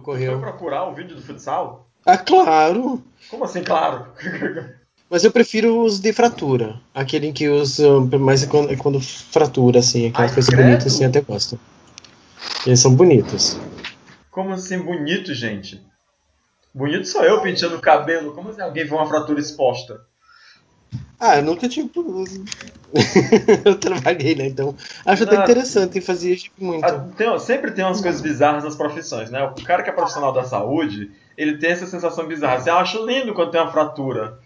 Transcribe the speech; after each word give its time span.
que 0.00 0.04
Foi 0.04 0.14
ocorreu. 0.14 0.40
procurar 0.40 0.84
o 0.88 0.94
vídeo 0.94 1.16
do 1.16 1.22
futsal? 1.22 1.88
Ah, 2.04 2.18
claro! 2.18 3.02
Como 3.30 3.44
assim, 3.44 3.62
claro? 3.62 4.06
Mas 5.08 5.24
eu 5.24 5.30
prefiro 5.30 5.82
os 5.82 6.00
de 6.00 6.12
fratura. 6.12 6.80
Aquele 6.94 7.28
em 7.28 7.32
que 7.32 7.48
usa 7.48 8.00
mais 8.18 8.42
é 8.42 8.46
quando, 8.46 8.72
é 8.72 8.76
quando 8.76 9.00
fratura, 9.00 9.78
assim, 9.78 10.08
aquelas 10.08 10.30
Ai, 10.30 10.34
coisas 10.34 10.52
credo. 10.52 10.66
bonitas 10.66 10.94
assim, 10.94 11.04
até 11.04 11.20
gosto. 11.20 11.58
Eles 12.66 12.80
são 12.80 12.94
bonitos. 12.94 13.58
Como 14.30 14.52
assim 14.52 14.78
bonito, 14.78 15.32
gente? 15.34 15.80
Bonito 16.74 17.06
sou 17.06 17.22
eu 17.22 17.40
penteando 17.40 17.76
o 17.76 17.80
cabelo. 17.80 18.34
Como 18.34 18.48
assim 18.48 18.60
alguém 18.60 18.84
vê 18.84 18.94
uma 18.94 19.06
fratura 19.06 19.38
exposta? 19.38 20.00
Ah, 21.20 21.36
eu 21.38 21.42
nunca 21.44 21.68
tive. 21.68 21.90
eu 23.64 23.74
trabalhei, 23.78 24.34
né? 24.34 24.46
Então 24.46 24.74
acho 25.04 25.24
até 25.24 25.36
Ah. 25.36 25.42
interessante 25.42 25.98
e 25.98 26.00
fazia 26.00 26.36
muito. 26.58 26.84
Ah, 26.84 27.06
tem- 27.16 27.38
sempre 27.38 27.70
tem 27.72 27.84
umas 27.84 28.00
coisas 28.00 28.20
bizarras 28.20 28.64
nas 28.64 28.76
profissões, 28.76 29.30
né? 29.30 29.42
O 29.44 29.62
cara 29.64 29.82
que 29.82 29.90
é 29.90 29.92
profissional 29.92 30.32
da 30.32 30.44
saúde, 30.44 31.10
ele 31.36 31.58
tem 31.58 31.70
essa 31.70 31.86
sensação 31.86 32.26
bizarra. 32.26 32.60
Você 32.60 32.70
acha 32.70 32.98
lindo 32.98 33.34
quando 33.34 33.50
tem 33.50 33.60
uma 33.60 33.72
fratura. 33.72 34.38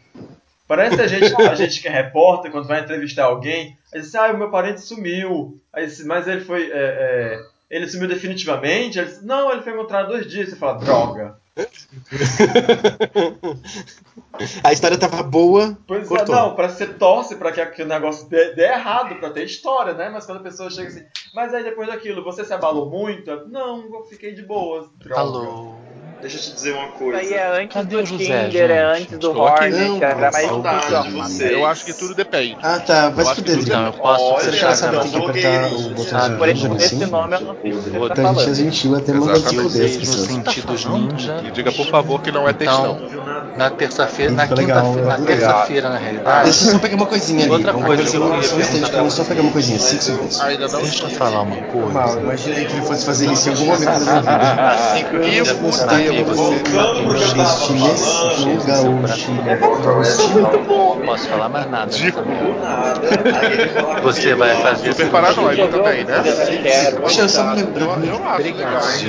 Parece 0.66 1.00
a 1.00 1.06
gente, 1.06 1.34
a 1.40 1.54
gente 1.56 1.80
que 1.80 1.88
é 1.88 1.90
repórter, 1.90 2.50
quando 2.50 2.66
vai 2.68 2.80
entrevistar 2.80 3.24
alguém, 3.24 3.76
aí 3.92 4.00
diz, 4.00 4.14
ah, 4.14 4.30
o 4.32 4.37
meu 4.38 4.50
parente 4.50 4.80
sumiu. 4.82 5.59
Aí 5.73 5.87
diz, 5.87 6.04
mas 6.04 6.28
ele 6.28 6.42
foi. 6.42 6.70
é, 6.70 6.70
é, 6.74 7.40
ele 7.70 7.88
sumiu 7.88 8.09
definitivamente? 8.09 8.98
Ele 8.98 9.09
diz, 9.09 9.23
não, 9.23 9.50
ele 9.50 9.62
foi 9.62 9.73
encontrado 9.73 10.09
dois 10.09 10.26
dias. 10.26 10.48
Você 10.50 10.56
fala, 10.56 10.78
droga. 10.78 11.37
A 14.62 14.72
história 14.72 14.98
tava 14.98 15.22
boa, 15.22 15.76
Pois 15.86 16.04
é, 16.04 16.08
cortou. 16.08 16.34
não, 16.34 16.54
parece 16.54 16.78
que 16.78 16.84
você 16.86 16.94
torce 16.94 17.36
pra 17.36 17.50
que, 17.52 17.64
que 17.66 17.82
o 17.82 17.86
negócio 17.86 18.28
dê, 18.28 18.54
dê 18.54 18.64
errado, 18.66 19.16
pra 19.16 19.30
ter 19.30 19.44
história, 19.44 19.94
né? 19.94 20.08
Mas 20.08 20.26
quando 20.26 20.38
a 20.38 20.42
pessoa 20.42 20.70
chega 20.70 20.88
assim, 20.88 21.04
mas 21.34 21.52
aí 21.52 21.64
depois 21.64 21.88
daquilo, 21.88 22.22
você 22.22 22.44
se 22.44 22.52
abalou 22.52 22.88
muito? 22.88 23.48
Não, 23.48 23.82
eu 23.92 24.04
fiquei 24.04 24.34
de 24.34 24.42
boas. 24.42 24.86
Droga. 24.96 25.20
Alô. 25.20 25.77
Deixa 26.20 26.36
eu 26.36 26.40
te 26.40 26.52
dizer 26.52 26.72
uma 26.74 26.84
Isso 26.88 26.92
coisa. 26.98 27.18
aí 27.18 27.32
é 27.32 27.60
antes 27.62 27.74
Cadê 27.74 27.96
do 27.96 28.02
o 28.02 28.06
José, 28.06 28.24
Tinder, 28.46 28.70
é 28.70 28.95
gente? 28.96 29.02
antes 29.04 29.18
do. 29.18 29.38
Hornet, 29.38 29.70
Não, 29.88 30.02
era 30.02 30.30
mais 30.32 30.46
você. 31.30 31.54
Eu 31.54 31.65
acho 31.66 31.84
que 31.84 31.93
tudo 31.93 32.15
depende. 32.15 32.56
Ah, 32.60 32.80
tá. 32.80 33.09
Vai 33.10 33.24
Eu 33.24 33.29
se 33.29 33.34
fuder, 33.37 33.54
Então, 33.59 33.62
então. 33.62 33.87
eu 33.87 33.93
posso 33.93 34.24
Olha, 34.24 34.52
já 34.52 34.74
sabe 34.74 34.96
a 34.96 35.01
que 35.01 35.10
tem 35.10 35.20
que 35.20 35.30
apertar 35.30 35.73
o 35.73 35.90
botão 35.90 36.28
de 36.30 36.37
Por 36.37 36.48
esse, 36.48 36.68
por 36.68 36.76
esse 36.76 36.95
assim? 36.96 37.06
nome 37.06 37.34
eu 37.37 37.40
não 37.40 37.56
sei 37.62 37.73
o 37.73 37.82
que 37.82 37.90
você 37.90 38.09
tá 38.09 38.15
Então 38.15 38.30
a 38.30 38.34
gente 38.34 38.40
é 38.40 38.45
falando. 38.45 38.54
gentil 38.54 38.96
até 38.96 39.12
se 39.12 39.18
Exatamente. 39.18 39.62
fuder 39.62 39.88
sentidos 40.06 40.84
ninja. 40.87 41.40
E 41.45 41.51
diga, 41.52 41.73
por 41.73 41.87
favor, 41.87 42.21
que 42.21 42.32
não 42.32 42.48
é 42.48 42.52
textão. 42.52 42.98
Então, 43.00 43.24
na 43.56 43.71
terça-feira, 43.71 44.32
na 44.32 44.46
quinta-feira, 44.48 45.06
na 45.06 45.16
legal. 45.16 45.24
terça-feira, 45.26 45.88
na 45.90 45.98
realidade. 45.98 46.45
Deixa 46.45 46.65
eu 46.65 46.73
só 46.73 46.78
pegar 46.80 46.96
uma 46.96 47.06
coisinha 47.06 47.45
ali. 47.45 47.52
Outra 47.52 47.73
coisa 47.74 48.02
eu 48.02 49.10
só 49.10 49.24
pegar 49.24 49.43
uma 49.43 49.52
coisinha, 49.52 49.78
cinco 49.78 50.02
segundos. 50.02 50.38
Não 50.38 50.48
Deixa 50.80 51.04
eu 51.04 51.10
falar 51.10 51.43
uma 51.43 51.56
coisa. 51.66 51.93
Mal, 51.93 52.18
imaginei 52.18 52.65
que 52.65 52.73
ele 52.73 52.82
fosse 52.82 53.04
fazer 53.04 53.30
isso 53.32 53.48
em 53.48 53.52
algum 53.52 53.66
momento 53.66 53.84
da 53.84 53.98
minha 54.00 54.21
vida. 54.21 55.28
E 55.28 55.40
Você 55.40 56.07
o 56.10 56.14
sabe, 56.14 56.24
tempo. 56.24 56.34
você 56.34 56.59
Voltando 56.59 57.02
pro 57.09 57.18
que 57.18 57.24
eu 57.24 57.37
tava 57.37 57.66
Chinês, 57.66 58.04
falando. 58.04 58.66
gaúcho. 58.66 59.30
Não 60.98 61.06
posso 61.06 61.28
falar 61.28 61.48
mais 61.48 61.70
nada. 61.70 61.90
Dico. 61.90 62.20
Nada. 62.23 64.00
Você 64.03 64.34
vai 64.34 64.60
fazer 64.62 64.92
Super 64.92 65.10
paranoico 65.10 65.69
também, 65.69 66.04
né? 66.04 66.22
Deixa 66.22 67.20
eu 67.22 67.28
só 67.28 67.44
me 67.54 67.62
lembrar. 67.62 68.00
eu 68.04 68.69
acho. 68.78 69.06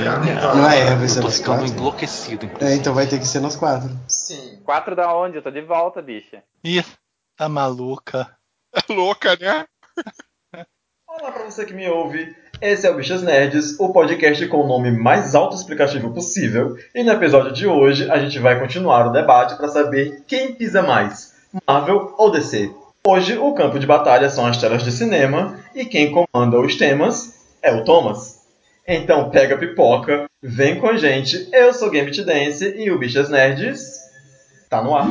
Não 0.56 0.70
é, 0.70 0.94
vai 0.96 1.08
ser 1.08 1.20
tô 1.20 1.26
nós 1.26 1.36
ficando 1.38 1.58
quatro. 1.60 1.76
enlouquecido, 1.76 2.50
É, 2.60 2.74
então 2.74 2.94
vai 2.94 3.06
ter 3.06 3.18
que 3.18 3.26
ser 3.26 3.40
nós 3.40 3.56
quatro. 3.56 3.90
Sim. 4.08 4.60
Quatro 4.64 4.94
da 4.96 5.14
onde? 5.14 5.36
Eu 5.36 5.42
tô 5.42 5.50
de 5.50 5.60
volta, 5.62 6.00
bicha. 6.02 6.42
Ih, 6.64 6.84
tá 7.36 7.48
maluca. 7.48 8.36
É 8.72 8.92
louca, 8.92 9.36
né? 9.40 9.64
Olá 11.08 11.32
pra 11.32 11.44
você 11.44 11.64
que 11.64 11.72
me 11.74 11.88
ouve. 11.88 12.34
Esse 12.60 12.86
é 12.86 12.90
o 12.90 12.94
Bichas 12.94 13.22
Nerds, 13.22 13.80
o 13.80 13.90
podcast 13.90 14.46
com 14.48 14.58
o 14.58 14.66
nome 14.66 14.90
mais 14.90 15.34
autoexplicativo 15.34 16.12
possível. 16.12 16.76
E 16.94 17.02
no 17.02 17.10
episódio 17.10 17.52
de 17.52 17.66
hoje 17.66 18.10
a 18.10 18.18
gente 18.18 18.38
vai 18.38 18.60
continuar 18.60 19.06
o 19.06 19.12
debate 19.12 19.56
para 19.56 19.68
saber 19.68 20.22
quem 20.26 20.52
pisa 20.52 20.82
mais, 20.82 21.32
Marvel 21.66 22.14
ou 22.18 22.30
DC. 22.30 22.70
Hoje 23.06 23.38
o 23.38 23.54
campo 23.54 23.78
de 23.78 23.86
batalha 23.86 24.28
são 24.28 24.44
as 24.44 24.58
telas 24.58 24.82
de 24.82 24.92
cinema 24.92 25.58
e 25.74 25.86
quem 25.86 26.12
comanda 26.12 26.60
os 26.60 26.76
temas 26.76 27.32
é 27.62 27.72
o 27.72 27.82
Thomas. 27.82 28.40
Então 28.86 29.30
pega 29.30 29.54
a 29.54 29.58
pipoca, 29.58 30.26
vem 30.42 30.78
com 30.78 30.86
a 30.86 30.98
gente. 30.98 31.48
Eu 31.54 31.72
sou 31.72 31.90
Gambit 31.90 32.22
Dance 32.22 32.74
e 32.76 32.90
o 32.90 32.98
Bichas 32.98 33.30
Nerds 33.30 34.00
tá 34.68 34.82
no 34.82 34.94
ar. 34.94 35.08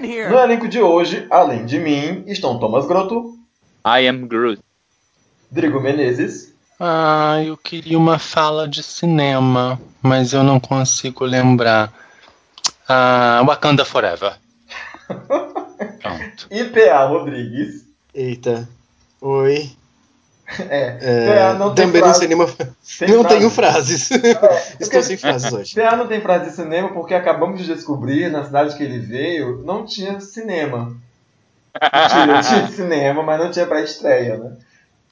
No 0.00 0.38
elenco 0.38 0.68
de 0.68 0.80
hoje, 0.80 1.26
além 1.30 1.64
de 1.64 1.78
mim, 1.78 2.24
estão 2.26 2.58
Thomas 2.58 2.86
Grotto, 2.86 3.38
I 3.86 4.06
am 4.08 4.26
Groot. 4.26 4.60
Drigo 5.50 5.80
Menezes, 5.80 6.52
Ah, 6.78 7.42
eu 7.44 7.56
queria 7.56 7.96
uma 7.98 8.18
fala 8.18 8.68
de 8.68 8.82
cinema, 8.82 9.80
mas 10.02 10.32
eu 10.34 10.42
não 10.42 10.60
consigo 10.60 11.24
lembrar. 11.24 11.92
Ah, 12.88 13.42
Wakanda 13.46 13.84
Forever. 13.84 14.36
Pronto. 16.02 16.46
e 16.50 16.64
PA 16.64 17.04
Rodrigues. 17.06 17.84
Eita. 18.14 18.68
Oi. 19.20 19.70
É, 20.70 20.98
É, 21.00 21.54
não 21.54 21.74
tem 21.74 21.86
também 21.86 22.00
frase. 22.02 22.12
não 22.12 22.14
sei 22.14 22.28
nenhuma. 22.28 22.46
Tem 22.98 23.08
não 23.08 23.22
frase. 23.22 23.36
tenho 23.38 23.50
frases. 23.50 24.08
porque- 24.78 24.84
Estou 24.84 25.02
sem 25.02 25.16
frases 25.16 25.52
hoje. 25.52 25.74
PA 25.74 25.96
não 25.96 26.06
tem 26.06 26.20
frase 26.20 26.50
de 26.50 26.56
cinema 26.56 26.88
porque 26.90 27.14
acabamos 27.14 27.60
de 27.60 27.74
descobrir, 27.74 28.30
na 28.30 28.44
cidade 28.44 28.76
que 28.76 28.82
ele 28.84 28.98
veio, 28.98 29.62
não 29.64 29.84
tinha 29.84 30.20
cinema. 30.20 30.96
Mentira, 31.82 32.42
tinha 32.42 32.68
cinema, 32.68 33.22
mas 33.22 33.38
não 33.40 33.50
tinha 33.50 33.66
pré-estreia, 33.66 34.36
né? 34.38 34.52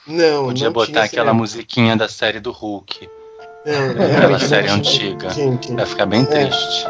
Não, 0.06 0.46
Podia 0.46 0.66
não 0.66 0.72
botar 0.72 0.86
tinha 0.92 1.02
aquela 1.04 1.24
cinema. 1.26 1.34
musiquinha 1.34 1.96
da 1.96 2.08
série 2.08 2.38
do 2.40 2.52
Hulk. 2.52 3.08
Não, 3.66 3.90
Aquela 4.16 4.38
série 4.38 4.64
tinha. 4.68 4.76
antiga. 4.78 5.30
Gente, 5.30 5.72
Vai 5.72 5.86
ficar 5.86 6.06
bem 6.06 6.22
É. 6.22 6.24
triste. 6.26 6.86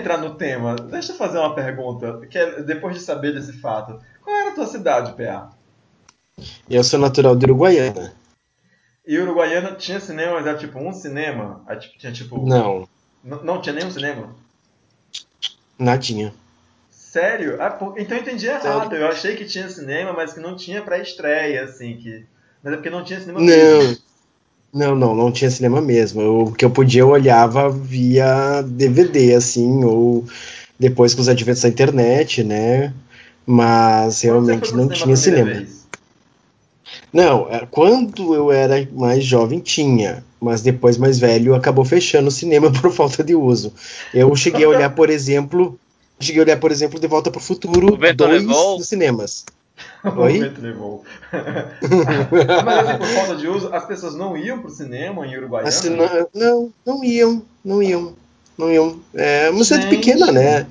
Entrar 0.00 0.18
no 0.18 0.34
tema, 0.34 0.74
deixa 0.74 1.12
eu 1.12 1.16
fazer 1.16 1.38
uma 1.38 1.54
pergunta, 1.54 2.26
que 2.28 2.38
é, 2.38 2.62
depois 2.62 2.94
de 2.94 3.00
saber 3.00 3.32
desse 3.32 3.52
fato. 3.54 4.00
Qual 4.22 4.36
era 4.36 4.50
a 4.50 4.54
tua 4.54 4.66
cidade, 4.66 5.12
PA? 5.12 5.50
eu 6.68 6.82
sou 6.82 6.98
natural 6.98 7.36
de 7.36 7.44
Uruguaiana. 7.44 8.14
E 9.06 9.18
Uruguaiana 9.18 9.72
tinha 9.72 10.00
cinema, 10.00 10.34
mas 10.34 10.46
era 10.46 10.58
tipo 10.58 10.78
um 10.78 10.92
cinema? 10.92 11.62
Aí, 11.66 11.78
tipo, 11.78 11.98
tinha 11.98 12.12
tipo. 12.12 12.46
Não, 12.46 12.88
não 13.22 13.60
tinha 13.60 13.74
nenhum 13.74 13.90
cinema? 13.90 14.34
nadinha. 15.80 16.34
Sério? 16.90 17.60
Ah, 17.60 17.70
pô, 17.70 17.94
então 17.96 18.16
eu 18.16 18.22
entendi 18.22 18.46
errado. 18.46 18.94
Eu 18.94 19.08
achei 19.08 19.34
que 19.34 19.44
tinha 19.44 19.68
cinema, 19.68 20.12
mas 20.12 20.34
que 20.34 20.40
não 20.40 20.54
tinha 20.54 20.82
pré-estreia, 20.82 21.64
assim. 21.64 21.96
Que... 21.96 22.24
Mas 22.62 22.74
é 22.74 22.76
porque 22.76 22.90
não 22.90 23.02
tinha 23.02 23.18
cinema 23.18 23.40
Não. 23.40 23.46
mesmo. 23.46 24.02
Não, 24.72 24.94
não, 24.94 25.14
não 25.14 25.32
tinha 25.32 25.50
cinema 25.50 25.80
mesmo. 25.80 26.20
Eu- 26.20 26.40
O 26.44 26.52
que 26.52 26.64
eu 26.64 26.70
podia 26.70 27.00
eu 27.02 27.08
olhava 27.08 27.68
via 27.70 28.62
DVD, 28.62 29.34
assim, 29.34 29.84
ou 29.84 30.24
depois 30.78 31.14
com 31.14 31.20
os 31.20 31.28
adventos 31.28 31.62
da 31.62 31.68
internet, 31.68 32.44
né? 32.44 32.92
Mas 33.44 34.20
realmente 34.22 34.72
não 34.74 34.88
tinha 34.88 35.16
cinema. 35.16 35.50
vez? 35.54 35.80
Não, 37.12 37.48
é, 37.50 37.66
quando 37.70 38.34
eu 38.34 38.52
era 38.52 38.86
mais 38.92 39.24
jovem 39.24 39.58
tinha, 39.58 40.24
mas 40.40 40.62
depois 40.62 40.96
mais 40.96 41.18
velho 41.18 41.54
acabou 41.54 41.84
fechando 41.84 42.28
o 42.28 42.32
cinema 42.32 42.70
por 42.72 42.92
falta 42.92 43.24
de 43.24 43.34
uso. 43.34 43.72
Eu 44.14 44.34
cheguei 44.36 44.64
a 44.64 44.68
olhar, 44.68 44.90
por 44.94 45.10
exemplo, 45.10 45.78
cheguei 46.20 46.40
a 46.42 46.44
olhar, 46.44 46.60
por 46.60 46.70
exemplo, 46.70 47.00
De 47.00 47.06
Volta 47.08 47.30
para 47.30 47.38
o 47.38 47.42
Futuro 47.42 47.94
O 47.94 47.96
vento 47.96 48.18
2 48.24 48.42
levou? 48.44 48.78
nos 48.78 48.86
cinemas. 48.88 49.44
O 50.04 50.20
Oi? 50.20 50.38
vento 50.38 50.62
levou. 50.62 51.04
mas 52.64 52.88
assim, 52.88 52.98
por 52.98 53.06
falta 53.08 53.36
de 53.36 53.48
uso, 53.48 53.74
as 53.74 53.84
pessoas 53.84 54.14
não 54.14 54.36
iam 54.36 54.58
pro 54.58 54.70
cinema 54.70 55.26
em 55.26 55.36
Uruguaiana? 55.36 55.68
Assim, 55.68 55.90
não, 55.90 56.28
não, 56.34 56.72
não 56.86 57.04
iam, 57.04 57.42
não 57.62 57.82
iam, 57.82 58.14
não 58.56 58.72
iam. 58.72 58.98
É 59.14 59.50
uma 59.50 59.62
cidade 59.62 59.84
Gente. 59.84 59.96
pequena, 59.96 60.32
né? 60.32 60.66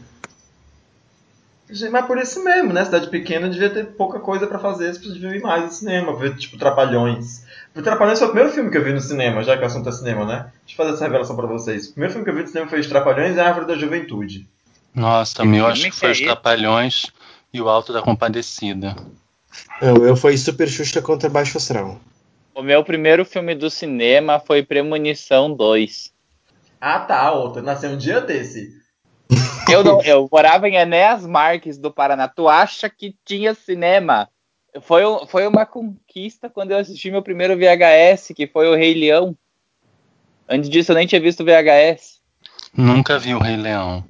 Mas 1.92 2.06
por 2.08 2.18
isso 2.18 2.44
mesmo, 2.44 2.74
né? 2.74 2.84
Cidade 2.84 3.10
pequena 3.10 3.48
devia 3.48 3.70
ter 3.70 3.86
pouca 3.86 4.20
coisa 4.20 4.48
pra 4.48 4.58
fazer, 4.58 4.90
as 4.90 4.98
pessoas 4.98 5.20
deviam 5.20 5.36
ir 5.36 5.42
mais 5.42 5.64
no 5.64 5.72
cinema, 5.72 6.16
ver, 6.16 6.36
tipo, 6.36 6.58
Trapalhões. 6.58 7.44
O 7.76 7.82
Trapalhões 7.84 8.18
foi 8.18 8.28
o 8.28 8.32
primeiro 8.32 8.54
filme 8.54 8.72
que 8.72 8.78
eu 8.78 8.84
vi 8.84 8.92
no 8.92 9.00
cinema, 9.00 9.44
já 9.44 9.56
que 9.56 9.64
o 9.64 9.68
assunto 9.68 9.88
é 9.88 9.92
cinema, 9.92 10.26
né? 10.26 10.52
Deixa 10.66 10.74
eu 10.74 10.78
fazer 10.78 10.94
essa 10.94 11.04
revelação 11.04 11.36
pra 11.36 11.46
vocês. 11.46 11.88
O 11.88 11.92
primeiro 11.92 12.14
filme 12.14 12.26
que 12.26 12.32
eu 12.32 12.36
vi 12.36 12.42
no 12.42 12.48
cinema 12.48 12.68
foi 12.68 12.80
Os 12.80 12.88
Trapalhões 12.88 13.36
e 13.36 13.40
a 13.40 13.48
Árvore 13.48 13.68
da 13.68 13.76
Juventude. 13.76 14.48
Nossa, 14.96 15.46
meu, 15.46 15.66
filme 15.66 15.72
acho 15.72 15.92
que 15.92 15.96
foi 15.96 16.10
é 16.10 16.12
os? 16.14 16.20
Trapalhões 16.22 17.06
e 17.54 17.62
o 17.62 17.69
Alto 17.69 17.92
da 17.92 18.01
Compadecida. 18.01 18.96
Não, 19.81 20.06
eu 20.06 20.16
fui 20.16 20.38
Super 20.38 20.68
Xuxa 20.68 21.01
contra 21.01 21.30
Baixo 21.30 21.57
Astral. 21.57 22.00
O 22.54 22.62
meu 22.62 22.84
primeiro 22.84 23.24
filme 23.25 23.56
do 23.56 23.69
cinema 23.69 24.40
foi 24.40 24.63
Premonição 24.63 25.54
2. 25.54 26.12
Ah 26.81 27.00
tá, 27.00 27.31
outra. 27.31 27.62
Nasceu 27.62 27.92
um 27.92 27.98
dia 27.98 28.22
desse. 28.22 28.78
Eu, 29.72 29.84
não, 29.84 30.01
eu 30.01 30.28
morava 30.31 30.68
em 30.68 30.78
Enéas 30.78 31.28
Marques 31.28 31.78
do 31.78 31.92
Paraná. 31.92 32.28
Tu 32.28 32.50
acha 32.50 32.90
que 32.90 33.16
tinha 33.24 33.54
cinema? 33.54 34.28
Foi, 34.81 35.04
foi 35.28 35.45
uma 35.45 35.63
conquista 35.63 36.50
quando 36.50 36.72
eu 36.72 36.78
assisti 36.78 37.12
meu 37.12 37.22
primeiro 37.22 37.56
VHS, 37.56 38.34
que 38.36 38.48
foi 38.48 38.68
o 38.68 38.75
Rei 38.75 38.95
Leão. 38.95 39.38
Antes 40.48 40.72
disso, 40.72 40.92
eu 40.92 40.95
nem 40.95 41.06
tinha 41.06 41.22
visto 41.22 41.45
VHS. 41.45 42.19
Nunca 42.75 43.19
vi 43.19 43.36
o 43.36 43.40
Rei 43.40 43.57
Leão. 43.57 44.04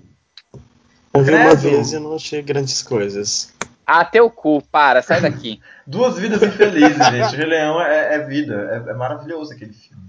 Eu 1.19 1.23
vi 1.23 1.35
uma 1.35 1.55
vez 1.55 1.91
e 1.91 1.99
não 1.99 2.15
achei 2.15 2.41
grandes 2.41 2.81
coisas. 2.81 3.53
Ah, 3.85 4.05
teu 4.05 4.29
cu, 4.29 4.61
para, 4.71 5.01
sai 5.01 5.19
daqui. 5.19 5.59
Duas 5.85 6.17
vidas 6.17 6.41
infelizes, 6.43 7.05
gente. 7.07 7.33
O 7.33 7.37
Rei 7.37 7.45
Leão 7.45 7.81
é, 7.81 8.15
é 8.15 8.19
vida. 8.19 8.83
É, 8.87 8.91
é 8.91 8.93
maravilhoso 8.93 9.51
aquele 9.51 9.73
filme. 9.73 10.03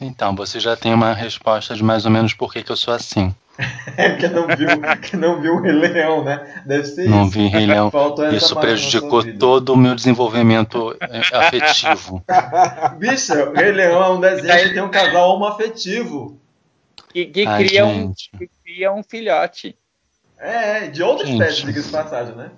Então, 0.00 0.34
você 0.34 0.58
já 0.58 0.76
tem 0.76 0.92
uma 0.92 1.14
resposta 1.14 1.74
de 1.74 1.82
mais 1.82 2.04
ou 2.04 2.10
menos 2.10 2.34
por 2.34 2.52
que, 2.52 2.62
que 2.62 2.72
eu 2.72 2.76
sou 2.76 2.92
assim. 2.92 3.34
É 3.96 4.16
que 4.16 4.26
não 4.26 4.48
viu, 4.48 4.68
que 5.00 5.16
não 5.16 5.40
viu 5.40 5.54
o 5.54 5.60
Rei 5.60 5.70
Leão, 5.70 6.24
né? 6.24 6.62
Deve 6.66 6.84
ser 6.86 7.08
Não 7.08 7.22
isso. 7.22 7.30
vi 7.30 7.46
Rei 7.46 7.66
Leão. 7.66 7.88
Isso 8.36 8.56
prejudicou 8.56 9.22
todo 9.38 9.74
o 9.74 9.76
meu 9.76 9.94
desenvolvimento 9.94 10.96
é, 11.00 11.20
afetivo. 11.32 12.24
Bicho, 12.98 13.32
o 13.32 13.52
Rei 13.52 13.70
Leão 13.70 14.02
é 14.02 14.08
um 14.08 14.20
desenho 14.20 14.68
que 14.68 14.74
tem 14.74 14.82
um 14.82 14.90
casal 14.90 15.36
homoafetivo. 15.36 16.40
Que, 17.12 17.26
que 17.26 17.46
Ai, 17.46 17.64
cria, 17.64 17.86
um, 17.86 18.12
que 18.12 18.50
cria 18.64 18.92
um 18.92 19.04
filhote. 19.04 19.78
É, 20.38 20.88
de 20.88 21.02
outra 21.02 21.26
Gente. 21.26 21.40
espécie, 21.40 21.64
diga-se 21.66 21.86
de 21.86 21.92
passagem, 21.92 22.34
né? 22.34 22.50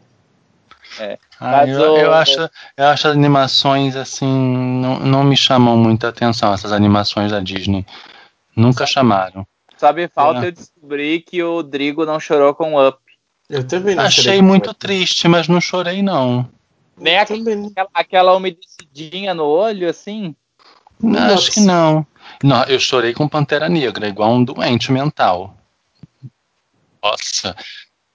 Ah, 1.39 1.51
Mas 1.59 1.69
eu, 1.71 1.97
eu 1.97 2.13
acho, 2.15 2.51
eu 2.77 2.87
acho 2.87 3.09
as 3.09 3.15
animações 3.15 3.97
assim, 3.97 4.27
não, 4.27 4.99
não 5.01 5.25
me 5.25 5.37
chamam 5.37 5.77
muita 5.77 6.09
atenção, 6.09 6.55
essas 6.55 6.73
animações 6.73 7.33
da 7.33 7.41
Disney. 7.41 7.85
Nunca 8.55 8.87
chamaram. 8.87 9.47
Sabe, 9.77 10.09
falta 10.09 10.45
É. 10.45 10.49
eu 10.49 10.53
descobrir 10.53 11.21
que 11.21 11.43
o 11.43 11.63
Drigo 11.63 12.07
não 12.07 12.19
chorou 12.19 12.55
com 12.55 12.75
o 12.75 12.89
Up. 12.89 12.99
Eu 13.49 13.67
também 13.67 13.95
não 13.95 14.05
Achei 14.05 14.41
muito 14.41 14.73
triste, 14.73 15.29
mas 15.29 15.49
não 15.49 15.61
chorei 15.61 16.03
não. 16.03 16.49
Nem. 16.99 17.19
Aquela, 17.19 17.89
aquela 17.93 18.37
umedecidinha 18.37 19.35
no 19.35 19.45
olho, 19.45 19.89
assim. 19.89 20.35
Não. 20.99 21.35
Acho 21.35 21.53
que 21.53 21.61
não. 21.61 22.07
não. 22.43 22.65
Eu 22.65 22.81
chorei 22.81 23.13
com 23.13 23.29
Pantera 23.29 23.69
Negra, 23.69 24.09
igual 24.09 24.33
um 24.33 24.43
doente 24.43 24.91
mental. 24.91 25.55
Nossa, 27.11 27.55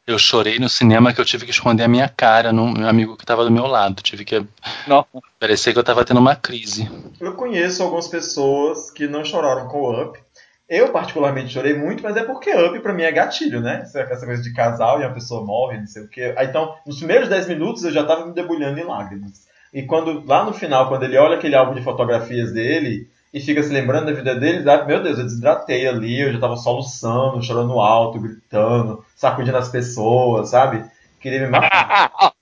eu 0.06 0.20
chorei 0.20 0.60
no 0.60 0.68
cinema 0.68 1.14
que 1.14 1.22
eu 1.22 1.26
tive 1.26 1.46
que 1.46 1.52
esconder 1.52 1.84
a 1.84 1.88
minha 1.88 2.10
cara 2.10 2.52
no 2.52 2.74
meu 2.74 2.88
amigo 2.88 3.16
que 3.16 3.24
estava 3.24 3.46
do 3.46 3.52
meu 3.52 3.66
lado. 3.66 4.02
Tive 4.02 4.26
que 4.26 4.46
Não. 4.88 5.06
parecer 5.40 5.72
que 5.72 5.78
eu 5.80 5.82
estava 5.82 6.04
tendo 6.04 6.20
uma 6.20 6.36
crise. 6.36 6.90
Eu 7.20 7.34
conheço 7.36 7.84
algumas 7.84 8.08
pessoas 8.08 8.92
que 8.92 9.08
não 9.08 9.24
choraram 9.24 9.68
com 9.68 9.78
o 9.82 10.02
Up. 10.04 10.20
Eu, 10.68 10.90
particularmente, 10.92 11.54
chorei 11.54 11.74
muito, 11.74 12.02
mas 12.04 12.16
é 12.16 12.24
porque 12.24 12.50
Up 12.54 12.80
pra 12.80 12.94
mim 12.94 13.04
é 13.04 13.12
gatilho, 13.12 13.62
né? 13.62 13.82
Essa 13.84 14.26
coisa 14.26 14.42
de 14.42 14.54
casal 14.54 15.00
e 15.02 15.04
a 15.04 15.10
pessoa 15.10 15.46
morre, 15.46 15.78
não 15.80 15.88
sei 15.88 16.04
o 16.04 16.10
quê. 16.10 16.34
Aí, 16.38 16.48
Então, 16.48 16.76
nos 16.86 16.98
primeiros 16.98 17.30
10 17.30 17.48
minutos 17.48 17.84
eu 17.84 17.92
já 17.92 18.06
tava 18.06 18.26
me 18.26 18.34
debulhando 18.34 18.80
em 18.80 18.84
lágrimas. 18.84 19.48
E 19.74 19.84
quando, 19.84 20.26
lá 20.26 20.44
no 20.44 20.54
final, 20.54 20.88
quando 20.90 21.04
ele 21.04 21.18
olha 21.18 21.38
aquele 21.38 21.56
álbum 21.56 21.74
de 21.74 21.82
fotografias 21.84 22.52
dele 22.54 23.10
e 23.34 23.40
fica 23.40 23.64
se 23.64 23.70
lembrando 23.70 24.08
da 24.08 24.14
vida 24.14 24.36
dele, 24.36 24.70
ah, 24.70 24.86
meu 24.86 25.02
Deus, 25.02 25.18
eu 25.18 25.24
desidratei 25.26 25.88
ali, 25.88 26.22
eu 26.22 26.34
já 26.34 26.40
tava 26.40 26.58
soluçando, 26.58 27.42
chorando 27.42 27.80
alto, 27.80 28.20
gritando, 28.20 29.04
sacudindo 29.16 29.58
as 29.58 29.70
pessoas, 29.70 30.50
sabe? 30.50 30.84
Queria 31.20 31.42
me 31.42 31.48
matar. 31.48 32.34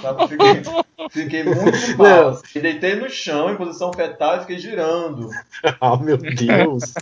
Sabe? 0.00 0.28
Fiquei, 0.28 0.62
fiquei 1.10 1.44
muito 1.44 1.98
mal. 1.98 2.08
Não. 2.08 2.28
assim. 2.30 2.60
Deitei 2.60 2.96
no 2.96 3.10
chão 3.10 3.50
em 3.50 3.56
posição 3.56 3.92
fetal 3.92 4.36
e 4.36 4.40
fiquei 4.40 4.58
girando. 4.58 5.28
Ah, 5.80 5.96
meu 5.96 6.16
Deus. 6.16 6.94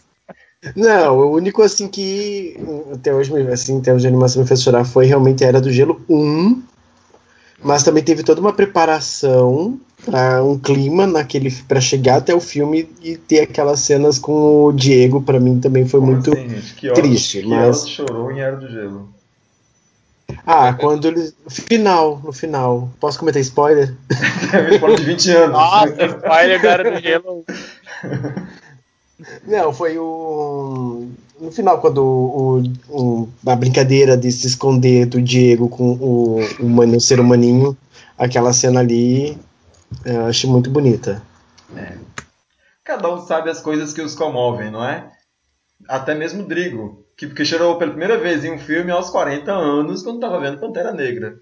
Não, 0.75 1.19
o 1.19 1.33
único 1.35 1.63
assim 1.63 1.87
que 1.89 2.57
até 2.93 3.15
hoje, 3.15 3.33
me- 3.33 3.53
assim, 3.53 3.75
em 3.77 3.81
termos 3.81 4.03
de 4.03 4.09
animação 4.09 4.43
me 4.43 4.49
fez 4.49 4.63
chorar 4.63 4.85
foi 4.85 5.07
realmente 5.07 5.45
a 5.45 5.49
Era 5.49 5.61
do 5.61 5.71
Gelo 5.71 6.03
1. 6.09 6.63
Mas 7.63 7.83
também 7.85 8.03
teve 8.03 8.23
toda 8.25 8.41
uma 8.41 8.53
preparação 8.53 9.79
para 10.05 10.43
um 10.45 10.59
clima 10.59 11.07
naquele 11.07 11.51
para 11.69 11.81
chegar 11.81 12.17
até 12.17 12.35
o 12.35 12.41
filme 12.41 12.89
e 13.03 13.17
ter 13.17 13.41
aquelas 13.41 13.81
cenas 13.81 14.19
com 14.19 14.65
o 14.67 14.73
Diego, 14.73 15.23
para 15.23 15.41
mim 15.41 15.59
também 15.61 15.87
foi 15.87 16.01
Como 16.01 16.13
muito. 16.13 16.33
assim, 16.33 16.49
gente? 16.49 16.75
Que 16.75 16.89
horas, 16.91 17.01
triste, 17.03 17.41
que 17.43 17.47
mas- 17.49 17.61
horas 17.79 17.89
chorou 17.89 18.31
em 18.31 18.41
Era 18.41 18.57
do 18.57 18.69
Gelo? 18.71 19.09
Ah, 20.47 20.73
quando 20.75 21.07
ele 21.09 21.33
final, 21.49 22.21
no 22.25 22.33
final. 22.33 22.91
Posso 23.01 23.19
comentar 23.19 23.41
spoiler? 23.43 23.95
É 24.53 24.75
spoiler 24.75 24.99
de 24.99 25.05
20 25.05 25.31
anos. 25.31 25.51
Nossa, 25.53 26.07
spoiler 26.07 26.63
da 26.63 26.71
Era 26.71 26.91
do 26.91 27.01
Gelo. 27.01 27.45
Não, 29.47 29.73
foi 29.73 29.97
o. 29.99 31.09
No 31.41 31.51
final, 31.51 31.81
quando 31.81 31.99
o, 32.03 32.63
o- 32.89 33.29
a 33.47 33.57
brincadeira 33.57 34.17
de 34.17 34.31
se 34.31 34.47
esconder 34.47 35.07
do 35.07 35.21
Diego 35.21 35.69
com 35.69 35.93
o, 35.93 36.41
o, 36.41 36.65
humano- 36.65 36.97
o 36.97 37.01
ser 37.01 37.21
humaninho, 37.21 37.77
aquela 38.19 38.53
cena 38.53 38.81
ali, 38.81 39.37
eu 40.05 40.27
achei 40.27 40.49
muito 40.49 40.71
bonita. 40.71 41.23
Cada 42.85 43.13
um 43.13 43.21
sabe 43.21 43.51
as 43.51 43.61
coisas 43.61 43.93
que 43.93 44.03
os 44.03 44.15
comovem, 44.15 44.71
não 44.71 44.85
é? 44.85 45.11
Até 45.89 46.15
mesmo 46.15 46.43
o 46.43 46.47
Drigo, 46.47 47.05
que, 47.17 47.27
que 47.29 47.45
chorou 47.45 47.77
pela 47.79 47.91
primeira 47.91 48.19
vez 48.19 48.45
em 48.45 48.53
um 48.53 48.59
filme 48.59 48.91
aos 48.91 49.11
40 49.11 49.53
anos, 49.53 50.03
quando 50.03 50.17
estava 50.17 50.39
vendo 50.41 50.59
Pantera 50.59 50.93
Negra. 50.93 51.37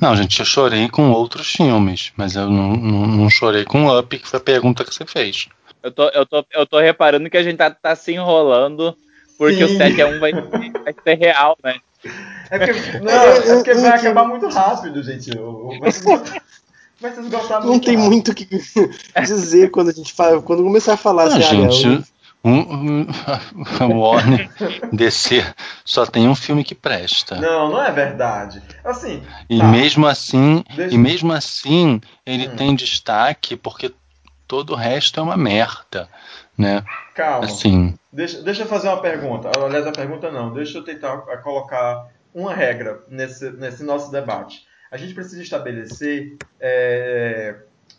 Não, 0.00 0.14
gente, 0.14 0.38
eu 0.40 0.46
chorei 0.46 0.88
com 0.88 1.10
outros 1.12 1.50
filmes, 1.50 2.12
mas 2.16 2.36
eu 2.36 2.50
não, 2.50 2.76
não, 2.76 3.06
não 3.06 3.30
chorei 3.30 3.64
com 3.64 3.86
Up, 3.88 4.18
que 4.18 4.28
foi 4.28 4.38
a 4.38 4.42
pergunta 4.42 4.84
que 4.84 4.94
você 4.94 5.06
fez. 5.06 5.48
Eu 5.82 5.92
tô, 5.92 6.08
eu, 6.08 6.26
tô, 6.26 6.44
eu 6.52 6.66
tô 6.66 6.78
reparando 6.80 7.30
que 7.30 7.36
a 7.36 7.42
gente 7.42 7.56
tá, 7.56 7.70
tá 7.70 7.94
se 7.94 8.12
enrolando 8.12 8.96
porque 9.38 9.62
o 9.62 9.68
Sim. 9.68 9.76
7 9.76 10.02
a 10.02 10.08
1 10.08 10.18
vai, 10.18 10.32
vai 10.32 10.94
ser 11.04 11.14
real, 11.14 11.56
né? 11.62 11.76
É 12.50 12.58
porque, 12.58 13.00
não, 13.00 13.12
é 13.12 13.54
porque 13.54 13.74
vai 13.74 13.90
acabar 13.98 14.24
muito 14.26 14.48
rápido, 14.48 15.02
gente. 15.02 15.30
O- 15.38 15.68
o- 15.68 15.80
Vai 17.00 17.12
se 17.14 17.20
esgotar- 17.20 17.60
muito 17.62 17.72
Não 17.72 17.78
tem 17.80 17.96
rápido. 17.96 18.10
muito 18.10 18.30
o 18.30 18.34
que 18.34 18.46
dizer 19.22 19.70
quando 19.70 19.90
a 19.90 19.92
gente 19.92 20.12
fala, 20.12 20.40
quando 20.42 20.62
começar 20.62 20.94
a 20.94 20.96
falar 20.96 21.24
Ah, 21.24 21.26
assim, 21.26 21.38
ah, 21.42 21.68
gente, 21.70 21.86
não, 21.86 22.04
um, 22.44 23.06
um, 23.84 23.92
o 23.92 23.98
Warner 24.00 24.50
DC 24.92 25.44
só 25.84 26.06
tem 26.06 26.28
um 26.28 26.34
filme 26.34 26.64
que 26.64 26.74
presta. 26.74 27.36
Não, 27.36 27.68
não 27.70 27.82
é 27.82 27.90
verdade. 27.92 28.62
Assim, 28.84 29.22
E 29.50 29.58
Tá. 29.58 29.64
mesmo 29.66 30.06
assim, 30.06 30.64
Deixa- 30.74 30.94
e 30.94 30.98
mesmo 30.98 31.32
assim, 31.32 32.00
ele 32.24 32.48
Hum. 32.48 32.56
tem 32.56 32.74
destaque 32.74 33.56
porque 33.56 33.92
todo 34.48 34.72
o 34.72 34.76
resto 34.76 35.18
é 35.20 35.22
uma 35.22 35.36
merda, 35.36 36.08
né? 36.56 36.82
calma. 37.14 37.44
Assim, 37.46 37.94
Deixa, 38.12 38.40
deixa 38.42 38.62
eu 38.62 38.66
fazer 38.66 38.88
uma 38.88 39.00
pergunta. 39.02 39.50
Aliás, 39.62 39.86
a 39.86 39.92
pergunta 39.92 40.30
não. 40.30 40.52
Deixa 40.52 40.78
eu 40.78 40.84
tentar 40.84 41.18
colocar 41.42 42.06
uma 42.34 42.54
regra 42.54 43.00
nesse, 43.08 43.50
nesse 43.50 43.82
nosso 43.84 44.10
debate. 44.10 44.64
A 44.96 44.98
gente 44.98 45.12
precisa 45.12 45.42
estabelecer 45.42 46.38
é, 46.58 47.54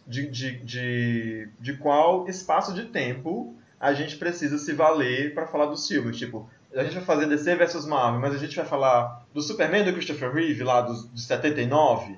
de, 0.08 0.28
de, 0.28 0.58
de, 0.64 1.50
de 1.60 1.78
qual 1.78 2.28
espaço 2.28 2.74
de 2.74 2.86
tempo 2.86 3.56
a 3.80 3.94
gente 3.94 4.18
precisa 4.18 4.58
se 4.58 4.74
valer 4.74 5.36
para 5.36 5.46
falar 5.46 5.68
dos 5.68 5.88
filmes. 5.88 6.18
Tipo, 6.18 6.50
a 6.74 6.84
gente 6.84 6.96
vai 6.96 7.04
fazer 7.04 7.28
DC 7.28 7.56
versus 7.56 7.86
Marvel, 7.86 8.20
mas 8.20 8.34
a 8.34 8.40
gente 8.40 8.56
vai 8.56 8.66
falar 8.66 9.24
do 9.32 9.44
Superman 9.44 9.84
do 9.84 9.94
Christopher 9.94 10.34
Reeve 10.34 10.64
lá 10.64 10.82
dos, 10.82 11.08
de 11.14 11.22
79? 11.22 12.18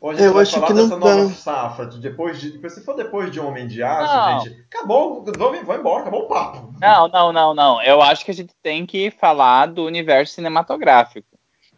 Ou 0.00 0.10
a 0.10 0.14
gente 0.14 0.24
Eu 0.24 0.32
vai 0.34 0.42
acho 0.42 0.54
falar 0.54 0.66
que 0.66 0.72
não 0.72 0.82
dessa 0.82 0.98
nova 0.98 1.28
dá. 1.28 1.30
safra, 1.30 1.86
de 1.86 2.00
depois 2.00 2.40
de. 2.40 2.68
Se 2.68 2.84
for 2.84 2.96
depois 2.96 3.30
de 3.30 3.38
Homem 3.38 3.68
de 3.68 3.80
Aço, 3.80 4.12
Não. 4.12 4.40
gente, 4.40 4.66
acabou, 4.74 5.22
vamos, 5.22 5.38
vamos 5.62 5.78
embora, 5.78 6.00
acabou 6.00 6.22
o 6.24 6.28
papo. 6.28 6.74
Não, 6.80 7.06
não, 7.06 7.32
não, 7.32 7.54
não. 7.54 7.80
Eu 7.80 8.02
acho 8.02 8.24
que 8.24 8.32
a 8.32 8.34
gente 8.34 8.52
tem 8.60 8.84
que 8.84 9.12
falar 9.12 9.66
do 9.66 9.84
universo 9.84 10.34
cinematográfico. 10.34 11.28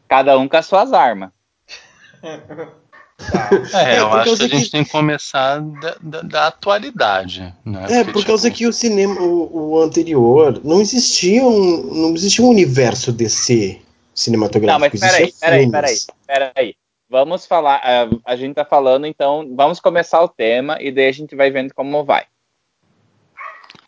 Cada 0.08 0.38
um 0.38 0.48
com 0.48 0.56
as 0.56 0.64
suas 0.64 0.94
armas. 0.94 1.35
Tá. 3.18 3.48
é, 3.72 3.94
É, 3.96 3.98
eu 4.00 4.12
acho 4.12 4.36
que 4.36 4.44
a 4.44 4.48
gente 4.48 4.64
que- 4.66 4.70
tem 4.70 4.84
que 4.84 4.90
começar 4.90 5.60
da, 5.60 5.96
da- 6.00 6.22
da 6.22 6.46
atualidade, 6.48 7.54
né? 7.64 7.86
É, 7.88 8.04
Porque, 8.04 8.12
por 8.12 8.26
causa 8.26 8.48
tipo, 8.50 8.58
que 8.58 8.66
o 8.66 8.72
cinema, 8.72 9.18
o, 9.20 9.70
o 9.72 9.80
anterior, 9.82 10.60
não 10.62 10.80
existia 10.80 11.42
um, 11.44 11.82
não 11.94 12.14
existia 12.14 12.44
um 12.44 12.48
universo 12.48 13.10
DC 13.12 13.80
cinematográfico. 14.14 14.80
Não, 14.80 14.90
mas 14.90 15.00
peraí, 15.00 15.32
peraí, 15.40 15.70
peraí, 15.70 15.96
peraí. 16.26 16.74
Vamos 17.08 17.46
falar, 17.46 17.80
ah, 17.84 18.08
a 18.24 18.36
gente 18.36 18.54
tá 18.54 18.64
falando, 18.64 19.06
então, 19.06 19.48
vamos 19.56 19.78
começar 19.80 20.20
o 20.22 20.28
tema 20.28 20.76
e 20.80 20.90
daí 20.92 21.06
a 21.08 21.12
gente 21.12 21.34
vai 21.36 21.50
vendo 21.50 21.72
como 21.72 22.04
vai. 22.04 22.24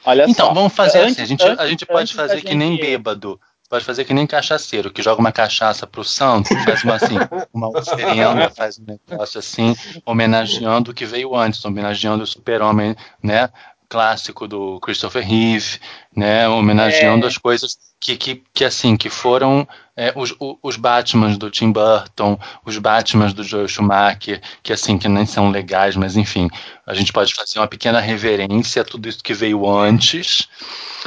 Olha 0.04 0.24
Então, 0.28 0.46
só. 0.48 0.54
vamos 0.54 0.72
fazer 0.72 1.00
antes- 1.00 1.14
assim. 1.14 1.22
A 1.22 1.26
gente, 1.26 1.42
a 1.42 1.52
antes- 1.52 1.68
gente 1.68 1.86
pode 1.86 2.14
fazer 2.14 2.40
que 2.40 2.54
nem 2.54 2.72
gente- 2.72 2.80
bêbado. 2.80 3.38
Pode 3.68 3.84
fazer 3.84 4.04
que 4.04 4.14
nem 4.14 4.26
cachaceiro, 4.26 4.90
que 4.90 5.02
joga 5.02 5.20
uma 5.20 5.30
cachaça 5.30 5.86
pro 5.86 6.02
santo, 6.02 6.48
faz 6.64 6.82
uma 6.84 6.94
assim, 6.94 7.16
uma 7.52 7.68
oferenda, 7.68 8.48
faz 8.48 8.78
um 8.78 8.84
negócio 8.86 9.38
assim, 9.38 9.76
homenageando 10.06 10.90
o 10.90 10.94
que 10.94 11.04
veio 11.04 11.36
antes, 11.36 11.62
homenageando 11.64 12.24
o 12.24 12.26
super-homem, 12.26 12.96
né? 13.22 13.50
Clássico 13.88 14.46
do 14.46 14.78
Christopher 14.80 15.26
Reeve, 15.26 15.78
né? 16.14 16.48
Homenageando 16.48 17.24
É. 17.24 17.28
as 17.28 17.38
coisas 17.38 17.76
que, 18.00 18.16
que, 18.16 18.42
que 18.54 18.64
assim, 18.64 18.96
que 18.96 19.08
foram 19.10 19.66
é, 19.96 20.12
os, 20.14 20.34
os 20.62 20.76
Batmans 20.76 21.36
do 21.36 21.50
Tim 21.50 21.72
Burton, 21.72 22.38
os 22.64 22.78
Batmans 22.78 23.32
do 23.32 23.42
Joel 23.42 23.66
Schumacher, 23.66 24.40
que 24.62 24.72
assim, 24.72 24.98
que 24.98 25.08
nem 25.08 25.26
são 25.26 25.50
legais, 25.50 25.96
mas 25.96 26.16
enfim, 26.16 26.48
a 26.86 26.94
gente 26.94 27.12
pode 27.12 27.34
fazer 27.34 27.58
uma 27.58 27.66
pequena 27.66 27.98
reverência 27.98 28.82
a 28.82 28.84
tudo 28.84 29.08
isso 29.08 29.22
que 29.22 29.34
veio 29.34 29.68
antes, 29.68 30.48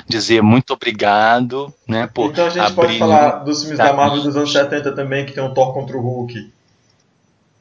dizer 0.08 0.42
muito 0.42 0.74
obrigado, 0.74 1.74
né, 1.88 2.08
por 2.08 2.32
Então 2.32 2.48
a 2.48 2.50
gente 2.50 2.74
pode 2.74 2.88
abrir- 2.88 3.00
falar 3.00 3.30
dos 3.44 3.62
filmes 3.62 3.78
da. 3.78 3.94
Marvel 3.94 4.24
dos 4.24 4.36
anos 4.36 4.52
70 4.52 4.92
também, 4.94 5.26
que 5.26 5.32
tem 5.32 5.44
o 5.44 5.54
Thor 5.54 5.74
contra 5.74 5.96
o 5.98 6.02
Hulk. 6.02 6.52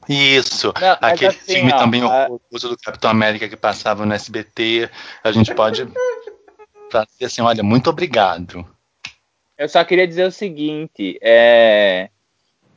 Isso, 0.08 0.72
Não, 0.80 0.96
aquele 1.00 1.30
assim, 1.30 1.54
filme 1.54 1.72
ó, 1.72 1.78
também 1.78 2.02
a- 2.02 2.06
horroroso 2.28 2.68
do 2.70 2.76
Capitão 2.78 3.10
América 3.10 3.48
que 3.48 3.56
passava 3.56 4.04
no 4.06 4.12
SBT, 4.14 4.90
a 5.22 5.30
gente 5.30 5.54
pode 5.54 5.86
pra 6.90 7.04
dizer 7.04 7.26
assim, 7.26 7.42
olha, 7.42 7.62
muito 7.62 7.88
obrigado. 7.90 8.66
Eu 9.56 9.68
só 9.68 9.84
queria 9.84 10.08
dizer 10.08 10.24
o 10.26 10.32
seguinte, 10.32 11.18
é, 11.22 12.08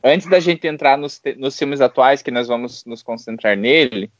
antes 0.02 0.28
da 0.28 0.38
gente 0.38 0.66
entrar 0.66 0.96
nos, 0.98 1.20
nos 1.36 1.58
filmes 1.58 1.80
atuais, 1.80 2.22
que 2.22 2.30
nós 2.30 2.46
vamos 2.46 2.84
nos 2.84 3.02
concentrar 3.02 3.56
nele, 3.56 4.10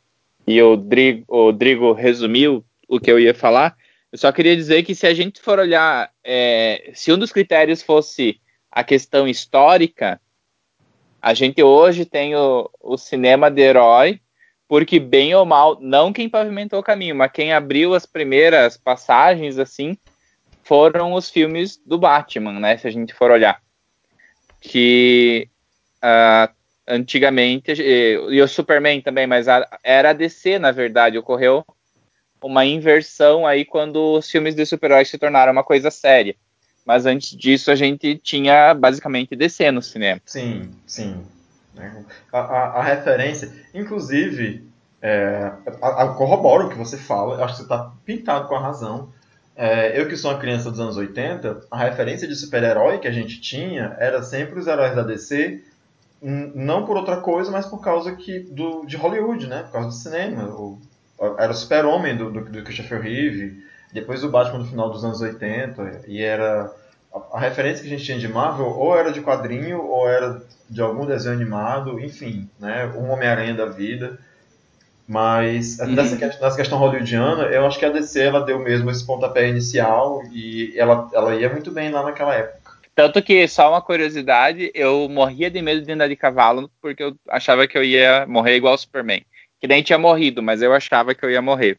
e 0.46 0.60
o 0.60 0.76
Drigo, 0.76 1.24
o 1.28 1.52
Drigo 1.52 1.92
resumiu 1.92 2.64
o 2.88 2.98
que 2.98 3.10
eu 3.10 3.20
ia 3.20 3.34
falar, 3.34 3.76
eu 4.10 4.18
só 4.18 4.30
queria 4.32 4.56
dizer 4.56 4.82
que 4.82 4.94
se 4.94 5.06
a 5.06 5.14
gente 5.14 5.40
for 5.40 5.58
olhar, 5.58 6.10
é, 6.24 6.90
se 6.94 7.12
um 7.12 7.18
dos 7.18 7.32
critérios 7.32 7.82
fosse 7.82 8.40
a 8.70 8.82
questão 8.82 9.28
histórica, 9.28 10.20
a 11.24 11.32
gente 11.32 11.62
hoje 11.62 12.04
tem 12.04 12.36
o, 12.36 12.68
o 12.78 12.98
cinema 12.98 13.50
de 13.50 13.62
herói, 13.62 14.20
porque 14.68 15.00
bem 15.00 15.34
ou 15.34 15.46
mal, 15.46 15.78
não 15.80 16.12
quem 16.12 16.28
pavimentou 16.28 16.78
o 16.80 16.82
caminho, 16.82 17.16
mas 17.16 17.32
quem 17.32 17.50
abriu 17.50 17.94
as 17.94 18.04
primeiras 18.04 18.76
passagens, 18.76 19.58
assim, 19.58 19.96
foram 20.62 21.14
os 21.14 21.30
filmes 21.30 21.78
do 21.78 21.96
Batman, 21.96 22.60
né? 22.60 22.76
Se 22.76 22.86
a 22.86 22.90
gente 22.90 23.14
for 23.14 23.30
olhar. 23.30 23.58
Que 24.60 25.48
ah, 26.02 26.52
antigamente, 26.86 27.72
e, 27.72 28.18
e 28.30 28.42
o 28.42 28.46
Superman 28.46 29.00
também, 29.00 29.26
mas 29.26 29.48
a- 29.48 29.66
era 29.82 30.10
a 30.10 30.12
DC, 30.12 30.58
na 30.58 30.72
verdade, 30.72 31.16
ocorreu 31.16 31.64
uma 32.42 32.66
inversão 32.66 33.46
aí 33.46 33.64
quando 33.64 34.12
os 34.12 34.30
filmes 34.30 34.54
de 34.54 34.66
super-heróis 34.66 35.08
se 35.08 35.16
tornaram 35.16 35.52
uma 35.52 35.64
coisa 35.64 35.90
séria. 35.90 36.36
Mas 36.84 37.06
antes 37.06 37.30
disso 37.36 37.70
a 37.70 37.74
gente 37.74 38.16
tinha 38.18 38.74
basicamente 38.74 39.34
DC 39.34 39.70
no 39.70 39.80
cinema. 39.82 40.20
Sim, 40.26 40.70
sim. 40.86 41.24
né? 41.74 42.04
A, 42.32 42.38
a- 42.38 42.80
a 42.80 42.82
referência, 42.82 43.50
inclusive, 43.72 44.64
é, 45.00 45.50
a, 45.82 46.08
corroboro 46.08 46.66
o 46.66 46.68
que 46.70 46.76
você 46.76 46.96
fala, 46.96 47.42
acho 47.44 47.54
que 47.54 47.58
você 47.58 47.62
está 47.64 47.92
pintado 48.04 48.48
com 48.48 48.54
a 48.54 48.60
razão. 48.60 49.08
É, 49.56 49.98
eu 50.00 50.08
que 50.08 50.16
sou 50.16 50.32
uma 50.32 50.38
criança 50.38 50.70
dos 50.70 50.80
anos 50.80 50.96
80, 50.96 51.66
a 51.70 51.78
referência 51.78 52.26
de 52.26 52.34
super-herói 52.34 52.98
que 52.98 53.06
a 53.06 53.12
gente 53.12 53.40
tinha 53.40 53.96
era 54.00 54.22
sempre 54.22 54.58
os 54.58 54.66
heróis 54.66 54.96
da 54.96 55.02
DC, 55.02 55.62
não 56.22 56.84
por 56.86 56.96
outra 56.96 57.18
coisa, 57.18 57.50
mas 57.50 57.66
por 57.66 57.80
causa 57.80 58.16
que, 58.16 58.40
do, 58.40 58.84
de 58.86 58.96
Hollywood, 58.96 59.46
né? 59.46 59.62
Por 59.64 59.72
causa 59.72 59.88
do 59.88 59.94
cinema. 59.94 60.44
O- 60.48 60.78
era 61.38 61.52
o 61.52 61.54
super-homem 61.54 62.16
do, 62.16 62.30
do, 62.30 62.44
do 62.44 62.62
Christopher 62.64 63.00
Reeve, 63.00 63.62
depois 63.94 64.22
o 64.24 64.28
Batman 64.28 64.58
no 64.58 64.66
final 64.66 64.90
dos 64.90 65.04
anos 65.04 65.20
80, 65.20 66.02
e 66.06 66.20
era 66.22 66.70
a, 67.14 67.38
a 67.38 67.40
referência 67.40 67.80
que 67.82 67.86
a 67.86 67.96
gente 67.96 68.04
tinha 68.04 68.18
de 68.18 68.28
Marvel 68.28 68.66
ou 68.66 68.98
era 68.98 69.12
de 69.12 69.22
quadrinho 69.22 69.80
ou 69.82 70.08
era 70.08 70.42
de 70.68 70.82
algum 70.82 71.06
desenho 71.06 71.36
animado, 71.36 72.00
enfim, 72.00 72.48
né? 72.58 72.86
Um 72.96 73.10
Homem-Aranha 73.10 73.54
da 73.54 73.66
vida. 73.66 74.18
Mas 75.06 75.78
Uhum. 75.78 75.94
nessa, 75.94 76.16
que- 76.16 76.24
nessa 76.26 76.56
questão 76.56 76.78
hollywoodiana, 76.78 77.44
eu 77.44 77.66
acho 77.66 77.78
que 77.78 77.84
a 77.84 77.90
DC 77.90 78.20
ela 78.22 78.40
deu 78.40 78.58
mesmo 78.58 78.90
esse 78.90 79.06
pontapé 79.06 79.48
inicial 79.48 80.22
e 80.32 80.72
ela, 80.76 81.08
ela 81.12 81.34
ia 81.34 81.50
muito 81.50 81.70
bem 81.70 81.90
lá 81.90 82.02
naquela 82.02 82.34
época. 82.34 82.72
Tanto 82.94 83.20
que, 83.22 83.46
só 83.48 83.70
uma 83.70 83.82
curiosidade, 83.82 84.70
eu 84.74 85.08
morria 85.10 85.50
de 85.50 85.60
medo 85.60 85.82
de 85.84 85.92
andar 85.92 86.08
de 86.08 86.16
cavalo 86.16 86.70
porque 86.80 87.02
eu 87.02 87.14
achava 87.28 87.66
que 87.66 87.76
eu 87.76 87.84
ia 87.84 88.24
morrer 88.26 88.56
igual 88.56 88.74
o 88.74 88.78
Superman. 88.78 89.22
Que 89.60 89.66
nem 89.68 89.82
tinha 89.82 89.98
morrido, 89.98 90.42
mas 90.42 90.62
eu 90.62 90.72
achava 90.72 91.14
que 91.14 91.24
eu 91.24 91.30
ia 91.30 91.42
morrer. 91.42 91.78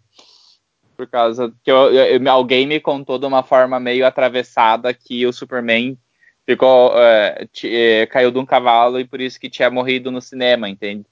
Por 0.96 1.08
causa 1.08 1.52
que 1.64 1.72
eu- 1.72 1.94
eu- 1.94 2.32
alguém 2.32 2.66
me 2.66 2.80
contou 2.80 3.20
de 3.20 3.26
uma 3.26 3.44
forma 3.44 3.80
meio 3.80 4.06
atravessada 4.06 4.94
que 4.94 5.26
o 5.26 5.34
Superman 5.34 5.98
ficou 6.46 6.94
é, 6.98 7.48
ti- 7.52 7.74
é, 7.76 8.06
caiu 8.06 8.32
de 8.32 8.38
um 8.38 8.46
cavalo 8.46 9.00
e 9.00 9.06
por 9.06 9.20
isso 9.20 9.40
que 9.40 9.50
tinha 9.50 9.70
morrido 9.70 10.12
no 10.12 10.22
cinema, 10.22 10.70
entende? 10.70 11.06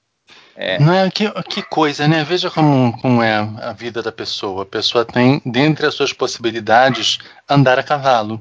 Não 0.78 0.92
é, 0.92 1.10
que, 1.10 1.30
que 1.42 1.62
coisa, 1.62 2.08
né? 2.08 2.24
Veja 2.24 2.50
como, 2.50 2.96
como 3.00 3.22
é 3.22 3.36
a 3.36 3.72
vida 3.72 4.02
da 4.02 4.12
pessoa. 4.12 4.62
A 4.62 4.66
pessoa 4.66 5.04
tem, 5.04 5.42
dentre 5.44 5.86
as 5.86 5.94
suas 5.94 6.12
possibilidades, 6.12 7.18
andar 7.48 7.78
a 7.78 7.82
cavalo. 7.82 8.40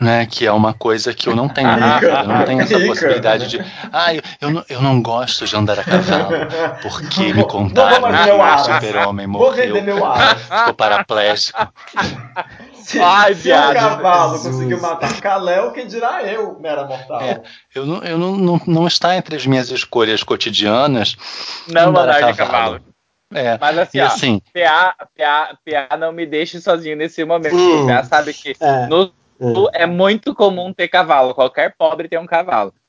Né, 0.00 0.26
que 0.26 0.46
é 0.46 0.50
uma 0.52 0.74
coisa 0.74 1.14
que 1.14 1.28
eu 1.28 1.36
não 1.36 1.48
tenho 1.48 1.72
vida. 1.74 2.06
Eu 2.06 2.24
não 2.28 2.44
tenho 2.44 2.60
essa 2.62 2.76
Rica. 2.76 2.88
possibilidade 2.88 3.46
de. 3.46 3.64
Ah, 3.92 4.12
eu, 4.14 4.22
eu, 4.40 4.50
não, 4.50 4.64
eu 4.68 4.82
não 4.82 5.00
gosto 5.00 5.46
de 5.46 5.56
andar 5.56 5.78
a 5.78 5.84
cavalo. 5.84 6.28
Porque 6.82 7.32
me 7.32 7.44
contaram 7.44 8.02
que 8.02 8.30
o 8.30 8.58
super-homem 8.58 9.26
morreu, 9.26 9.76
ficou 9.76 10.74
paraplégico. 10.74 11.68
Se, 12.74 13.00
Ai, 13.00 13.34
se 13.34 13.40
um 13.40 13.42
viado. 13.44 13.74
cavalo 13.74 14.36
Jesus. 14.36 14.54
conseguiu 14.54 14.80
matar 14.80 15.20
Kalel, 15.20 15.72
quem 15.72 15.86
dirá 15.86 16.22
eu, 16.22 16.58
mera 16.60 16.84
mortal? 16.84 17.20
É. 17.22 17.40
Eu, 17.74 17.86
não, 17.86 18.02
eu 18.02 18.18
não, 18.18 18.36
não, 18.36 18.60
não 18.66 18.86
está 18.86 19.16
entre 19.16 19.36
as 19.36 19.46
minhas 19.46 19.70
escolhas 19.70 20.22
cotidianas. 20.22 21.16
Não 21.66 21.88
andar 21.88 22.08
a 22.10 22.16
andar 22.18 22.32
de 22.32 22.38
cavalo. 22.38 22.80
É. 23.32 23.58
Mas 23.58 23.78
assim, 23.78 24.00
ó, 24.00 24.06
assim, 24.06 24.42
PA, 24.52 24.94
PA, 25.16 25.58
PA 25.64 25.96
não 25.96 26.12
me 26.12 26.26
deixe 26.26 26.60
sozinho 26.60 26.96
nesse 26.96 27.24
momento. 27.24 27.56
Hum. 27.56 27.86
PA 27.86 28.04
sabe 28.04 28.34
que 28.34 28.54
É, 28.60 28.86
no 28.86 29.10
é. 29.40 29.82
É 29.82 29.86
muito 29.86 30.34
comum 30.34 30.72
ter 30.72 30.88
cavalo. 30.88 31.34
Qualquer 31.34 31.74
pobre 31.76 32.08
tem 32.08 32.18
um 32.18 32.26
cavalo. 32.26 32.72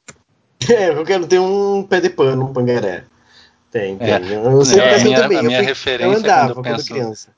É, 0.69 0.89
eu 0.89 1.03
quero 1.03 1.27
ter 1.27 1.37
um 1.39 1.83
pé 1.83 1.99
de 1.99 2.09
pano, 2.09 2.45
um 2.45 2.53
pangaré. 2.53 3.03
Tem, 3.69 3.97
tem. 3.97 4.09
É. 4.09 4.17
Eu 4.45 4.63
sempre 4.65 4.85
É, 4.85 5.03
minha- 5.03 5.21
também. 5.21 5.37
a 5.37 5.41
eu, 5.41 5.45
minha 5.47 5.57
fui- 5.59 5.67
referência 5.67 6.05
eu 6.07 6.13
quando 6.13 6.25
andava 6.25 6.49
eu 6.49 6.55
quando, 6.55 6.63
penso- 6.63 6.93
criança. 6.93 7.29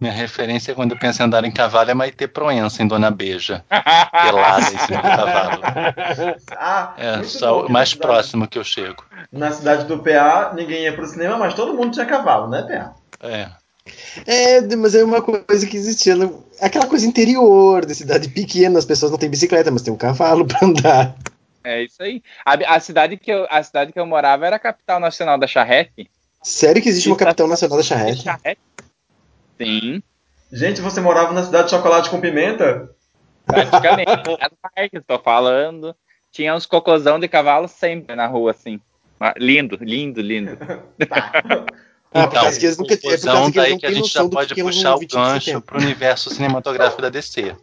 minha 0.00 0.12
referência 0.12 0.74
quando 0.74 0.92
eu 0.92 0.98
penso 0.98 1.20
em 1.20 1.26
andar 1.26 1.44
em 1.44 1.50
cavalo 1.50 1.90
é 1.90 1.94
Maite 1.94 2.26
Proença, 2.28 2.82
em 2.82 2.86
Dona 2.86 3.10
Beja. 3.10 3.64
Pelada 3.68 4.60
em 4.72 4.78
cima 4.78 5.02
do 5.02 5.08
cavalo. 5.08 5.62
Ah, 6.56 6.94
É 6.96 7.22
só 7.24 7.66
o 7.66 7.70
mais 7.70 7.92
próximo 7.92 8.46
que 8.48 8.58
eu 8.58 8.64
chego. 8.64 9.04
Na 9.32 9.50
cidade 9.50 9.84
do 9.84 9.98
PA, 9.98 10.52
ninguém 10.54 10.84
ia 10.84 10.94
pro 10.94 11.06
cinema, 11.06 11.36
mas 11.36 11.52
todo 11.54 11.74
mundo 11.74 11.90
tinha 11.92 12.06
cavalo, 12.06 12.48
né, 12.48 12.62
PA? 12.62 12.94
É. 13.26 13.48
É, 14.26 14.60
mas 14.76 14.94
é 14.94 15.04
uma 15.04 15.22
coisa 15.22 15.66
que 15.66 15.76
existia. 15.76 16.14
no- 16.14 16.44
Aquela 16.60 16.86
coisa 16.86 17.06
interior, 17.06 17.86
de 17.86 17.94
cidade 17.94 18.28
pequena, 18.28 18.78
as 18.78 18.84
pessoas 18.84 19.10
não 19.10 19.18
têm 19.18 19.30
bicicleta, 19.30 19.70
mas 19.70 19.82
tem 19.82 19.92
um 19.92 19.96
cavalo 19.96 20.44
pra 20.46 20.66
andar. 20.66 21.16
É 21.64 21.82
isso 21.82 22.02
aí. 22.02 22.22
A, 22.44 22.76
a 22.76 22.80
cidade 22.80 23.16
que 23.16 23.30
eu, 23.30 23.46
a 23.50 23.62
cidade 23.62 23.92
que 23.92 24.00
eu 24.00 24.06
morava 24.06 24.46
era 24.46 24.56
a 24.56 24.60
capital 24.60 24.98
nacional 24.98 25.38
da 25.38 25.46
charrete. 25.46 26.10
Sério 26.42 26.80
que 26.82 26.88
existe 26.88 27.08
uma 27.08 27.16
Isso, 27.16 27.24
capital 27.24 27.46
nacional 27.48 27.76
da 27.76 27.84
charrete? 27.84 28.22
charrete? 28.22 28.60
Sim, 29.60 30.02
Gente, 30.52 30.80
você 30.80 31.00
morava 31.00 31.32
na 31.32 31.44
cidade 31.44 31.64
de 31.64 31.70
chocolate 31.76 32.10
com 32.10 32.20
pimenta? 32.20 32.90
praticamente. 33.46 34.10
Marcas, 34.76 35.02
tô 35.06 35.18
falando. 35.18 35.94
Tinha 36.32 36.54
uns 36.54 36.66
cocôzão 36.66 37.18
de 37.20 37.28
cavalo 37.28 37.68
sempre 37.68 38.16
na 38.16 38.26
rua, 38.26 38.50
assim. 38.52 38.80
Lindo, 39.36 39.76
lindo, 39.80 40.20
lindo. 40.20 40.58
Ah, 42.12 42.22
por 42.26 42.28
Então, 42.30 42.42
causa 42.42 42.58
que 42.58 42.66
eles 42.66 42.76
nunca- 42.78 42.94
é 42.94 42.96
por 42.96 43.02
causa 43.02 43.18
que 43.20 43.28
eles 43.28 43.34
não 43.40 43.50
que 43.78 43.86
a 43.86 43.92
gente 43.92 44.08
já 44.12 44.28
pode 44.28 44.54
que 44.54 44.60
é 44.60 44.64
puxar 44.64 44.94
o 44.96 44.98
25 44.98 45.22
de 45.22 45.30
gancho 45.32 45.60
pro 45.60 45.78
universo 45.78 46.30
cinematográfico 46.30 47.00
da 47.02 47.08
DC. 47.08 47.54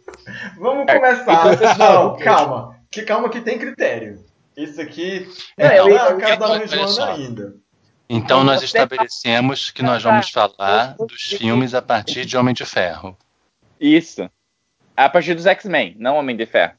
Vamos 0.58 0.86
É, 0.88 0.94
começar. 0.98 1.52
então, 1.54 1.78
Não, 1.78 2.08
deixa. 2.16 2.24
calma. 2.24 2.76
Que 2.90 3.02
calma 3.02 3.28
que 3.28 3.40
tem 3.42 3.58
critério. 3.58 4.24
Isso 4.56 4.80
aqui 4.80 5.28
É, 5.56 5.78
eu- 5.78 5.88
é 5.88 5.98
a 6.00 6.10
eu- 6.10 6.18
casa 6.18 6.66
da 6.66 6.88
só. 6.88 7.12
ainda. 7.12 7.54
Então 8.08 8.42
nós 8.42 8.62
estabelecemos 8.62 9.70
que 9.70 9.82
nós 9.82 10.02
vamos 10.02 10.30
falar 10.30 10.96
dos 10.98 11.22
filmes 11.24 11.74
a 11.74 11.82
partir 11.82 12.24
de 12.24 12.34
Homem 12.38 12.54
de 12.54 12.64
Ferro. 12.64 13.14
Isso. 13.78 14.28
A 14.96 15.08
partir 15.10 15.34
dos 15.34 15.44
X-Men, 15.46 15.94
não 15.98 16.16
Homem 16.16 16.34
de 16.34 16.46
Ferro. 16.46 16.72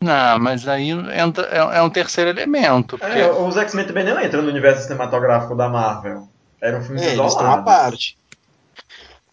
Não, 0.00 0.38
mas 0.40 0.66
aí 0.66 0.90
entra, 0.90 1.46
é, 1.46 1.78
é 1.78 1.82
um 1.82 1.90
terceiro 1.90 2.30
elemento. 2.30 2.96
Porque 2.98 3.18
É, 3.18 3.30
os 3.30 3.56
X-Men 3.56 3.86
também 3.86 4.02
não 4.04 4.20
entram 4.20 4.42
no 4.42 4.48
universo 4.48 4.84
cinematográfico 4.84 5.54
da 5.54 5.68
Marvel. 5.68 6.26
Eram 6.64 6.82
filmes 6.82 7.02
É, 7.02 7.06
eles 7.12 7.14
estão 7.14 7.24
à 7.26 7.28
isolados. 7.28 7.64
parte. 7.64 8.18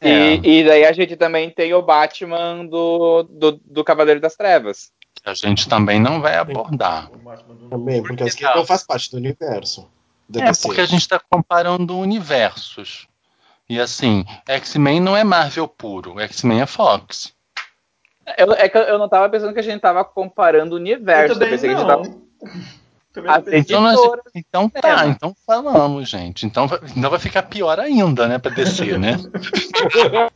É. 0.02 0.36
E, 0.36 0.60
e 0.60 0.64
daí 0.66 0.86
a 0.86 0.92
gente 0.92 1.16
também 1.16 1.50
tem 1.50 1.74
o 1.74 1.82
Batman 1.82 2.66
do, 2.66 3.24
do, 3.24 3.52
do 3.64 3.84
Cavaleiro 3.84 4.20
das 4.20 4.36
Trevas. 4.36 4.92
a 5.24 5.34
gente 5.34 5.70
também 5.70 6.00
não 6.00 6.20
vai 6.20 6.36
abordar. 6.36 7.10
O 7.14 7.18
Batman 7.18 7.56
do- 7.56 7.70
Também, 7.70 8.02
porque 8.02 8.18
Por 8.18 8.28
as 8.28 8.34
que 8.34 8.40
que 8.40 8.44
não 8.46 8.56
não? 8.58 8.66
faz 8.66 8.84
parte 8.84 9.10
do 9.12 9.18
universo. 9.18 9.88
É 10.36 10.52
porque 10.62 10.82
a 10.82 10.86
gente 10.86 11.02
está 11.02 11.20
comparando 11.20 11.98
universos. 11.98 13.08
E 13.70 13.80
assim, 13.80 14.26
X-Men 14.48 15.00
não 15.00 15.16
é 15.16 15.24
Marvel 15.24 15.68
puro, 15.68 16.20
X-Men 16.20 16.62
é 16.62 16.66
Fox. 16.66 17.34
Eu, 18.38 18.52
é 18.54 18.68
que 18.70 18.78
eu 18.78 18.98
não 18.98 19.08
tava 19.10 19.30
pensando 19.30 19.54
que 19.54 19.60
a 19.60 19.64
gente 19.64 19.80
tava 19.82 20.04
comparando 20.04 20.76
o 20.76 20.78
Eu 20.78 20.82
universo. 20.82 21.36
Eu 21.36 21.40
pensei 21.50 21.70
que 21.70 21.76
a 21.76 21.78
gente 21.80 21.88
não. 21.88 22.02
tava. 22.02 22.22
Também 23.14 23.32
Ah. 23.32 23.42
Então, 23.52 23.82
nós, 23.82 24.00
então 24.34 24.70
tá, 24.70 24.82
Cinema. 24.82 25.08
então 25.08 25.36
falamos, 25.46 26.10
gente. 26.10 26.46
Então, 26.46 26.68
vai- 26.68 26.80
então 26.96 27.10
vai 27.10 27.20
ficar 27.20 27.44
pior 27.44 27.80
ainda, 27.80 28.28
né, 28.28 28.38
pra 28.40 28.52
descer, 28.52 28.98
né? 28.98 29.18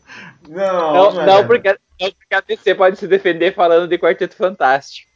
Não, 0.48 1.12
Não, 1.12 1.25
não, 1.25 1.38
é 1.39 1.44
porque, 1.44 1.70
não, 2.00 2.12
porque 2.12 2.36
a 2.36 2.39
DC 2.41 2.75
pode 2.75 2.98
se 3.00 3.08
defender 3.08 3.55
falando 3.55 3.88
de 3.88 3.98
Quarteto 3.98 4.36
Fantástico. 4.36 5.10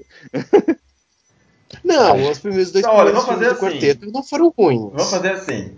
Não, 1.83 2.29
os 2.31 2.39
primeiros 2.39 2.71
dois 2.71 2.83
Então, 2.83 2.95
olha, 2.97 3.11
primeiros 3.11 3.25
vamos 3.25 3.25
filmes 3.25 3.47
do 3.47 3.65
assim. 3.65 3.79
quarteto 3.79 4.11
não 4.11 4.23
foram 4.23 4.53
ruins. 4.57 4.91
Vamos 4.91 5.09
fazer 5.11 5.31
assim. 5.33 5.77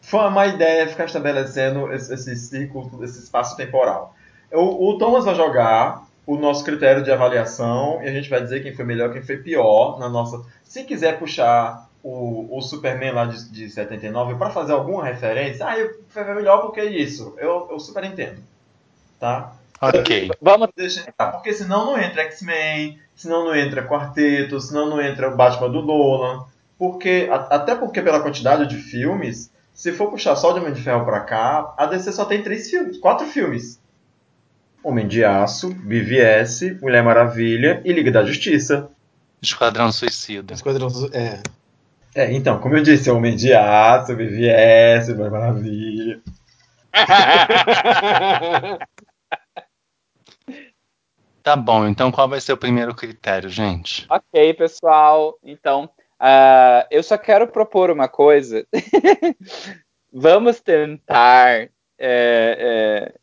Foi 0.00 0.20
uma 0.20 0.30
má 0.30 0.46
ideia 0.46 0.86
ficar 0.86 1.06
estabelecendo 1.06 1.92
esse, 1.92 2.12
esse 2.14 2.36
ciclo, 2.36 3.02
esse 3.02 3.18
espaço 3.24 3.56
temporal. 3.56 4.14
O, 4.52 4.90
o 4.90 4.98
Thomas 4.98 5.24
vai 5.24 5.34
jogar 5.34 6.04
o 6.26 6.36
nosso 6.36 6.64
critério 6.64 7.02
de 7.02 7.10
avaliação 7.12 8.00
e 8.02 8.08
a 8.08 8.12
gente 8.12 8.30
vai 8.30 8.40
dizer 8.42 8.62
quem 8.62 8.74
foi 8.74 8.84
melhor, 8.84 9.12
quem 9.12 9.22
foi 9.22 9.36
pior 9.38 9.98
na 9.98 10.08
nossa. 10.08 10.42
Se 10.62 10.84
quiser 10.84 11.18
puxar 11.18 11.88
o, 12.02 12.56
o 12.56 12.60
Superman 12.62 13.12
lá 13.12 13.24
de, 13.26 13.50
de 13.50 13.68
79 13.68 14.34
para 14.36 14.50
fazer 14.50 14.72
alguma 14.72 15.04
referência, 15.04 15.66
ah, 15.66 15.78
eu- 15.78 15.94
foi 16.08 16.24
melhor 16.34 16.62
porque 16.62 16.82
isso. 16.82 17.34
Eu, 17.38 17.68
eu 17.70 17.78
super 17.78 18.04
entendo. 18.04 18.40
Tá? 19.18 19.52
Ok. 19.80 20.30
Vamos. 20.40 20.68
Deixa, 20.76 21.12
ah, 21.18 21.26
porque 21.28 21.52
senão 21.52 21.84
não 21.86 21.98
entra 21.98 22.22
X-Men, 22.22 22.98
senão 23.14 23.44
não 23.44 23.54
entra 23.54 23.86
Quarteto, 23.86 24.60
senão 24.60 24.88
não 24.88 25.00
entra 25.00 25.30
o 25.30 25.36
Batman 25.36 25.70
do 25.70 25.82
Nolan. 25.82 26.44
Porque, 26.78 27.28
a- 27.30 27.48
até 27.56 27.74
porque 27.74 28.00
pela 28.02 28.20
quantidade 28.20 28.66
de 28.66 28.76
filmes, 28.76 29.50
se 29.72 29.92
for 29.92 30.10
puxar 30.10 30.36
só 30.36 30.52
de 30.52 30.60
Homem 30.60 30.72
de 30.72 30.82
Ferro 30.82 31.04
pra 31.04 31.20
cá, 31.20 31.74
a 31.76 31.86
DC 31.86 32.12
só 32.12 32.24
tem 32.24 32.42
três 32.42 32.68
filmes, 32.70 32.98
quatro 32.98 33.26
filmes. 33.26 33.80
Homem 34.84 35.08
de 35.08 35.24
Aço, 35.24 35.74
BVS, 35.74 36.78
Mulher 36.80 37.02
Maravilha 37.02 37.80
e 37.84 37.92
Liga 37.92 38.12
da 38.12 38.22
Justiça. 38.22 38.90
Esquadrão 39.42 39.90
Suicida. 39.90 40.54
Esquadrão 40.54 40.88
é. 41.12 41.42
É, 42.14 42.32
então, 42.32 42.60
como 42.60 42.76
eu 42.76 42.82
disse, 42.82 43.10
Homem 43.10 43.34
de 43.34 43.52
Aço, 43.52 44.14
BVS, 44.14 45.08
Mulher 45.08 45.30
Maravilha. 45.30 46.20
Tá 51.42 51.56
bom, 51.56 51.86
então 51.86 52.10
qual 52.10 52.26
vai 52.26 52.40
ser 52.40 52.54
o 52.54 52.56
primeiro 52.56 52.94
critério, 52.94 53.50
gente? 53.50 54.06
ok, 54.08 54.54
pessoal. 54.54 55.38
Então, 55.44 55.90
ah, 56.18 56.86
eu 56.90 57.02
só 57.02 57.18
quero 57.18 57.46
propor 57.46 57.90
uma 57.90 58.08
coisa. 58.08 58.66
Vamos 60.10 60.58
tentar, 60.62 61.50
é, 61.50 61.70
é, 61.98 63.14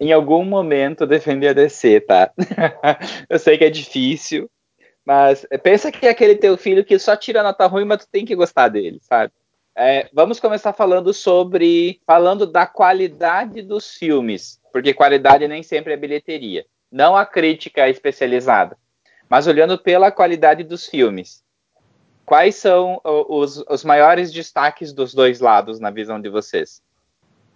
em 0.00 0.12
algum 0.12 0.44
momento, 0.44 1.06
defender 1.06 1.48
a 1.48 1.52
DC, 1.52 2.00
tá? 2.00 2.30
eu 3.28 3.38
sei 3.38 3.58
que 3.58 3.64
é 3.64 3.70
difícil, 3.70 4.50
mas 5.04 5.46
pensa 5.62 5.90
que 5.90 6.06
é 6.06 6.10
aquele 6.10 6.36
teu 6.36 6.56
filho 6.56 6.84
que 6.84 6.98
só 6.98 7.16
tira 7.16 7.42
nota 7.42 7.66
ruim, 7.66 7.84
mas 7.84 8.04
tu 8.04 8.08
tem 8.10 8.24
que 8.24 8.36
gostar 8.36 8.68
dele, 8.68 8.98
sabe? 9.00 9.32
É, 9.74 10.08
vamos 10.12 10.40
começar 10.40 10.72
falando 10.72 11.14
sobre. 11.14 12.00
falando 12.04 12.46
da 12.46 12.66
qualidade 12.66 13.62
dos 13.62 13.94
filmes, 13.94 14.60
porque 14.72 14.92
qualidade 14.92 15.46
nem 15.46 15.62
sempre 15.62 15.92
é 15.92 15.96
bilheteria. 15.96 16.66
Não 16.90 17.16
a 17.16 17.24
crítica 17.24 17.88
especializada, 17.88 18.76
mas 19.28 19.46
olhando 19.46 19.78
pela 19.78 20.10
qualidade 20.10 20.64
dos 20.64 20.86
filmes. 20.86 21.44
Quais 22.26 22.56
são 22.56 23.00
os, 23.04 23.64
os 23.68 23.84
maiores 23.84 24.32
destaques 24.32 24.92
dos 24.92 25.14
dois 25.14 25.40
lados 25.40 25.80
na 25.80 25.90
visão 25.90 26.20
de 26.20 26.28
vocês? 26.28 26.82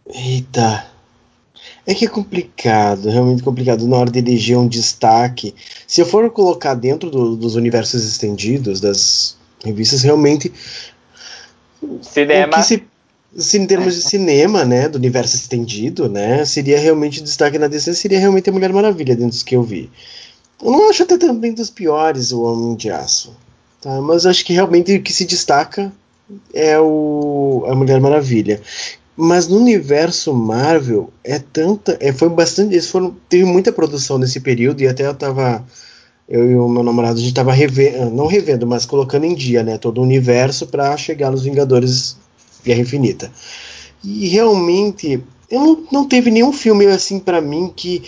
Eita. 0.07 1.02
É 1.85 1.95
que 1.95 2.05
é 2.05 2.09
complicado, 2.09 3.09
realmente 3.11 3.43
complicado 3.43 3.87
na 3.89 3.97
hora 3.97 4.11
de 4.11 4.19
eleger 4.21 4.57
um 4.57 4.69
destaque. 4.69 5.55
Se 5.87 6.01
eu 6.01 6.07
for 6.07 6.31
colocar 6.31 6.75
dentro 6.75 7.11
do- 7.11 7.35
dos 7.37 7.57
universos 7.57 8.05
estendidos, 8.05 8.81
das 8.81 9.37
revistas, 9.65 10.03
realmente. 10.03 10.53
Cinema. 12.03 12.59
O 12.59 12.63
se, 12.63 12.85
se 13.37 13.59
em 13.59 13.67
termos 13.67 13.95
de 13.97 14.03
cinema, 14.09 14.65
né, 14.65 14.89
do 14.89 14.97
universo 14.97 15.35
estendido, 15.35 16.09
né, 16.09 16.45
seria 16.45 16.79
realmente 16.79 17.21
destaque 17.21 17.59
na 17.59 17.67
DC, 17.67 17.95
seria 17.95 18.19
realmente 18.21 18.49
a 18.49 18.53
Mulher 18.53 18.73
Maravilha, 18.73 19.17
dentro 19.17 19.31
dos 19.31 19.43
que 19.43 19.57
eu 19.57 19.63
vi. 19.63 19.91
Eu 20.63 20.71
não 20.71 20.89
acho 20.89 21.03
até 21.03 21.19
também 21.19 21.53
dos 21.53 21.71
piores 21.71 22.31
o 22.31 22.43
Homem 22.43 22.77
de 22.77 22.89
Aço, 22.91 23.35
tá? 23.81 24.01
Mas 24.01 24.25
acho 24.25 24.45
que 24.45 24.53
realmente 24.53 24.95
o 24.95 25.03
que 25.03 25.13
se 25.13 25.25
destaca 25.25 25.93
é 26.55 26.79
o 26.79 27.65
a 27.69 27.75
Mulher 27.75 28.01
Maravilha. 28.01 28.63
Mas 29.17 29.47
no 29.47 29.59
universo 29.59 30.33
Marvel 30.33 31.11
é 31.23 31.39
tanta, 31.39 31.99
é, 32.01 32.13
foi 32.13 32.29
bastante, 32.31 32.75
eles 32.75 32.89
foram, 32.89 33.15
teve 33.29 33.45
muita 33.45 33.71
produção 33.71 34.17
nesse 34.19 34.41
período 34.41 34.81
e 34.81 34.89
até 34.89 35.07
eu 35.07 35.15
tava 35.15 35.65
eu 36.29 36.51
e 36.51 36.57
o 36.57 36.69
meu 36.69 36.83
namorado 36.83 37.19
a 37.19 37.21
gente 37.21 37.35
tava 37.35 37.53
revendo, 37.53 38.11
não 38.11 38.27
revendo, 38.27 38.67
mas 38.67 38.87
colocando 38.87 39.25
em 39.25 39.35
dia, 39.35 39.63
né, 39.63 39.77
todo 39.77 39.99
o 39.99 40.03
universo 40.03 40.67
para 40.67 40.97
chegar 40.97 41.31
nos 41.31 41.43
Vingadores 41.43 42.17
Guerra 42.65 42.81
Infinita. 42.81 43.31
E 44.03 44.29
realmente 44.29 45.23
eu 45.51 45.61
não, 45.61 45.85
não 45.93 46.09
teve 46.09 46.31
nenhum 46.31 46.53
filme 46.53 46.87
assim 46.87 47.19
para 47.19 47.41
mim 47.41 47.71
que 47.75 48.03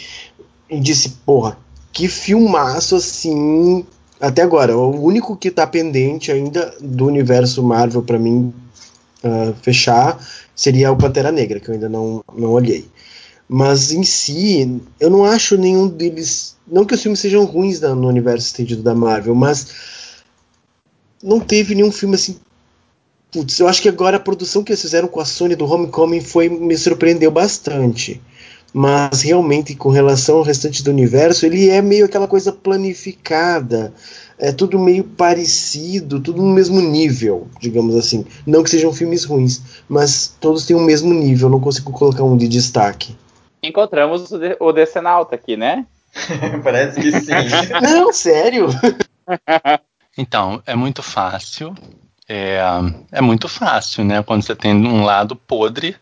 disse, 0.80 1.10
porra, 1.26 1.58
que 1.92 2.08
filmaço 2.08 2.96
assim 2.96 3.84
até 4.18 4.40
agora. 4.40 4.76
O 4.76 5.02
único 5.02 5.36
que 5.36 5.50
tá 5.50 5.66
pendente 5.66 6.32
ainda 6.32 6.74
do 6.80 7.06
universo 7.06 7.62
Marvel 7.62 8.02
para 8.02 8.18
mim 8.18 8.54
ah, 9.22 9.52
fechar 9.62 10.18
seria 10.54 10.92
o 10.92 10.96
Pantera 10.96 11.32
Negra, 11.32 11.60
que 11.60 11.68
eu 11.68 11.74
ainda 11.74 11.88
não, 11.88 12.24
não 12.36 12.52
olhei. 12.52 12.86
Mas 13.48 13.92
em 13.92 14.02
si, 14.02 14.80
eu 14.98 15.10
não 15.10 15.24
acho 15.24 15.56
nenhum 15.56 15.86
deles. 15.86 16.56
Não 16.66 16.84
que 16.84 16.94
os 16.94 17.02
filmes 17.02 17.20
sejam 17.20 17.44
ruins 17.44 17.80
no 17.80 18.08
universo 18.08 18.46
estendido 18.46 18.82
da 18.82 18.94
Marvel, 18.94 19.34
mas 19.34 19.66
não 21.22 21.40
teve 21.40 21.74
nenhum 21.74 21.92
filme 21.92 22.14
assim. 22.14 22.36
Putz, 23.30 23.58
eu 23.58 23.66
acho 23.66 23.82
que 23.82 23.88
agora 23.88 24.16
a 24.16 24.20
produção 24.20 24.62
que 24.62 24.70
eles 24.70 24.80
fizeram 24.80 25.08
com 25.08 25.20
a 25.20 25.24
Sony 25.24 25.56
do 25.56 25.66
Homecoming 25.66 26.20
foi, 26.20 26.48
me 26.48 26.76
surpreendeu 26.76 27.30
bastante. 27.30 28.20
Mas 28.72 29.22
realmente, 29.22 29.74
com 29.74 29.88
relação 29.88 30.38
ao 30.38 30.42
restante 30.42 30.82
do 30.82 30.90
universo, 30.90 31.46
ele 31.46 31.68
é 31.68 31.80
meio 31.80 32.06
aquela 32.06 32.26
coisa 32.26 32.52
planificada. 32.52 33.92
É 34.38 34.50
tudo 34.52 34.78
meio 34.78 35.04
parecido, 35.04 36.18
tudo 36.20 36.42
no 36.42 36.52
mesmo 36.52 36.80
nível, 36.80 37.46
digamos 37.60 37.94
assim. 37.94 38.26
Não 38.46 38.62
que 38.62 38.70
sejam 38.70 38.92
filmes 38.92 39.24
ruins, 39.24 39.60
mas 39.88 40.36
todos 40.40 40.66
têm 40.66 40.76
o 40.76 40.80
mesmo 40.80 41.14
nível, 41.14 41.48
não 41.48 41.60
consigo 41.60 41.92
colocar 41.92 42.24
um 42.24 42.36
de 42.36 42.48
destaque. 42.48 43.16
Encontramos 43.62 44.30
o, 44.32 44.38
de, 44.38 44.56
o 44.60 44.72
Decenalta 44.72 45.34
aqui, 45.36 45.56
né? 45.56 45.86
Parece 46.62 47.00
que 47.00 47.10
sim. 47.12 47.32
Não, 47.80 48.12
sério? 48.12 48.66
Então, 50.16 50.62
é 50.64 50.76
muito 50.76 51.02
fácil. 51.02 51.74
É, 52.28 52.60
é 53.10 53.20
muito 53.20 53.48
fácil, 53.48 54.04
né? 54.04 54.22
Quando 54.22 54.42
você 54.44 54.54
tem 54.54 54.72
um 54.72 55.04
lado 55.04 55.34
podre 55.34 55.96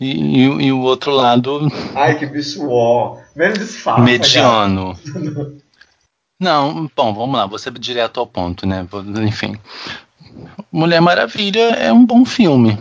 e, 0.00 0.40
e 0.42 0.48
o- 0.48 0.60
e 0.60 0.72
o 0.72 0.80
outro 0.80 1.12
lado 1.12 1.68
Ai, 1.94 2.18
que 2.18 2.26
bicho 2.26 2.68
ó. 2.68 3.18
Menos 3.36 3.58
disfarça, 3.60 4.02
mediano. 4.02 4.98
Não, 6.38 6.90
bom, 6.94 7.14
vamos 7.14 7.36
lá, 7.36 7.58
ser 7.58 7.72
direto 7.78 8.20
ao 8.20 8.26
ponto, 8.26 8.66
né? 8.66 8.86
Enfim. 9.26 9.58
Mulher 10.70 11.00
Maravilha 11.00 11.70
é 11.70 11.92
um 11.92 12.04
bom 12.04 12.24
filme. 12.24 12.78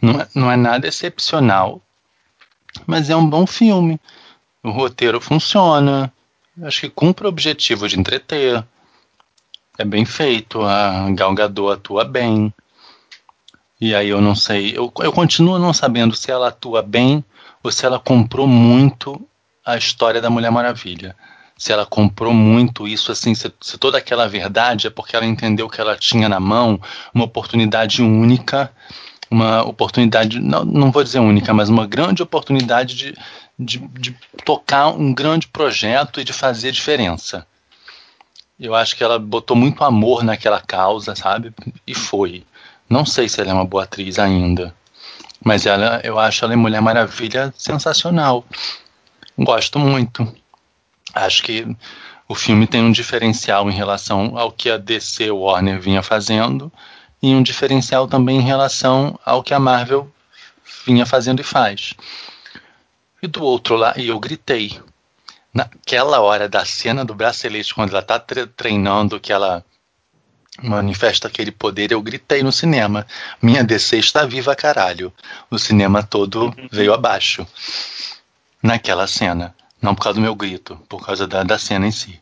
Não 0.00 0.20
é, 0.20 0.28
não 0.34 0.50
é 0.50 0.56
nada 0.56 0.86
excepcional, 0.86 1.80
mas 2.86 3.10
é 3.10 3.16
um 3.16 3.28
bom 3.28 3.46
filme. 3.46 4.00
O 4.62 4.70
roteiro 4.70 5.20
funciona. 5.20 6.12
Acho 6.62 6.82
que 6.82 6.88
cumpre 6.88 7.26
o 7.26 7.28
objetivo 7.28 7.88
de 7.88 7.98
entreter. 7.98 8.64
É 9.78 9.84
bem 9.84 10.04
feito. 10.04 10.62
A 10.62 11.10
Gal 11.10 11.34
Gadot 11.34 11.72
atua 11.72 12.04
bem. 12.04 12.52
E 13.80 13.94
aí 13.94 14.08
eu 14.08 14.20
não 14.20 14.34
sei. 14.34 14.76
Eu, 14.76 14.90
eu 15.00 15.12
continuo 15.12 15.58
não 15.58 15.74
sabendo 15.74 16.14
se 16.14 16.30
ela 16.30 16.48
atua 16.48 16.80
bem 16.80 17.22
ou 17.62 17.70
se 17.70 17.84
ela 17.84 17.98
comprou 17.98 18.46
muito 18.46 19.20
a 19.64 19.76
história 19.76 20.20
da 20.20 20.30
Mulher 20.30 20.50
Maravilha. 20.50 21.16
Se 21.56 21.72
ela 21.72 21.86
comprou 21.86 22.32
muito 22.32 22.86
isso, 22.86 23.12
assim, 23.12 23.34
se, 23.34 23.52
se 23.60 23.78
toda 23.78 23.98
aquela 23.98 24.28
verdade 24.28 24.88
é 24.88 24.90
porque 24.90 25.14
ela 25.14 25.24
entendeu 25.24 25.68
que 25.68 25.80
ela 25.80 25.96
tinha 25.96 26.28
na 26.28 26.40
mão 26.40 26.80
uma 27.14 27.24
oportunidade 27.24 28.02
única, 28.02 28.72
uma 29.30 29.62
oportunidade, 29.62 30.40
não, 30.40 30.64
não 30.64 30.90
vou 30.90 31.02
dizer 31.04 31.20
única, 31.20 31.54
mas 31.54 31.68
uma 31.68 31.86
grande 31.86 32.22
oportunidade 32.22 32.94
de, 32.94 33.14
de, 33.58 33.78
de 33.78 34.16
tocar 34.44 34.88
um 34.88 35.14
grande 35.14 35.48
projeto 35.48 36.20
e 36.20 36.24
de 36.24 36.32
fazer 36.32 36.72
diferença. 36.72 37.46
Eu 38.58 38.74
acho 38.74 38.96
que 38.96 39.02
ela 39.02 39.18
botou 39.18 39.56
muito 39.56 39.82
amor 39.82 40.22
naquela 40.22 40.60
causa, 40.60 41.14
sabe? 41.16 41.52
E 41.86 41.94
foi. 41.94 42.44
Não 42.88 43.04
sei 43.04 43.28
se 43.28 43.40
ela 43.40 43.50
é 43.50 43.54
uma 43.54 43.64
boa 43.64 43.84
atriz 43.84 44.18
ainda, 44.18 44.74
mas 45.44 45.66
ela, 45.66 46.00
eu 46.04 46.18
acho 46.18 46.44
ela 46.44 46.54
em 46.54 46.56
Mulher 46.56 46.80
Maravilha 46.80 47.52
sensacional. 47.56 48.44
Gosto 49.36 49.78
muito. 49.78 50.32
Acho 51.14 51.42
que 51.42 51.76
o 52.28 52.34
filme 52.34 52.66
tem 52.66 52.82
um 52.82 52.92
diferencial 52.92 53.70
em 53.70 53.74
relação 53.74 54.36
ao 54.36 54.50
que 54.50 54.70
a 54.70 54.76
DC 54.76 55.30
Warner 55.30 55.80
vinha 55.80 56.02
fazendo 56.02 56.72
e 57.22 57.34
um 57.34 57.42
diferencial 57.42 58.08
também 58.08 58.38
em 58.38 58.42
relação 58.42 59.18
ao 59.24 59.42
que 59.42 59.54
a 59.54 59.58
Marvel 59.58 60.10
vinha 60.86 61.06
fazendo 61.06 61.40
e 61.40 61.44
faz. 61.44 61.94
E 63.22 63.26
do 63.26 63.42
outro 63.42 63.76
lado, 63.76 64.00
e 64.00 64.08
eu 64.08 64.18
gritei. 64.18 64.78
Naquela 65.52 66.20
hora 66.20 66.48
da 66.48 66.64
cena 66.64 67.04
do 67.04 67.14
bracelete, 67.14 67.74
quando 67.74 67.90
ela 67.90 68.02
tá 68.02 68.18
tre 68.18 68.46
treinando, 68.46 69.20
que 69.20 69.32
ela 69.32 69.64
manifesta 70.62 71.28
aquele 71.28 71.50
poder, 71.50 71.92
eu 71.92 72.02
gritei 72.02 72.42
no 72.42 72.52
cinema. 72.52 73.06
Minha 73.40 73.62
DC 73.62 73.98
está 73.98 74.26
viva, 74.26 74.54
caralho. 74.54 75.12
O 75.50 75.58
cinema 75.58 76.02
todo 76.02 76.54
veio 76.70 76.92
abaixo. 76.92 77.46
Naquela 78.62 79.06
cena. 79.06 79.54
Não 79.84 79.94
por 79.94 80.04
causa 80.04 80.14
do 80.14 80.22
meu 80.22 80.34
grito, 80.34 80.80
por 80.88 81.04
causa 81.04 81.26
da, 81.26 81.42
da 81.42 81.58
cena 81.58 81.86
em 81.86 81.90
si. 81.90 82.18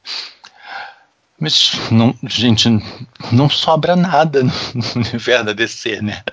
Mas, 1.38 1.70
não, 1.92 2.12
gente, 2.25 2.68
não 3.31 3.48
sobra 3.48 3.94
nada 3.94 4.42
no 4.42 4.53
universo 4.96 5.44
da 5.44 5.53
DC, 5.53 6.03
né? 6.03 6.25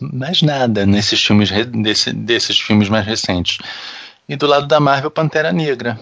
Mais 0.00 0.40
nada 0.40 0.86
nesses 0.86 1.22
filmes, 1.22 1.50
desse, 1.66 2.14
desses 2.14 2.58
filmes 2.58 2.88
mais 2.88 3.04
recentes. 3.04 3.58
E 4.26 4.34
do 4.36 4.46
lado 4.46 4.66
da 4.66 4.80
Marvel, 4.80 5.10
Pantera 5.10 5.52
Negra. 5.52 6.00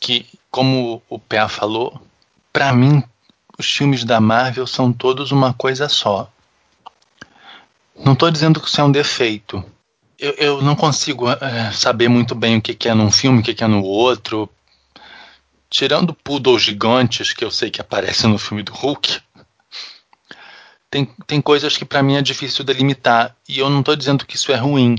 Que, 0.00 0.24
como 0.48 1.02
o 1.08 1.18
Pé 1.18 1.48
falou, 1.48 2.00
para 2.52 2.72
mim, 2.72 3.02
os 3.58 3.68
filmes 3.68 4.04
da 4.04 4.20
Marvel 4.20 4.68
são 4.68 4.92
todos 4.92 5.32
uma 5.32 5.52
coisa 5.52 5.88
só. 5.88 6.30
Não 8.04 8.12
estou 8.12 8.30
dizendo 8.30 8.60
que 8.60 8.68
isso 8.68 8.80
é 8.80 8.84
um 8.84 8.92
defeito, 8.92 9.64
eu, 10.18 10.32
eu 10.32 10.62
não 10.62 10.74
consigo 10.74 11.30
é, 11.30 11.70
saber 11.72 12.08
muito 12.08 12.34
bem 12.34 12.56
o 12.56 12.62
que, 12.62 12.74
que 12.74 12.88
é 12.88 12.94
num 12.94 13.10
filme, 13.10 13.40
o 13.40 13.42
que, 13.42 13.54
que 13.54 13.62
é 13.62 13.68
no 13.68 13.82
outro. 13.82 14.48
Tirando 15.70 16.14
poodles 16.14 16.62
gigantes, 16.62 17.32
que 17.32 17.44
eu 17.44 17.50
sei 17.50 17.70
que 17.70 17.80
aparecem 17.80 18.30
no 18.30 18.38
filme 18.38 18.62
do 18.62 18.72
Hulk, 18.72 19.20
tem, 20.90 21.04
tem 21.26 21.40
coisas 21.40 21.76
que 21.76 21.84
para 21.84 22.02
mim 22.02 22.16
é 22.16 22.22
difícil 22.22 22.64
delimitar. 22.64 23.36
E 23.48 23.58
eu 23.58 23.70
não 23.70 23.80
estou 23.80 23.94
dizendo 23.94 24.26
que 24.26 24.34
isso 24.34 24.50
é 24.50 24.56
ruim, 24.56 24.96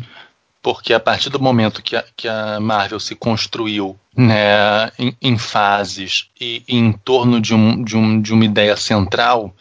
porque 0.61 0.93
a 0.93 0.99
partir 0.99 1.29
do 1.29 1.39
momento 1.39 1.81
que 1.81 1.95
a, 1.95 2.05
que 2.15 2.27
a 2.27 2.59
Marvel 2.59 2.99
se 2.99 3.15
construiu 3.15 3.99
né, 4.15 4.91
em, 4.97 5.17
em 5.21 5.37
fases 5.37 6.29
e, 6.39 6.63
e, 6.67 6.77
em 6.77 6.91
torno 6.93 7.41
de, 7.41 7.53
um, 7.53 7.83
de, 7.83 7.97
um, 7.97 8.21
de 8.21 8.31
uma 8.31 8.45
ideia 8.45 8.77
central, 8.77 9.53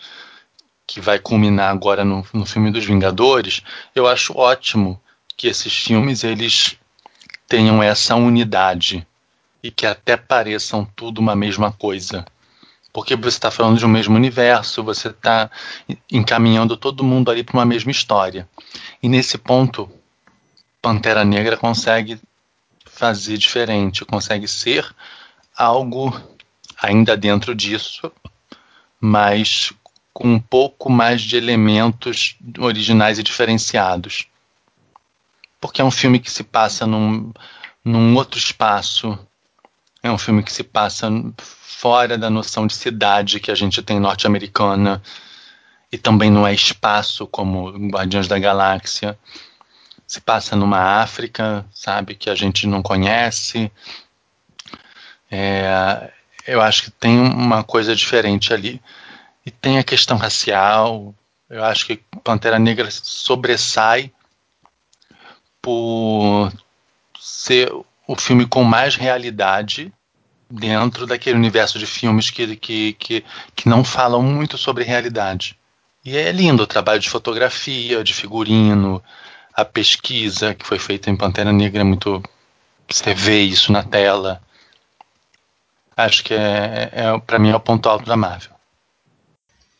que 0.87 1.01
vai 1.01 1.19
culminar 1.19 1.71
agora 1.71 2.05
no, 2.05 2.25
no 2.33 2.47
filme 2.47 2.71
dos 2.71 2.85
Vingadores, 2.85 3.63
eu 3.95 4.07
acho 4.07 4.37
ótimo 4.37 5.01
que 5.39 5.47
esses 5.47 5.73
filmes 5.73 6.25
eles 6.25 6.77
tenham 7.47 7.81
essa 7.81 8.17
unidade 8.17 9.07
e 9.63 9.71
que 9.71 9.87
até 9.87 10.17
pareçam 10.17 10.85
tudo 10.85 11.21
uma 11.21 11.37
mesma 11.37 11.71
coisa. 11.71 12.27
Porque 12.93 13.15
você 13.15 13.29
está 13.29 13.49
falando 13.49 13.79
de 13.79 13.87
um 13.87 13.89
mesmo 13.89 14.17
universo, 14.17 14.83
você 14.83 15.09
está 15.09 15.49
encaminhando 16.11 16.77
todo 16.77 17.05
mundo 17.05 17.31
ali 17.31 17.45
para 17.45 17.57
uma 17.57 17.65
mesma 17.65 17.93
história. 17.93 18.49
E 19.01 19.09
nesse 19.09 19.39
ponto, 19.39 19.89
Pantera 20.83 21.25
Negra 21.25 21.57
consegue 21.57 22.21
fazer 22.85 23.39
diferente, 23.39 24.05
consegue 24.05 24.49
ser 24.49 24.93
algo 25.57 26.21
ainda 26.83 27.17
dentro 27.17 27.55
disso, 27.55 28.11
mas 29.01 29.73
com 30.13 30.33
um 30.33 30.41
pouco 30.41 30.91
mais 30.91 31.23
de 31.23 31.37
elementos 31.37 32.35
originais 32.59 33.21
e 33.21 33.23
diferenciados 33.23 34.27
porque 35.61 35.81
é 35.81 35.85
um 35.85 35.91
filme 35.91 36.19
que 36.19 36.31
se 36.31 36.45
passa 36.45 36.87
num, 36.87 37.33
num 37.85 38.15
outro 38.17 38.39
espaço, 38.39 39.19
é 40.03 40.11
um 40.11 40.19
filme 40.19 40.43
que 40.43 40.53
se 40.53 40.63
passa 40.63 41.11
fora 41.39 42.17
da 42.17 42.31
noção 42.31 42.67
de 42.67 42.75
cidade 42.75 43.41
que 43.41 43.51
a 43.51 43.55
gente 43.55 43.83
tem 43.83 43.99
norte-americana 43.99 45.03
e 45.91 45.99
também 45.99 46.31
não 46.31 46.47
é 46.47 46.53
espaço 46.53 47.27
como 47.27 47.71
Guardiões 47.89 48.29
da 48.29 48.39
Galáxia. 48.39 49.19
Se 50.07 50.21
passa 50.21 50.57
numa 50.57 51.01
África, 51.01 51.67
sabe, 51.73 52.15
que 52.15 52.31
a 52.31 52.35
gente 52.35 52.67
não 52.67 52.83
conhece. 52.83 53.71
É, 55.31 56.11
eu 56.47 56.61
acho 56.61 56.85
que 56.85 56.91
tem 56.91 57.19
uma 57.19 57.63
coisa 57.63 57.95
diferente 57.95 58.53
ali. 58.53 58.81
E 59.45 59.51
tem 59.51 59.79
a 59.79 59.85
questão 59.85 60.17
racial. 60.17 61.15
Eu 61.49 61.65
acho 61.65 61.87
que 61.87 61.97
Pantera 62.23 62.59
Negra 62.59 62.89
sobressai 62.91 64.13
ser 67.19 67.73
o 68.07 68.17
filme 68.17 68.47
com 68.47 68.65
mais 68.65 68.97
realidade 68.97 69.93
dentro 70.51 71.07
daquele 71.07 71.37
universo 71.37 71.79
de 71.79 71.87
filmes 71.87 72.31
que, 72.31 72.57
que, 72.57 72.93
que, 72.95 73.25
que 73.55 73.69
não 73.69 73.85
falam 73.85 74.23
muito 74.23 74.57
sobre 74.57 74.85
realidade. 74.85 75.59
E 76.05 76.17
é 76.17 76.33
lindo 76.33 76.63
o 76.63 76.67
trabalho 76.67 77.01
de 77.01 77.11
fotografia, 77.11 78.03
de 78.03 78.15
figurino, 78.15 79.03
a 79.55 79.65
pesquisa 79.65 80.55
que 80.55 80.65
foi 80.65 80.79
feita 80.79 81.11
em 81.11 81.17
Pantera 81.17 81.53
Negra 81.53 81.81
é 81.81 81.85
muito. 81.85 82.23
Você 82.89 83.13
vê 83.13 83.41
isso 83.41 83.73
na 83.73 83.83
tela. 83.83 84.41
Acho 85.97 86.23
que 86.25 86.33
é, 86.33 86.91
é 86.93 87.19
para 87.27 87.39
mim 87.39 87.51
é 87.51 87.57
o 87.57 87.61
ponto 87.61 87.89
alto 87.89 88.07
da 88.07 88.17
Marvel. 88.17 88.53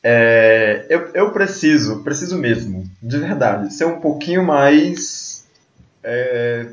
É, 0.03 0.87
eu, 0.89 1.13
eu 1.15 1.33
preciso, 1.33 2.03
preciso 2.03 2.37
mesmo, 2.37 2.91
de 3.03 3.19
verdade, 3.19 3.73
ser 3.73 3.85
um 3.85 4.01
pouquinho 4.01 4.45
mais 4.45 5.38
é, 6.03 6.71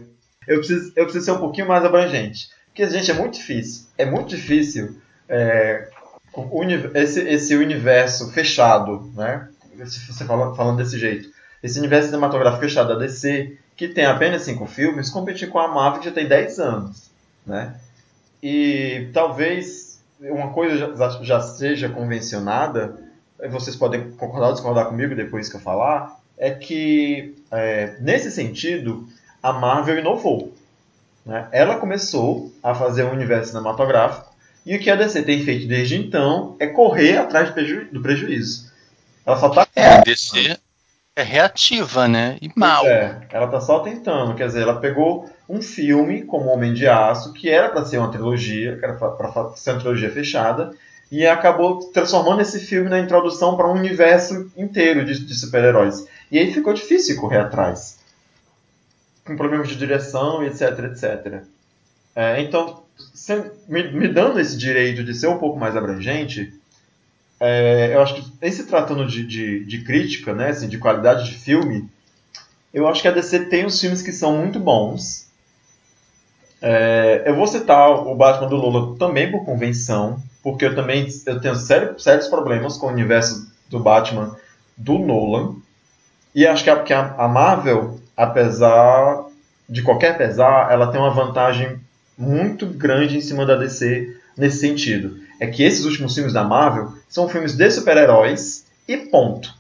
eu, 0.48 0.58
preciso, 0.58 0.94
eu 0.96 1.04
preciso 1.04 1.26
ser 1.26 1.32
um 1.32 1.40
pouquinho 1.40 1.68
mais 1.68 1.84
abrangente. 1.84 2.50
Porque, 2.68 2.88
gente, 2.90 3.10
é 3.10 3.14
muito 3.14 3.36
difícil. 3.36 3.86
É 3.98 4.06
muito 4.06 4.30
difícil 4.30 4.98
é, 5.30 5.90
esse, 6.94 7.22
esse 7.22 7.56
universo 7.56 8.32
fechado, 8.32 9.12
né? 9.16 9.48
Você 9.78 10.26
fala, 10.26 10.56
falando 10.56 10.78
desse 10.78 10.98
jeito. 10.98 11.30
Esse 11.62 11.80
universo 11.80 12.08
cinematográfico 12.08 12.64
fechado 12.64 12.90
da 12.90 13.00
DC, 13.00 13.58
que 13.76 13.88
tem 13.88 14.06
apenas 14.06 14.44
cinco 14.44 14.66
filmes, 14.66 15.10
competir 15.10 15.50
com 15.50 15.60
a 15.60 15.68
Marvel 15.68 16.00
que 16.00 16.10
já 16.10 16.14
tem 16.14 16.28
10 16.28 16.60
anos, 16.60 17.10
né? 17.46 17.76
E 18.42 19.10
talvez 19.14 20.00
uma 20.20 20.52
coisa 20.52 20.96
já, 20.96 21.10
já 21.22 21.42
seja 21.42 21.90
convencionada, 21.90 22.96
vocês 23.50 23.76
podem 23.76 24.12
concordar 24.12 24.48
ou 24.48 24.54
discordar 24.54 24.86
comigo 24.86 25.16
depois 25.16 25.50
que 25.50 25.56
eu 25.56 25.62
falar, 25.62 26.20
é 26.38 26.52
que, 26.52 27.36
é, 27.52 27.96
nesse 28.00 28.32
sentido, 28.32 29.08
a 29.42 29.54
Marvel 29.54 30.00
inovou. 30.00 30.54
Né? 31.26 31.48
Ela 31.52 31.78
começou 31.78 32.52
a 32.62 32.76
fazer 32.76 33.04
um 33.04 33.12
universo 33.12 33.52
cinematográfico 33.52 34.34
e 34.66 34.76
o 34.76 34.80
que 34.80 34.90
a 34.90 34.96
DC 34.96 35.24
tem 35.24 35.44
feito 35.44 35.68
desde 35.68 35.96
então 35.96 36.56
é 36.60 36.68
correr 36.68 37.18
atrás 37.18 37.50
do, 37.50 37.54
preju 37.54 37.88
do 37.92 38.02
prejuízo. 38.02 38.72
Ela 39.26 39.38
só 39.38 39.50
tá. 39.50 39.68
É, 39.76 39.88
a 39.88 40.02
DC 40.02 40.58
é 41.16 41.24
reativa, 41.24 42.08
né? 42.08 42.38
E 42.42 42.52
mal. 42.56 42.86
É, 42.86 43.28
ela 43.32 43.48
tá 43.48 43.62
só 43.62 43.80
tentando. 43.80 44.36
Quer 44.36 44.48
dizer, 44.48 44.64
ela 44.64 44.80
pegou 44.80 45.30
um 45.48 45.62
filme 45.62 46.24
como 46.24 46.50
Homem 46.50 46.74
de 46.74 46.88
Aço, 46.88 47.32
que 47.34 47.50
era 47.50 47.70
para 47.70 47.86
ser 47.86 48.00
uma 48.00 48.12
trilogia, 48.12 48.78
que 48.78 48.84
era 48.84 48.94
para 48.94 49.56
ser 49.56 49.72
uma 49.72 49.80
trilogia 49.80 50.12
fechada, 50.12 50.74
e 51.16 51.26
acabou 51.26 51.80
transformando 51.92 52.42
esse 52.42 52.60
filme 52.60 52.90
na 52.90 53.00
introdução 53.00 53.56
para 53.56 53.70
um 53.70 53.76
universo 53.76 54.52
inteiro 54.58 55.06
de, 55.06 55.26
de 55.26 55.34
super-heróis. 55.34 56.06
E 56.30 56.38
aí 56.38 56.54
ficou 56.54 56.74
difícil 56.74 57.16
correr 57.16 57.38
atrás 57.38 57.98
com 59.24 59.38
problemas 59.38 59.70
de 59.70 59.78
direção, 59.78 60.44
etc, 60.44 60.78
etc. 60.92 61.44
É, 62.14 62.42
então, 62.42 62.84
me, 63.68 63.92
me, 63.94 64.08
dando 64.10 64.42
esse 64.42 64.58
direito 64.58 65.06
de 65.06 65.14
ser 65.14 65.28
um 65.28 65.38
pouco 65.38 65.58
mais 65.58 65.76
abrangente, 65.78 66.54
é, 67.40 67.92
eu 67.94 68.02
acho 68.02 68.16
que, 68.16 68.32
em 68.42 68.52
se 68.52 68.66
tratando 68.66 69.08
de, 69.08 69.26
de, 69.26 69.64
de, 69.64 69.84
crítica, 69.84 70.34
né, 70.34 70.50
assim, 70.50 70.68
de 70.68 70.78
qualidade 70.78 71.30
de 71.30 71.36
filme, 71.38 71.90
eu 72.74 72.88
acho 72.90 73.02
que 73.02 73.08
a 73.08 73.12
DC 73.12 73.46
tem 73.46 73.66
os 73.66 73.80
filmes 73.80 74.02
que 74.02 74.12
são 74.12 74.38
muito 74.38 74.60
bons. 74.60 75.28
É, 76.62 77.24
eu 77.26 77.36
vou 77.36 77.48
citar 77.48 77.90
o 77.90 78.16
Batman 78.16 78.50
do 78.50 78.58
Lula 78.58 78.98
também 78.98 79.32
por 79.32 79.46
convenção, 79.46 80.22
porque 80.46 80.64
eu 80.64 80.76
também 80.76 81.08
eu 81.26 81.42
tenho 81.42 81.56
sério, 81.56 82.00
sérios 82.00 82.28
problemas 82.28 82.78
com 82.78 82.86
o 82.86 82.92
universo 82.92 83.52
do 83.68 83.80
Batman 83.80 84.38
do 84.78 85.00
Nolan. 85.00 85.56
E 86.36 86.46
acho 86.46 86.64
que 86.64 86.94
a, 86.94 87.16
a 87.18 87.28
Marvel 87.28 88.00
apesar 88.16 89.26
de 89.68 89.82
qualquer 89.82 90.20
pesar, 90.20 90.72
ela 90.72 90.92
tem 90.92 91.02
uma 91.02 91.10
vantagem 91.10 91.80
muito 92.16 92.68
grande 92.68 93.18
em 93.18 93.22
cima 93.22 93.44
da 93.44 93.56
DC 93.56 94.16
nesse 94.38 94.60
sentido. 94.60 95.18
É 95.40 95.48
que 95.48 95.64
esses 95.64 95.84
últimos 95.84 96.14
filmes 96.14 96.34
da 96.34 96.44
Marvel 96.44 96.94
são 97.10 97.28
filmes 97.28 97.56
de 97.56 97.72
super-heróis 97.72 98.68
e 98.88 98.98
ponto. 98.98 99.52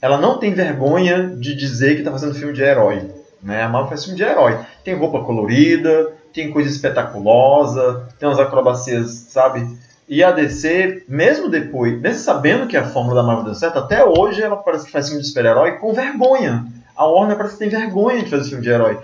Ela 0.00 0.18
não 0.18 0.38
tem 0.38 0.54
vergonha 0.54 1.34
de 1.36 1.56
dizer 1.56 1.94
que 1.94 2.02
está 2.02 2.12
fazendo 2.12 2.36
filme 2.36 2.52
de 2.52 2.62
herói. 2.62 3.10
Né? 3.42 3.62
A 3.62 3.68
Marvel 3.68 3.88
faz 3.88 4.04
filme 4.04 4.16
de 4.16 4.22
herói. 4.22 4.56
Tem 4.84 4.94
roupa 4.94 5.24
colorida, 5.24 6.12
tem 6.32 6.52
coisa 6.52 6.70
espetaculosa, 6.70 8.08
tem 8.20 8.28
umas 8.28 8.38
acrobacias, 8.38 9.26
sabe? 9.28 9.66
E 10.08 10.24
a 10.24 10.32
DC, 10.32 11.04
mesmo 11.08 11.50
depois, 11.50 12.00
mesmo 12.00 12.20
sabendo 12.20 12.66
que 12.66 12.76
a 12.76 12.88
fórmula 12.88 13.16
da 13.16 13.22
Marvel 13.22 13.44
deu 13.44 13.54
certo, 13.54 13.78
até 13.78 14.04
hoje 14.04 14.42
ela 14.42 14.56
parece 14.56 14.86
que 14.86 14.92
faz 14.92 15.08
filme 15.08 15.20
de 15.20 15.28
super-herói 15.28 15.72
com 15.72 15.92
vergonha 15.92 16.64
a 16.98 17.06
Warner 17.06 17.36
parece 17.36 17.54
que 17.54 17.60
tem 17.60 17.68
vergonha 17.68 18.24
de 18.24 18.28
fazer 18.28 18.48
filme 18.48 18.64
de 18.64 18.70
herói. 18.70 18.98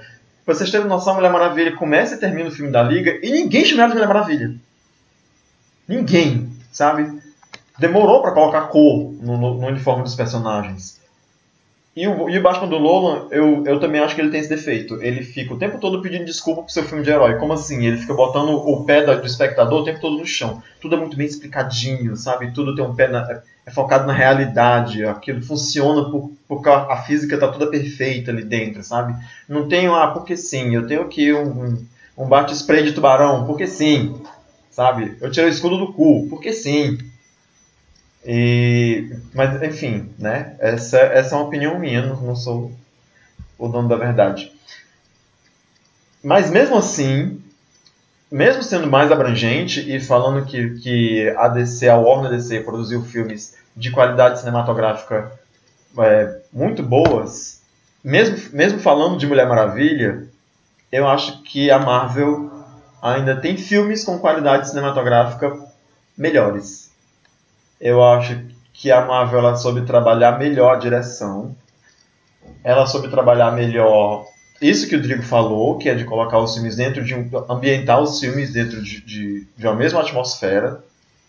Pra 0.44 0.54
vocês 0.54 0.70
terem 0.70 0.88
noção, 0.88 1.12
a 1.12 1.16
Mulher 1.16 1.32
Maravilha 1.32 1.76
começa 1.76 2.16
e 2.16 2.18
termina 2.18 2.48
o 2.48 2.52
filme 2.52 2.70
da 2.70 2.82
Liga 2.82 3.18
e 3.22 3.30
ninguém 3.30 3.64
chama 3.64 3.82
ela 3.82 3.90
de 3.90 3.94
Mulher 3.94 4.08
Maravilha. 4.08 4.54
Ninguém, 5.86 6.50
sabe? 6.72 7.22
Demorou 7.78 8.20
para 8.20 8.32
colocar 8.32 8.62
cor 8.62 9.14
no, 9.20 9.38
no, 9.38 9.54
no, 9.54 9.66
uniforme 9.68 10.02
dos 10.02 10.16
personagens. 10.16 11.00
E 11.96 12.08
o, 12.08 12.28
e 12.28 12.36
o 12.36 12.42
Batman 12.42 12.68
do 12.68 12.80
Nolan, 12.80 13.28
eu, 13.30 13.64
eu 13.64 13.78
também 13.78 14.00
acho 14.00 14.14
que 14.14 14.20
ele 14.20 14.30
tem 14.30 14.40
esse 14.40 14.48
defeito. 14.48 15.00
Ele 15.00 15.22
fica 15.22 15.54
o 15.54 15.58
tempo 15.58 15.78
todo 15.78 16.02
pedindo 16.02 16.24
desculpa 16.24 16.62
pro 16.62 16.72
seu 16.72 16.82
filme 16.82 17.04
de 17.04 17.10
herói. 17.10 17.36
Como 17.36 17.52
assim? 17.52 17.86
Ele 17.86 17.98
fica 17.98 18.14
botando 18.14 18.50
o 18.50 18.84
pé 18.84 19.04
do 19.04 19.26
espectador 19.26 19.82
o 19.82 19.84
tempo 19.84 20.00
todo 20.00 20.18
no 20.18 20.26
chão. 20.26 20.60
Tudo 20.80 20.96
é 20.96 20.98
muito 20.98 21.16
bem 21.16 21.26
explicadinho, 21.26 22.16
sabe? 22.16 22.52
Tudo 22.52 22.74
tem 22.74 22.84
um 22.84 22.94
pé 22.94 23.06
na 23.08 23.42
é 23.66 23.70
focado 23.70 24.06
na 24.06 24.12
realidade, 24.12 25.06
aquilo 25.06 25.42
funciona 25.42 26.10
por, 26.10 26.30
porque 26.46 26.68
a 26.68 26.98
física 26.98 27.34
está 27.34 27.48
toda 27.48 27.70
perfeita 27.70 28.30
ali 28.30 28.44
dentro, 28.44 28.82
sabe? 28.82 29.14
Não 29.48 29.66
tenho, 29.68 29.94
ah, 29.94 30.08
porque 30.08 30.36
sim, 30.36 30.74
eu 30.74 30.86
tenho 30.86 31.00
aqui 31.00 31.32
um, 31.32 31.82
um 32.16 32.26
bate-spray 32.26 32.82
de 32.84 32.92
tubarão, 32.92 33.46
porque 33.46 33.66
sim, 33.66 34.20
sabe? 34.70 35.16
Eu 35.18 35.30
tirei 35.30 35.48
o 35.48 35.52
escudo 35.52 35.78
do 35.78 35.92
cu, 35.94 36.26
porque 36.28 36.52
sim. 36.52 36.98
E, 38.24 39.16
mas, 39.34 39.62
enfim, 39.62 40.10
né? 40.18 40.56
Essa, 40.58 40.98
essa 40.98 41.34
é 41.34 41.38
uma 41.38 41.46
opinião 41.46 41.78
minha, 41.78 42.04
não, 42.04 42.16
não 42.20 42.36
sou 42.36 42.72
o 43.58 43.68
dono 43.68 43.88
da 43.88 43.96
verdade. 43.96 44.52
Mas 46.22 46.50
mesmo 46.50 46.76
assim, 46.76 47.42
mesmo 48.30 48.62
sendo 48.62 48.90
mais 48.90 49.12
abrangente 49.12 49.80
e 49.94 50.00
falando 50.00 50.46
que, 50.46 50.78
que 50.78 51.28
a 51.36 51.48
DC, 51.48 51.88
a 51.88 51.96
Warner 51.96 52.30
DC, 52.30 52.60
produziu 52.60 53.02
filmes 53.02 53.54
de 53.76 53.90
qualidade 53.90 54.40
cinematográfica 54.40 55.30
é, 55.98 56.40
muito 56.52 56.82
boas, 56.82 57.60
mesmo, 58.02 58.36
mesmo 58.52 58.78
falando 58.78 59.18
de 59.18 59.26
Mulher 59.26 59.46
Maravilha, 59.46 60.26
eu 60.90 61.06
acho 61.08 61.42
que 61.42 61.70
a 61.70 61.78
Marvel 61.78 62.50
ainda 63.02 63.36
tem 63.36 63.56
filmes 63.56 64.04
com 64.04 64.18
qualidade 64.18 64.68
cinematográfica 64.68 65.56
melhores. 66.16 66.83
Eu 67.84 68.02
acho 68.02 68.40
que 68.72 68.90
a 68.90 69.04
Marvel 69.04 69.40
ela 69.40 69.56
soube 69.56 69.82
trabalhar 69.82 70.38
melhor 70.38 70.74
a 70.74 70.78
direção. 70.78 71.54
Ela 72.64 72.86
soube 72.86 73.08
trabalhar 73.08 73.50
melhor 73.50 74.24
isso 74.58 74.88
que 74.88 74.96
o 74.96 75.02
Drigo 75.02 75.22
falou, 75.22 75.76
que 75.76 75.90
é 75.90 75.94
de 75.94 76.06
colocar 76.06 76.38
os 76.38 76.54
filmes 76.54 76.76
dentro 76.76 77.04
de 77.04 77.14
um. 77.14 77.30
ambientar 77.46 78.00
os 78.00 78.18
filmes 78.18 78.50
dentro 78.50 78.82
de, 78.82 79.02
de, 79.02 79.46
de 79.54 79.66
uma 79.66 79.74
mesma 79.74 80.00
atmosfera. 80.00 80.82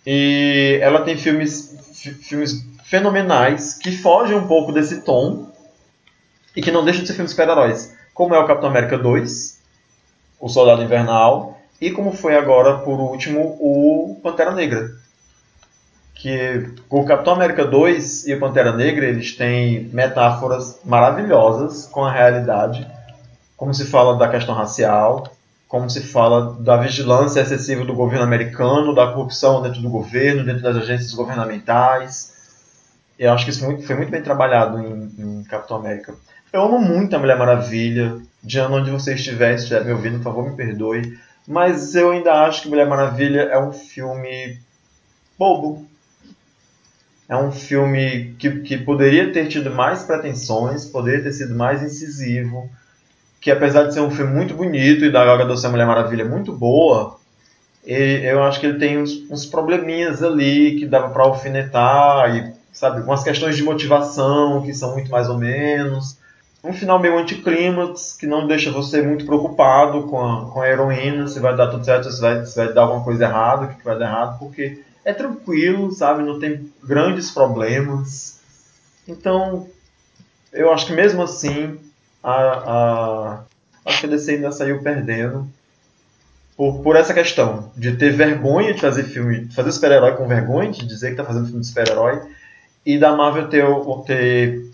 E 0.08 0.80
ela 0.82 1.02
tem 1.02 1.18
filmes, 1.18 1.76
filmes 2.22 2.65
fenomenais 2.86 3.74
que 3.74 3.91
fogem 3.91 4.38
um 4.38 4.48
pouco 4.48 4.72
desse 4.72 5.02
tom 5.02 5.52
e 6.56 6.62
que 6.62 6.72
não 6.72 6.86
deixam 6.86 7.02
de 7.02 7.10
ser 7.10 7.15
filmes 7.15 7.32
super-heróis, 7.32 7.94
como 8.13 8.34
é 8.34 8.39
o 8.39 8.48
Capitão 8.48 8.70
América 8.70 8.98
2, 8.98 9.60
O 10.39 10.48
Soldado 10.48 10.82
Invernal, 10.82 11.60
e 11.82 11.91
como 11.91 12.13
foi 12.13 12.38
agora, 12.38 12.78
por 12.78 12.98
último, 12.98 13.58
o 13.60 14.18
Pantera 14.24 14.54
Negra. 14.54 15.04
Que 16.15 16.69
o 16.89 17.06
Capitão 17.06 17.34
América 17.34 17.65
2 17.65 18.28
e 18.28 18.34
o 18.34 18.39
Pantera 18.39 18.71
Negra 18.71 19.06
eles 19.06 19.36
têm 19.36 19.89
metáforas 19.93 20.80
maravilhosas 20.84 21.86
com 21.86 22.04
a 22.04 22.12
realidade 22.12 22.88
como 23.56 23.73
se 23.73 23.86
fala 23.86 24.17
da 24.17 24.28
questão 24.28 24.54
racial, 24.54 25.32
como 25.67 25.89
se 25.89 26.01
fala 26.01 26.54
da 26.60 26.78
vigilância 26.78 27.41
excessiva 27.41 27.86
do 27.86 27.93
governo 27.93 28.23
americano, 28.23 28.93
da 28.93 29.08
corrupção 29.08 29.62
dentro 29.62 29.82
do 29.82 29.89
governo, 29.89 30.43
dentro 30.43 30.62
das 30.62 30.75
agências 30.78 31.13
governamentais. 31.13 32.34
Eu 33.17 33.32
acho 33.34 33.45
que 33.45 33.51
isso 33.51 33.62
foi 33.62 33.69
muito, 33.69 33.88
foi 33.88 33.95
muito 33.95 34.12
bem 34.12 34.21
trabalhado 34.21 34.80
em, 34.80 35.12
em, 35.17 35.43
Capitão 35.43 35.78
América. 35.78 36.13
Eu 36.51 36.63
amo 36.63 36.80
muito 36.80 37.15
a 37.15 37.19
Mulher 37.19 37.38
Maravilha. 37.38 38.17
Diana, 38.43 38.75
onde 38.75 38.91
você 38.91 39.15
estiver, 39.15 39.58
se 39.58 39.63
estiver 39.63 39.86
me 39.86 39.93
ouvindo, 39.93 40.17
por 40.17 40.25
favor, 40.25 40.49
me 40.49 40.56
perdoe. 40.56 41.17
Mas 41.47 41.95
eu 41.95 42.12
ainda 42.12 42.34
acho 42.45 42.63
que 42.63 42.69
Mulher 42.69 42.88
Maravilha 42.88 43.41
é 43.41 43.58
um 43.58 43.71
filme 43.71 44.60
bobo. 45.38 45.86
É 47.28 47.36
um 47.36 47.52
filme 47.52 48.36
que, 48.38 48.60
que 48.62 48.78
poderia 48.78 49.32
ter 49.32 49.48
tido 49.48 49.72
mais 49.72 50.04
pretensões, 50.04 50.86
poderia 50.86 51.24
ter 51.24 51.32
sido 51.32 51.56
mais 51.56 51.82
incisivo 51.82 52.70
que 53.46 53.52
apesar 53.52 53.84
de 53.84 53.94
ser 53.94 54.00
um 54.00 54.10
filme 54.10 54.34
muito 54.34 54.56
bonito 54.56 55.06
e 55.06 55.12
da 55.12 55.24
Gadot 55.24 55.62
ser 55.62 55.68
Mulher 55.68 55.86
Maravilha 55.86 56.26
muito 56.26 56.52
boa, 56.52 57.16
eu 57.86 58.44
acho 58.44 58.60
que 58.60 58.66
ele 58.66 58.80
tem 58.80 58.98
uns, 58.98 59.12
uns 59.30 59.46
probleminhas 59.46 60.24
ali 60.24 60.80
que 60.80 60.88
dava 60.88 61.10
para 61.10 61.26
alfinetar 61.26 62.36
e 62.36 62.54
sabe 62.74 63.02
umas 63.02 63.24
questões 63.24 63.56
de 63.56 63.62
motivação 63.62 64.64
que 64.64 64.74
são 64.74 64.94
muito 64.94 65.12
mais 65.12 65.30
ou 65.30 65.38
menos. 65.38 66.18
Um 66.64 66.74
final 66.74 66.98
meio 66.98 67.20
anticlímax 67.20 68.18
que 68.20 68.26
não 68.26 68.48
deixa 68.48 68.72
você 68.72 69.04
muito 69.04 69.28
preocupado 69.28 70.08
com 70.08 70.20
a, 70.20 70.50
com 70.50 70.62
a 70.62 70.68
heroína 70.68 71.28
se 71.28 71.40
vai 71.40 71.56
dar 71.56 71.68
tudo 71.68 71.86
certo 71.86 72.10
se 72.10 72.20
vai, 72.20 72.44
se 72.44 72.56
vai 72.56 72.74
dar 72.74 72.82
alguma 72.82 73.04
coisa 73.04 73.26
errada 73.26 73.66
o 73.66 73.68
que 73.68 73.86
vai 73.86 74.00
dar 74.00 74.08
errado 74.08 74.40
porque 74.40 74.82
é 75.06 75.13
tranquilo 75.13 75.91
sabe 75.91 76.24
não 76.24 76.39
tem 76.39 76.72
grandes 76.84 77.32
problemas 77.32 78.39
então 79.08 79.68
eu 80.52 80.74
acho 80.74 80.88
que 80.88 80.94
mesmo 80.94 81.22
assim 81.22 81.80
a, 82.24 82.34
a, 82.34 83.44
acho 83.86 84.00
que 84.02 84.06
a 84.08 84.10
DC 84.10 84.32
ainda 84.32 84.52
saiu 84.52 84.82
perdendo 84.82 85.48
por, 86.58 86.82
por 86.82 86.96
essa 86.96 87.13
questão 87.13 87.72
de 87.76 87.96
ter 87.96 88.12
vergonha 88.12 88.74
de 88.74 88.82
fazer 88.82 89.04
filme, 89.04 89.46
de 89.46 89.56
fazer 89.56 89.72
super-herói 89.72 90.15
com 90.15 90.28
vergonha, 90.28 90.72
de 90.72 90.86
dizer 90.86 91.08
que 91.08 91.13
está 91.13 91.26
fazendo 91.26 91.48
filme 91.48 91.62
de 91.62 91.68
super-herói, 91.68 92.22
e 92.86 92.98
da 92.98 93.15
Marvel 93.15 93.50
ter, 93.50 93.65
ter 94.06 94.65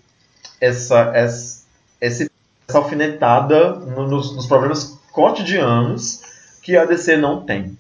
essa, 0.60 1.12
essa, 1.16 1.64
essa 2.00 2.28
alfinetada 2.74 3.72
nos, 3.76 4.36
nos 4.36 4.46
problemas 4.46 5.00
cotidianos 5.12 6.22
que 6.62 6.78
a 6.78 6.86
DC 6.86 7.18
não 7.18 7.42
tem. 7.42 7.78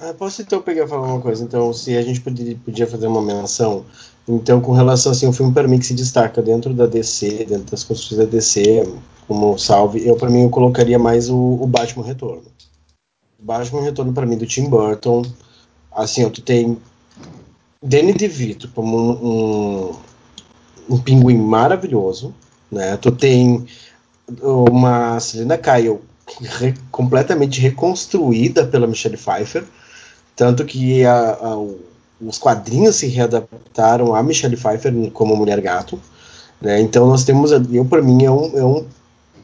Ah, 0.00 0.14
posso 0.14 0.40
então 0.42 0.62
pegar 0.62 0.84
e 0.84 0.88
falar 0.88 1.06
uma 1.06 1.20
coisa? 1.20 1.44
Então, 1.44 1.72
se 1.72 1.96
a 1.96 2.02
gente 2.02 2.20
podia, 2.20 2.56
podia 2.64 2.86
fazer 2.86 3.06
uma 3.06 3.20
menção 3.20 3.84
então, 4.28 4.60
com 4.60 4.72
relação 4.72 5.10
assim, 5.10 5.26
o 5.26 5.32
filme 5.32 5.52
para 5.52 5.66
mim 5.66 5.78
que 5.78 5.86
se 5.86 5.94
destaca 5.94 6.40
dentro 6.40 6.72
da 6.72 6.86
DC, 6.86 7.46
dentro 7.46 7.70
das 7.70 7.82
construções 7.82 8.18
da 8.20 8.24
DC, 8.24 8.88
como 9.26 9.58
salve, 9.58 10.06
eu 10.06 10.14
para 10.16 10.30
mim 10.30 10.42
eu 10.42 10.50
colocaria 10.50 10.98
mais 10.98 11.28
o, 11.28 11.36
o 11.36 11.66
Batman 11.66 12.04
Retorno. 12.04 12.44
Batman 13.38 13.82
Retorno 13.82 14.12
para 14.12 14.26
mim 14.26 14.36
do 14.36 14.46
Tim 14.46 14.68
Burton, 14.68 15.24
assim, 15.90 16.28
tu 16.30 16.42
tem 16.42 16.78
Danny 17.82 18.12
DeVito 18.12 18.68
como 18.68 18.96
um, 18.96 19.90
um, 20.90 20.94
um 20.94 20.98
pinguim 20.98 21.38
maravilhoso, 21.38 22.32
né? 22.70 22.96
Tu 22.98 23.10
tem 23.10 23.66
uma 24.42 25.18
Selena 25.18 25.58
Kyle 25.58 25.98
completamente 26.92 27.60
reconstruída 27.60 28.64
pela 28.64 28.86
Michelle 28.86 29.16
Pfeiffer, 29.16 29.64
tanto 30.40 30.64
que 30.64 31.04
a, 31.04 31.32
a, 31.32 31.56
os 32.18 32.38
quadrinhos 32.38 32.96
se 32.96 33.06
readaptaram 33.08 34.14
a 34.14 34.22
Michelle 34.22 34.56
Pfeiffer 34.56 34.90
como 35.10 35.36
Mulher 35.36 35.60
Gato. 35.60 36.00
Né? 36.58 36.80
Então 36.80 37.06
nós 37.06 37.24
temos, 37.24 37.50
eu 37.52 37.84
para 37.84 38.00
mim 38.00 38.24
é 38.24 38.30
um, 38.30 38.58
é 38.58 38.64
um, 38.64 38.88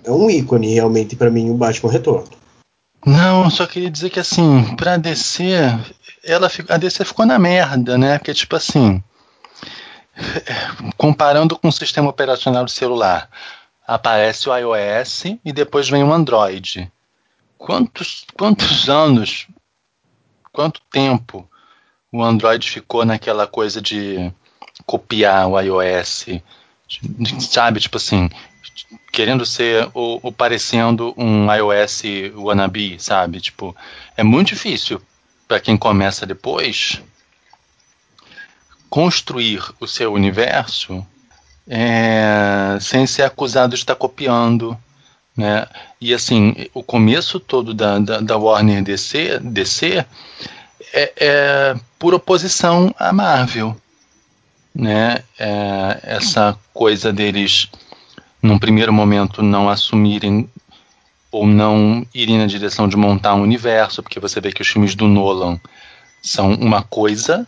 é 0.05 0.11
um 0.11 0.31
ícone 0.31 0.73
realmente 0.73 1.15
para 1.15 1.31
mim 1.31 1.51
o 1.51 1.55
Batman 1.55 1.93
Retorno. 1.93 2.31
Não, 3.05 3.51
só 3.51 3.67
queria 3.67 3.91
dizer 3.91 4.09
que 4.09 4.19
assim, 4.19 4.75
pra 4.75 4.97
DC, 4.97 5.45
ela, 6.25 6.51
a 6.71 6.79
DC 6.79 7.05
ficou 7.05 7.27
na 7.27 7.39
merda, 7.39 7.99
né? 7.99 8.17
Porque 8.17 8.33
tipo 8.33 8.57
assim, 8.57 9.03
comparando 10.97 11.59
com 11.59 11.69
o 11.69 11.73
sistema 11.73 12.09
operacional 12.09 12.65
do 12.65 12.71
celular, 12.71 13.29
aparece 13.87 14.49
o 14.49 14.57
iOS 14.57 15.25
e 15.45 15.53
depois 15.53 15.91
vem 15.91 16.03
o 16.03 16.11
Android. 16.11 16.91
Quantos, 17.59 18.25
quantos 18.35 18.89
anos, 18.89 19.47
quanto 20.57 20.81
tempo 20.91 21.47
o 22.11 22.23
Android 22.25 22.71
ficou 22.71 23.05
naquela 23.05 23.47
coisa 23.47 23.83
de 23.83 24.33
copiar 24.87 25.47
o 25.47 25.61
iOS, 25.61 26.29
sabe? 27.41 27.79
Tipo 27.79 27.99
assim, 27.99 28.31
querendo 29.13 29.45
ser 29.45 29.91
ou, 29.93 30.19
ou, 30.23 30.33
parecendo 30.33 31.13
um 31.15 31.53
iOS 31.53 32.03
wannabe, 32.35 32.99
sabe? 32.99 33.39
Tipo, 33.39 33.77
é 34.17 34.23
muito 34.23 34.49
difícil 34.49 34.99
para 35.47 35.61
quem 35.61 35.77
começa 35.77 36.25
depois 36.25 37.03
construir 38.89 39.63
o 39.79 39.87
seu 39.87 40.11
universo 40.11 41.07
é, 41.69 42.79
sem 42.81 43.07
ser 43.07 43.25
acusado 43.25 43.75
de 43.75 43.83
estar 43.83 43.95
copiando. 43.95 44.79
Né? 45.37 45.67
E 46.01 46.15
assim, 46.15 46.55
o 46.73 46.83
começo 46.83 47.39
todo 47.39 47.75
da, 47.75 47.99
da, 47.99 48.21
da 48.21 48.37
Warner 48.37 48.83
DC, 48.83 49.39
DC 49.41 50.05
é, 50.93 51.13
é 51.17 51.77
por 51.99 52.15
oposição 52.15 52.95
à 52.99 53.13
Marvel. 53.13 53.77
Né? 54.75 55.23
É, 55.39 56.01
essa 56.03 56.59
coisa 56.73 57.13
deles, 57.13 57.69
num 58.43 58.59
primeiro 58.59 58.93
momento, 58.93 59.43
não 59.43 59.69
assumirem 59.69 60.49
ou 61.31 61.47
não 61.47 62.07
irem 62.15 62.39
na 62.39 62.47
direção 62.47 62.89
de 62.89 62.97
montar 62.97 63.35
um 63.35 63.43
universo, 63.43 64.03
porque 64.03 64.21
você 64.21 64.41
vê 64.41 64.53
que 64.53 64.63
os 64.63 64.69
filmes 64.69 64.95
do 64.95 65.07
Nolan 65.07 65.61
são 66.23 66.55
uma 66.55 66.83
coisa 66.83 67.47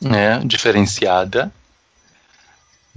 né, 0.00 0.40
diferenciada, 0.44 1.50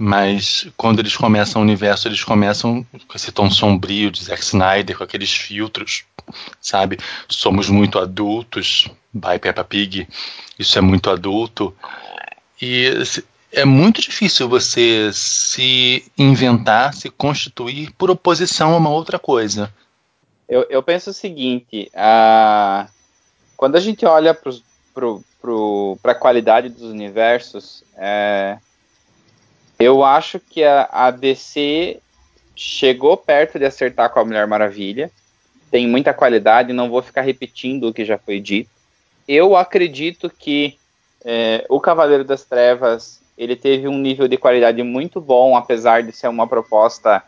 mas 0.04 0.66
quando 0.76 0.98
eles 0.98 1.16
começam 1.16 1.62
o 1.62 1.64
universo, 1.64 2.08
eles 2.08 2.24
começam 2.24 2.84
com 3.06 3.14
esse 3.16 3.30
tom 3.30 3.48
sombrio 3.48 4.10
de 4.10 4.24
Zack 4.24 4.42
Snyder, 4.42 4.98
com 4.98 5.04
aqueles 5.04 5.32
filtros, 5.32 6.02
sabe? 6.60 6.98
Somos 7.28 7.68
muito 7.68 8.00
adultos, 8.00 8.88
by 9.14 9.38
Peppa 9.40 9.62
Pig, 9.62 10.08
isso 10.58 10.76
é 10.76 10.80
muito 10.80 11.08
adulto. 11.08 11.72
E 12.60 12.90
é 13.52 13.64
muito 13.64 14.02
difícil 14.02 14.48
você 14.48 15.08
se 15.12 16.04
inventar, 16.18 16.94
se 16.94 17.08
constituir 17.08 17.92
por 17.92 18.10
oposição 18.10 18.74
a 18.74 18.78
uma 18.78 18.90
outra 18.90 19.20
coisa. 19.20 19.72
Eu, 20.48 20.66
eu 20.68 20.82
penso 20.82 21.10
o 21.10 21.14
seguinte: 21.14 21.88
a... 21.94 22.88
quando 23.56 23.76
a 23.76 23.80
gente 23.80 24.04
olha 24.04 24.34
para 24.34 26.10
a 26.10 26.14
qualidade 26.16 26.70
dos 26.70 26.90
universos, 26.90 27.84
é 27.96 28.58
eu 29.78 30.04
acho 30.04 30.38
que 30.38 30.62
a, 30.64 30.88
a 30.90 31.10
DC 31.10 32.00
chegou 32.54 33.16
perto 33.16 33.58
de 33.58 33.64
acertar 33.64 34.10
com 34.10 34.20
a 34.20 34.24
Mulher 34.24 34.46
Maravilha. 34.46 35.10
Tem 35.70 35.86
muita 35.88 36.12
qualidade, 36.12 36.72
não 36.72 36.90
vou 36.90 37.02
ficar 37.02 37.22
repetindo 37.22 37.88
o 37.88 37.94
que 37.94 38.04
já 38.04 38.18
foi 38.18 38.38
dito. 38.38 38.70
Eu 39.26 39.56
acredito 39.56 40.30
que 40.30 40.76
é, 41.24 41.64
o 41.68 41.80
Cavaleiro 41.80 42.24
das 42.24 42.44
Trevas 42.44 43.20
ele 43.36 43.56
teve 43.56 43.88
um 43.88 43.98
nível 43.98 44.28
de 44.28 44.36
qualidade 44.36 44.82
muito 44.82 45.20
bom, 45.20 45.56
apesar 45.56 46.02
de 46.02 46.12
ser 46.12 46.28
uma 46.28 46.46
proposta 46.46 47.22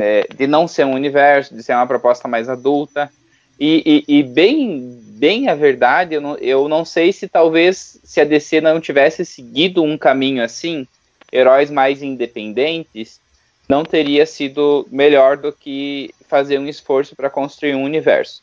é, 0.00 0.26
de 0.34 0.46
não 0.46 0.66
ser 0.66 0.86
um 0.86 0.94
universo, 0.94 1.54
de 1.54 1.62
ser 1.62 1.74
uma 1.74 1.86
proposta 1.86 2.28
mais 2.28 2.48
adulta. 2.48 3.10
E, 3.58 4.04
e, 4.08 4.18
e 4.18 4.22
bem, 4.22 4.98
bem 5.04 5.48
a 5.48 5.54
verdade, 5.54 6.14
eu 6.14 6.20
não, 6.20 6.36
eu 6.38 6.68
não 6.68 6.84
sei 6.84 7.12
se 7.12 7.28
talvez 7.28 8.00
se 8.02 8.20
a 8.20 8.24
DC 8.24 8.60
não 8.60 8.80
tivesse 8.80 9.24
seguido 9.24 9.82
um 9.82 9.98
caminho 9.98 10.42
assim, 10.42 10.86
heróis 11.32 11.70
mais 11.70 12.02
independentes, 12.02 13.20
não 13.68 13.84
teria 13.84 14.26
sido 14.26 14.86
melhor 14.90 15.36
do 15.36 15.52
que 15.52 16.14
fazer 16.28 16.58
um 16.58 16.68
esforço 16.68 17.16
para 17.16 17.30
construir 17.30 17.74
um 17.74 17.82
universo. 17.82 18.42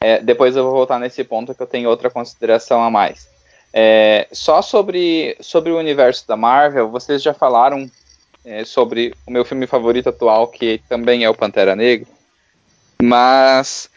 É, 0.00 0.20
depois 0.20 0.54
eu 0.54 0.62
vou 0.62 0.72
voltar 0.72 1.00
nesse 1.00 1.24
ponto 1.24 1.54
que 1.54 1.60
eu 1.60 1.66
tenho 1.66 1.88
outra 1.88 2.08
consideração 2.08 2.82
a 2.82 2.90
mais. 2.90 3.28
É, 3.72 4.28
só 4.30 4.62
sobre, 4.62 5.36
sobre 5.40 5.72
o 5.72 5.78
universo 5.78 6.26
da 6.26 6.36
Marvel, 6.36 6.88
vocês 6.88 7.22
já 7.22 7.34
falaram 7.34 7.90
é, 8.44 8.64
sobre 8.64 9.14
o 9.26 9.30
meu 9.30 9.44
filme 9.44 9.66
favorito 9.66 10.08
atual, 10.08 10.46
que 10.46 10.80
também 10.88 11.24
é 11.24 11.28
o 11.28 11.34
Pantera 11.34 11.74
Negra, 11.74 12.06
mas 13.02 13.90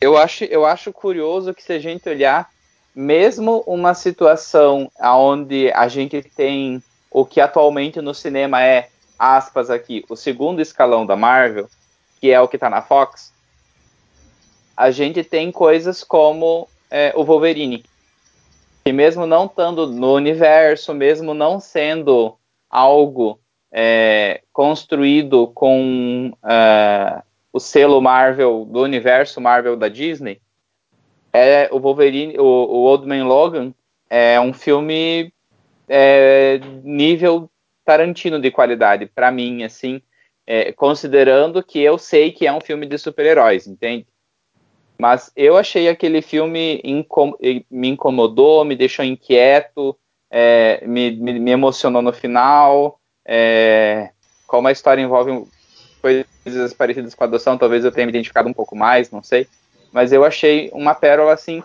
eu 0.00 0.16
acho, 0.16 0.44
eu 0.44 0.64
acho 0.64 0.92
curioso 0.92 1.52
que 1.52 1.62
se 1.62 1.72
a 1.72 1.78
gente 1.78 2.08
olhar, 2.08 2.48
mesmo 2.94 3.62
uma 3.66 3.94
situação 3.94 4.90
onde 5.00 5.70
a 5.72 5.88
gente 5.88 6.22
tem 6.22 6.82
o 7.10 7.24
que 7.24 7.40
atualmente 7.40 8.00
no 8.00 8.14
cinema 8.14 8.62
é, 8.62 8.88
aspas 9.18 9.70
aqui, 9.70 10.04
o 10.08 10.16
segundo 10.16 10.60
escalão 10.60 11.04
da 11.04 11.16
Marvel, 11.16 11.68
que 12.20 12.30
é 12.30 12.40
o 12.40 12.48
que 12.48 12.56
está 12.56 12.70
na 12.70 12.82
Fox, 12.82 13.32
a 14.76 14.90
gente 14.90 15.22
tem 15.22 15.52
coisas 15.52 16.02
como 16.02 16.68
é, 16.90 17.12
o 17.14 17.24
Wolverine, 17.24 17.84
que 18.84 18.92
mesmo 18.92 19.26
não 19.26 19.46
estando 19.46 19.86
no 19.86 20.14
universo, 20.14 20.94
mesmo 20.94 21.34
não 21.34 21.60
sendo 21.60 22.36
algo 22.68 23.38
é, 23.72 24.42
construído 24.52 25.48
com 25.48 26.32
uh, 26.42 27.22
o 27.52 27.60
selo 27.60 28.00
Marvel 28.00 28.64
do 28.64 28.80
universo 28.80 29.40
Marvel 29.40 29.76
da 29.76 29.88
Disney, 29.88 30.40
é 31.32 31.68
o 31.72 31.78
Wolverine, 31.78 32.38
o, 32.38 32.42
o 32.42 32.84
Old 32.84 33.06
Man 33.06 33.26
Logan 33.26 33.72
é 34.08 34.40
um 34.40 34.52
filme 34.52 35.32
é, 35.88 36.60
nível 36.82 37.50
Tarantino 37.84 38.40
de 38.40 38.50
qualidade 38.50 39.06
para 39.06 39.30
mim, 39.32 39.64
assim, 39.64 40.00
é, 40.46 40.72
considerando 40.72 41.62
que 41.62 41.80
eu 41.80 41.98
sei 41.98 42.30
que 42.30 42.46
é 42.46 42.52
um 42.52 42.60
filme 42.60 42.86
de 42.86 42.98
super-heróis, 42.98 43.66
entende? 43.66 44.06
Mas 44.98 45.32
eu 45.34 45.56
achei 45.56 45.88
aquele 45.88 46.20
filme 46.20 46.80
incom 46.84 47.32
me 47.70 47.88
incomodou, 47.88 48.64
me 48.64 48.76
deixou 48.76 49.04
inquieto, 49.04 49.96
é, 50.30 50.86
me, 50.86 51.12
me, 51.12 51.38
me, 51.38 51.50
emocionou 51.50 52.02
no 52.02 52.12
final. 52.12 53.00
É, 53.26 54.10
como 54.46 54.68
a 54.68 54.72
história 54.72 55.00
envolve 55.00 55.46
coisas 56.02 56.74
parecidas 56.74 57.14
com 57.14 57.24
a 57.24 57.26
adoção, 57.26 57.56
talvez 57.56 57.84
eu 57.84 57.90
tenha 57.90 58.06
me 58.06 58.10
identificado 58.12 58.48
um 58.48 58.52
pouco 58.52 58.76
mais, 58.76 59.10
não 59.10 59.22
sei. 59.22 59.48
Mas 59.92 60.12
eu 60.12 60.24
achei 60.24 60.70
uma 60.72 60.94
pérola 60.94 61.32
assim 61.32 61.62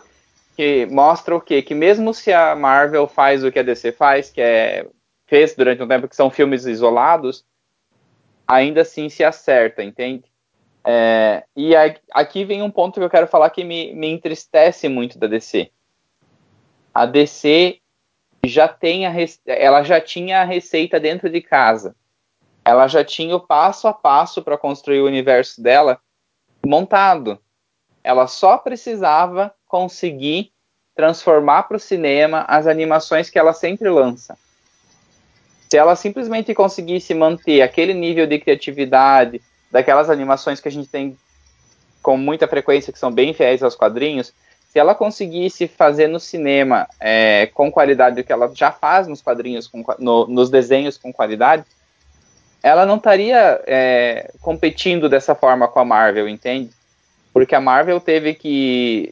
que 0.55 0.85
mostra 0.87 1.35
o 1.35 1.41
quê? 1.41 1.61
Que 1.61 1.75
mesmo 1.75 2.13
se 2.13 2.31
a 2.31 2.55
Marvel 2.55 3.07
faz 3.07 3.43
o 3.43 3.51
que 3.51 3.59
a 3.59 3.63
DC 3.63 3.91
faz, 3.91 4.29
que 4.29 4.41
é 4.41 4.87
fez 5.27 5.55
durante 5.55 5.81
um 5.81 5.87
tempo 5.87 6.07
que 6.07 6.15
são 6.15 6.29
filmes 6.29 6.65
isolados, 6.65 7.43
ainda 8.47 8.81
assim 8.81 9.09
se 9.09 9.23
acerta, 9.23 9.83
entende? 9.83 10.23
É, 10.83 11.43
e 11.55 11.73
aqui 12.11 12.45
vem 12.45 12.61
um 12.61 12.69
ponto 12.69 12.99
que 12.99 13.03
eu 13.05 13.09
quero 13.09 13.27
falar 13.27 13.49
que 13.49 13.63
me, 13.63 13.91
me 13.93 14.07
entristece 14.07 14.87
muito 14.87 15.17
da 15.17 15.25
DC. 15.25 15.71
A 16.93 17.07
DC 17.07 17.79
já 18.45 18.67
tem 18.67 19.07
a 19.07 19.13
ela 19.47 19.81
já 19.81 19.99
tinha 19.99 20.41
a 20.41 20.45
receita 20.45 20.99
dentro 20.99 21.29
de 21.29 21.41
casa. 21.41 21.95
Ela 22.63 22.87
já 22.87 23.03
tinha 23.03 23.35
o 23.35 23.39
passo 23.39 23.87
a 23.87 23.93
passo 23.93 24.43
para 24.43 24.57
construir 24.57 25.01
o 25.01 25.07
universo 25.07 25.61
dela 25.61 25.99
montado. 26.65 27.39
Ela 28.05 28.27
só 28.27 28.55
precisava 28.55 29.51
conseguir 29.67 30.51
transformar 30.95 31.63
para 31.63 31.77
o 31.77 31.79
cinema 31.79 32.45
as 32.47 32.67
animações 32.67 33.31
que 33.31 33.39
ela 33.39 33.51
sempre 33.51 33.89
lança. 33.89 34.37
Se 35.67 35.75
ela 35.75 35.95
simplesmente 35.95 36.53
conseguisse 36.53 37.15
manter 37.15 37.63
aquele 37.63 37.95
nível 37.95 38.27
de 38.27 38.37
criatividade, 38.37 39.41
daquelas 39.71 40.07
animações 40.07 40.59
que 40.59 40.67
a 40.67 40.71
gente 40.71 40.87
tem 40.87 41.17
com 42.03 42.15
muita 42.15 42.47
frequência, 42.47 42.93
que 42.93 42.99
são 42.99 43.11
bem 43.11 43.33
fiéis 43.33 43.63
aos 43.63 43.75
quadrinhos, 43.75 44.31
se 44.69 44.77
ela 44.77 44.93
conseguisse 44.93 45.67
fazer 45.67 46.07
no 46.07 46.19
cinema 46.19 46.87
é, 46.99 47.47
com 47.55 47.71
qualidade 47.71 48.21
o 48.21 48.23
que 48.23 48.31
ela 48.31 48.51
já 48.53 48.71
faz 48.71 49.07
nos 49.07 49.21
quadrinhos, 49.21 49.67
com, 49.67 49.83
no, 49.97 50.27
nos 50.27 50.51
desenhos 50.51 50.95
com 50.95 51.11
qualidade, 51.11 51.65
ela 52.61 52.85
não 52.85 52.97
estaria 52.97 53.63
é, 53.65 54.31
competindo 54.41 55.09
dessa 55.09 55.33
forma 55.33 55.67
com 55.67 55.79
a 55.79 55.85
Marvel, 55.85 56.29
entende? 56.29 56.69
Porque 57.35 57.53
a 57.53 57.59
Marvel 57.59 57.99
teve 57.99 58.33
que 58.33 59.11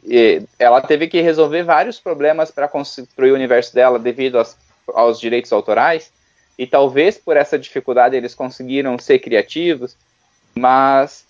ela 0.58 0.80
teve 0.80 1.08
que 1.08 1.20
resolver 1.20 1.62
vários 1.62 2.00
problemas 2.00 2.50
para 2.50 2.66
construir 2.66 3.32
o 3.32 3.34
universo 3.34 3.74
dela 3.74 3.98
devido 3.98 4.38
aos, 4.38 4.56
aos 4.94 5.20
direitos 5.20 5.52
autorais 5.52 6.10
e 6.58 6.66
talvez 6.66 7.18
por 7.18 7.36
essa 7.36 7.58
dificuldade 7.58 8.16
eles 8.16 8.34
conseguiram 8.34 8.98
ser 8.98 9.18
criativos, 9.18 9.94
mas 10.54 11.26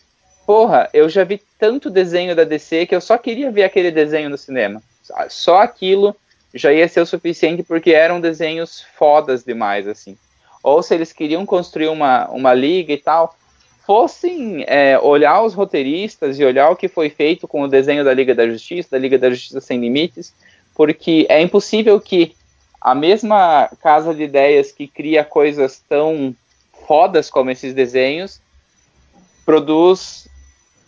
porra, 0.46 0.88
eu 0.94 1.08
já 1.08 1.24
vi 1.24 1.42
tanto 1.58 1.90
desenho 1.90 2.36
da 2.36 2.44
DC 2.44 2.86
que 2.86 2.94
eu 2.94 3.00
só 3.00 3.18
queria 3.18 3.50
ver 3.50 3.64
aquele 3.64 3.90
desenho 3.90 4.30
no 4.30 4.38
cinema. 4.38 4.80
Só 5.28 5.62
aquilo 5.62 6.14
já 6.54 6.72
ia 6.72 6.86
ser 6.86 7.00
o 7.00 7.06
suficiente 7.06 7.64
porque 7.64 7.90
eram 7.90 8.20
desenhos 8.20 8.86
fodas 8.96 9.42
demais, 9.42 9.88
assim. 9.88 10.16
Ou 10.62 10.80
se 10.80 10.94
eles 10.94 11.12
queriam 11.12 11.44
construir 11.44 11.88
uma, 11.88 12.28
uma 12.28 12.54
liga 12.54 12.92
e 12.92 12.98
tal, 12.98 13.36
fossem 13.86 14.64
é, 14.66 14.98
olhar 14.98 15.42
os 15.42 15.54
roteiristas 15.54 16.38
e 16.38 16.44
olhar 16.44 16.70
o 16.70 16.76
que 16.76 16.88
foi 16.88 17.10
feito 17.10 17.46
com 17.46 17.62
o 17.62 17.68
desenho 17.68 18.04
da 18.04 18.14
Liga 18.14 18.34
da 18.34 18.48
Justiça, 18.48 18.90
da 18.90 18.98
Liga 18.98 19.18
da 19.18 19.30
Justiça 19.30 19.60
Sem 19.60 19.78
Limites, 19.78 20.34
porque 20.74 21.26
é 21.28 21.40
impossível 21.40 22.00
que 22.00 22.34
a 22.80 22.94
mesma 22.94 23.68
casa 23.82 24.14
de 24.14 24.22
ideias 24.22 24.72
que 24.72 24.86
cria 24.86 25.24
coisas 25.24 25.82
tão 25.88 26.34
fodas 26.86 27.30
como 27.30 27.50
esses 27.50 27.72
desenhos 27.72 28.40
produz 29.44 30.28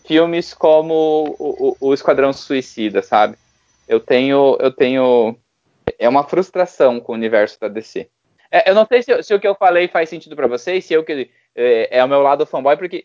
filmes 0.07 0.55
como 0.55 1.37
o, 1.39 1.77
o, 1.81 1.89
o 1.89 1.95
Esquadrão 1.95 2.33
Suicida, 2.33 3.03
sabe? 3.03 3.37
Eu 3.89 4.01
tenho, 4.01 4.57
eu 4.61 4.71
tenho, 4.71 5.37
é 5.99 6.09
uma 6.09 6.25
frustração 6.25 7.01
com 7.01 7.13
o 7.13 7.15
universo 7.15 7.61
da 7.61 7.69
DC. 7.69 8.09
É, 8.51 8.71
eu 8.71 8.75
não 8.75 8.87
sei 8.87 9.03
se, 9.03 9.23
se, 9.23 9.35
o 9.35 9.41
que 9.41 9.47
eu 9.47 9.55
falei 9.55 9.89
faz 9.89 10.09
sentido 10.09 10.37
para 10.37 10.47
vocês, 10.47 10.85
se 10.85 10.95
eu 10.95 11.05
que 11.05 11.31
é, 11.57 11.99
é, 11.99 12.05
o 12.05 12.09
meu 12.09 12.21
lado 12.21 12.45
fanboy, 12.45 12.77
porque 12.77 13.03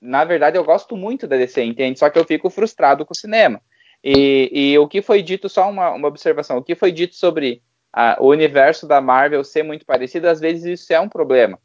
na 0.00 0.24
verdade 0.24 0.56
eu 0.56 0.64
gosto 0.64 0.96
muito 0.96 1.26
da 1.26 1.36
DC, 1.36 1.62
entende? 1.62 1.98
Só 1.98 2.08
que 2.08 2.18
eu 2.18 2.24
fico 2.24 2.48
frustrado 2.48 3.04
com 3.04 3.12
o 3.12 3.16
cinema. 3.16 3.60
E, 4.02 4.50
e 4.52 4.78
o 4.78 4.88
que 4.88 5.02
foi 5.02 5.22
dito, 5.22 5.48
só 5.48 5.68
uma, 5.68 5.90
uma 5.90 6.08
observação, 6.08 6.56
o 6.56 6.62
que 6.62 6.74
foi 6.74 6.90
dito 6.90 7.14
sobre 7.14 7.62
a, 7.92 8.16
o 8.18 8.28
universo 8.28 8.86
da 8.86 9.00
Marvel 9.00 9.44
ser 9.44 9.62
muito 9.62 9.84
parecido, 9.84 10.28
às 10.28 10.40
vezes 10.40 10.80
isso 10.80 10.92
é 10.92 11.00
um 11.00 11.08
problema, 11.08 11.58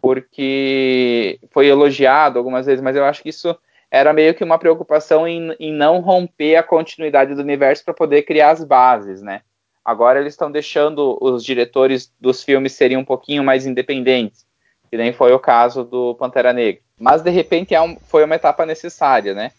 porque 0.00 1.40
foi 1.50 1.66
elogiado 1.66 2.38
algumas 2.38 2.66
vezes, 2.66 2.82
mas 2.82 2.96
eu 2.96 3.04
acho 3.04 3.22
que 3.22 3.28
isso 3.28 3.56
era 3.90 4.12
meio 4.12 4.34
que 4.34 4.44
uma 4.44 4.58
preocupação 4.58 5.26
em, 5.26 5.54
em 5.58 5.72
não 5.72 6.00
romper 6.00 6.56
a 6.56 6.62
continuidade 6.62 7.34
do 7.34 7.42
universo 7.42 7.84
para 7.84 7.94
poder 7.94 8.22
criar 8.22 8.50
as 8.50 8.62
bases, 8.62 9.22
né? 9.22 9.42
Agora 9.84 10.20
eles 10.20 10.34
estão 10.34 10.50
deixando 10.50 11.16
os 11.20 11.42
diretores 11.42 12.12
dos 12.20 12.44
filmes 12.44 12.74
serem 12.74 12.96
um 12.96 13.04
pouquinho 13.04 13.42
mais 13.42 13.66
independentes, 13.66 14.46
que 14.90 14.96
nem 14.96 15.12
foi 15.12 15.32
o 15.32 15.38
caso 15.38 15.84
do 15.84 16.14
Pantera 16.14 16.52
Negra. 16.52 16.80
Mas 16.98 17.22
de 17.22 17.30
repente 17.30 17.74
é 17.74 17.80
um, 17.80 17.96
foi 18.08 18.24
uma 18.24 18.34
etapa 18.34 18.66
necessária, 18.66 19.34
né? 19.34 19.50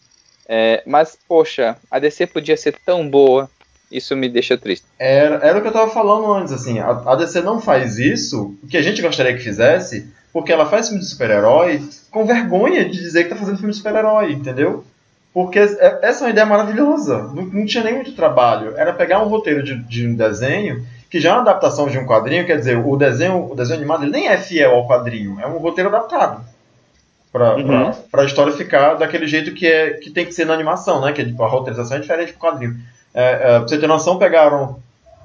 É, 0.47 0.81
mas, 0.85 1.17
poxa, 1.27 1.77
a 1.91 1.99
DC 1.99 2.25
podia 2.27 2.57
ser 2.57 2.75
tão 2.83 3.07
boa, 3.07 3.49
isso 3.91 4.15
me 4.15 4.27
deixa 4.27 4.57
triste. 4.57 4.85
Era, 4.97 5.35
era 5.45 5.57
o 5.57 5.61
que 5.61 5.67
eu 5.67 5.71
estava 5.71 5.91
falando 5.91 6.33
antes, 6.33 6.51
assim, 6.51 6.79
a, 6.79 6.89
a 6.89 7.15
DC 7.15 7.41
não 7.41 7.61
faz 7.61 7.99
isso, 7.99 8.57
o 8.63 8.67
que 8.67 8.77
a 8.77 8.81
gente 8.81 9.01
gostaria 9.01 9.35
que 9.35 9.43
fizesse, 9.43 10.11
porque 10.33 10.51
ela 10.51 10.65
faz 10.65 10.87
filme 10.87 11.01
de 11.03 11.09
super-herói 11.09 11.81
com 12.09 12.25
vergonha 12.25 12.83
de 12.85 12.97
dizer 12.99 13.23
que 13.23 13.29
tá 13.29 13.35
fazendo 13.35 13.57
filme 13.57 13.71
de 13.71 13.77
super-herói, 13.77 14.31
entendeu? 14.31 14.83
Porque 15.33 15.59
é, 15.59 15.99
essa 16.01 16.23
é 16.23 16.27
uma 16.27 16.31
ideia 16.31 16.45
maravilhosa. 16.45 17.23
Não, 17.33 17.45
não, 17.45 17.65
tinha 17.65 17.83
nem 17.83 17.93
muito 17.93 18.13
trabalho. 18.13 18.73
Era 18.75 18.93
pegar 18.93 19.23
um 19.23 19.27
roteiro 19.27 19.63
de, 19.63 19.75
de, 19.75 20.07
um 20.07 20.15
desenho, 20.15 20.85
que 21.09 21.19
já 21.19 21.29
é 21.29 21.33
uma 21.33 21.41
adaptação 21.41 21.87
de 21.87 21.97
um 21.97 22.05
quadrinho, 22.05 22.45
quer 22.45 22.57
dizer, 22.57 22.77
o 22.77 22.95
desenho, 22.95 23.51
o 23.51 23.55
desenho 23.55 23.79
animado 23.79 24.03
ele 24.03 24.11
nem 24.11 24.27
é 24.27 24.37
fiel 24.37 24.75
ao 24.75 24.87
quadrinho, 24.87 25.39
é 25.39 25.47
um 25.47 25.57
roteiro 25.57 25.89
adaptado. 25.89 26.43
Pra, 27.31 27.55
uhum. 27.55 27.91
pra 28.11 28.25
história 28.25 28.53
ficar 28.53 28.95
daquele 28.95 29.27
jeito 29.27 29.53
que, 29.53 29.67
é, 29.67 29.91
que 29.91 30.09
tem 30.09 30.25
que 30.25 30.33
ser 30.33 30.45
na 30.45 30.53
animação, 30.53 31.01
né? 31.01 31.13
Que 31.13 31.23
tipo, 31.23 31.43
a 31.43 31.47
roteirização 31.47 31.97
é 31.97 31.99
diferente 31.99 32.33
do 32.33 32.39
quadrinho. 32.39 32.75
É, 33.13 33.31
é, 33.31 33.59
pra 33.59 33.67
você 33.67 33.77
ter 33.77 33.87
noção, 33.87 34.17
pegaram, 34.17 34.79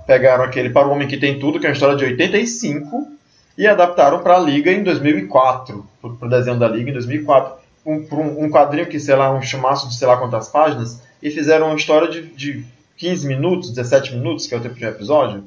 pegaram 0.06 0.44
aquele 0.44 0.68
Para 0.68 0.86
o 0.86 0.90
Homem 0.90 1.09
que 1.09 1.16
Tem 1.16 1.38
Tudo, 1.38 1.59
que 1.59 1.66
é 1.66 1.70
uma 1.70 1.74
história 1.74 1.96
de 1.96 2.04
85, 2.04 3.09
e 3.56 3.66
adaptaram 3.66 4.18
para 4.18 4.36
a 4.36 4.40
Liga 4.40 4.70
em 4.70 4.82
2004, 4.82 5.86
para 6.00 6.26
o 6.26 6.28
desenho 6.28 6.59
da 6.59 6.68
Liga 6.68 6.90
em 6.90 6.92
2004, 6.92 7.54
um, 7.86 7.94
um, 8.12 8.44
um 8.44 8.50
quadrinho 8.50 8.86
que, 8.86 9.00
sei 9.00 9.14
lá, 9.14 9.32
um 9.32 9.40
chumaço 9.40 9.88
de 9.88 9.94
sei 9.94 10.06
lá 10.06 10.16
quantas 10.16 10.48
páginas, 10.48 11.00
e 11.22 11.30
fizeram 11.30 11.68
uma 11.68 11.76
história 11.76 12.09
de, 12.09 12.22
de 12.22 12.64
15 12.98 13.26
minutos, 13.26 13.70
17 13.70 14.14
minutos, 14.14 14.46
que 14.46 14.54
é 14.54 14.59
o 14.59 14.61
tempo 14.61 14.74
de 14.74 14.84
um 14.84 14.88
episódio, 14.88 15.44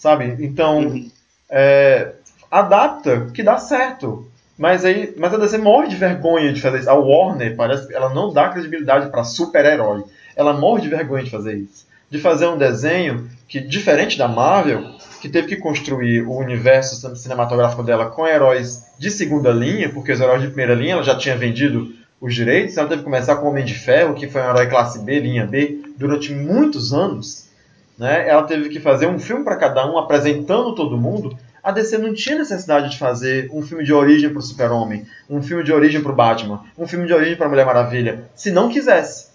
sabe? 0.00 0.34
Então, 0.40 0.78
uhum. 0.78 1.10
é, 1.50 2.12
adapta, 2.50 3.26
que 3.34 3.42
dá 3.42 3.58
certo. 3.58 4.26
Mas 4.58 4.84
aí, 4.84 5.14
mas 5.16 5.32
a 5.32 5.36
DC 5.36 5.58
morre 5.58 5.88
de 5.88 5.96
vergonha 5.96 6.52
de 6.52 6.60
fazer 6.60 6.80
isso. 6.80 6.90
A 6.90 6.94
Warner 6.94 7.54
parece 7.54 7.94
ela 7.94 8.12
não 8.12 8.32
dá 8.32 8.48
credibilidade 8.48 9.10
para 9.10 9.24
super-herói. 9.24 10.02
Ela 10.34 10.54
morre 10.54 10.80
de 10.82 10.88
vergonha 10.88 11.22
de 11.22 11.30
fazer 11.30 11.54
isso. 11.54 11.86
de 12.10 12.18
fazer 12.18 12.48
um 12.48 12.58
desenho 12.58 13.30
que, 13.46 13.60
diferente 13.60 14.18
da 14.18 14.26
Marvel, 14.26 14.82
que 15.20 15.28
teve 15.28 15.46
que 15.46 15.56
construir 15.56 16.22
o 16.22 16.36
universo 16.36 17.14
cinematográfico 17.14 17.84
dela 17.84 18.06
com 18.06 18.26
heróis 18.26 18.84
de 18.98 19.10
segunda 19.12 19.50
linha, 19.50 19.90
porque 19.90 20.10
os 20.10 20.20
heróis 20.20 20.40
de 20.40 20.48
primeira 20.48 20.74
linha 20.74 20.94
ela 20.94 21.04
já 21.04 21.14
tinha 21.14 21.36
vendido 21.36 21.92
os 22.20 22.34
direitos, 22.34 22.76
ela 22.76 22.88
teve 22.88 23.00
que 23.00 23.04
começar 23.04 23.36
com 23.36 23.46
o 23.46 23.50
Homem 23.50 23.64
de 23.64 23.74
Ferro, 23.74 24.14
que 24.14 24.28
foi 24.28 24.40
um 24.40 24.50
herói 24.50 24.66
classe 24.66 24.98
B, 24.98 25.20
linha 25.20 25.46
B, 25.46 25.82
durante 25.96 26.32
muitos 26.32 26.92
anos. 26.92 27.49
Né? 27.98 28.28
Ela 28.28 28.42
teve 28.44 28.68
que 28.68 28.80
fazer 28.80 29.06
um 29.06 29.18
filme 29.18 29.44
para 29.44 29.56
cada 29.56 29.90
um, 29.90 29.98
apresentando 29.98 30.74
todo 30.74 30.96
mundo. 30.96 31.36
A 31.62 31.70
DC 31.70 31.98
não 31.98 32.14
tinha 32.14 32.38
necessidade 32.38 32.90
de 32.90 32.98
fazer 32.98 33.50
um 33.52 33.62
filme 33.62 33.84
de 33.84 33.92
origem 33.92 34.30
para 34.30 34.38
o 34.38 34.42
Super-Homem, 34.42 35.06
um 35.28 35.42
filme 35.42 35.62
de 35.62 35.72
origem 35.72 36.02
para 36.02 36.12
o 36.12 36.14
Batman, 36.14 36.64
um 36.78 36.86
filme 36.86 37.06
de 37.06 37.12
origem 37.12 37.36
para 37.36 37.46
a 37.46 37.48
Mulher 37.48 37.66
Maravilha, 37.66 38.24
se 38.34 38.50
não 38.50 38.70
quisesse. 38.70 39.28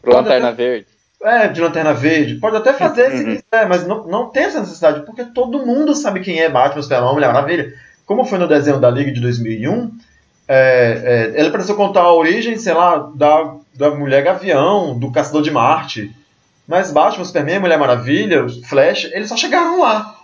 Pro 0.00 0.14
Lanterna 0.14 0.50
até... 0.50 0.56
Verde. 0.56 0.86
É, 1.22 1.48
de 1.48 1.60
Lanterna 1.60 1.94
Verde. 1.94 2.36
Pode 2.36 2.56
até 2.56 2.72
fazer 2.72 3.10
se 3.10 3.24
uhum. 3.24 3.36
quiser, 3.36 3.68
mas 3.68 3.86
não, 3.86 4.06
não 4.06 4.28
tem 4.28 4.44
essa 4.44 4.60
necessidade, 4.60 5.04
porque 5.04 5.24
todo 5.24 5.66
mundo 5.66 5.94
sabe 5.94 6.20
quem 6.20 6.40
é 6.40 6.48
Batman, 6.48 6.82
Super-Homem, 6.82 7.14
Mulher 7.14 7.32
Maravilha. 7.32 7.74
Como 8.04 8.24
foi 8.24 8.38
no 8.38 8.46
desenho 8.46 8.78
da 8.78 8.88
Liga 8.88 9.10
de 9.10 9.20
2001, 9.20 9.90
é, 10.48 11.32
é, 11.34 11.40
ele 11.40 11.50
precisou 11.50 11.74
contar 11.74 12.02
a 12.02 12.14
origem, 12.14 12.56
sei 12.56 12.72
lá, 12.72 13.10
da, 13.14 13.54
da 13.74 13.90
Mulher 13.90 14.22
Gavião, 14.22 14.96
do 14.96 15.10
Caçador 15.10 15.42
de 15.42 15.50
Marte. 15.50 16.14
Mas 16.66 16.90
Batman, 16.90 17.24
Superman, 17.24 17.60
Mulher 17.60 17.78
Maravilha, 17.78 18.46
Flash, 18.64 19.04
eles 19.12 19.28
só 19.28 19.36
chegaram 19.36 19.80
lá, 19.80 20.18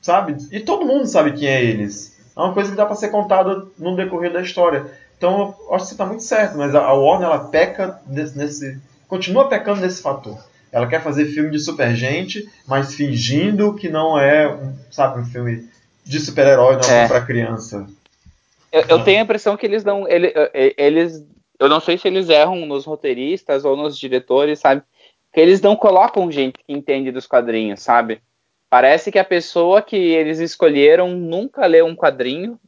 sabe? 0.00 0.36
E 0.50 0.60
todo 0.60 0.86
mundo 0.86 1.06
sabe 1.06 1.32
quem 1.32 1.48
é 1.48 1.62
eles. 1.62 2.18
É 2.36 2.40
uma 2.40 2.54
coisa 2.54 2.70
que 2.70 2.76
dá 2.76 2.86
para 2.86 2.96
ser 2.96 3.08
contada 3.08 3.66
no 3.78 3.94
decorrer 3.94 4.32
da 4.32 4.40
história. 4.40 4.86
Então, 5.16 5.54
eu 5.68 5.74
acho 5.74 5.84
que 5.84 5.88
você 5.88 5.94
está 5.94 6.06
muito 6.06 6.22
certo, 6.22 6.56
mas 6.56 6.74
a 6.74 6.92
Warner 6.92 7.28
ela 7.28 7.38
peca 7.48 8.00
nesse, 8.06 8.36
nesse 8.36 8.80
continua 9.06 9.48
pecando 9.48 9.80
nesse 9.80 10.02
fator. 10.02 10.38
Ela 10.72 10.88
quer 10.88 11.02
fazer 11.02 11.26
filme 11.26 11.50
de 11.50 11.60
super 11.60 11.94
gente, 11.94 12.48
mas 12.66 12.94
fingindo 12.94 13.74
que 13.74 13.88
não 13.88 14.18
é, 14.18 14.52
um, 14.52 14.74
sabe, 14.90 15.20
um 15.20 15.24
filme 15.24 15.68
de 16.04 16.18
super-herói, 16.18 16.76
não 16.76 16.90
é 16.90 17.06
para 17.06 17.20
criança. 17.20 17.86
Eu, 18.72 18.84
eu, 18.88 19.04
tenho 19.04 19.20
a 19.20 19.22
impressão 19.22 19.56
que 19.56 19.64
eles 19.64 19.84
não, 19.84 20.08
ele, 20.08 20.34
eles, 20.76 21.24
eu 21.60 21.68
não 21.68 21.78
sei 21.78 21.96
se 21.96 22.08
eles 22.08 22.28
erram 22.28 22.66
nos 22.66 22.84
roteiristas 22.84 23.64
ou 23.64 23.76
nos 23.76 23.96
diretores, 23.96 24.58
sabe? 24.58 24.82
Que 25.34 25.40
eles 25.40 25.60
não 25.60 25.76
colocam 25.76 26.30
gente 26.30 26.60
que 26.64 26.72
entende 26.72 27.10
dos 27.10 27.26
quadrinhos, 27.26 27.82
sabe? 27.82 28.22
Parece 28.70 29.12
que 29.12 29.18
a 29.18 29.24
pessoa 29.24 29.82
que 29.82 29.96
eles 29.96 30.38
escolheram 30.38 31.10
nunca 31.10 31.66
leu 31.66 31.86
um 31.86 31.94
quadrinho 31.94 32.58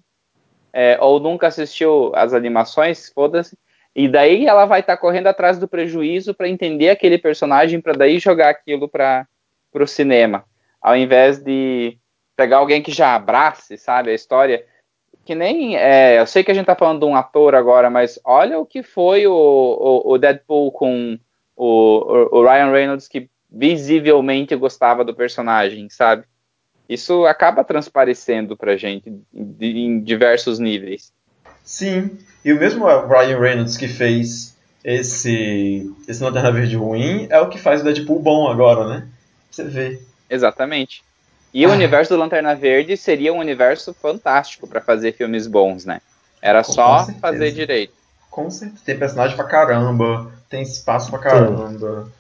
é, 0.73 0.99
ou 1.01 1.19
nunca 1.19 1.47
assistiu 1.47 2.13
as 2.15 2.35
animações, 2.35 3.09
foda-se, 3.09 3.57
e 3.95 4.07
daí 4.07 4.47
ela 4.47 4.67
vai 4.67 4.81
estar 4.81 4.97
tá 4.97 5.01
correndo 5.01 5.29
atrás 5.29 5.59
do 5.59 5.67
prejuízo 5.67 6.35
para 6.35 6.49
entender 6.49 6.91
aquele 6.91 7.17
personagem, 7.17 7.81
para 7.81 7.95
daí 7.95 8.19
jogar 8.19 8.51
aquilo 8.51 8.89
para 8.89 9.27
o 9.73 9.87
cinema, 9.87 10.45
ao 10.83 10.95
invés 10.95 11.39
de 11.39 11.97
pegar 12.37 12.59
alguém 12.59 12.83
que 12.83 12.93
já 12.93 13.15
abrace, 13.15 13.79
sabe, 13.79 14.11
a 14.11 14.15
história. 14.15 14.67
Que 15.25 15.35
nem. 15.35 15.77
É, 15.77 16.21
eu 16.21 16.27
sei 16.27 16.45
que 16.45 16.51
a 16.51 16.55
gente 16.55 16.65
está 16.65 16.77
falando 16.77 17.01
de 17.01 17.07
um 17.07 17.17
ator 17.17 17.55
agora, 17.55 17.89
mas 17.89 18.21
olha 18.23 18.59
o 18.59 18.67
que 18.67 18.83
foi 18.83 19.27
o, 19.27 19.33
o, 19.33 20.13
o 20.13 20.19
Deadpool 20.19 20.71
com 20.73 21.19
o, 21.57 22.29
o, 22.31 22.43
Ryan 22.43 22.71
Reynolds, 22.71 23.09
que 23.09 23.29
visivelmente 23.51 24.55
gostava 24.55 25.05
do 25.05 25.15
personagem, 25.15 25.89
sabe? 25.89 26.25
Isso 26.89 27.25
acaba 27.25 27.65
transparecendo 27.65 28.57
pra 28.57 28.77
gente 28.77 29.13
em 29.35 30.01
diversos 30.01 30.59
níveis. 30.59 31.13
Sim, 31.65 32.17
e 32.45 32.53
o 32.53 32.61
mesmo 32.61 32.85
Ryan 32.87 33.41
Reynolds 33.41 33.77
que 33.77 33.89
fez 33.89 34.57
esse, 34.85 35.93
esse 36.07 36.23
Lanterna 36.23 36.53
Verde 36.53 36.77
ruim 36.77 37.27
é 37.29 37.41
o 37.41 37.49
que 37.49 37.59
faz 37.59 37.81
o 37.81 37.85
Deadpool 37.85 38.21
bom 38.21 38.49
agora, 38.49 38.87
né? 38.87 39.09
Você 39.51 39.65
vê. 39.65 40.01
Exatamente. 40.31 41.03
E 41.53 41.65
ah. 41.65 41.69
o 41.69 41.73
universo 41.73 42.15
do 42.15 42.21
Lanterna 42.21 42.55
Verde 42.55 42.97
seria 42.97 43.33
um 43.33 43.39
universo 43.39 43.95
fantástico 43.95 44.69
para 44.69 44.81
fazer 44.81 45.13
filmes 45.13 45.47
bons, 45.47 45.85
né? 45.85 46.01
Era 46.41 46.63
Com 46.63 46.73
só 46.73 46.99
certeza. 46.99 47.19
fazer 47.19 47.51
direito. 47.51 47.95
Com 48.37 48.49
certeza. 48.51 48.83
Tem 48.85 48.99
personagem 48.99 49.35
pra 49.35 49.47
caramba, 49.47 50.31
tem 50.51 50.61
espaço 50.61 51.09
pra 51.09 51.19
caramba. 51.19 52.13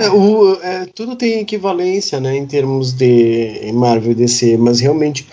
É, 0.00 0.08
o, 0.08 0.54
é, 0.62 0.86
tudo 0.86 1.16
tem 1.16 1.40
equivalência, 1.40 2.20
né, 2.20 2.36
em 2.36 2.46
termos 2.46 2.92
de 2.92 3.72
Marvel 3.74 4.12
e 4.12 4.14
DC, 4.14 4.56
mas 4.56 4.78
realmente 4.78 5.26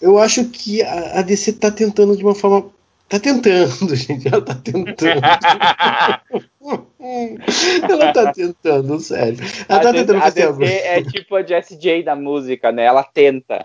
eu 0.00 0.18
acho 0.18 0.46
que 0.46 0.82
a, 0.82 1.20
a 1.20 1.22
DC 1.22 1.52
tá 1.52 1.70
tentando 1.70 2.16
de 2.16 2.24
uma 2.24 2.34
forma 2.34 2.74
Tá 3.08 3.20
tentando, 3.20 3.86
gente. 3.94 4.26
Ela 4.26 4.42
tá 4.42 4.56
tentando. 4.56 4.96
ela 7.88 8.12
tá 8.12 8.32
tentando, 8.32 8.98
sério. 8.98 9.38
Ela 9.68 9.78
a 9.78 9.82
tá 9.84 9.92
tentando 9.92 10.18
fazer 10.18 10.48
a 10.48 10.50
DC 10.50 10.64
é 10.64 11.04
tipo 11.04 11.36
a 11.36 11.44
Jessie 11.44 11.76
J 11.76 12.02
da 12.02 12.16
música, 12.16 12.72
né? 12.72 12.82
Ela 12.82 13.04
tenta. 13.04 13.64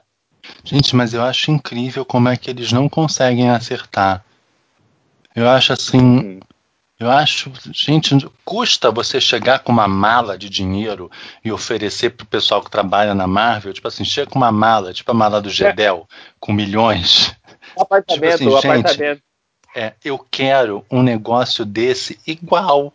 Gente, 0.63 0.95
mas 0.95 1.15
eu 1.15 1.23
acho 1.23 1.49
incrível 1.49 2.05
como 2.05 2.29
é 2.29 2.37
que 2.37 2.51
eles 2.51 2.71
não 2.71 2.87
conseguem 2.87 3.49
acertar. 3.49 4.23
Eu 5.35 5.49
acho 5.49 5.73
assim. 5.73 5.99
Hum. 5.99 6.39
Eu 6.99 7.09
acho, 7.09 7.51
gente, 7.73 8.15
custa 8.45 8.91
você 8.91 9.19
chegar 9.19 9.57
com 9.59 9.71
uma 9.71 9.87
mala 9.87 10.37
de 10.37 10.47
dinheiro 10.47 11.09
e 11.43 11.51
oferecer 11.51 12.11
pro 12.11 12.27
pessoal 12.27 12.61
que 12.61 12.69
trabalha 12.69 13.15
na 13.15 13.25
Marvel, 13.25 13.73
tipo 13.73 13.87
assim, 13.87 14.05
chega 14.05 14.29
com 14.29 14.37
uma 14.37 14.51
mala, 14.51 14.93
tipo 14.93 15.09
a 15.09 15.13
mala 15.15 15.41
do 15.41 15.49
Gedel, 15.49 16.07
com 16.39 16.53
milhões. 16.53 17.35
O 17.73 17.83
apartamento, 17.83 18.37
tipo 18.37 18.55
assim, 18.57 18.67
o 18.67 18.71
apartamento. 18.71 19.23
É, 19.73 19.93
eu 20.03 20.19
quero 20.19 20.85
um 20.91 21.01
negócio 21.01 21.63
desse 21.63 22.19
igual. 22.27 22.91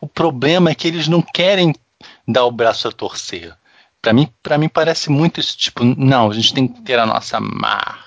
O 0.00 0.06
problema 0.06 0.70
é 0.70 0.74
que 0.74 0.86
eles 0.86 1.08
não 1.08 1.20
querem 1.20 1.74
dar 2.26 2.44
o 2.44 2.52
braço 2.52 2.86
a 2.86 2.92
torcer. 2.92 3.52
Para 4.00 4.12
mim, 4.12 4.28
para 4.42 4.58
mim 4.58 4.68
parece 4.68 5.10
muito 5.10 5.40
esse 5.40 5.56
tipo, 5.56 5.82
não, 5.84 6.30
a 6.30 6.34
gente 6.34 6.54
tem 6.54 6.68
que 6.68 6.80
ter 6.82 6.98
a 6.98 7.06
nossa 7.06 7.40
marca, 7.40 8.05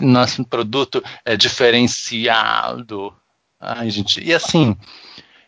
nosso 0.00 0.44
produto 0.44 1.02
é 1.24 1.36
diferenciado. 1.36 3.14
Ai, 3.60 3.90
gente, 3.90 4.22
e 4.22 4.32
assim, 4.32 4.76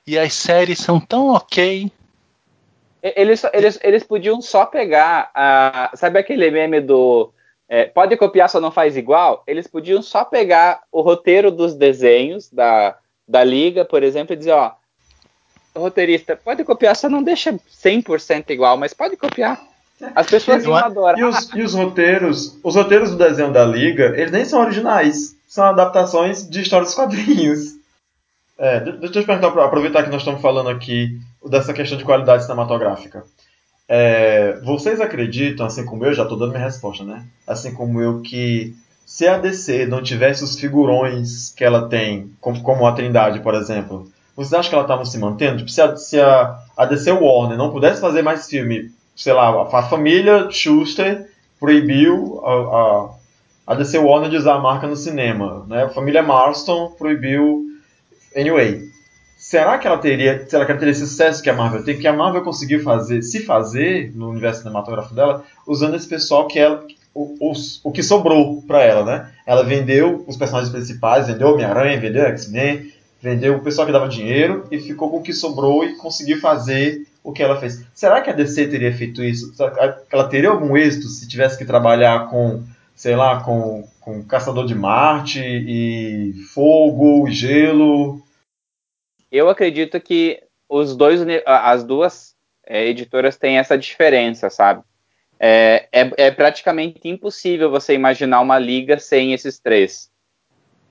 e 0.07 0.19
as 0.19 0.35
séries 0.35 0.79
são 0.79 0.99
tão 0.99 1.29
ok. 1.29 1.91
Eles, 3.03 3.43
eles, 3.53 3.79
eles 3.83 4.03
podiam 4.05 4.43
só 4.43 4.67
pegar, 4.67 5.31
a, 5.35 5.91
sabe 5.95 6.19
aquele 6.19 6.51
meme 6.51 6.81
do 6.81 7.33
é, 7.69 7.85
pode 7.85 8.17
copiar, 8.17 8.51
só 8.51 8.61
não 8.61 8.73
faz 8.73 8.97
igual, 8.97 9.45
eles 9.47 9.69
podiam 9.69 10.03
só 10.03 10.25
pegar 10.25 10.83
o 10.91 11.01
roteiro 11.01 11.53
dos 11.53 11.75
desenhos 11.75 12.51
da, 12.51 12.99
da 13.29 13.45
liga, 13.45 13.85
por 13.85 14.03
exemplo, 14.03 14.35
e 14.35 14.37
dizer, 14.37 14.51
ó, 14.51 14.73
roteirista, 15.77 16.35
pode 16.35 16.65
copiar, 16.65 16.97
só 16.97 17.09
não 17.09 17.23
deixa 17.23 17.53
100% 17.53 18.51
igual, 18.51 18.77
mas 18.77 18.93
pode 18.93 19.17
copiar. 19.17 19.70
As 20.15 20.27
pessoas 20.27 20.65
iam 20.65 20.75
adorar. 20.77 21.19
E 21.19 21.25
os, 21.25 21.51
e 21.55 21.63
os 21.63 21.75
roteiros, 21.75 22.59
os 22.63 22.75
roteiros 22.75 23.11
do 23.11 23.17
desenho 23.17 23.53
da 23.53 23.65
liga, 23.65 24.15
eles 24.17 24.31
nem 24.31 24.45
são 24.45 24.61
originais, 24.61 25.37
são 25.47 25.65
adaptações 25.65 26.49
de 26.49 26.63
histórias 26.63 26.89
dos 26.89 26.95
quadrinhos. 26.95 27.75
É, 28.59 28.81
deixa 28.81 29.19
eu 29.19 29.23
te 29.23 29.27
perguntar, 29.27 29.49
aproveitar 29.65 30.03
que 30.03 30.11
nós 30.11 30.21
estamos 30.21 30.43
falando 30.43 30.69
aqui 30.69 31.19
dessa 31.49 31.73
questão 31.73 31.97
de 31.97 32.05
qualidade 32.05 32.43
cinematográfica. 32.43 33.25
É, 33.89 34.61
vocês 34.63 35.01
acreditam, 35.01 35.67
assim 35.67 35.85
como 35.85 36.05
eu, 36.05 36.15
já 36.15 36.23
estou 36.23 36.39
dando 36.39 36.53
minha 36.53 36.65
resposta, 36.65 37.03
né? 37.03 37.25
Assim 37.47 37.75
como 37.75 38.01
eu, 38.01 38.21
que 38.21 38.75
se 39.05 39.27
a 39.27 39.39
DC 39.39 39.87
não 39.87 40.03
tivesse 40.03 40.45
os 40.45 40.59
figurões 40.61 41.53
que 41.57 41.65
ela 41.65 41.89
tem, 41.89 42.31
como, 42.41 42.63
como 42.63 42.87
a 42.87 42.93
Trindade, 42.93 43.41
por 43.41 43.55
exemplo, 43.55 44.09
vocês 44.37 44.55
acham 44.55 44.69
que 44.71 44.75
ela 44.77 44.85
estava 44.85 45.05
se 45.05 45.19
mantendo? 45.19 45.59
Tipo, 45.59 45.71
se 45.71 45.83
a, 45.83 45.97
se 45.97 46.21
a, 46.21 46.59
a 46.77 46.85
DC 46.85 47.11
Warner 47.11 47.59
não 47.59 47.73
pudesse 47.73 48.01
fazer 48.01 48.23
mais 48.23 48.47
filme, 48.47 48.93
sei 49.21 49.33
lá, 49.33 49.63
a, 49.63 49.83
família 49.83 50.51
Schuster 50.51 51.29
proibiu 51.59 52.41
a, 52.45 52.53
a, 52.53 53.73
a, 53.73 53.75
DC 53.75 53.99
Warner 53.99 54.31
de 54.31 54.37
usar 54.37 54.55
a 54.55 54.61
marca 54.61 54.87
no 54.87 54.97
cinema, 54.97 55.65
né? 55.69 55.85
A 55.85 55.89
família 55.89 56.23
Marston 56.23 56.91
proibiu 56.99 57.67
Anyway 58.37 58.91
será 59.41 59.79
que 59.79 59.87
ela 59.87 59.97
teria, 59.97 60.47
será 60.47 60.67
que 60.67 60.71
ela 60.71 60.79
teria 60.79 60.93
esse 60.93 61.07
sucesso 61.07 61.43
que 61.43 61.49
a 61.49 61.55
Marvel 61.55 61.83
tem? 61.83 61.99
Que 61.99 62.07
a 62.07 62.13
Marvel 62.13 62.43
conseguiu 62.43 62.83
fazer, 62.83 63.23
se 63.23 63.41
fazer 63.41 64.13
no 64.15 64.29
universo 64.29 64.61
cinematográfico 64.61 65.15
dela, 65.15 65.43
usando 65.67 65.97
esse 65.97 66.07
pessoal 66.07 66.47
que 66.47 66.59
ela, 66.59 66.85
o, 67.15 67.35
o, 67.41 67.53
o 67.85 67.91
que 67.91 68.03
sobrou 68.03 68.63
para 68.63 68.83
ela, 68.83 69.05
né? 69.05 69.33
Ela 69.47 69.65
vendeu 69.65 70.23
os 70.29 70.37
personagens 70.37 70.71
principais, 70.71 71.27
vendeu 71.27 71.49
Homem-Aranha, 71.49 71.99
vendeu 71.99 72.23
X-Men, 72.27 72.93
vendeu 73.21 73.57
o 73.57 73.61
pessoal 73.61 73.87
que 73.87 73.93
dava 73.93 74.09
dinheiro 74.09 74.67
e 74.71 74.79
ficou 74.79 75.11
com 75.11 75.17
o 75.17 75.23
que 75.23 75.33
sobrou 75.33 75.85
e 75.85 75.97
conseguiu 75.97 76.39
fazer 76.39 77.07
o 77.23 77.33
que 77.33 77.43
ela 77.43 77.59
fez. 77.59 77.85
Será 77.95 78.21
que 78.21 78.31
a 78.31 78.35
DC 78.35 78.69
teria 78.69 78.93
feito 78.93 79.23
isso? 79.23 79.53
Ela 80.11 80.29
teria 80.29 80.51
algum 80.51 80.77
êxito 80.77 81.09
se 81.09 81.29
tivesse 81.29 81.59
que 81.59 81.65
trabalhar 81.65 82.29
com, 82.29 82.65
sei 82.95 83.15
lá, 83.15 83.43
com, 83.43 83.87
com 84.01 84.25
Caçador 84.25 84.67
de 84.67 84.75
Marte 84.75 85.41
e 85.41 86.33
Fogo, 86.55 87.31
Gelo? 87.31 88.23
Eu 89.31 89.49
acredito 89.49 90.01
que 90.01 90.43
os 90.69 90.97
dois, 90.97 91.21
as 91.47 91.85
duas 91.85 92.35
é, 92.67 92.87
editoras 92.87 93.37
têm 93.37 93.59
essa 93.59 93.77
diferença, 93.77 94.49
sabe? 94.49 94.83
É, 95.39 95.89
é, 95.93 96.13
é, 96.17 96.31
praticamente 96.31 97.01
impossível 97.09 97.71
você 97.71 97.95
imaginar 97.95 98.41
uma 98.41 98.59
liga 98.59 98.99
sem 98.99 99.33
esses 99.33 99.59
três. 99.59 100.11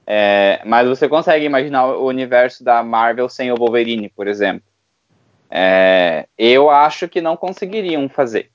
É, 0.05 0.59
mas 0.65 0.87
você 0.87 1.07
consegue 1.07 1.45
imaginar 1.45 1.85
o 1.85 2.07
universo 2.07 2.63
da 2.63 2.81
Marvel 2.81 3.29
sem 3.29 3.51
o 3.51 3.55
Wolverine, 3.55 4.09
por 4.09 4.27
exemplo. 4.27 4.68
É, 5.49 6.27
eu 6.37 6.69
acho 6.69 7.07
que 7.07 7.21
não 7.21 7.35
conseguiriam 7.35 8.07
fazer. 8.07 8.51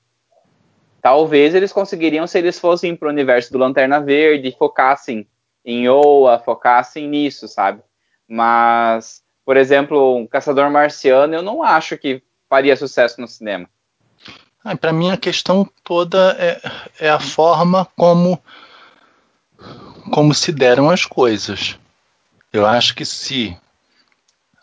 Talvez 1.01 1.53
eles 1.53 1.71
conseguiriam 1.71 2.25
se 2.25 2.37
eles 2.39 2.57
fossem 2.57 2.95
para 2.95 3.07
o 3.07 3.11
universo 3.11 3.51
do 3.51 3.59
Lanterna 3.59 3.99
Verde, 3.99 4.55
focassem 4.57 5.27
em 5.63 5.89
Oa, 5.89 6.39
focassem 6.39 7.07
nisso, 7.07 7.47
sabe? 7.47 7.81
Mas, 8.27 9.21
por 9.45 9.57
exemplo, 9.57 10.15
um 10.17 10.25
Caçador 10.25 10.69
Marciano, 10.71 11.35
eu 11.35 11.41
não 11.41 11.61
acho 11.61 11.97
que 11.97 12.23
faria 12.49 12.75
sucesso 12.75 13.19
no 13.19 13.27
cinema. 13.27 13.69
Ah, 14.63 14.75
para 14.75 14.91
mim 14.91 15.11
a 15.11 15.17
questão 15.17 15.69
toda 15.83 16.35
é, 16.39 16.59
é 16.99 17.09
a 17.09 17.19
forma 17.19 17.85
como 17.95 18.41
como 20.11 20.33
se 20.33 20.51
deram 20.51 20.89
as 20.89 21.05
coisas. 21.05 21.77
Eu 22.51 22.65
acho 22.65 22.95
que 22.95 23.05
se 23.05 23.55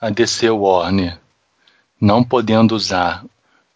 a 0.01 0.11
DC 0.11 0.51
Warner, 0.51 1.19
não 2.03 2.25
podendo 2.25 2.75
usar 2.75 3.25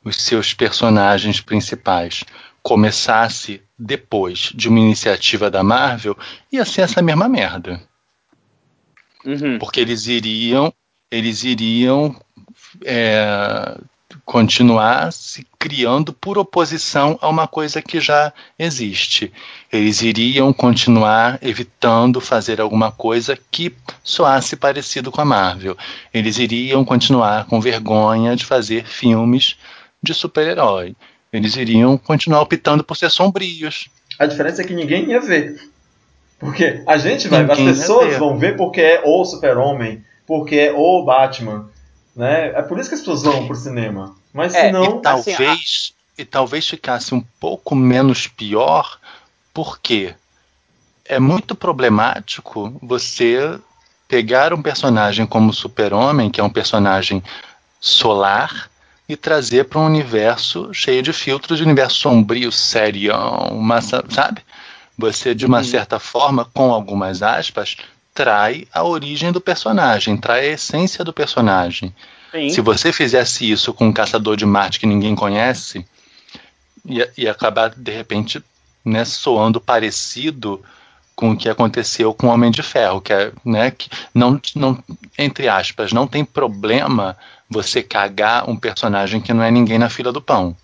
os 0.05 0.17
seus 0.17 0.53
personagens 0.53 1.41
principais, 1.41 2.25
começasse 2.61 3.63
depois 3.79 4.51
de 4.53 4.69
uma 4.69 4.81
iniciativa 4.81 5.49
da 5.49 5.63
Marvel, 5.63 6.19
ia 6.51 6.65
ser 6.65 6.81
essa 6.81 7.01
mesma 7.01 7.29
merda. 7.29 7.81
Uhum. 9.25 9.61
Porque 9.61 9.79
eles 9.79 10.09
iriam, 10.09 10.73
eles 11.09 11.45
iriam 11.45 12.17
é, 12.85 13.79
continuar 14.25 15.13
se 15.13 15.47
criando 15.59 16.13
por 16.13 16.39
oposição 16.39 17.19
a 17.21 17.29
uma 17.29 17.47
coisa 17.47 17.83
que 17.83 18.01
já 18.01 18.33
existe. 18.59 19.33
Eles 19.73 20.03
iriam 20.03 20.53
continuar 20.53 21.39
evitando 21.43 22.21
fazer 22.21 22.61
alguma 22.61 22.91
coisa 22.93 23.39
que 23.51 23.75
soasse 24.03 24.57
parecido 24.57 25.11
com 25.11 25.21
a 25.21 25.25
Marvel. 25.25 25.77
Eles 26.13 26.39
iriam 26.39 26.85
continuar 26.85 27.47
com 27.47 27.61
vergonha 27.61 28.35
de 28.37 28.45
fazer 28.45 28.87
filmes 28.87 29.57
de 30.03 30.15
super-herói. 30.15 30.95
Eles 31.33 31.57
iriam 31.57 31.99
continuar 31.99 32.43
optando 32.43 32.85
por 32.85 32.97
ser 32.97 33.11
sombrios. 33.11 33.89
A 34.19 34.27
diferença 34.27 34.63
é 34.63 34.65
que 34.65 34.75
ninguém 34.75 35.11
ia 35.11 35.21
ver. 35.21 35.61
Porque 36.39 36.83
a 36.87 36.97
gente 36.99 37.29
vai, 37.29 37.43
Ninguém 37.43 37.69
as 37.71 37.79
pessoas 37.79 38.11
ver. 38.11 38.19
vão 38.19 38.39
ver 38.39 38.57
porque 38.57 38.81
é 38.81 39.03
o 39.05 39.25
Super-Homem, 39.25 40.05
porque 40.27 40.57
é 40.57 40.73
o 40.73 41.03
Batman. 41.05 41.69
Né? 42.17 42.49
É 42.49 42.63
por 42.63 42.79
isso 42.79 42.89
que 42.89 42.95
as 42.95 43.01
pessoas 43.01 43.23
vão 43.23 43.47
pro 43.47 43.55
cinema. 43.55 44.17
Mas 44.33 44.55
É, 44.55 44.67
se 44.67 44.73
não. 44.73 44.99
e 44.99 45.03
talvez 45.03 45.93
e 46.19 46.25
talvez 46.25 46.67
ficasse 46.67 47.15
um 47.15 47.21
pouco 47.39 47.75
menos 47.75 48.27
pior, 48.27 48.99
porque 49.53 50.15
é 51.05 51.19
muito 51.21 51.55
problemático 51.55 52.75
você 52.83 53.59
pegar 54.09 54.55
um 54.55 54.63
personagem 54.63 55.27
como 55.27 55.51
o 55.51 55.55
Super-Homem, 55.55 56.31
que 56.31 56.41
é 56.41 56.45
um 56.45 56.49
personagem 56.49 57.23
solar, 57.79 58.71
e 59.09 59.15
trazer 59.15 59.65
para 59.65 59.79
um 59.79 59.87
universo 59.87 60.73
cheio 60.73 61.03
de 61.03 61.13
filtros, 61.13 61.59
de 61.59 61.65
universo 61.65 61.97
sombrio, 61.99 62.51
serião, 62.51 63.51
massa, 63.61 64.03
sabe? 64.09 64.41
Você, 64.99 65.35
de 65.35 65.45
uma 65.45 65.59
Uhum. 65.59 65.65
certa 65.65 65.99
forma, 65.99 66.47
com 66.47 66.73
algumas 66.73 67.23
aspas, 67.23 67.77
trai 68.17 68.67
a 68.73 68.83
origem 68.83 69.31
do 69.31 69.43
personagem, 69.43 70.17
trai 70.17 70.49
a 70.49 70.53
essência 70.55 71.05
do 71.05 71.13
personagem. 71.13 71.95
Sim. 72.33 72.49
Se 72.49 72.63
você 72.63 72.91
fizesse 72.91 73.49
isso 73.49 73.75
com 73.75 73.89
um 73.89 73.93
caçador 73.93 74.37
de 74.37 74.47
Marte 74.47 74.81
que 74.81 74.87
ninguém 74.87 75.15
conhece, 75.15 75.87
ia, 76.87 77.13
ia 77.15 77.31
acabar, 77.31 77.69
de 77.69 77.93
repente, 77.93 78.43
né, 78.83 79.05
soando 79.05 79.61
parecido 79.61 80.63
com 81.15 81.33
o 81.33 81.37
que 81.37 81.49
aconteceu 81.49 82.15
com 82.15 82.29
o 82.29 82.31
Homem 82.31 82.51
de 82.51 82.63
Ferro, 82.63 83.03
que 83.03 83.13
é, 83.13 83.31
né, 83.45 83.71
que 83.71 83.91
não, 84.15 84.41
não, 84.55 84.83
entre 85.19 85.47
aspas, 85.47 85.93
não 85.93 86.07
tem 86.07 86.25
problema 86.25 87.17
você 87.49 87.83
cagar 87.83 88.49
um 88.49 88.57
personagem 88.57 89.21
que 89.21 89.35
não 89.35 89.43
é 89.43 89.51
ninguém 89.51 89.79
na 89.79 89.91
fila 89.91 90.11
do 90.11 90.23
pão. 90.23 90.57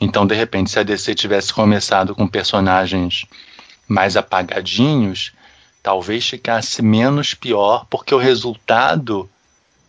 Então, 0.00 0.26
de 0.26 0.34
repente, 0.34 0.70
se 0.70 0.78
a 0.80 0.82
DC 0.82 1.14
tivesse 1.14 1.52
começado 1.52 2.14
com 2.14 2.26
personagens 2.26 3.24
mais 3.88 4.16
apagadinhos, 4.16 5.32
talvez 5.82 6.26
ficasse 6.28 6.80
menos 6.82 7.34
pior, 7.34 7.86
porque 7.90 8.14
o 8.14 8.18
resultado 8.18 9.28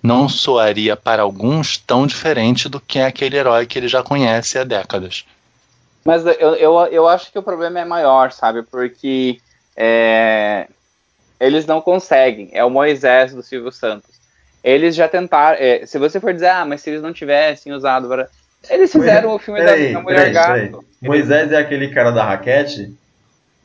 não 0.02 0.28
soaria 0.28 0.98
para 0.98 1.22
alguns 1.22 1.78
tão 1.78 2.06
diferente 2.06 2.68
do 2.68 2.80
que 2.80 3.00
é 3.00 3.06
aquele 3.06 3.38
herói 3.38 3.66
que 3.66 3.78
ele 3.80 3.88
já 3.88 4.04
conhece 4.04 4.58
há 4.60 4.64
décadas. 4.64 5.26
Mas 6.04 6.26
eu, 6.26 6.56
eu, 6.56 6.74
eu 6.88 7.08
acho 7.08 7.32
que 7.32 7.40
o 7.40 7.44
problema 7.44 7.80
é 7.80 7.86
maior, 7.86 8.32
sabe? 8.34 8.64
Porque 8.64 9.40
é, 9.78 10.68
eles 11.40 11.66
não 11.66 11.80
conseguem. 11.80 12.50
É 12.52 12.66
o 12.66 12.70
Moisés 12.70 13.34
do 13.34 13.42
Silvio 13.42 13.72
Santos. 13.72 14.12
Eles 14.62 14.96
já 14.96 15.08
tentaram. 15.08 15.58
é, 15.60 15.86
se 15.86 15.98
você 15.98 16.20
for 16.20 16.34
dizer, 16.34 16.48
ah, 16.50 16.66
mas 16.66 16.82
se 16.82 16.90
eles 16.90 17.02
não 17.02 17.14
tivessem 17.14 17.72
usado. 17.72 18.08
para- 18.10 18.28
Eles 18.70 18.92
fizeram 18.92 19.34
o 19.34 19.40
filme 19.40 19.62
da, 19.62 19.68
Peraí, 19.68 19.94
da 19.94 20.02
Mulher 20.02 20.32
peraí, 20.34 20.34
peraí. 20.34 20.70
Gato. 20.70 20.86
Moisés 21.02 21.52
é 21.54 21.58
aquele 21.58 21.90
cara 21.90 22.12
da 22.12 22.24
raquete? 22.26 22.94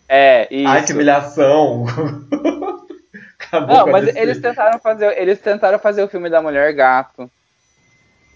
É, 0.09 0.49
isso. 0.51 0.69
Ai, 0.69 0.85
que 0.85 0.93
humilhação! 0.93 1.85
Acabou 3.39 3.77
Não, 3.77 3.87
mas 3.89 4.15
eles 4.17 4.41
tentaram 4.41 4.79
fazer. 4.79 5.19
Eles 5.21 5.39
tentaram 5.41 5.79
fazer 5.79 6.03
o 6.03 6.09
filme 6.09 6.29
da 6.29 6.43
Mulher 6.43 6.73
Gato. 6.75 7.31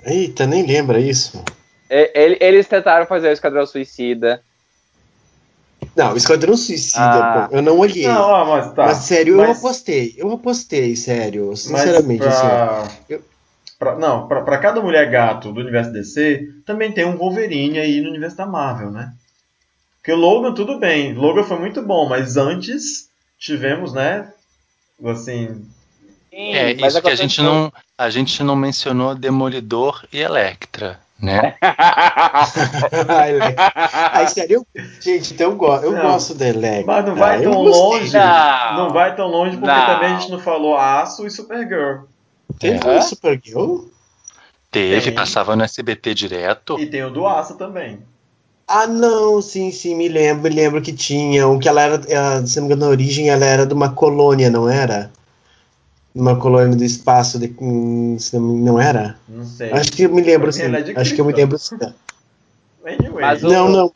Eita, 0.05 0.47
nem 0.47 0.65
lembra 0.67 0.99
isso. 0.99 1.43
E- 1.91 2.11
ele- 2.15 2.39
Eles 2.41 2.67
tentaram 2.67 3.05
fazer 3.07 3.29
o 3.29 3.33
Esquadrão 3.33 3.67
Suicida. 3.67 4.43
Não, 5.97 6.17
Esquadrão 6.17 6.57
Suicida, 6.57 7.03
Ah. 7.03 7.49
pô, 7.51 7.57
eu 7.57 7.63
não 7.63 7.77
olhei. 7.79 8.07
Não, 8.07 8.23
ó, 8.23 8.45
mas 8.47 8.73
tá. 8.73 8.87
mas 8.87 8.97
sério, 8.99 9.35
eu 9.35 9.47
Mas- 9.49 9.59
apostei. 9.59 10.15
Eu 10.17 10.33
apostei, 10.33 10.97
sério. 10.97 11.49
Mas 11.49 11.61
Sinceramente, 11.61 12.25
assim. 12.25 12.47
pra... 12.47 12.89
eu- 13.11 13.23
pra- 13.79 13.97
não, 13.97 14.27
pra, 14.29 14.41
pra 14.43 14.59
cada 14.59 14.81
mulher 14.81 15.11
gato 15.11 15.53
do 15.53 15.61
universo 15.61 15.93
DC, 15.93 16.49
também 16.65 16.93
tem 16.93 17.05
um 17.05 17.17
Wolverine 17.17 17.79
aí 17.81 18.01
no 18.01 18.09
universo 18.11 18.37
da 18.37 18.47
Marvel, 18.47 18.91
né? 18.91 19.13
Porque 20.03 20.13
o 20.13 20.17
Logan, 20.17 20.53
tudo 20.53 20.79
bem. 20.81 21.15
Logan 21.15 21.45
foi 21.45 21.59
muito 21.61 21.81
bom, 21.81 22.09
mas 22.09 22.37
antes 22.37 23.09
tivemos, 23.39 23.93
né? 23.93 24.33
Assim. 25.05 25.65
Sim, 26.31 26.55
É, 26.55 26.75
mas 26.75 26.95
isso 26.95 27.03
que 27.03 27.11
a 27.11 27.15
gente 27.15 27.41
não 27.41 27.73
a 27.97 28.11
gente 28.11 28.43
não 28.43 28.57
mencionou 28.57 29.15
Demolidor 29.15 30.05
e 30.13 30.19
Electra, 30.21 30.99
né? 31.21 31.55
Sério, 34.29 34.65
eu- 34.75 34.83
gente, 35.01 35.35
então 35.35 35.51
eu, 35.51 35.57
go 35.57 35.75
eu 35.77 35.93
Não. 35.93 36.03
gosto 36.03 36.35
da 36.35 36.49
Electra. 36.49 36.87
Mas 36.87 37.05
não 37.07 37.15
vai 37.15 37.43
tão 37.43 37.63
longe. 37.63 38.13
Não. 38.17 38.75
Não 38.77 38.91
vai 38.91 39.15
tão 39.17 39.27
longe 39.29 39.57
porque 39.57 39.73
Não. 39.73 39.87
também 39.87 40.15
a 40.15 40.19
gente 40.19 40.31
não 40.31 40.41
falou 40.41 40.77
Aço 40.77 41.27
e 41.27 41.31
Supergirl. 41.31 42.05
Teve 42.59 42.87
É. 42.89 42.99
um 42.99 43.03
Supergirl? 43.03 43.85
Teve, 44.71 45.01
Tem. 45.03 45.15
passava 45.15 45.55
no 45.55 45.63
SBT 45.65 46.15
direto. 46.15 46.79
E 46.81 46.87
tem 46.87 47.05
o 47.05 47.11
do 47.11 47.27
Aço 47.27 47.57
também. 47.57 48.01
Ah, 48.67 48.87
não, 48.89 49.41
sim, 49.43 49.71
sim, 49.71 49.95
me 49.95 50.09
lembro, 50.09 50.43
me 50.45 50.49
lembro 50.51 50.83
que 50.83 50.93
tinha. 50.93 51.47
O 51.47 51.59
que 51.61 51.69
ela 51.69 51.83
era, 51.83 52.03
ela, 52.09 52.47
se 52.47 52.57
não 52.61 52.67
me 52.69 52.75
engano, 52.75 52.87
na 52.87 52.91
origem 52.91 53.29
ela 53.29 53.45
era 53.45 53.67
de 53.67 53.75
uma 53.75 53.93
colônia, 53.93 54.51
não 54.51 54.69
era? 54.69 55.13
Uma 56.15 56.39
colônia 56.39 56.77
do 56.77 56.85
espaço, 56.85 57.39
de, 57.39 57.55
hum, 57.61 58.17
não, 58.35 58.79
era? 58.81 59.17
Não 59.29 59.45
sei. 59.45 59.71
Acho 59.73 59.93
que 59.93 60.03
eu 60.05 60.15
me 60.15 60.23
lembro, 60.23 60.53
sim. 60.53 60.63
é 60.63 60.83
de 60.83 60.93
Acho 60.97 61.15
que 61.15 61.21
eu 61.21 61.25
me 61.25 61.33
lembro, 61.33 61.59
sim. 61.59 61.77
Anyway. 62.85 63.23
Mas 63.23 63.43
o- 63.45 63.49
Não, 63.49 63.69
não. 63.71 63.93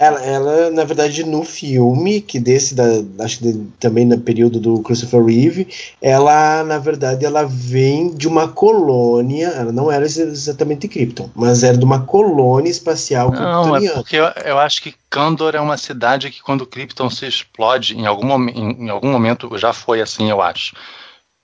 Ela, 0.00 0.18
ela, 0.24 0.70
na 0.70 0.82
verdade, 0.82 1.22
no 1.24 1.44
filme, 1.44 2.22
que 2.22 2.40
desse, 2.40 2.74
da, 2.74 2.84
acho 3.22 3.38
que 3.38 3.52
de- 3.52 3.66
também 3.78 4.06
no 4.06 4.18
período 4.18 4.58
do 4.58 4.80
Christopher 4.80 5.22
Reeve, 5.22 5.68
ela, 6.00 6.64
na 6.64 6.78
verdade, 6.78 7.26
ela 7.26 7.44
vem 7.44 8.08
de 8.14 8.26
uma 8.26 8.48
colônia, 8.48 9.48
ela 9.48 9.70
não 9.70 9.92
era 9.92 10.06
exatamente 10.06 10.88
Krypton, 10.88 11.28
mas 11.34 11.62
era 11.62 11.76
de 11.76 11.84
uma 11.84 12.06
colônia 12.06 12.70
espacial 12.70 13.30
Não, 13.30 13.76
é 13.76 13.90
porque 13.90 14.16
eu, 14.16 14.24
eu 14.42 14.58
acho 14.58 14.80
que 14.80 14.94
Kandor 15.10 15.54
é 15.54 15.60
uma 15.60 15.76
cidade 15.76 16.30
que 16.30 16.40
quando 16.42 16.66
Krypton 16.66 17.10
se 17.10 17.26
explode, 17.26 17.94
em 17.94 18.06
algum, 18.06 18.48
em, 18.48 18.86
em 18.86 18.88
algum 18.88 19.12
momento 19.12 19.58
já 19.58 19.74
foi 19.74 20.00
assim, 20.00 20.30
eu 20.30 20.40
acho. 20.40 20.74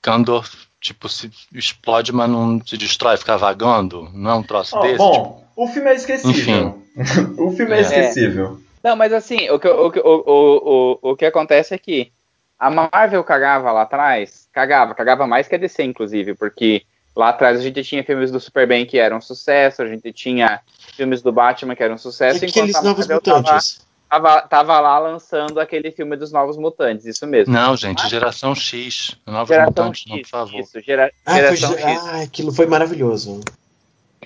Kandor, 0.00 0.48
tipo, 0.80 1.10
se 1.10 1.30
explode, 1.52 2.10
mas 2.10 2.30
não 2.30 2.58
se 2.64 2.78
destrói, 2.78 3.18
fica 3.18 3.36
vagando. 3.36 4.08
Não 4.14 4.30
é 4.30 4.34
um 4.34 4.42
troço 4.42 4.74
Ó, 4.76 4.80
desse? 4.80 4.96
bom, 4.96 5.44
o 5.54 5.68
filme 5.68 5.90
é 5.90 5.94
esquecível. 5.94 6.85
o 7.38 7.50
filme 7.52 7.72
é, 7.74 7.78
É. 7.78 7.80
esquecível. 7.82 8.60
Não, 8.82 8.96
mas 8.96 9.12
assim, 9.12 9.50
o 9.50 9.58
que, 9.58 9.68
o, 9.68 9.88
o, 9.88 9.90
o, 10.26 10.98
o, 11.02 11.10
o 11.12 11.16
que 11.16 11.24
acontece 11.26 11.74
é 11.74 11.78
que 11.78 12.12
a 12.58 12.70
Marvel 12.70 13.22
cagava 13.24 13.70
lá 13.72 13.82
atrás, 13.82 14.48
cagava, 14.52 14.94
cagava 14.94 15.26
mais 15.26 15.46
que 15.48 15.54
a 15.54 15.58
DC, 15.58 15.82
inclusive, 15.82 16.34
porque 16.34 16.82
lá 17.14 17.30
atrás 17.30 17.58
a 17.58 17.62
gente 17.62 17.82
tinha 17.82 18.04
filmes 18.04 18.30
do 18.30 18.38
Superman 18.40 18.86
que 18.86 18.98
eram 18.98 19.18
um 19.18 19.20
sucesso, 19.20 19.82
a 19.82 19.86
gente 19.88 20.12
tinha 20.12 20.60
filmes 20.96 21.20
do 21.20 21.32
Batman 21.32 21.74
que 21.74 21.82
eram 21.82 21.96
um 21.96 21.98
sucesso, 21.98 22.44
E 22.44 22.48
aqueles 22.48 22.70
enquanto 22.70 22.76
a 22.76 22.88
novos 22.88 23.06
Marvel 23.06 23.20
tava, 23.22 23.38
mutantes. 23.42 23.86
tava, 24.08 24.40
tava 24.42 24.80
lá 24.80 24.98
lançando 24.98 25.58
aquele 25.60 25.90
filme 25.90 26.16
dos 26.16 26.30
Novos 26.32 26.56
Mutantes, 26.56 27.04
isso 27.06 27.26
mesmo. 27.26 27.52
Não, 27.52 27.76
gente, 27.76 28.08
geração 28.08 28.54
X. 28.54 29.16
Novos 29.26 29.48
Geração 29.48 29.68
mutantes, 29.86 30.04
não, 30.06 30.16
X, 30.16 30.30
por 30.30 30.38
favor. 30.38 30.60
isso, 30.60 30.80
gera, 30.80 31.12
Ah, 31.26 31.32
foi, 31.32 31.56
geração 31.56 31.78
X. 31.78 32.04
ah, 32.06 32.22
aquilo 32.22 32.52
foi 32.52 32.66
maravilhoso. 32.66 33.40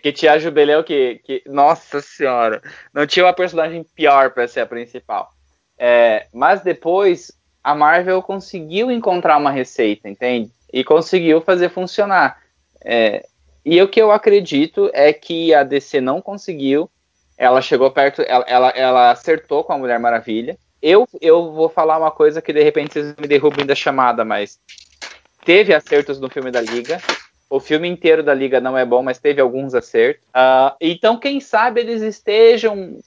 Que 0.03 0.12
tinha 0.12 0.32
a 0.32 0.38
Jubileu 0.38 0.82
que, 0.82 1.20
que. 1.24 1.42
Nossa 1.46 2.01
senhora! 2.01 2.62
Não 2.92 3.07
tinha 3.07 3.26
uma 3.26 3.32
personagem 3.32 3.84
pior 3.94 4.30
pra 4.30 4.48
ser 4.48 4.61
a 4.61 4.66
principal. 4.66 5.30
É, 5.78 6.26
mas 6.32 6.62
depois 6.62 7.32
a 7.62 7.74
Marvel 7.74 8.22
conseguiu 8.22 8.90
encontrar 8.90 9.36
uma 9.36 9.51
receita, 9.51 10.09
entende? 10.09 10.51
E 10.72 10.82
conseguiu 10.84 11.40
fazer 11.40 11.70
funcionar. 11.70 12.38
É, 12.84 13.26
E 13.64 13.80
o 13.82 13.88
que 13.88 14.01
eu 14.01 14.11
acredito 14.11 14.90
é 14.92 15.12
que 15.12 15.53
a 15.55 15.62
DC 15.62 16.01
não 16.01 16.20
conseguiu. 16.20 16.90
Ela 17.36 17.62
chegou 17.62 17.90
perto, 17.90 18.22
ela, 18.22 18.44
ela, 18.46 18.68
ela 18.70 19.11
acertou 19.11 19.64
com 19.64 19.72
a 19.72 19.78
Mulher 19.78 19.98
Maravilha. 19.98 20.59
Eu, 20.82 21.07
eu 21.20 21.53
vou 21.53 21.68
falar 21.68 21.98
uma 21.98 22.11
coisa 22.11 22.40
que 22.40 22.53
de 22.53 22.62
repente 22.62 22.94
vocês 22.94 23.14
me 23.16 23.26
derrubem 23.26 23.66
da 23.66 23.74
chamada, 23.74 24.24
mas 24.24 24.59
teve 25.44 25.74
acertos 25.74 26.18
no 26.18 26.30
filme 26.30 26.51
da 26.51 26.61
Liga. 26.61 27.01
O 27.51 27.59
filme 27.59 27.88
inteiro 27.88 28.22
da 28.22 28.32
Liga 28.32 28.61
não 28.61 28.78
é 28.78 28.86
bom, 28.86 29.03
mas 29.03 29.18
teve 29.18 29.40
alguns 29.40 29.74
acertos. 29.74 30.22
Uh, 30.28 30.74
então, 30.80 31.18
quem 31.18 31.40
sabe 31.40 31.80
eles 31.80 32.01
estejam 32.01 32.98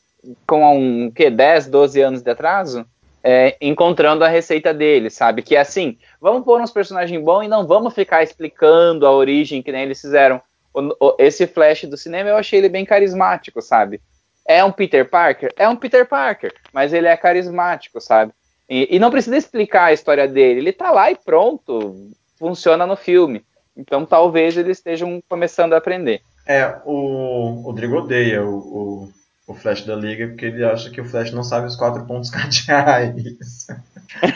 com 0.45 0.77
um 0.77 1.09
que 1.09 1.29
10, 1.29 1.67
12 1.67 2.01
anos 2.01 2.21
de 2.21 2.29
atraso, 2.29 2.85
é, 3.23 3.55
encontrando 3.61 4.25
a 4.25 4.27
receita 4.27 4.73
deles, 4.73 5.13
sabe? 5.13 5.41
Que 5.41 5.55
é 5.55 5.61
assim, 5.61 5.97
vamos 6.19 6.43
pôr 6.43 6.59
uns 6.59 6.71
personagens 6.71 7.23
bons 7.23 7.45
e 7.45 7.47
não 7.47 7.65
vamos 7.65 7.93
ficar 7.93 8.21
explicando 8.21 9.07
a 9.07 9.11
origem 9.11 9.61
que 9.61 9.71
nem 9.71 9.83
eles 9.83 10.01
fizeram. 10.01 10.41
O, 10.73 10.81
o, 10.99 11.15
esse 11.17 11.47
Flash 11.47 11.85
do 11.85 11.95
cinema 11.95 12.29
eu 12.29 12.35
achei 12.35 12.59
ele 12.59 12.67
bem 12.67 12.85
carismático, 12.85 13.61
sabe? 13.61 14.01
É 14.45 14.61
um 14.63 14.71
Peter 14.71 15.09
Parker? 15.09 15.53
É 15.55 15.69
um 15.69 15.75
Peter 15.75 16.05
Parker, 16.05 16.53
mas 16.73 16.91
ele 16.91 17.07
é 17.07 17.15
carismático, 17.15 18.01
sabe? 18.01 18.33
E, 18.69 18.95
e 18.95 18.99
não 18.99 19.11
precisa 19.11 19.37
explicar 19.37 19.85
a 19.85 19.93
história 19.93 20.27
dele, 20.27 20.59
ele 20.59 20.73
tá 20.73 20.91
lá 20.91 21.09
e 21.09 21.15
pronto, 21.15 21.95
funciona 22.37 22.85
no 22.85 22.97
filme. 22.97 23.43
Então 23.75 24.05
talvez 24.05 24.55
eles 24.57 24.77
estejam 24.77 25.21
começando 25.27 25.73
a 25.73 25.77
aprender. 25.77 26.21
É, 26.45 26.77
o 26.85 27.61
Rodrigo 27.63 27.97
odeia 27.97 28.43
o, 28.43 28.55
o, 28.55 29.11
o, 29.47 29.53
Flash 29.53 29.85
da 29.85 29.95
Liga 29.95 30.27
porque 30.27 30.45
ele 30.45 30.63
acha 30.63 30.89
que 30.89 30.99
o 30.99 31.05
Flash 31.05 31.31
não 31.31 31.43
sabe 31.43 31.67
os 31.67 31.75
quatro 31.75 32.05
pontos 32.05 32.29
cardeais. 32.31 33.67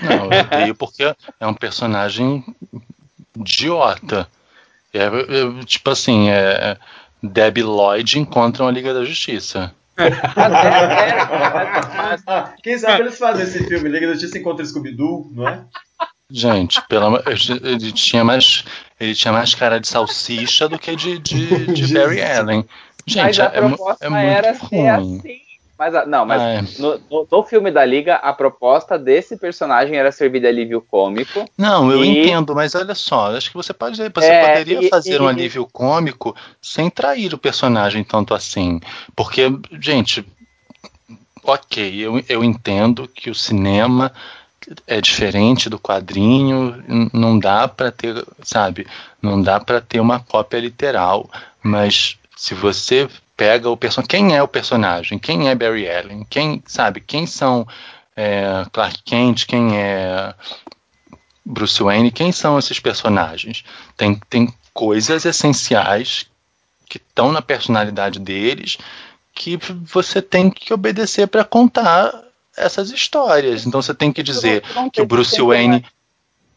Não, 0.03 0.31
eu 0.31 0.41
odeio 0.41 0.75
porque 0.75 1.15
é 1.39 1.47
um 1.47 1.53
personagem 1.53 2.43
idiota. 3.35 4.27
É, 4.93 5.03
é, 5.03 5.65
tipo 5.65 5.89
assim, 5.89 6.29
é, 6.29 6.77
Debbie 7.21 7.63
Lloyd 7.63 8.19
encontram 8.19 8.67
a 8.67 8.71
Liga 8.71 8.93
da 8.93 9.03
Justiça. 9.03 9.73
Quem 12.63 12.77
sabe 12.77 13.01
eles 13.01 13.17
fazem 13.17 13.43
esse 13.43 13.65
filme, 13.65 13.89
Liga 13.89 14.07
da 14.07 14.13
Justiça 14.13 14.37
encontra 14.37 14.63
Scooby-Doo, 14.63 15.31
não 15.33 15.47
é? 15.47 15.65
Gente, 16.29 16.81
pelo 16.87 17.21
ele 17.63 17.91
tinha 17.93 18.23
mais 18.23 18.65
ele 18.99 19.15
tinha 19.15 19.31
mais 19.31 19.55
cara 19.55 19.79
de 19.79 19.87
salsicha 19.87 20.67
do 20.67 20.77
que 20.77 20.95
de, 20.95 21.19
de, 21.19 21.67
de 21.67 21.93
Barry 21.93 22.21
Allen. 22.21 22.65
Gente, 23.05 23.23
mas 23.23 23.39
a 23.39 23.45
é, 23.45 23.49
proposta 23.49 24.05
é 24.05 24.09
muito 24.09 24.25
era 24.25 24.53
ruim. 24.53 24.69
ser 24.69 24.87
assim. 24.87 25.47
Mas, 25.77 26.07
não, 26.07 26.25
mas 26.25 26.79
no, 26.79 26.99
no, 27.09 27.27
no, 27.31 27.43
filme 27.43 27.69
da 27.69 27.85
Liga, 27.85 28.15
a 28.15 28.33
proposta 28.33 28.97
desse 28.97 29.37
personagem 29.37 29.95
era 29.95 30.11
servir 30.11 30.39
de 30.39 30.47
alívio 30.47 30.81
cômico. 30.81 31.45
Não, 31.55 31.91
eu 31.91 32.03
e... 32.03 32.07
entendo, 32.07 32.55
mas 32.55 32.73
olha 32.73 32.95
só, 32.95 33.37
acho 33.37 33.51
que 33.51 33.55
você 33.55 33.73
pode 33.73 33.97
você 33.97 34.31
É, 34.31 34.47
poderia 34.47 34.81
e- 34.81 34.89
fazer 34.89 35.21
e- 35.21 35.23
um 35.23 35.27
alívio 35.27 35.67
cômico 35.71 36.35
sem 36.59 36.89
trair 36.89 37.31
o 37.31 37.37
personagem 37.37 38.03
tanto 38.03 38.33
assim. 38.33 38.79
Porque, 39.15 39.43
gente, 39.79 40.25
ok, 41.43 41.95
eu, 41.95 42.23
eu 42.27 42.43
entendo 42.43 43.07
que 43.07 43.29
o 43.29 43.35
cinema 43.35 44.11
é 44.85 44.99
diferente 44.99 45.69
do 45.69 45.79
quadrinho, 45.79 46.83
não 47.13 47.39
dá 47.39 47.67
pra 47.67 47.91
ter, 47.91 48.25
sabe, 48.41 48.85
não 49.21 49.41
dá 49.41 49.59
pra 49.59 49.79
ter 49.79 49.99
uma 49.99 50.19
cópia 50.19 50.59
literal, 50.59 51.29
mas 51.63 52.17
se 52.35 52.53
você 52.53 53.07
pega 53.35 53.69
o 53.69 53.77
personagem, 53.77 54.09
quem 54.09 54.35
é 54.35 54.43
o 54.43 54.47
personagem, 54.47 55.19
quem 55.19 55.49
é 55.49 55.55
Barry 55.55 55.89
Allen, 55.89 56.25
quem, 56.29 56.61
sabe, 56.65 56.99
quem 56.99 57.25
são 57.25 57.67
é, 58.15 58.65
Clark 58.71 59.03
Kent, 59.03 59.45
quem 59.45 59.77
é 59.77 60.33
Bruce 61.45 61.81
Wayne, 61.81 62.11
quem 62.11 62.31
são 62.31 62.59
esses 62.59 62.79
personagens? 62.79 63.63
Tem, 63.95 64.19
tem 64.29 64.53
coisas 64.73 65.23
essenciais 65.23 66.25
que 66.89 66.97
estão 66.97 67.31
na 67.31 67.41
personalidade 67.41 68.19
deles 68.19 68.77
que 69.33 69.57
você 69.57 70.21
tem 70.21 70.49
que 70.49 70.73
obedecer 70.73 71.27
para 71.27 71.43
contar 71.43 72.26
essas 72.57 72.89
histórias. 72.91 73.65
Então 73.65 73.81
você 73.81 73.93
tem 73.93 74.11
que 74.11 74.23
dizer 74.23 74.63
não 74.75 74.89
que 74.89 75.01
o 75.01 75.05
Bruce 75.05 75.39
Wayne 75.41 75.77
uma- 75.77 75.83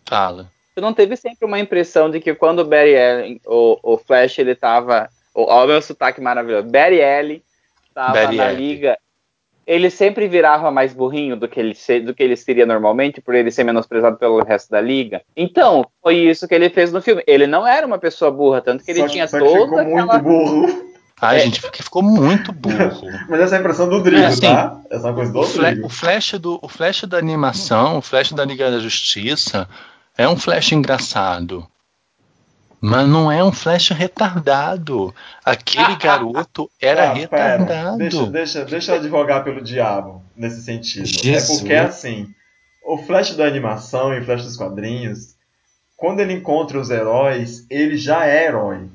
fala. 0.09 0.51
Tu 0.75 0.81
não 0.81 0.95
teve 0.95 1.17
sempre 1.17 1.45
uma 1.47 1.59
impressão 1.59 2.11
de 2.11 2.21
que 2.21 2.35
quando 2.35 2.61
o 2.61 2.65
Barry 2.65 2.97
Allen, 2.97 3.41
o, 3.47 3.79
o 3.83 3.97
Flash, 3.99 4.39
ele 4.39 4.55
tava. 4.55 5.09
Olha 5.35 5.65
o 5.65 5.69
meu 5.69 5.83
sotaque 5.83 6.21
maravilhoso. 6.21 6.69
Barry 6.69 7.03
Allen 7.03 7.43
tava 7.95 8.13
Barry 8.15 8.37
na 8.37 8.45
Allen. 8.47 8.57
liga. 8.57 8.99
Ele 9.67 9.89
sempre 9.91 10.27
virava 10.27 10.69
mais 10.73 10.93
burrinho 10.93 11.37
do 11.37 11.47
que, 11.47 11.61
ele 11.61 11.75
do 12.05 12.13
que 12.13 12.23
ele 12.25 12.35
seria 12.37 12.67
normalmente, 12.67 13.21
por 13.21 13.35
ele 13.37 13.53
ser 13.53 13.63
menosprezado 13.63 14.17
pelo 14.17 14.43
resto 14.43 14.69
da 14.71 14.81
liga. 14.81 15.23
Então, 15.37 15.87
foi 16.03 16.17
isso 16.17 16.49
que 16.49 16.55
ele 16.55 16.69
fez 16.71 16.91
no 16.93 17.01
filme. 17.01 17.23
Ele 17.25 17.47
não 17.47 17.65
era 17.65 17.87
uma 17.87 17.99
pessoa 17.99 18.33
burra, 18.33 18.61
tanto 18.61 18.83
que 18.85 18.91
ele 18.91 19.01
só, 19.01 19.07
tinha 19.07 19.29
só 19.29 19.39
que 19.39 19.45
toda 19.45 19.61
ficou 19.61 19.79
aquela. 19.79 20.19
muito 20.19 20.23
burro. 20.25 20.90
Ai, 21.21 21.37
É. 21.39 21.41
gente, 21.41 21.61
porque 21.61 21.83
ficou 21.83 22.03
muito 22.03 22.53
burro. 22.53 23.07
Mas 23.29 23.41
essa 23.41 23.55
é 23.55 23.59
a 23.59 23.61
impressão 23.61 23.89
do 23.89 24.03
Drigo, 24.03 24.23
É, 24.23 24.27
assim, 24.27 24.41
tá? 24.41 24.81
Essa 24.91 25.07
é 25.07 25.11
uma 25.11 25.15
coisa 25.17 25.33
do 25.33 25.41
O, 25.41 25.47
Drigo. 25.47 25.87
o 25.87 25.89
flash 25.91 26.33
do, 26.39 26.59
o 26.63 26.69
flash 26.69 27.03
da 27.05 27.19
animação, 27.19 27.99
o 27.99 28.03
flash 28.03 28.33
da 28.33 28.45
Liga 28.45 28.71
da 28.71 28.79
Justiça, 28.79 29.69
é 30.17 30.27
um 30.29 30.37
flash 30.37 30.73
engraçado. 30.73 31.67
Mas 32.83 33.07
não 33.07 33.31
é 33.31 33.45
um 33.45 33.53
flash 33.53 33.91
retardado. 33.91 35.15
Aquele 35.45 35.97
garoto 36.01 36.71
era 36.81 37.11
Ah, 37.11 37.13
retardado. 37.13 37.99
Deixa, 37.99 38.27
deixa, 38.27 38.65
deixa 38.65 38.93
eu 38.93 38.97
advogar 38.97 39.45
pelo 39.45 39.61
diabo 39.61 40.23
nesse 40.35 40.63
sentido. 40.63 41.07
Jesus. 41.07 41.51
É 41.51 41.59
porque, 41.59 41.75
assim, 41.75 42.27
o 42.83 42.97
Flash 42.97 43.37
da 43.37 43.45
animação 43.45 44.15
e 44.15 44.21
o 44.21 44.25
Flash 44.25 44.45
dos 44.45 44.57
quadrinhos, 44.57 45.35
quando 45.95 46.21
ele 46.21 46.33
encontra 46.33 46.81
os 46.81 46.89
heróis, 46.89 47.67
ele 47.69 47.99
já 47.99 48.25
é 48.25 48.47
herói. 48.47 48.89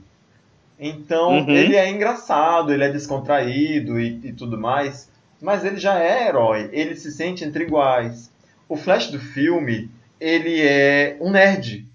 Então, 0.79 1.39
Uhum. 1.39 1.49
ele 1.49 1.75
é 1.75 1.89
engraçado, 1.89 2.73
ele 2.73 2.83
é 2.83 2.89
descontraído 2.91 3.99
e, 3.99 4.19
e 4.23 4.33
tudo 4.33 4.57
mais, 4.59 5.09
mas 5.41 5.63
ele 5.63 5.77
já 5.77 5.99
é 5.99 6.27
herói, 6.27 6.69
ele 6.73 6.95
se 6.95 7.11
sente 7.11 7.43
entre 7.43 7.63
iguais. 7.63 8.29
O 8.67 8.75
Flash 8.75 9.09
do 9.09 9.19
filme, 9.19 9.89
ele 10.19 10.61
é 10.61 11.17
um 11.21 11.29
nerd. 11.31 11.85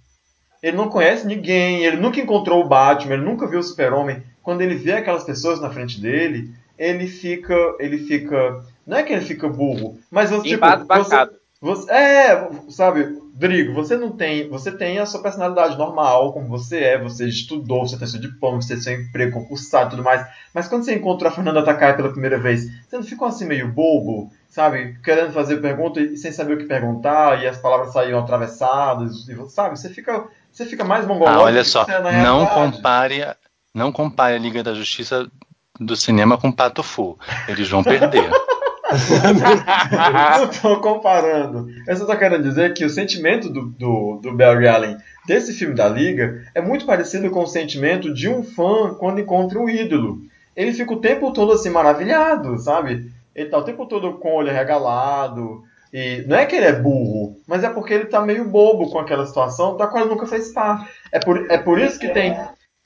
Ele 0.63 0.77
não 0.77 0.89
conhece 0.89 1.27
ninguém, 1.27 1.85
ele 1.85 1.97
nunca 1.97 2.21
encontrou 2.21 2.63
o 2.65 2.69
Batman, 2.69 3.15
ele 3.15 3.25
nunca 3.25 3.47
viu 3.47 3.61
o 3.61 3.63
Super-Homem. 3.63 4.23
Quando 4.43 4.61
ele 4.63 4.75
vê 4.75 4.93
aquelas 4.93 5.25
pessoas 5.25 5.61
na 5.61 5.71
frente 5.71 6.01
dele, 6.01 6.51
ele 6.79 7.07
fica. 7.07 7.55
Ele 7.79 7.99
fica. 7.99 8.63
Não 8.87 8.97
é 8.99 9.03
que 9.03 9.13
ele 9.13 9.25
fica 9.25 9.49
burro, 9.49 9.99
mas 10.11 10.31
você, 10.31 10.49
tipo, 10.51 10.67
você, 10.87 11.29
você- 11.61 11.91
É, 11.93 12.49
sabe, 12.69 13.20
Drigo, 13.41 13.73
você 13.73 13.97
não 13.97 14.13
tem. 14.13 14.51
Você 14.51 14.71
tem 14.71 14.99
a 14.99 15.07
sua 15.07 15.23
personalidade 15.23 15.79
normal, 15.79 16.31
como 16.35 16.47
você 16.47 16.81
é, 16.81 16.99
você 16.99 17.27
estudou, 17.27 17.89
você 17.89 17.97
tem 17.97 18.07
seu 18.07 18.21
diploma, 18.21 18.61
você 18.61 18.75
tem 18.75 18.83
seu 18.83 18.93
emprego 18.93 19.33
concursado 19.33 19.87
e 19.87 19.91
tudo 19.93 20.05
mais. 20.05 20.27
Mas 20.53 20.69
quando 20.69 20.85
você 20.85 20.95
encontrou 20.95 21.31
a 21.31 21.35
Fernanda 21.35 21.65
Takai 21.65 21.97
pela 21.97 22.13
primeira 22.13 22.39
vez, 22.39 22.67
você 22.87 22.97
não 22.97 23.03
ficou 23.03 23.27
assim 23.27 23.47
meio 23.47 23.73
bobo, 23.73 24.31
sabe? 24.47 24.99
Querendo 25.03 25.33
fazer 25.33 25.57
pergunta 25.57 25.99
e 26.01 26.19
sem 26.19 26.31
saber 26.31 26.53
o 26.53 26.59
que 26.59 26.67
perguntar, 26.67 27.43
e 27.43 27.49
as 27.49 27.57
palavras 27.57 27.95
saíam 27.95 28.19
atravessadas, 28.19 29.27
e, 29.27 29.49
sabe? 29.49 29.79
Você 29.79 29.89
fica. 29.89 30.29
Você 30.53 30.67
fica 30.67 30.85
mais 30.85 31.07
mongológico 31.07 31.41
Ah, 31.41 31.45
olha 31.45 31.65
só, 31.65 31.87
é 31.89 32.23
não 32.23 32.45
compare, 32.45 33.25
não 33.75 33.91
compare 33.91 34.35
a 34.35 34.39
Liga 34.39 34.63
da 34.63 34.75
Justiça 34.75 35.27
do 35.79 35.97
cinema 35.97 36.37
com 36.37 36.53
Pato 36.53 36.83
Fu. 36.83 37.19
Eles 37.49 37.71
vão 37.71 37.83
perder. 37.83 38.29
não 40.37 40.51
estou 40.51 40.81
comparando. 40.81 41.69
Eu 41.87 41.97
só 41.97 42.07
tô 42.07 42.17
querendo 42.17 42.43
dizer 42.43 42.75
que 42.75 42.85
o 42.85 42.91
sentimento 42.91 43.49
do, 43.49 43.67
do, 43.67 44.21
do 44.23 44.37
Barry 44.37 44.69
Allen 44.69 44.97
desse 45.27 45.53
filme 45.53 45.75
da 45.75 45.89
Liga 45.89 46.45
é 46.55 46.61
muito 46.61 46.87
parecido 46.87 47.31
com 47.31 47.43
o 47.43 47.47
sentimento 47.47 48.13
de 48.13 48.29
um 48.29 48.43
fã 48.43 48.95
quando 48.95 49.21
encontra 49.21 49.59
o 49.59 49.69
ídolo. 49.69 50.19
Ele 50.57 50.73
fica 50.73 50.93
o 50.93 51.01
tempo 51.01 51.33
todo 51.33 51.53
assim 51.53 51.71
maravilhado, 51.71 52.59
sabe? 52.59 53.11
Ele 53.35 53.49
tá 53.49 53.59
o 53.59 53.65
tempo 53.65 53.87
todo 53.87 54.15
com 54.15 54.31
o 54.31 54.37
olho 54.37 54.53
regalado. 54.53 55.63
E 55.93 56.25
não 56.27 56.37
é 56.37 56.47
que 56.47 56.55
ele 56.55 56.67
é 56.67 56.73
burro, 56.73 57.37
mas 57.47 57.65
é 57.65 57.69
porque 57.69 57.95
ele 57.95 58.05
tá 58.07 58.21
meio 58.21 58.45
bobo 58.45 58.91
com 58.91 58.99
aquela 58.99 59.27
situação 59.27 59.77
da 59.77 59.87
qual 59.87 60.03
ele 60.03 60.13
nunca 60.13 60.27
fez 60.27 60.53
parte. 60.53 60.89
É 61.11 61.19
por, 61.19 61.51
é 61.51 61.59
por 61.59 61.81
isso 61.81 61.99
que 61.99 62.09
tem, 62.09 62.37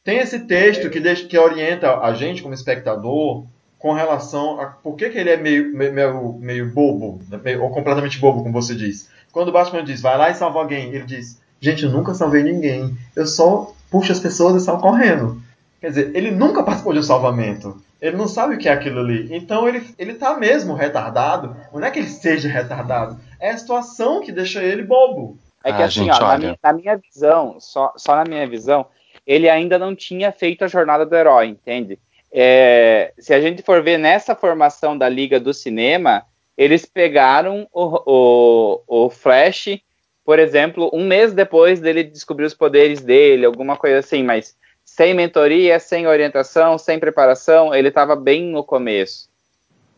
tem 0.02 0.18
esse 0.18 0.40
texto 0.40 0.88
que, 0.88 1.00
deixa, 1.00 1.26
que 1.26 1.38
orienta 1.38 1.98
a 1.98 2.14
gente 2.14 2.42
como 2.42 2.54
espectador 2.54 3.46
com 3.84 3.92
relação 3.92 4.58
a 4.58 4.64
por 4.68 4.96
que, 4.96 5.10
que 5.10 5.18
ele 5.18 5.28
é 5.28 5.36
meio, 5.36 5.70
meio, 5.76 6.32
meio, 6.40 6.72
bobo, 6.72 7.20
meio- 7.44 7.62
ou 7.62 7.68
completamente 7.68 8.18
bobo, 8.18 8.42
como 8.42 8.50
você 8.50 8.74
diz. 8.74 9.10
Quando 9.30 9.48
o 9.48 9.52
Batman 9.52 9.84
diz, 9.84 10.00
vai 10.00 10.16
lá 10.16 10.30
e 10.30 10.34
salva 10.34 10.58
alguém, 10.58 10.88
ele 10.88 11.04
diz, 11.04 11.38
gente, 11.60 11.84
eu 11.84 11.90
nunca 11.90 12.14
salvei 12.14 12.42
ninguém, 12.42 12.96
eu 13.14 13.26
só 13.26 13.74
puxo 13.90 14.10
as 14.10 14.20
pessoas 14.20 14.62
e 14.62 14.64
saio 14.64 14.78
correndo. 14.78 15.38
Quer 15.82 15.88
dizer, 15.90 16.12
ele 16.16 16.30
nunca 16.30 16.62
participou 16.62 16.94
de 16.94 17.00
um 17.00 17.02
salvamento. 17.02 17.76
Ele 18.00 18.16
não 18.16 18.26
sabe 18.26 18.54
o 18.54 18.58
que 18.58 18.70
é 18.70 18.72
aquilo 18.72 19.00
ali. 19.00 19.28
Então 19.36 19.68
ele, 19.68 19.86
ele 19.98 20.14
tá 20.14 20.34
mesmo 20.34 20.72
retardado. 20.72 21.54
Não 21.70 21.84
é 21.84 21.90
que 21.90 21.98
ele 21.98 22.08
seja 22.08 22.48
retardado. 22.48 23.20
É 23.38 23.50
a 23.50 23.58
situação 23.58 24.22
que 24.22 24.32
deixa 24.32 24.62
ele 24.62 24.82
bobo. 24.82 25.36
É 25.62 25.74
que 25.74 25.82
Ah, 25.82 25.84
assim, 25.84 26.04
gente, 26.06 26.10
ó, 26.16 26.20
na 26.20 26.28
olha. 26.30 26.38
minha, 26.38 26.58
na 26.62 26.72
minha 26.72 26.96
visão, 26.96 27.56
só, 27.60 27.92
só 27.98 28.16
na 28.16 28.24
minha 28.24 28.48
visão, 28.48 28.86
ele 29.26 29.46
ainda 29.46 29.78
não 29.78 29.94
tinha 29.94 30.32
feito 30.32 30.64
a 30.64 30.68
jornada 30.68 31.04
do 31.04 31.14
herói, 31.14 31.48
entende? 31.48 31.98
É, 32.36 33.12
se 33.16 33.32
a 33.32 33.40
gente 33.40 33.62
for 33.62 33.80
ver 33.80 33.96
nessa 33.96 34.34
formação 34.34 34.98
da 34.98 35.08
Liga 35.08 35.38
do 35.38 35.54
Cinema, 35.54 36.24
eles 36.58 36.84
pegaram 36.84 37.68
o, 37.72 38.02
o, 38.04 39.04
o 39.04 39.10
Flash, 39.10 39.78
por 40.24 40.40
exemplo, 40.40 40.90
um 40.92 41.06
mês 41.06 41.32
depois 41.32 41.78
dele 41.78 42.02
descobrir 42.02 42.44
os 42.44 42.54
poderes 42.54 43.00
dele, 43.00 43.46
alguma 43.46 43.76
coisa 43.76 43.98
assim, 43.98 44.24
mas 44.24 44.56
sem 44.84 45.14
mentoria, 45.14 45.78
sem 45.78 46.08
orientação, 46.08 46.76
sem 46.76 46.98
preparação, 46.98 47.72
ele 47.72 47.86
estava 47.86 48.16
bem 48.16 48.46
no 48.46 48.64
começo. 48.64 49.28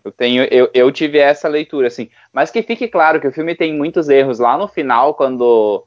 Eu 0.04 0.12
tenho, 0.12 0.44
eu, 0.44 0.68
eu 0.74 0.92
tive 0.92 1.18
essa 1.18 1.48
leitura, 1.48 1.88
assim. 1.88 2.10
Mas 2.34 2.50
que 2.50 2.62
fique 2.62 2.86
claro 2.86 3.18
que 3.18 3.26
o 3.26 3.32
filme 3.32 3.54
tem 3.54 3.72
muitos 3.72 4.10
erros. 4.10 4.38
Lá 4.38 4.58
no 4.58 4.68
final, 4.68 5.14
quando 5.14 5.85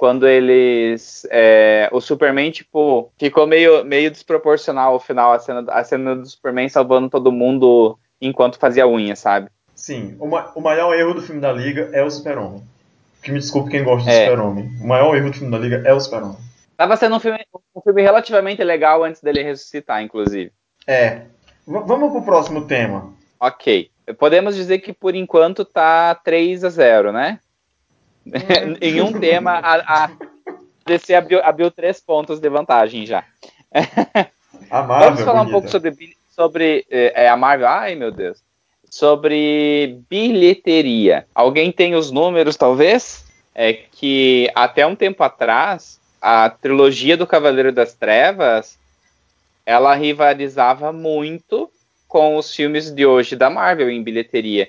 quando 0.00 0.26
eles. 0.26 1.26
É, 1.30 1.90
o 1.92 2.00
Superman, 2.00 2.50
tipo, 2.50 3.12
ficou 3.18 3.46
meio, 3.46 3.84
meio 3.84 4.10
desproporcional 4.10 4.94
o 4.94 4.98
final, 4.98 5.34
a 5.34 5.38
cena, 5.38 5.62
a 5.68 5.84
cena 5.84 6.16
do 6.16 6.26
Superman 6.26 6.70
salvando 6.70 7.10
todo 7.10 7.30
mundo 7.30 7.98
enquanto 8.18 8.58
fazia 8.58 8.88
unha, 8.88 9.14
sabe? 9.14 9.50
Sim, 9.74 10.16
o, 10.18 10.26
ma 10.26 10.50
o 10.54 10.60
maior 10.62 10.94
erro 10.94 11.12
do 11.12 11.20
filme 11.20 11.38
da 11.38 11.52
Liga 11.52 11.90
é 11.92 12.02
o 12.02 12.10
Super-Homem. 12.10 12.62
Que 13.22 13.30
me 13.30 13.40
desculpe 13.40 13.70
quem 13.70 13.84
gosta 13.84 14.08
do 14.08 14.10
É. 14.10 14.24
Super-Homem. 14.24 14.70
O 14.82 14.86
maior 14.86 15.14
erro 15.14 15.28
do 15.28 15.36
filme 15.36 15.52
da 15.52 15.58
Liga 15.58 15.82
é 15.84 15.92
o 15.92 16.00
Super-Homem. 16.00 16.38
Tava 16.78 16.96
sendo 16.96 17.16
um 17.16 17.20
filme, 17.20 17.38
um 17.76 17.82
filme 17.82 18.00
relativamente 18.00 18.64
legal 18.64 19.04
antes 19.04 19.20
dele 19.20 19.42
ressuscitar, 19.42 20.02
inclusive. 20.02 20.50
É. 20.86 21.24
V 21.66 21.78
vamos 21.84 22.10
pro 22.10 22.22
próximo 22.22 22.66
tema. 22.66 23.12
Ok. 23.38 23.90
Podemos 24.18 24.56
dizer 24.56 24.78
que 24.78 24.94
por 24.94 25.14
enquanto 25.14 25.62
tá 25.62 26.14
3 26.14 26.64
a 26.64 26.70
0 26.70 27.12
né? 27.12 27.38
em 28.80 29.00
um 29.00 29.12
tema, 29.12 29.52
a, 29.52 30.04
a 30.04 30.10
DC 30.86 31.14
abriu, 31.14 31.40
abriu 31.42 31.70
três 31.70 32.00
pontos 32.00 32.40
de 32.40 32.48
vantagem 32.48 33.06
já. 33.06 33.24
A 34.70 34.82
Marvel, 34.82 35.10
Vamos 35.10 35.22
falar 35.22 35.40
um 35.40 35.44
bonita. 35.44 35.52
pouco 35.52 35.68
sobre, 35.68 36.16
sobre 36.28 36.86
é, 36.90 37.24
é, 37.24 37.28
a 37.28 37.36
Marvel. 37.36 37.66
Ai, 37.66 37.94
meu 37.94 38.10
Deus. 38.10 38.38
Sobre 38.88 40.00
bilheteria. 40.08 41.26
Alguém 41.34 41.72
tem 41.72 41.94
os 41.94 42.10
números, 42.10 42.56
talvez? 42.56 43.24
É 43.54 43.72
que 43.72 44.50
até 44.54 44.86
um 44.86 44.94
tempo 44.94 45.22
atrás, 45.22 46.00
a 46.20 46.50
trilogia 46.50 47.16
do 47.16 47.26
Cavaleiro 47.26 47.72
das 47.72 47.94
Trevas, 47.94 48.78
ela 49.66 49.94
rivalizava 49.94 50.92
muito 50.92 51.70
com 52.06 52.36
os 52.36 52.54
filmes 52.54 52.90
de 52.90 53.06
hoje 53.06 53.36
da 53.36 53.48
Marvel 53.48 53.90
em 53.90 54.02
bilheteria. 54.02 54.68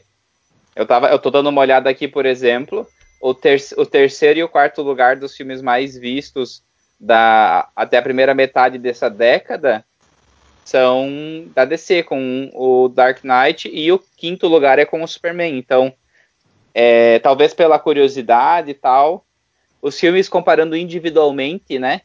Eu, 0.75 0.85
tava, 0.85 1.09
eu 1.09 1.19
tô 1.19 1.29
dando 1.29 1.49
uma 1.49 1.61
olhada 1.61 1.89
aqui, 1.89 2.07
por 2.07 2.25
exemplo, 2.25 2.87
o, 3.21 3.33
ter, 3.33 3.61
o 3.77 3.85
terceiro 3.85 4.39
e 4.39 4.43
o 4.43 4.49
quarto 4.49 4.81
lugar 4.81 5.15
dos 5.15 5.35
filmes 5.35 5.61
mais 5.61 5.95
vistos 5.95 6.63
da, 6.99 7.69
até 7.75 7.97
a 7.97 8.01
primeira 8.01 8.33
metade 8.33 8.77
dessa 8.77 9.09
década 9.09 9.85
são 10.65 11.45
da 11.53 11.65
DC, 11.65 12.03
com 12.03 12.49
o 12.53 12.87
Dark 12.87 13.23
Knight, 13.23 13.69
e 13.71 13.91
o 13.91 13.99
quinto 14.15 14.47
lugar 14.47 14.79
é 14.79 14.85
com 14.85 15.03
o 15.03 15.07
Superman. 15.07 15.57
Então, 15.57 15.93
é, 16.73 17.19
talvez 17.19 17.53
pela 17.53 17.79
curiosidade 17.79 18.71
e 18.71 18.73
tal, 18.73 19.25
os 19.81 19.99
filmes 19.99 20.29
comparando 20.29 20.75
individualmente, 20.75 21.77
né? 21.79 22.01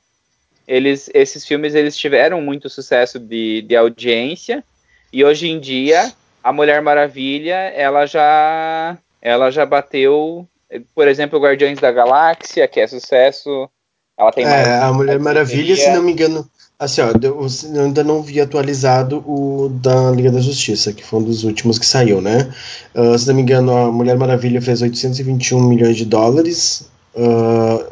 Eles, 0.66 1.08
esses 1.14 1.46
filmes 1.46 1.74
eles 1.74 1.96
tiveram 1.96 2.40
muito 2.40 2.68
sucesso 2.68 3.20
de, 3.20 3.62
de 3.62 3.76
audiência 3.76 4.64
e 5.12 5.24
hoje 5.24 5.48
em 5.48 5.60
dia 5.60 6.12
a 6.42 6.52
Mulher 6.52 6.82
Maravilha 6.82 7.54
ela 7.54 8.04
já 8.04 8.98
ela 9.22 9.48
já 9.50 9.64
bateu, 9.64 10.48
por 10.94 11.06
exemplo, 11.08 11.40
Guardiões 11.40 11.78
da 11.78 11.92
Galáxia 11.92 12.66
que 12.68 12.80
é 12.80 12.86
sucesso. 12.86 13.68
Ela 14.18 14.32
tem 14.32 14.44
mais 14.44 14.66
É, 14.66 14.78
a 14.78 14.92
Mulher 14.92 15.18
Maravilha, 15.18 15.76
se 15.76 15.90
não 15.90 16.02
me 16.02 16.12
engano. 16.12 16.48
Assim, 16.78 17.00
ó, 17.00 17.10
eu 17.22 17.46
ainda 17.82 18.04
não 18.04 18.22
vi 18.22 18.38
atualizado 18.38 19.24
o 19.26 19.68
da 19.68 20.10
Liga 20.10 20.30
da 20.30 20.40
Justiça, 20.40 20.92
que 20.92 21.02
foi 21.02 21.20
um 21.20 21.22
dos 21.22 21.42
últimos 21.42 21.78
que 21.78 21.86
saiu, 21.86 22.20
né? 22.20 22.52
Ah, 22.94 23.16
se 23.16 23.26
não 23.26 23.34
me 23.34 23.42
engano, 23.42 23.74
a 23.74 23.90
Mulher 23.90 24.16
Maravilha 24.16 24.60
fez 24.60 24.82
821 24.82 25.60
milhões 25.62 25.96
de 25.96 26.04
dólares. 26.04 26.90
Uh, 27.14 27.86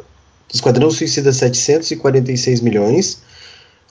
Esquadrão 0.53 0.91
Suicida 0.91 1.33
746 1.33 2.61
milhões. 2.61 3.23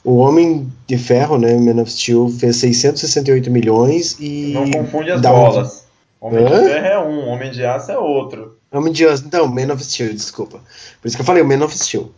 O 0.04 0.16
Homem 0.16 0.70
de 0.86 0.96
Ferro, 0.96 1.38
né, 1.38 1.56
Man 1.56 1.82
of 1.82 1.90
Steel, 1.90 2.28
fez 2.28 2.56
668 2.56 3.50
milhões 3.50 4.16
e 4.20 4.52
Não 4.52 4.70
confunde 4.70 5.10
as 5.10 5.20
bolas. 5.20 5.86
Homem 6.20 6.44
de 6.44 6.52
Hã? 6.52 6.64
Ferro 6.64 6.86
é 6.86 6.98
um, 6.98 7.28
Homem 7.28 7.50
de 7.50 7.64
Aço 7.64 7.90
é 7.90 7.98
outro. 7.98 8.53
Homem 8.78 8.92
de 8.92 9.06
Aço. 9.06 9.28
Não, 9.32 9.46
Man 9.46 9.72
of 9.72 9.84
Steel, 9.84 10.12
desculpa. 10.12 10.60
Por 11.00 11.08
isso 11.08 11.16
que 11.16 11.22
eu 11.22 11.26
falei, 11.26 11.42
o 11.42 11.46
Man 11.46 11.64
of 11.64 11.76
Steel. 11.76 12.12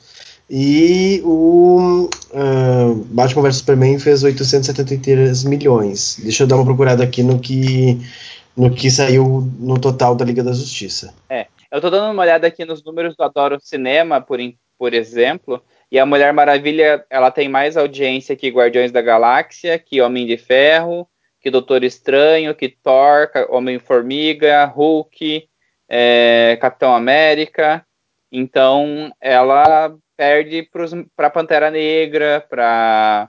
E 0.48 1.20
o 1.24 2.08
ah, 2.32 2.94
Batman 3.06 3.42
vs 3.42 3.56
Superman 3.56 3.98
fez 3.98 4.22
873 4.22 5.44
milhões. 5.44 6.18
Deixa 6.22 6.44
eu 6.44 6.46
dar 6.46 6.56
uma 6.56 6.64
procurada 6.64 7.02
aqui 7.02 7.22
no 7.22 7.38
que, 7.40 8.00
no 8.56 8.72
que 8.72 8.90
saiu 8.90 9.50
no 9.58 9.78
total 9.78 10.14
da 10.14 10.24
Liga 10.24 10.42
da 10.42 10.52
Justiça. 10.52 11.12
Eu 11.70 11.80
tô 11.80 11.90
dando 11.90 12.12
uma 12.12 12.22
olhada 12.22 12.46
aqui 12.46 12.64
nos 12.64 12.82
números 12.82 13.16
do 13.16 13.24
Adoro 13.24 13.58
Cinema, 13.60 14.20
por, 14.20 14.38
por 14.78 14.94
exemplo, 14.94 15.62
e 15.90 15.98
a 15.98 16.06
Mulher 16.06 16.32
Maravilha, 16.32 17.04
ela 17.10 17.30
tem 17.30 17.48
mais 17.48 17.76
audiência 17.76 18.36
que 18.36 18.48
Guardiões 18.48 18.92
da 18.92 19.02
Galáxia, 19.02 19.78
que 19.78 20.00
Homem 20.00 20.26
de 20.26 20.36
Ferro, 20.36 21.08
que 21.40 21.50
Doutor 21.50 21.84
Estranho, 21.84 22.54
que 22.54 22.68
Thor, 22.68 23.30
Homem-Formiga, 23.50 24.64
Hulk, 24.64 25.48
é, 25.88 26.56
Capitão 26.60 26.94
América. 26.94 27.84
Então, 28.30 29.10
ela 29.20 29.94
perde 30.16 30.68
para 31.16 31.30
Pantera 31.30 31.70
Negra, 31.70 32.44
para 32.48 33.28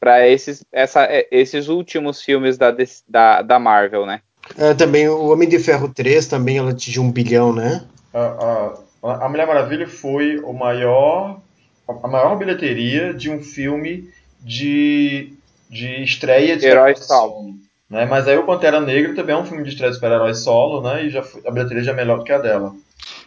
para 0.00 0.26
esses, 0.26 0.64
essa- 0.72 1.04
é, 1.04 1.28
esses 1.30 1.68
últimos 1.68 2.22
filmes 2.22 2.56
da, 2.56 2.74
da, 3.06 3.42
da 3.42 3.58
Marvel, 3.58 4.06
né? 4.06 4.22
Ah, 4.58 4.74
também 4.74 5.06
o 5.08 5.28
Homem 5.30 5.48
de 5.48 5.58
Ferro 5.58 5.92
3 5.92 6.26
também 6.26 6.56
ela 6.56 6.70
atingiu 6.70 7.02
um 7.02 7.12
bilhão, 7.12 7.52
né? 7.52 7.84
A, 8.14 8.78
a, 9.02 9.26
a 9.26 9.28
Mulher 9.28 9.46
Maravilha 9.46 9.86
foi 9.86 10.38
o 10.38 10.52
maior, 10.54 11.40
a 11.86 12.08
maior 12.08 12.38
bilheteria 12.38 13.12
de 13.12 13.30
um 13.30 13.42
filme 13.42 14.08
de, 14.40 15.34
de 15.68 16.02
estreia 16.02 16.56
de 16.56 16.66
Herói 16.66 16.96
solo. 16.96 17.54
Né? 17.88 18.04
Mas 18.06 18.28
aí 18.28 18.36
o 18.36 18.44
Pantera 18.44 18.80
Negra 18.80 19.14
também 19.14 19.34
é 19.34 19.38
um 19.38 19.44
filme 19.46 19.62
de 19.62 19.70
estreia 19.70 19.90
de 19.90 19.96
super-herói 19.96 20.34
solo, 20.34 20.82
né? 20.82 21.04
E 21.04 21.10
já, 21.10 21.22
foi- 21.22 21.42
a 21.46 21.50
bilheteria 21.50 21.82
já 21.82 21.92
é 21.92 21.94
melhor 21.94 22.18
do 22.18 22.24
que 22.24 22.32
a 22.32 22.38
dela. 22.38 22.74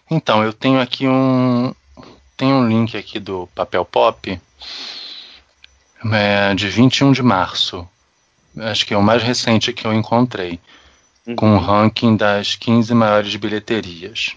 Então, 0.10 0.44
eu 0.44 0.54
tenho 0.54 0.80
aqui 0.80 1.08
um. 1.08 1.74
Tem 2.38 2.54
um 2.54 2.68
link 2.68 2.96
aqui 2.98 3.20
do 3.20 3.48
Papel 3.56 3.86
Pop 3.86 4.40
é, 6.12 6.54
de 6.56 6.68
21 6.68 7.12
de 7.12 7.22
março. 7.24 7.88
Acho 8.58 8.86
que 8.86 8.94
é 8.94 8.98
o 8.98 9.02
mais 9.04 9.24
recente 9.24 9.72
que 9.74 9.86
eu 9.86 9.94
encontrei. 9.94 10.60
Com 11.36 11.56
o 11.56 11.60
ranking 11.60 12.16
das 12.18 12.56
15 12.56 12.94
maiores 12.96 13.36
bilheterias. 13.36 14.36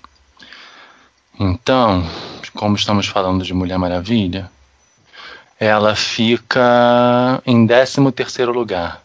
Então, 1.40 2.04
como 2.54 2.76
estamos 2.76 3.06
falando 3.06 3.42
de 3.42 3.54
Mulher 3.54 3.78
Maravilha, 3.78 4.50
ela 5.58 5.96
fica 5.96 7.42
em 7.46 7.66
13º 7.66 8.52
lugar. 8.52 9.02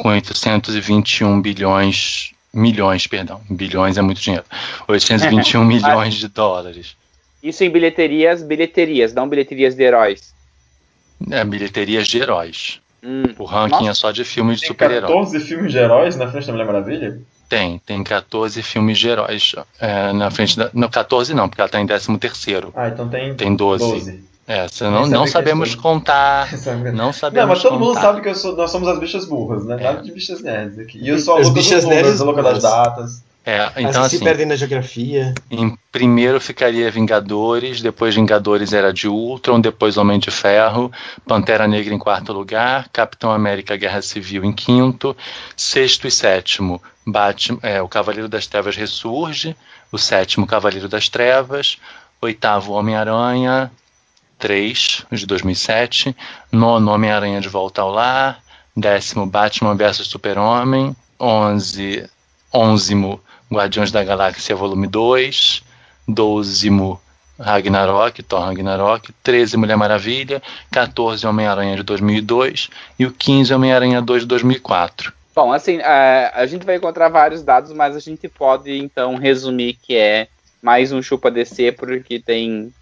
Com 0.00 0.08
821 0.08 1.42
bilhões 1.42 2.32
milhões, 2.52 3.06
perdão, 3.06 3.40
bilhões 3.48 3.96
é 3.96 4.02
muito 4.02 4.20
dinheiro. 4.20 4.44
821 4.88 5.62
milhões 5.64 6.14
de 6.14 6.26
dólares. 6.26 6.96
Isso 7.42 7.62
em 7.64 7.70
bilheterias, 7.70 8.42
bilheterias, 8.42 9.12
não 9.14 9.28
bilheterias 9.28 9.76
de 9.76 9.82
heróis. 9.82 10.34
É, 11.30 11.44
bilheterias 11.44 12.08
de 12.08 12.18
heróis. 12.18 12.80
Hum, 13.02 13.22
O 13.38 13.44
ranking 13.44 13.86
Nossa. 13.86 13.90
é 13.90 13.94
só 13.94 14.10
de 14.10 14.24
filmes 14.24 14.56
de 14.56 14.62
Tem 14.62 14.68
super-herói. 14.68 15.08
14 15.08 15.40
filmes 15.40 15.72
de 15.72 15.78
heróis 15.78 16.16
na 16.16 16.28
frente 16.28 16.46
da 16.46 16.52
Mulher 16.52 16.66
Maravilha? 16.66 17.20
Tem, 17.48 17.78
tem 17.78 18.02
14 18.02 18.62
filmes 18.62 18.98
de 18.98 19.08
heróis 19.08 19.54
é, 19.78 20.12
na 20.12 20.30
frente 20.30 20.56
da. 20.56 20.70
Não, 20.72 20.88
14 20.88 21.34
não, 21.34 21.48
porque 21.48 21.60
ela 21.60 21.70
tá 21.70 21.80
em 21.80 21.86
13 21.86 22.16
terceiro. 22.18 22.72
Ah, 22.74 22.88
então 22.88 23.08
tem, 23.08 23.34
Tem 23.34 23.54
12. 23.54 23.84
12. 23.84 24.24
É, 24.52 24.66
você 24.66 24.84
Nem 24.84 24.92
não, 25.02 25.06
não 25.06 25.26
sabemos 25.28 25.74
contar. 25.76 26.48
Não, 26.66 26.92
Não 26.92 27.12
sabemos 27.12 27.48
mas 27.50 27.62
todo 27.62 27.78
mundo 27.78 27.88
contar. 27.94 28.00
sabe 28.00 28.20
que 28.20 28.28
eu 28.30 28.34
sou- 28.34 28.56
nós 28.56 28.70
somos 28.70 28.88
as 28.88 28.98
bichas 28.98 29.24
burras, 29.24 29.64
né? 29.64 29.76
É. 29.78 29.82
Nada 29.84 30.02
de 30.02 30.10
bichas 30.10 30.42
nerds 30.42 30.76
aqui. 30.78 30.98
E 31.00 31.08
eu 31.08 31.18
sou 31.20 31.36
a 31.36 31.40
As 31.40 31.48
bichas 31.50 31.84
nerds 31.84 32.20
a 32.20 32.24
louca 32.24 32.42
das 32.42 32.60
datas. 32.62 33.22
É, 33.46 33.64
então 33.78 34.02
que 34.02 34.10
se 34.10 34.16
assim, 34.16 34.24
perdem 34.24 34.44
na 34.44 34.54
geografia. 34.54 35.34
em 35.50 35.74
primeiro 35.90 36.38
ficaria 36.40 36.90
Vingadores, 36.90 37.80
depois 37.80 38.14
Vingadores 38.14 38.72
era 38.74 38.92
de 38.92 39.08
Ultron, 39.08 39.60
depois 39.60 39.96
Homem 39.96 40.18
de 40.18 40.30
Ferro, 40.30 40.92
Pantera 41.26 41.66
Negra 41.66 41.94
em 41.94 41.98
quarto 41.98 42.32
lugar, 42.34 42.88
Capitão 42.92 43.30
América 43.32 43.76
Guerra 43.76 44.02
Civil 44.02 44.44
em 44.44 44.52
quinto, 44.52 45.16
sexto 45.56 46.06
e 46.06 46.10
sétimo, 46.10 46.82
Batman, 47.06 47.58
é, 47.62 47.80
o 47.80 47.88
Cavaleiro 47.88 48.28
das 48.28 48.46
Trevas 48.46 48.76
ressurge, 48.76 49.56
o 49.90 49.96
sétimo 49.96 50.46
Cavaleiro 50.46 50.86
das 50.88 51.08
Trevas, 51.08 51.78
oitavo 52.20 52.72
Homem-Aranha, 52.74 53.70
3, 54.40 55.04
de 55.12 55.26
2007, 55.26 56.16
nono 56.50 56.90
Homem-Aranha 56.90 57.40
de 57.40 57.48
Volta 57.48 57.82
ao 57.82 57.90
Lar, 57.90 58.42
décimo 58.74 59.26
Batman 59.26 59.76
vs 59.76 60.06
Super-Homem, 60.06 60.96
onze, 61.20 62.08
onzimo 62.52 63.20
Guardiões 63.52 63.92
da 63.92 64.02
Galáxia 64.02 64.56
Volume 64.56 64.86
2, 64.86 65.62
dozimo 66.08 67.00
Ragnarok, 67.38 68.22
Thor 68.22 68.40
Ragnarok, 68.40 69.12
13 69.22 69.56
Mulher 69.56 69.76
Maravilha, 69.76 70.42
14 70.70 71.26
Homem-Aranha 71.26 71.76
de 71.76 71.82
2002 71.82 72.70
e 72.98 73.06
o 73.06 73.12
15 73.12 73.52
Homem-Aranha 73.52 74.00
2 74.00 74.22
de 74.22 74.28
2004. 74.28 75.12
Bom, 75.34 75.52
assim, 75.52 75.78
é, 75.78 76.30
a 76.34 76.46
gente 76.46 76.66
vai 76.66 76.76
encontrar 76.76 77.08
vários 77.08 77.42
dados, 77.42 77.72
mas 77.72 77.94
a 77.94 78.00
gente 78.00 78.28
pode 78.28 78.76
então 78.76 79.16
resumir 79.16 79.74
que 79.74 79.96
é 79.96 80.28
mais 80.62 80.92
um 80.92 81.02
chupa 81.02 81.30
DC 81.30 81.72
porque 81.72 82.18
tem 82.18 82.72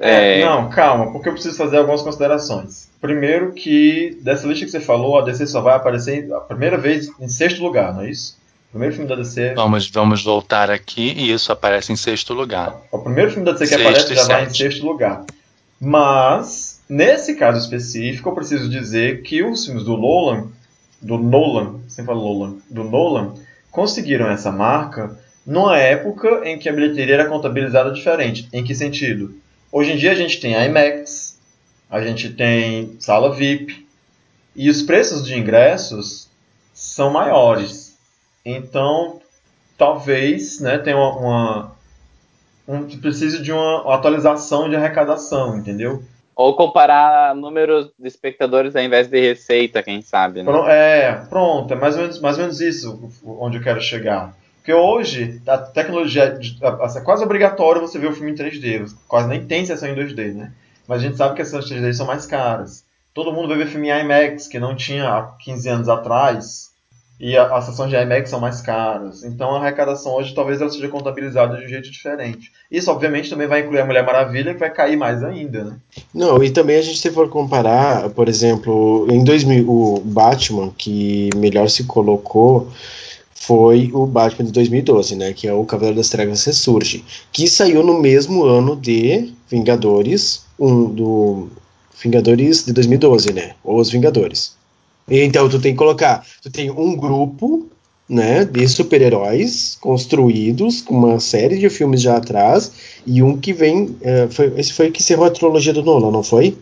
É, 0.00 0.40
é, 0.40 0.44
Não, 0.44 0.70
calma, 0.70 1.12
porque 1.12 1.28
eu 1.28 1.32
preciso 1.32 1.56
fazer 1.56 1.78
algumas 1.78 2.02
considerações. 2.02 2.88
Primeiro 3.00 3.52
que 3.52 4.18
dessa 4.22 4.46
lista 4.46 4.64
que 4.64 4.70
você 4.70 4.80
falou, 4.80 5.18
a 5.18 5.22
DC 5.22 5.46
só 5.46 5.60
vai 5.60 5.74
aparecer 5.74 6.32
a 6.32 6.40
primeira 6.40 6.78
vez 6.78 7.08
em 7.20 7.28
sexto 7.28 7.62
lugar, 7.62 7.92
não 7.92 8.02
é 8.02 8.10
isso? 8.10 8.38
O 8.68 8.70
primeiro 8.72 8.94
filme 8.94 9.08
da 9.08 9.16
DC. 9.16 9.54
Vamos, 9.54 9.90
vamos 9.90 10.22
voltar 10.22 10.70
aqui 10.70 11.12
e 11.16 11.32
isso 11.32 11.50
aparece 11.52 11.92
em 11.92 11.96
sexto 11.96 12.32
lugar. 12.32 12.76
O 12.90 12.98
primeiro 12.98 13.30
filme 13.30 13.44
da 13.44 13.52
DC 13.52 13.64
que 13.64 13.70
Sexto 13.70 13.88
aparece 13.88 14.14
já 14.14 14.24
vai 14.24 14.46
em 14.46 14.54
sexto 14.54 14.86
lugar. 14.86 15.24
Mas, 15.80 16.80
nesse 16.88 17.34
caso 17.34 17.58
específico, 17.58 18.28
eu 18.28 18.34
preciso 18.34 18.68
dizer 18.68 19.22
que 19.22 19.42
os 19.42 19.64
filmes 19.64 19.84
do 19.84 19.96
Nolan, 19.96 20.48
do 21.02 21.18
Nolan, 21.18 21.80
sempre 21.86 22.14
falo 22.14 22.22
Nolan, 22.22 22.56
do 22.70 22.84
Nolan, 22.84 23.34
conseguiram 23.70 24.30
essa 24.30 24.50
marca 24.50 25.18
numa 25.46 25.78
época 25.78 26.42
em 26.44 26.58
que 26.58 26.68
a 26.68 26.72
bilheteria 26.72 27.14
era 27.14 27.28
contabilizada 27.28 27.92
diferente. 27.92 28.48
Em 28.52 28.64
que 28.64 28.74
sentido? 28.74 29.34
Hoje 29.70 29.92
em 29.92 29.96
dia 29.96 30.12
a 30.12 30.14
gente 30.14 30.40
tem 30.40 30.54
IMAX, 30.54 31.38
a 31.90 32.00
gente 32.00 32.30
tem 32.30 32.96
sala 33.00 33.34
VIP, 33.34 33.86
e 34.54 34.70
os 34.70 34.82
preços 34.82 35.24
de 35.26 35.36
ingressos 35.36 36.28
são 36.72 37.10
maiores. 37.10 37.96
Então, 38.44 39.20
talvez 39.76 40.60
né, 40.60 40.78
tenha 40.78 40.96
uma, 40.96 41.18
uma 41.18 41.76
um, 42.66 42.86
precise 42.98 43.42
de 43.42 43.52
uma 43.52 43.94
atualização 43.94 44.68
de 44.68 44.76
arrecadação, 44.76 45.56
entendeu? 45.56 46.02
Ou 46.34 46.54
comparar 46.54 47.34
números 47.34 47.90
de 47.98 48.06
espectadores 48.06 48.76
ao 48.76 48.82
invés 48.82 49.08
de 49.08 49.18
receita, 49.20 49.82
quem 49.82 50.02
sabe, 50.02 50.42
né? 50.42 50.52
É, 50.68 51.12
pronto, 51.28 51.72
é 51.72 51.76
mais 51.76 51.96
ou 51.96 52.02
menos, 52.02 52.20
mais 52.20 52.36
ou 52.36 52.42
menos 52.42 52.60
isso 52.60 53.10
onde 53.24 53.58
eu 53.58 53.62
quero 53.62 53.80
chegar. 53.80 54.34
Porque 54.66 54.74
hoje, 54.74 55.40
a 55.46 55.58
tecnologia, 55.58 56.40
é 56.60 57.00
quase 57.00 57.22
obrigatório 57.22 57.80
você 57.80 58.00
ver 58.00 58.08
o 58.08 58.12
filme 58.12 58.32
em 58.32 58.34
3D, 58.34 58.92
quase 59.06 59.28
nem 59.28 59.44
tem 59.44 59.64
sessão 59.64 59.88
em 59.88 59.94
2D, 59.94 60.34
né? 60.34 60.50
Mas 60.88 60.98
a 60.98 61.02
gente 61.04 61.16
sabe 61.16 61.36
que 61.36 61.42
as 61.42 61.46
sessões 61.46 61.70
3D 61.70 61.92
são 61.92 62.04
mais 62.04 62.26
caras. 62.26 62.82
Todo 63.14 63.32
mundo 63.32 63.46
vai 63.46 63.58
ver 63.58 63.68
filme 63.68 63.90
em 63.90 64.00
IMAX, 64.00 64.48
que 64.48 64.58
não 64.58 64.74
tinha 64.74 65.08
há 65.08 65.22
15 65.38 65.68
anos 65.68 65.88
atrás, 65.88 66.70
e 67.20 67.36
as 67.36 67.64
sessões 67.64 67.90
de 67.90 67.96
IMAX 67.96 68.28
são 68.28 68.40
mais 68.40 68.60
caras. 68.60 69.22
Então 69.22 69.54
a 69.54 69.60
arrecadação 69.60 70.16
hoje 70.16 70.34
talvez 70.34 70.60
ela 70.60 70.68
seja 70.68 70.88
contabilizada 70.88 71.56
de 71.58 71.64
um 71.64 71.68
jeito 71.68 71.88
diferente. 71.88 72.50
Isso, 72.68 72.90
obviamente, 72.90 73.30
também 73.30 73.46
vai 73.46 73.60
incluir 73.60 73.78
a 73.78 73.86
Mulher 73.86 74.04
Maravilha, 74.04 74.52
que 74.52 74.58
vai 74.58 74.70
cair 74.70 74.96
mais 74.96 75.22
ainda, 75.22 75.62
né? 75.62 75.76
Não, 76.12 76.42
e 76.42 76.50
também 76.50 76.76
a 76.76 76.82
gente 76.82 76.98
se 76.98 77.12
for 77.12 77.28
comparar, 77.28 78.10
por 78.10 78.28
exemplo, 78.28 79.06
em 79.08 79.22
2000, 79.22 79.70
o 79.70 80.00
Batman 80.00 80.72
que 80.76 81.30
melhor 81.36 81.70
se 81.70 81.84
colocou 81.84 82.68
foi 83.38 83.90
o 83.92 84.06
Batman 84.06 84.46
de 84.46 84.52
2012, 84.52 85.14
né, 85.14 85.32
que 85.32 85.46
é 85.46 85.52
o 85.52 85.64
Cavaleiro 85.64 85.98
das 85.98 86.08
Trevas 86.08 86.44
Ressurge, 86.44 87.04
que 87.30 87.46
saiu 87.46 87.82
no 87.84 88.00
mesmo 88.00 88.44
ano 88.44 88.74
de 88.74 89.32
Vingadores, 89.48 90.42
um 90.58 90.86
do 90.86 91.48
Vingadores 92.02 92.64
de 92.64 92.72
2012, 92.72 93.32
né, 93.32 93.54
ou 93.62 93.78
Os 93.78 93.90
Vingadores. 93.90 94.56
Então 95.08 95.48
tu 95.48 95.60
tem 95.60 95.72
que 95.72 95.78
colocar, 95.78 96.26
tu 96.42 96.50
tem 96.50 96.70
um 96.70 96.96
grupo, 96.96 97.68
né, 98.08 98.44
de 98.44 98.66
super-heróis 98.66 99.76
construídos 99.80 100.80
com 100.80 100.94
uma 100.94 101.20
série 101.20 101.58
de 101.58 101.68
filmes 101.68 102.00
já 102.00 102.16
atrás 102.16 102.72
e 103.06 103.22
um 103.22 103.36
que 103.36 103.52
vem, 103.52 103.96
é, 104.00 104.26
foi, 104.28 104.52
esse 104.56 104.72
foi 104.72 104.90
que 104.90 105.02
encerrou 105.02 105.26
a 105.26 105.30
trilogia 105.30 105.72
do 105.72 105.82
Nolan, 105.82 106.10
não 106.10 106.22
foi? 106.22 106.56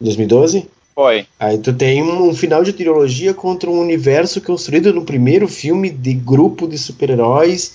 2012? 0.00 0.66
Foi. 0.94 1.26
Aí 1.40 1.58
tu 1.58 1.72
tem 1.72 2.02
um, 2.02 2.28
um 2.28 2.34
final 2.34 2.62
de 2.62 2.72
trilogia 2.72 3.34
contra 3.34 3.68
um 3.68 3.80
universo 3.80 4.40
construído 4.40 4.92
no 4.92 5.04
primeiro 5.04 5.48
filme 5.48 5.90
de 5.90 6.14
grupo 6.14 6.68
de 6.68 6.78
super-heróis 6.78 7.74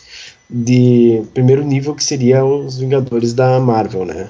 de 0.49 1.21
primeiro 1.33 1.63
nível 1.63 1.93
que 1.93 2.03
seria 2.03 2.43
os 2.43 2.77
Vingadores 2.79 3.33
da 3.33 3.59
Marvel, 3.59 4.05
né? 4.05 4.29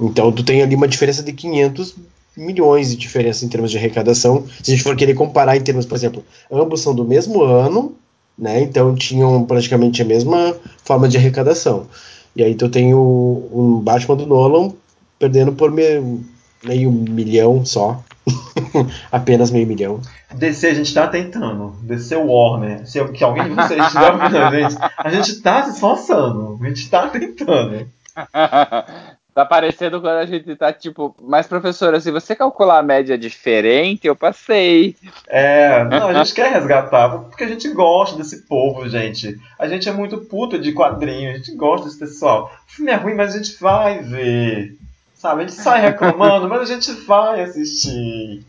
Então 0.00 0.30
tu 0.32 0.42
tem 0.44 0.62
ali 0.62 0.74
uma 0.74 0.88
diferença 0.88 1.22
de 1.22 1.32
500 1.32 1.96
milhões 2.36 2.90
de 2.90 2.96
diferença 2.96 3.44
em 3.44 3.48
termos 3.48 3.70
de 3.70 3.76
arrecadação. 3.76 4.44
Se 4.62 4.70
a 4.70 4.74
gente 4.74 4.84
for 4.84 4.96
querer 4.96 5.14
comparar 5.14 5.56
em 5.56 5.60
termos, 5.60 5.84
por 5.84 5.96
exemplo, 5.96 6.24
ambos 6.50 6.80
são 6.80 6.94
do 6.94 7.04
mesmo 7.04 7.42
ano, 7.42 7.96
né? 8.38 8.62
Então 8.62 8.94
tinham 8.94 9.44
praticamente 9.44 10.00
a 10.00 10.04
mesma 10.04 10.54
forma 10.84 11.08
de 11.08 11.16
arrecadação. 11.16 11.88
E 12.36 12.42
aí 12.44 12.54
tu 12.54 12.68
tem 12.68 12.94
o, 12.94 13.80
Batman 13.82 14.16
do 14.16 14.26
Nolan 14.26 14.72
perdendo 15.18 15.52
por 15.52 15.72
me- 15.72 16.20
meio 16.62 16.90
milhão 16.90 17.64
só. 17.64 18.02
Apenas 19.10 19.50
meio 19.50 19.66
milhão. 19.66 20.00
DC, 20.34 20.66
a 20.66 20.74
gente 20.74 20.92
tá 20.92 21.06
tentando. 21.06 21.74
DC 21.82 22.16
Warner. 22.16 22.86
Se 22.86 23.02
que 23.08 23.24
alguém 23.24 23.44
de 23.44 23.54
vocês 23.54 23.82
estiver 23.82 24.12
ouvindo 24.12 24.36
a 24.36 24.50
gente, 24.50 24.76
a 24.96 25.10
gente 25.10 25.40
tá 25.40 25.62
se 25.64 25.70
esforçando. 25.70 26.58
A 26.62 26.68
gente 26.68 26.90
tá 26.90 27.08
tentando. 27.08 27.88
tá 29.34 29.44
parecendo 29.44 30.00
quando 30.00 30.16
a 30.16 30.26
gente 30.26 30.56
tá 30.56 30.72
tipo, 30.72 31.14
mas 31.22 31.46
professora, 31.46 32.00
se 32.00 32.10
você 32.10 32.34
calcular 32.34 32.80
a 32.80 32.82
média 32.82 33.16
diferente, 33.16 34.06
eu 34.06 34.16
passei. 34.16 34.96
É, 35.28 35.84
não, 35.84 36.08
a 36.08 36.14
gente 36.14 36.34
quer 36.34 36.52
resgatar, 36.52 37.08
porque 37.08 37.44
a 37.44 37.48
gente 37.48 37.68
gosta 37.70 38.16
desse 38.16 38.46
povo, 38.46 38.88
gente. 38.88 39.38
A 39.58 39.68
gente 39.68 39.88
é 39.88 39.92
muito 39.92 40.18
puta 40.18 40.58
de 40.58 40.72
quadrinho, 40.72 41.30
a 41.30 41.34
gente 41.34 41.54
gosta 41.54 41.86
desse 41.86 41.98
pessoal. 41.98 42.50
O 42.66 42.72
filme 42.72 42.90
é 42.90 42.96
ruim, 42.96 43.14
mas 43.14 43.34
a 43.34 43.38
gente 43.38 43.58
vai 43.60 44.02
ver. 44.02 44.76
Sabe, 45.18 45.42
a 45.42 45.46
gente 45.46 45.60
sai 45.60 45.80
reclamando, 45.80 46.48
mas 46.48 46.62
a 46.62 46.74
gente 46.74 46.92
vai 47.04 47.42
assistir. 47.42 48.44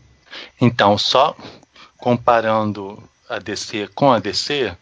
Então, 0.60 0.96
só 0.96 1.36
comparando 1.98 3.02
a 3.28 3.38
DC 3.38 3.88
com 3.94 4.12
a 4.12 4.20
DC, 4.20 4.72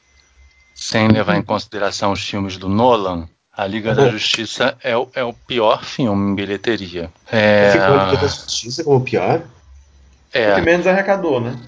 sem 0.74 1.08
levar 1.08 1.36
em 1.36 1.42
consideração 1.42 2.12
os 2.12 2.22
filmes 2.22 2.58
do 2.58 2.68
Nolan, 2.68 3.26
a 3.56 3.66
Liga 3.66 3.94
da 3.94 4.08
Justiça 4.10 4.76
é 4.82 4.96
o, 4.96 5.08
é 5.14 5.24
o 5.24 5.32
pior 5.32 5.82
filme 5.82 6.30
em 6.30 6.34
bilheteria. 6.34 7.10
É, 7.32 7.72
Ficou 7.72 7.98
a 7.98 8.04
Liga 8.04 8.16
da 8.18 8.28
Justiça 8.28 8.84
como 8.84 9.00
pior? 9.00 9.38
O 9.38 10.30
que 10.30 10.38
é, 10.38 10.60
menos 10.60 10.86
arrecadou, 10.86 11.40
né? 11.40 11.58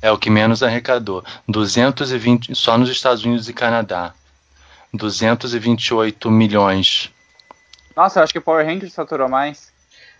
é 0.00 0.10
o 0.10 0.18
que 0.18 0.30
menos 0.30 0.62
arrecadou. 0.62 1.24
220, 1.48 2.54
só 2.54 2.78
nos 2.78 2.90
Estados 2.90 3.24
Unidos 3.24 3.48
e 3.48 3.52
Canadá. 3.52 4.12
228 4.92 6.30
milhões. 6.30 7.12
Nossa, 7.96 8.20
eu 8.20 8.24
acho 8.24 8.32
que 8.32 8.40
Power 8.40 8.64
Rangers 8.64 8.94
faturou 8.94 9.28
mais. 9.28 9.67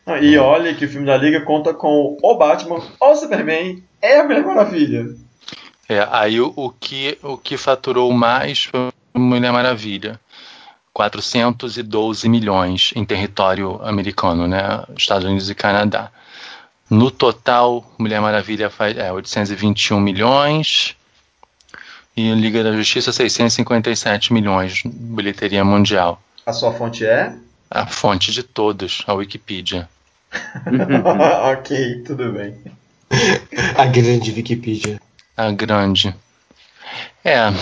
Não, 0.08 0.16
E 0.16 0.38
olha 0.38 0.74
que 0.74 0.86
o 0.86 0.88
filme 0.88 1.06
da 1.06 1.18
Liga 1.18 1.42
conta 1.42 1.74
com 1.74 2.16
o 2.22 2.34
Batman, 2.34 2.80
o 2.98 3.14
Superman 3.14 3.82
e 4.02 4.06
a 4.06 4.24
Mulher 4.24 4.42
Maravilha. 4.42 5.06
É, 5.86 6.08
aí 6.10 6.40
o, 6.40 6.50
o 6.56 6.70
que, 6.70 7.18
o 7.22 7.36
que 7.36 7.58
faturou 7.58 8.10
mais 8.10 8.64
foi 8.64 8.88
Mulher 9.14 9.52
Maravilha. 9.52 10.18
412 10.94 12.26
milhões 12.28 12.90
em 12.96 13.04
território 13.04 13.80
americano, 13.84 14.48
né? 14.48 14.82
Estados 14.96 15.24
Unidos 15.26 15.50
e 15.50 15.54
Canadá. 15.54 16.10
No 16.88 17.10
total, 17.10 17.84
Mulher 17.98 18.20
Maravilha 18.20 18.70
faz 18.70 18.96
é, 18.96 19.12
821 19.12 20.00
milhões 20.00 20.96
e 22.16 22.32
Liga 22.32 22.64
da 22.64 22.72
Justiça 22.72 23.12
657 23.12 24.32
milhões, 24.32 24.82
bilheteria 24.84 25.64
mundial. 25.64 26.20
A 26.46 26.52
sua 26.52 26.72
fonte 26.72 27.06
é? 27.06 27.36
A 27.70 27.86
fonte 27.86 28.32
de 28.32 28.42
todos, 28.42 29.04
a 29.06 29.12
Wikipedia. 29.12 29.88
ok, 31.52 32.02
tudo 32.06 32.32
bem. 32.32 32.54
A 33.76 33.86
grande 33.86 34.32
Wikipedia. 34.32 35.00
A 35.36 35.50
grande. 35.50 36.14
É, 37.24 37.52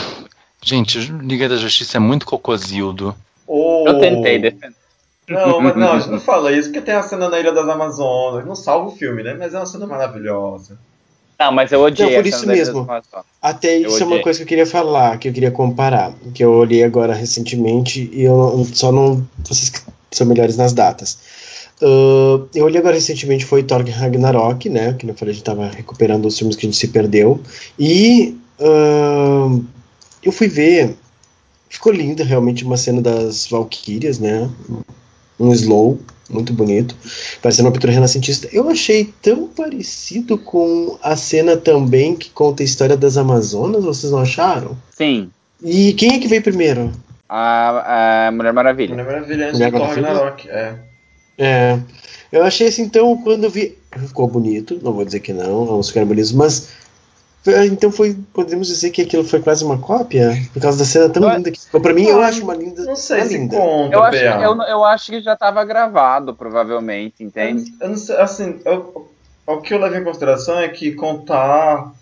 gente, 0.62 0.99
Liga 0.99 1.49
da 1.49 1.57
Justiça 1.57 1.97
é 1.97 2.01
muito 2.01 2.27
cocozildo. 2.27 3.14
Oh. 3.47 3.85
Eu 3.87 3.99
tentei 4.01 4.39
defender. 4.39 4.77
Não, 5.29 5.61
mas 5.61 5.77
não, 5.77 5.93
a 5.93 5.99
gente 5.99 6.11
não 6.11 6.21
fala 6.21 6.53
isso 6.53 6.69
porque 6.69 6.81
tem 6.81 6.95
a 6.95 7.03
cena 7.03 7.29
na 7.29 7.39
Ilha 7.41 7.53
das 7.53 7.69
Amazonas. 7.69 8.47
Não 8.47 8.55
salva 8.55 8.89
o 8.89 8.97
filme, 8.97 9.25
né? 9.25 9.35
Mas 9.35 9.55
é 9.55 9.59
uma 9.59 9.67
cena 9.67 9.87
maravilhosa. 9.87 10.79
Não, 11.39 11.53
mas 11.53 11.71
eu 11.73 11.83
odiei 11.83 12.09
Não, 12.09 12.17
por 12.17 12.27
isso 12.27 12.47
mesmo. 12.47 12.89
Até 13.43 13.77
Eu 13.77 13.89
isso 13.89 14.03
é 14.03 14.07
uma 14.07 14.23
coisa 14.23 14.39
que 14.39 14.45
eu 14.45 14.49
queria 14.49 14.67
falar, 14.67 15.19
que 15.19 15.29
eu 15.29 15.33
queria 15.33 15.51
comparar, 15.51 16.12
que 16.33 16.43
eu 16.43 16.53
olhei 16.53 16.83
agora 16.83 17.12
recentemente 17.12 18.09
e 18.12 18.23
eu 18.23 18.37
não- 18.37 18.64
só 18.64 18.91
não. 18.91 19.27
Vocês 19.45 19.69
que 19.69 19.81
são 20.12 20.27
melhores 20.27 20.57
nas 20.57 20.73
datas. 20.73 21.19
Ah, 21.83 22.41
eu 22.55 22.64
olhei 22.64 22.79
agora 22.79 22.95
recentemente 22.95 23.45
foi 23.45 23.62
Thor 23.62 23.85
Ragnarok, 23.89 24.68
né? 24.68 24.95
Que 24.95 25.09
eu 25.09 25.14
falei, 25.14 25.33
a 25.33 25.35
gente 25.35 25.45
tava 25.45 25.68
recuperando 25.68 26.27
os 26.27 26.39
filmes 26.39 26.57
que 26.57 26.66
a 26.66 26.68
gente 26.68 26.79
se 26.79 26.89
perdeu. 26.89 27.41
E 27.79 28.37
ah, 28.61 29.59
eu 30.22 30.33
fui 30.33 30.49
ver. 30.49 30.97
Ficou 31.68 31.93
linda 31.93 32.24
realmente 32.24 32.64
uma 32.64 32.77
cena 32.77 33.03
das 33.03 33.49
Valkyrias, 33.49 34.18
né? 34.18 34.49
Um 35.39 35.53
slow, 35.53 35.99
muito 36.31 36.53
bonito. 36.53 36.97
Parecendo 37.43 37.68
uma 37.68 37.72
pintura 37.72 37.93
renascentista. 37.93 38.49
Eu 38.53 38.68
achei 38.70 39.12
tão 39.20 39.49
parecido 39.49 40.39
com 40.39 40.97
a 41.03 41.16
cena 41.16 41.57
também 41.57 42.14
que 42.14 42.31
conta 42.31 42.62
a 42.62 42.64
história 42.64 42.97
das 42.97 43.16
Amazonas, 43.16 43.85
vocês 43.85 44.12
não 44.12 44.20
acharam? 44.20 44.77
Sim, 44.97 45.29
E 45.62 45.93
quem 45.95 46.14
é 46.14 46.18
que 46.18 46.29
veio 46.29 46.43
primeiro? 46.43 46.93
a, 47.29 48.29
a 48.29 48.33
Mulher 48.33 48.53
Maravilha. 48.53 48.95
Mulher 48.95 49.07
Maravilha 49.07 49.47
antes 49.49 49.59
Mulher 49.59 49.72
do 49.72 49.79
Thor 49.79 49.87
Maravilha? 49.89 50.09
Ragnarok. 50.09 50.49
É. 50.49 50.74
É, 51.39 51.78
eu 52.32 52.43
achei 52.45 52.68
assim, 52.68 52.82
então, 52.82 53.16
quando 53.22 53.45
eu 53.45 53.51
vi. 53.51 53.76
Ficou 54.09 54.26
bonito, 54.28 54.78
não 54.82 54.93
vou 54.93 55.05
dizer 55.05 55.20
que 55.20 55.32
não, 55.32 55.64
vamos 55.64 55.89
ficar 55.89 56.05
bonitos, 56.05 56.32
mas 56.32 56.68
Então 57.70 57.91
foi, 57.93 58.16
podemos 58.34 58.66
dizer 58.66 58.91
que 58.91 59.03
aquilo 59.03 59.22
foi 59.24 59.41
quase 59.41 59.64
uma 59.64 59.78
cópia? 59.78 60.37
Por 60.53 60.61
causa 60.61 60.76
da 60.78 60.84
cena 60.84 61.09
tão 61.09 61.22
Eu- 61.22 61.37
linda 61.37 61.51
que 61.51 61.61
ficou. 61.61 61.80
Pra 61.80 61.95
mim, 61.95 62.05
eu 62.05 62.20
acho 62.20 62.43
uma 62.43 62.55
linda. 62.55 62.82
Não 62.84 62.97
sei 62.97 63.22
se 63.22 63.39
linda. 63.39 63.57
conta, 63.57 63.95
Eu 63.95 64.03
acho, 64.03 64.16
eu, 64.16 64.62
eu 64.62 64.84
acho 64.84 65.07
que 65.12 65.20
já 65.22 65.34
estava 65.34 65.64
gravado, 65.64 66.34
provavelmente, 66.34 67.22
entende? 67.22 67.72
Eu 67.80 67.89
não 67.91 67.97
sei, 67.97 68.16
assim, 68.16 68.59
eu- 68.64 69.09
o 69.47 69.57
que 69.59 69.72
eu 69.72 69.78
levo 69.78 69.95
em 69.97 70.03
consideração 70.05 70.59
é 70.59 70.68
que 70.68 70.93
contar 70.93 71.93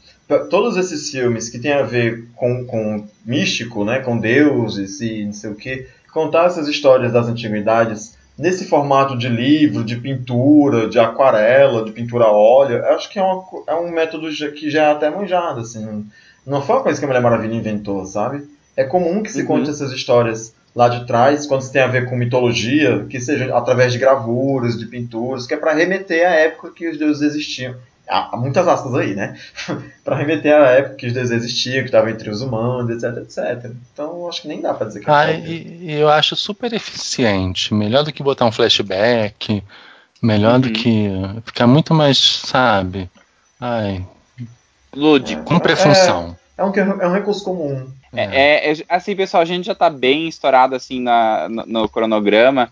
todos 0.49 0.79
esses 0.79 1.11
filmes 1.11 1.51
que 1.51 1.59
tem 1.59 1.75
a 1.75 1.83
ver 1.83 2.27
com, 2.35 2.65
com 2.65 3.05
místico, 3.25 3.85
né, 3.85 4.01
com 4.01 4.17
deuses 4.19 5.01
e 5.03 5.27
não 5.27 5.33
sei 5.35 5.51
o 5.51 5.55
que, 5.55 5.87
contar 6.11 6.47
essas 6.47 6.67
histórias 6.67 7.13
das 7.13 7.29
antiguidades 7.29 8.14
nesse 8.39 8.67
formato 8.67 9.17
de 9.17 9.29
livro, 9.29 9.85
de 9.85 9.97
pintura, 9.97 10.89
de 10.89 10.99
aquarela, 10.99 11.85
de 11.85 11.93
pintura 11.93 12.25
a 12.25 12.33
óleo, 12.33 12.77
eu 12.77 12.95
acho 12.95 13.09
que 13.11 13.19
é, 13.19 13.23
uma 13.23 13.43
é 13.67 13.75
um 13.75 13.91
método 13.91 14.29
que 14.53 14.71
já 14.71 14.85
é 14.85 14.91
até 14.93 15.09
manjado, 15.11 15.61
assim, 15.61 15.85
não, 15.85 16.05
não 16.47 16.63
foi 16.63 16.77
uma 16.77 16.83
coisa 16.83 16.99
que 16.99 17.05
a 17.05 17.09
Mulher 17.09 17.23
Maravilha 17.23 17.55
inventou, 17.55 18.05
sabe? 18.07 18.45
É 18.77 18.85
comum 18.85 19.23
que 19.23 19.31
se 19.31 19.41
Uhum. 19.43 19.47
conte 19.47 19.71
essas 19.71 19.93
histórias 19.93 20.53
lá 20.75 20.89
de 20.89 21.07
trás, 21.07 21.47
quando 21.47 21.63
se 21.63 21.73
tem 21.73 21.83
a 21.83 21.87
ver 21.87 22.09
com 22.11 22.17
mitologia, 22.17 23.07
que 23.09 23.21
seja 23.21 23.57
através 23.57 23.93
de 23.93 23.99
gravuras, 24.01 24.77
de 24.77 24.87
pinturas, 24.87 25.47
que 25.47 25.55
é 25.55 25.57
para 25.57 25.73
remeter 25.73 26.27
à 26.27 26.31
época 26.31 26.73
que 26.75 26.89
os 26.89 26.99
deuses 26.99 27.23
existiam. 27.23 27.77
Há 28.07 28.37
muitas 28.37 28.69
aspas 28.69 28.95
aí, 28.95 29.15
né? 29.15 29.37
para 30.05 30.17
remeter 30.17 30.55
à 30.55 30.71
época 30.73 30.97
que 30.97 31.07
os 31.07 31.13
deuses 31.15 31.31
existiam, 31.33 31.81
que 31.81 31.87
estavam 31.87 32.11
entre 32.11 32.29
os 32.29 32.43
humanos, 32.43 32.91
etc, 33.03 33.23
etc. 33.23 33.71
Então, 33.93 34.29
acho 34.29 34.43
que 34.43 34.49
nem 34.49 34.61
dá 34.61 34.75
para 34.75 34.89
dizer 34.89 35.01
que 35.01 35.09
é 35.09 35.13
Ah, 35.13 35.27
cópia. 35.27 35.39
e, 35.49 35.93
eu 35.93 36.09
acho 36.11 36.37
super 36.37 36.73
eficiente. 36.75 37.73
Melhor 37.73 38.05
do 38.05 38.13
que 38.13 38.23
botar 38.23 38.45
um 38.45 38.53
flashback. 38.53 39.63
Melhor 40.23 40.59
do 40.59 40.69
Uhum. 40.69 40.73
que. 40.75 41.09
Ficar 41.47 41.67
muito 41.67 41.93
mais, 41.95 42.19
sabe? 42.19 43.11
Ai, 43.61 44.05
Lúdico. 44.95 45.43
cumpre 45.45 45.73
a 45.73 45.77
função. 45.77 46.37
É 46.57 46.63
um, 46.65 46.73
é 47.01 47.09
um 47.09 47.13
recurso 47.13 47.45
comum. 47.45 47.89
É, 48.17 48.73
é- 48.73 48.77
assim, 48.89 49.17
pessoal, 49.17 49.43
a 49.43 49.47
gente 49.47 49.67
já 49.67 49.75
tá 49.75 49.91
bem 49.91 50.29
estourado 50.29 50.75
assim 50.75 51.01
na, 51.01 51.49
no, 51.49 51.65
no 51.67 51.89
cronograma 51.89 52.71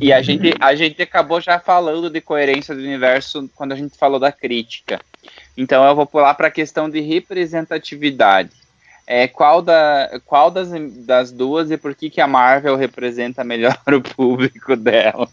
e, 0.00 0.06
e 0.06 0.12
a, 0.12 0.20
gente, 0.22 0.54
a 0.60 0.74
gente 0.74 1.00
acabou 1.02 1.40
já 1.40 1.58
falando 1.58 2.10
de 2.10 2.20
coerência 2.20 2.74
do 2.74 2.80
universo 2.80 3.48
quando 3.54 3.72
a 3.72 3.76
gente 3.76 3.96
falou 3.96 4.18
da 4.18 4.32
crítica. 4.32 5.00
Então 5.56 5.84
eu 5.84 5.94
vou 5.94 6.06
pular 6.06 6.34
para 6.34 6.48
a 6.48 6.50
questão 6.50 6.88
de 6.88 7.00
representatividade. 7.00 8.50
É, 9.08 9.28
qual 9.28 9.62
da, 9.62 10.20
qual 10.26 10.50
das, 10.50 10.68
das 11.06 11.30
duas 11.30 11.70
e 11.70 11.76
por 11.76 11.94
que, 11.94 12.10
que 12.10 12.20
a 12.20 12.26
Marvel 12.26 12.74
representa 12.74 13.44
melhor 13.44 13.78
o 13.86 14.00
público 14.02 14.74
dela? 14.74 15.28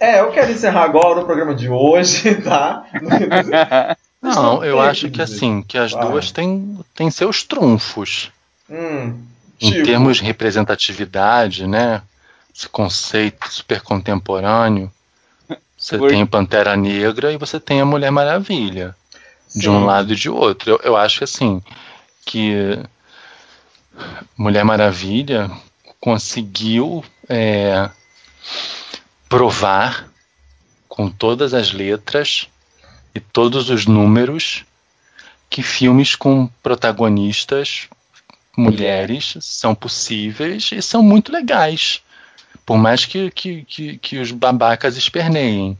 É, 0.00 0.20
eu 0.20 0.32
quero 0.32 0.50
encerrar 0.50 0.84
agora 0.84 1.20
o 1.20 1.26
programa 1.26 1.54
de 1.54 1.68
hoje, 1.68 2.34
tá? 2.40 2.86
Não, 4.22 4.64
eu 4.64 4.80
acho 4.80 5.10
que 5.10 5.20
assim, 5.20 5.62
que 5.62 5.76
as 5.76 5.92
Vai. 5.92 6.06
duas 6.06 6.30
têm, 6.30 6.78
têm 6.94 7.10
seus 7.10 7.42
trunfos. 7.42 8.31
Hum, 8.70 9.24
Em 9.60 9.70
tipo, 9.70 9.84
termos 9.84 10.16
de 10.18 10.24
representatividade, 10.24 11.66
né? 11.66 12.02
Esse 12.54 12.68
conceito 12.68 13.48
super 13.52 13.80
contemporâneo. 13.80 14.90
Você 15.76 15.98
Por- 15.98 16.10
tem 16.10 16.22
o 16.22 16.26
Pantera 16.26 16.76
Negra 16.76 17.32
e 17.32 17.36
você 17.36 17.58
tem 17.58 17.80
a 17.80 17.84
Mulher 17.84 18.10
Maravilha. 18.10 18.94
De 19.54 19.62
sim. 19.64 19.68
um 19.68 19.84
lado 19.84 20.12
e 20.12 20.16
de 20.16 20.30
outro. 20.30 20.70
Eu, 20.70 20.80
eu 20.82 20.96
acho 20.96 21.18
que 21.18 21.24
assim, 21.24 21.62
que 22.24 22.78
Mulher 24.36 24.64
Maravilha 24.64 25.50
conseguiu 26.00 27.04
é, 27.28 27.90
provar 29.28 30.08
com 30.88 31.10
todas 31.10 31.54
as 31.54 31.72
letras 31.72 32.48
e 33.14 33.20
todos 33.20 33.70
os 33.70 33.86
números 33.86 34.64
que 35.50 35.62
filmes 35.62 36.14
com 36.14 36.46
protagonistas 36.62 37.88
mulheres 38.56 39.36
são 39.40 39.74
possíveis 39.74 40.70
e 40.72 40.82
são 40.82 41.02
muito 41.02 41.32
legais. 41.32 42.02
Por 42.64 42.76
mais 42.76 43.04
que, 43.04 43.30
que, 43.30 43.64
que, 43.64 43.98
que 43.98 44.18
os 44.18 44.30
babacas 44.30 44.96
esperneiem. 44.96 45.76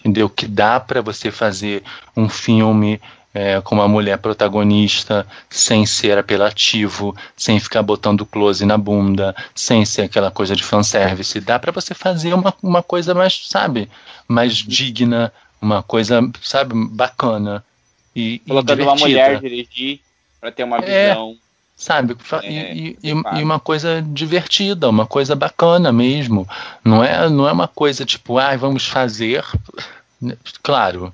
Entendeu? 0.00 0.28
Que 0.28 0.46
dá 0.46 0.78
para 0.78 1.00
você 1.00 1.30
fazer 1.30 1.82
um 2.16 2.28
filme 2.28 3.00
é, 3.34 3.60
com 3.60 3.74
uma 3.74 3.88
mulher 3.88 4.18
protagonista 4.18 5.26
sem 5.50 5.84
ser 5.84 6.16
apelativo, 6.16 7.14
sem 7.36 7.58
ficar 7.60 7.82
botando 7.82 8.24
close 8.24 8.64
na 8.64 8.78
bunda, 8.78 9.34
sem 9.54 9.84
ser 9.84 10.02
aquela 10.02 10.30
coisa 10.30 10.54
de 10.56 10.62
fanservice. 10.62 11.40
Dá 11.40 11.58
para 11.58 11.72
você 11.72 11.92
fazer 11.92 12.32
uma, 12.34 12.54
uma 12.62 12.82
coisa 12.82 13.14
mais, 13.14 13.48
sabe, 13.48 13.90
mais 14.28 14.54
digna, 14.54 15.32
uma 15.60 15.82
coisa, 15.82 16.20
sabe, 16.40 16.72
bacana. 16.90 17.64
E, 18.14 18.34
e 18.34 18.38
Colocando 18.40 18.78
divertida 18.78 18.90
uma 18.92 19.00
mulher 19.00 19.40
dirigir 19.40 20.00
para 20.40 20.50
ter 20.52 20.64
uma 20.64 20.78
É. 20.78 21.08
visão. 21.10 21.36
Sabe? 21.76 22.16
Fa- 22.18 22.40
É, 22.42 22.74
e, 22.74 22.98
e- 23.02 23.10
e 23.10 23.42
uma 23.42 23.60
coisa 23.60 24.02
divertida, 24.02 24.88
uma 24.88 25.06
coisa 25.06 25.36
bacana 25.36 25.92
mesmo. 25.92 26.48
Não 26.84 27.04
é, 27.04 27.28
não 27.28 27.46
é 27.46 27.52
uma 27.52 27.68
coisa 27.68 28.04
tipo, 28.04 28.38
ah, 28.38 28.56
vamos 28.56 28.86
fazer. 28.88 29.44
Claro, 30.62 31.12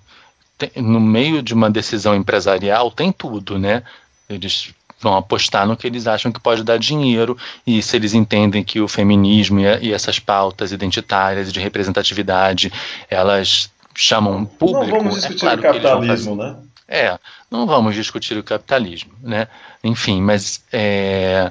tem- 0.56 0.70
no 0.76 1.00
meio 1.00 1.42
de 1.42 1.52
uma 1.54 1.70
decisão 1.70 2.14
empresarial 2.14 2.90
tem 2.90 3.10
tudo, 3.12 3.58
né? 3.58 3.82
Eles 4.28 4.72
vão 5.00 5.16
apostar 5.16 5.66
no 5.66 5.76
que 5.76 5.86
eles 5.86 6.06
acham 6.06 6.30
que 6.30 6.38
pode 6.38 6.62
dar 6.62 6.78
dinheiro 6.78 7.36
e 7.66 7.82
se 7.82 7.96
eles 7.96 8.14
entendem 8.14 8.62
que 8.62 8.80
o 8.80 8.86
feminismo 8.86 9.58
e, 9.58 9.88
e 9.88 9.92
essas 9.92 10.20
pautas 10.20 10.70
identitárias 10.70 11.48
e 11.48 11.52
de 11.52 11.58
representatividade 11.58 12.72
elas 13.10 13.68
chamam 13.94 14.44
público. 14.44 14.84
Não 14.94 15.02
vamos 15.10 15.24
é 15.24 15.28
discutir 15.28 15.40
claro 15.40 15.58
o 15.58 15.62
capitalismo, 15.64 16.36
né? 16.36 16.56
É, 16.94 17.18
não 17.50 17.66
vamos 17.66 17.94
discutir 17.94 18.36
o 18.36 18.44
capitalismo, 18.44 19.14
né? 19.22 19.48
Enfim, 19.82 20.20
mas 20.20 20.62
é, 20.70 21.50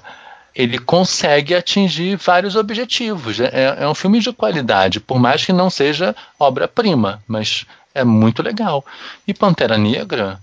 ele 0.53 0.77
consegue 0.77 1.55
atingir 1.55 2.15
vários 2.15 2.55
objetivos. 2.55 3.39
É, 3.39 3.77
é 3.79 3.87
um 3.87 3.95
filme 3.95 4.19
de 4.19 4.31
qualidade, 4.31 4.99
por 4.99 5.17
mais 5.17 5.43
que 5.43 5.51
não 5.51 5.67
seja 5.67 6.15
obra-prima, 6.39 7.23
mas 7.27 7.65
é 7.95 8.03
muito 8.03 8.43
legal. 8.43 8.85
E 9.27 9.33
Pantera 9.33 9.79
Negra, 9.79 10.39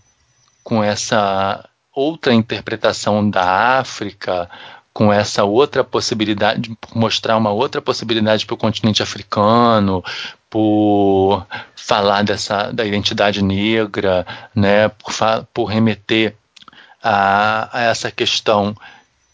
com 0.65 0.83
essa 0.83 1.65
outra 1.95 2.35
interpretação 2.35 3.31
da 3.31 3.79
África, 3.79 4.51
com 4.93 5.13
essa 5.13 5.45
outra 5.45 5.85
possibilidade, 5.85 6.77
mostrar 6.93 7.37
uma 7.37 7.51
outra 7.51 7.81
possibilidade 7.81 8.45
para 8.45 8.55
o 8.55 8.59
continente 8.59 9.01
africano, 9.01 10.03
por 10.51 11.47
falar 11.77 12.23
dessa 12.23 12.73
da 12.73 12.85
identidade 12.85 13.43
negra, 13.43 14.27
né, 14.55 14.89
por, 14.89 15.13
por 15.53 15.65
remeter 15.67 16.35
a, 17.03 17.69
a 17.79 17.83
essa 17.83 18.11
questão 18.11 18.75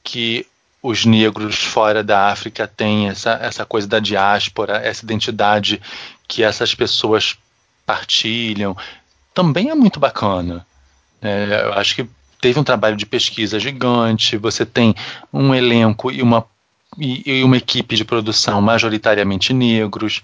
que 0.03 0.47
os 0.83 1.07
negros 1.07 1.57
fora 1.57 2.05
da 2.05 2.29
África 2.31 2.69
têm 2.69 3.09
essa, 3.09 3.39
essa 3.41 3.65
coisa 3.65 3.89
da 3.89 3.99
diáspora, 3.99 4.77
essa 4.77 5.03
identidade 5.03 5.81
que 6.29 6.43
essas 6.43 6.75
pessoas 6.75 7.39
partilham, 7.87 8.77
também 9.33 9.71
é 9.71 9.75
muito 9.75 9.99
bacana. 9.99 10.67
né? 11.23 11.62
eu 11.62 11.73
acho 11.73 11.97
que 11.97 12.09
teve 12.41 12.61
um 12.61 12.65
trabalho 12.65 12.97
de 12.97 13.07
pesquisa 13.07 13.59
gigante, 13.59 14.37
você 14.37 14.67
tem 14.67 14.95
um 15.33 15.55
elenco 15.55 16.11
e 16.11 16.21
uma, 16.21 16.45
e, 16.99 17.39
e 17.39 17.45
uma 17.45 17.57
equipe 17.57 17.97
de 17.97 18.05
produção 18.05 18.61
majoritariamente 18.61 19.55
negros. 19.55 20.23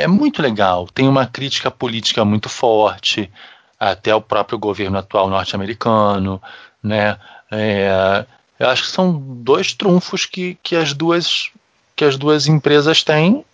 É 0.00 0.06
muito 0.06 0.40
legal, 0.40 0.86
tem 0.88 1.06
uma 1.06 1.26
crítica 1.26 1.70
política 1.70 2.24
muito 2.24 2.48
forte, 2.48 3.30
até 3.78 4.14
o 4.14 4.20
próprio 4.20 4.58
governo 4.58 4.96
atual 4.96 5.28
norte-americano, 5.28 6.40
né? 6.82 7.18
É, 7.50 8.24
eu 8.58 8.68
acho 8.70 8.84
que 8.84 8.90
são 8.90 9.12
dois 9.12 9.74
trunfos 9.74 10.24
que, 10.24 10.58
que 10.62 10.74
as 10.74 10.94
duas 10.94 11.50
que 11.94 12.02
as 12.02 12.16
duas 12.16 12.46
empresas 12.46 13.04
têm, 13.04 13.44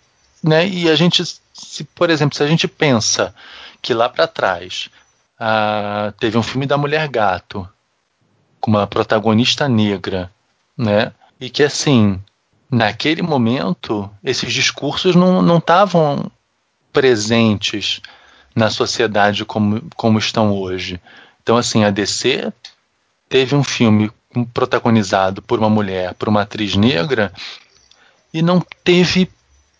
né? 0.41 0.65
E 0.65 0.89
a 0.89 0.95
gente, 0.95 1.21
se, 1.53 1.83
por 1.83 2.09
exemplo, 2.09 2.37
se 2.37 2.43
a 2.43 2.47
gente 2.47 2.65
pensa 2.65 3.35
que 3.81 3.93
lá 3.93 4.07
para 4.07 4.25
trás 4.25 4.89
ah, 5.37 6.13
teve 6.17 6.37
um 6.37 6.43
filme 6.43 6.65
da 6.65 6.77
Mulher 6.77 7.09
Gato 7.09 7.67
com 8.61 8.71
uma 8.71 8.87
protagonista 8.87 9.67
negra, 9.67 10.31
né? 10.77 11.11
E 11.41 11.49
que 11.49 11.61
assim, 11.61 12.21
naquele 12.71 13.21
momento, 13.21 14.09
esses 14.23 14.53
discursos 14.53 15.13
não 15.13 15.57
estavam 15.57 16.31
presentes 16.97 18.01
na 18.55 18.71
sociedade 18.71 19.45
como, 19.45 19.83
como 19.95 20.17
estão 20.17 20.51
hoje. 20.51 20.99
Então, 21.43 21.55
assim, 21.55 21.83
a 21.83 21.91
DC 21.91 22.51
teve 23.29 23.55
um 23.55 23.63
filme 23.63 24.11
protagonizado 24.51 25.39
por 25.39 25.59
uma 25.59 25.69
mulher, 25.69 26.15
por 26.15 26.27
uma 26.27 26.41
atriz 26.41 26.75
negra, 26.75 27.31
e 28.33 28.41
não 28.41 28.59
teve 28.83 29.29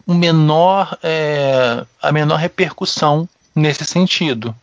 o 0.05 0.13
menor, 0.13 0.95
é, 1.01 1.83
a 1.99 2.11
menor 2.11 2.35
repercussão 2.35 3.27
nesse 3.55 3.83
sentido. 3.83 4.55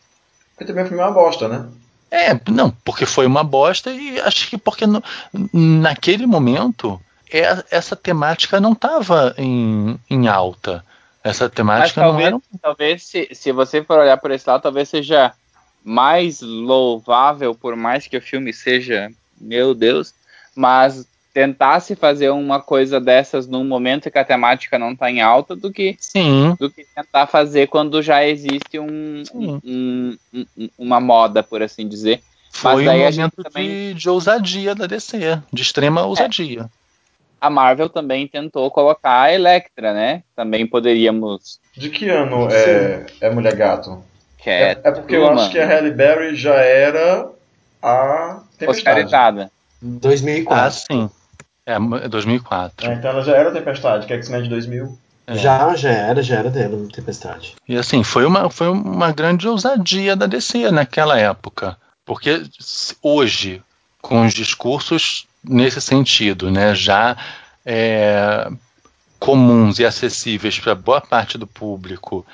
Porque 0.55 0.71
também 0.71 0.89
é 0.89 0.95
uma 0.95 1.11
bosta, 1.11 1.49
né? 1.49 1.67
É, 2.09 2.39
não, 2.49 2.71
porque 2.85 3.05
foi 3.05 3.25
uma 3.25 3.43
bosta 3.43 3.91
e 3.91 4.17
acho 4.21 4.49
que 4.49 4.57
porque 4.57 4.87
no, 4.87 5.03
naquele 5.51 6.25
momento 6.25 7.01
é, 7.29 7.65
essa 7.69 7.97
temática 7.97 8.61
não 8.61 8.71
estava 8.71 9.35
em, 9.37 9.99
em 10.09 10.29
alta. 10.29 10.85
Essa 11.25 11.45
Mas 11.45 11.53
temática 11.55 12.01
não 12.01 12.07
talvez, 12.09 12.27
era. 12.27 12.35
um 12.35 12.41
talvez 12.61 13.03
se, 13.03 13.27
se 13.33 13.51
você 13.51 13.83
for 13.83 13.97
olhar 13.99 14.15
por 14.17 14.29
esse 14.31 14.47
lado, 14.47 14.61
talvez 14.61 14.87
seja 14.87 15.33
mais 15.83 16.39
louvável, 16.41 17.55
por 17.55 17.75
mais 17.75 18.07
que 18.07 18.15
o 18.15 18.21
filme 18.21 18.53
seja, 18.53 19.09
meu 19.41 19.73
Deus, 19.73 20.13
mas 20.55 21.07
tentasse 21.33 21.95
fazer 21.95 22.29
uma 22.29 22.61
coisa 22.61 23.01
dessas 23.01 23.45
num 23.47 23.65
momento 23.65 24.09
que 24.09 24.17
a 24.17 24.23
temática 24.23 24.79
não 24.79 24.93
está 24.93 25.11
em 25.11 25.19
alta 25.21 25.53
do 25.55 25.71
que 25.71 25.97
Sim. 25.99 26.55
do 26.59 26.69
que 26.69 26.85
tentar 26.95 27.27
fazer 27.27 27.67
quando 27.67 28.01
já 28.01 28.23
existe 28.25 28.79
um, 28.79 29.23
um- 29.33 30.17
um- 30.33 30.69
uma 30.77 30.99
moda, 31.01 31.43
por 31.43 31.61
assim 31.61 31.87
dizer. 31.87 32.21
Foi 32.51 32.83
um 32.83 32.85
daí 32.85 33.03
a 33.03 33.11
gente 33.11 33.23
momento 33.35 33.43
também- 33.51 33.67
de, 33.67 33.93
de 33.95 34.09
ousadia 34.09 34.73
da 34.73 34.85
DC, 34.85 35.41
de 35.51 35.61
extrema 35.61 36.03
ousadia. 36.05 36.69
A 37.39 37.49
Marvel 37.49 37.89
também 37.89 38.27
tentou 38.27 38.69
colocar 38.71 39.21
a 39.21 39.33
Electra, 39.33 39.93
né? 39.93 40.23
Também 40.35 40.65
poderíamos. 40.65 41.59
De 41.75 41.89
que 41.89 42.09
ano 42.09 42.47
é, 42.51 43.05
é 43.21 43.29
Mulher 43.29 43.55
Gato? 43.55 44.03
Que 44.37 44.49
é, 44.49 44.61
É, 44.71 44.81
é 44.83 44.91
porque 44.91 45.15
eu 45.15 45.27
acho 45.29 45.51
que 45.51 45.59
a 45.59 45.67
Halle 45.67 45.91
Berry 45.91 46.35
já 46.35 46.55
era 46.55 47.29
a 47.81 48.41
Tempestade. 48.57 48.69
Oscarizada. 48.69 49.51
2004. 49.81 50.65
Ah, 50.65 50.71
sim. 50.71 51.09
É, 51.65 52.07
2004. 52.07 52.89
É, 52.89 52.93
então 52.93 53.11
ela 53.11 53.21
já 53.21 53.35
era 53.35 53.49
a 53.49 53.53
Tempestade, 53.53 54.05
que 54.05 54.13
é 54.13 54.17
X-Men 54.17 54.43
de 54.43 54.49
2000. 54.49 54.97
É. 55.27 55.35
Já, 55.35 55.75
já 55.75 55.89
era, 55.89 56.21
já 56.21 56.35
era 56.37 56.49
dela, 56.49 56.77
Tempestade. 56.93 57.55
E 57.67 57.75
assim, 57.75 58.03
foi 58.03 58.25
uma, 58.25 58.49
foi 58.49 58.69
uma 58.69 59.11
grande 59.11 59.47
ousadia 59.47 60.15
da 60.15 60.27
DC 60.27 60.69
naquela 60.71 61.19
época. 61.19 61.77
Porque 62.05 62.43
hoje, 63.01 63.61
com 64.01 64.23
os 64.23 64.33
discursos 64.33 65.25
nesse 65.47 65.81
sentido, 65.81 66.51
né, 66.51 66.73
já 66.75 67.17
é, 67.65 68.49
comuns 69.19 69.79
e 69.79 69.85
acessíveis 69.85 70.59
para 70.59 70.75
boa 70.75 71.01
parte 71.01 71.37
do 71.37 71.47
público, 71.47 72.25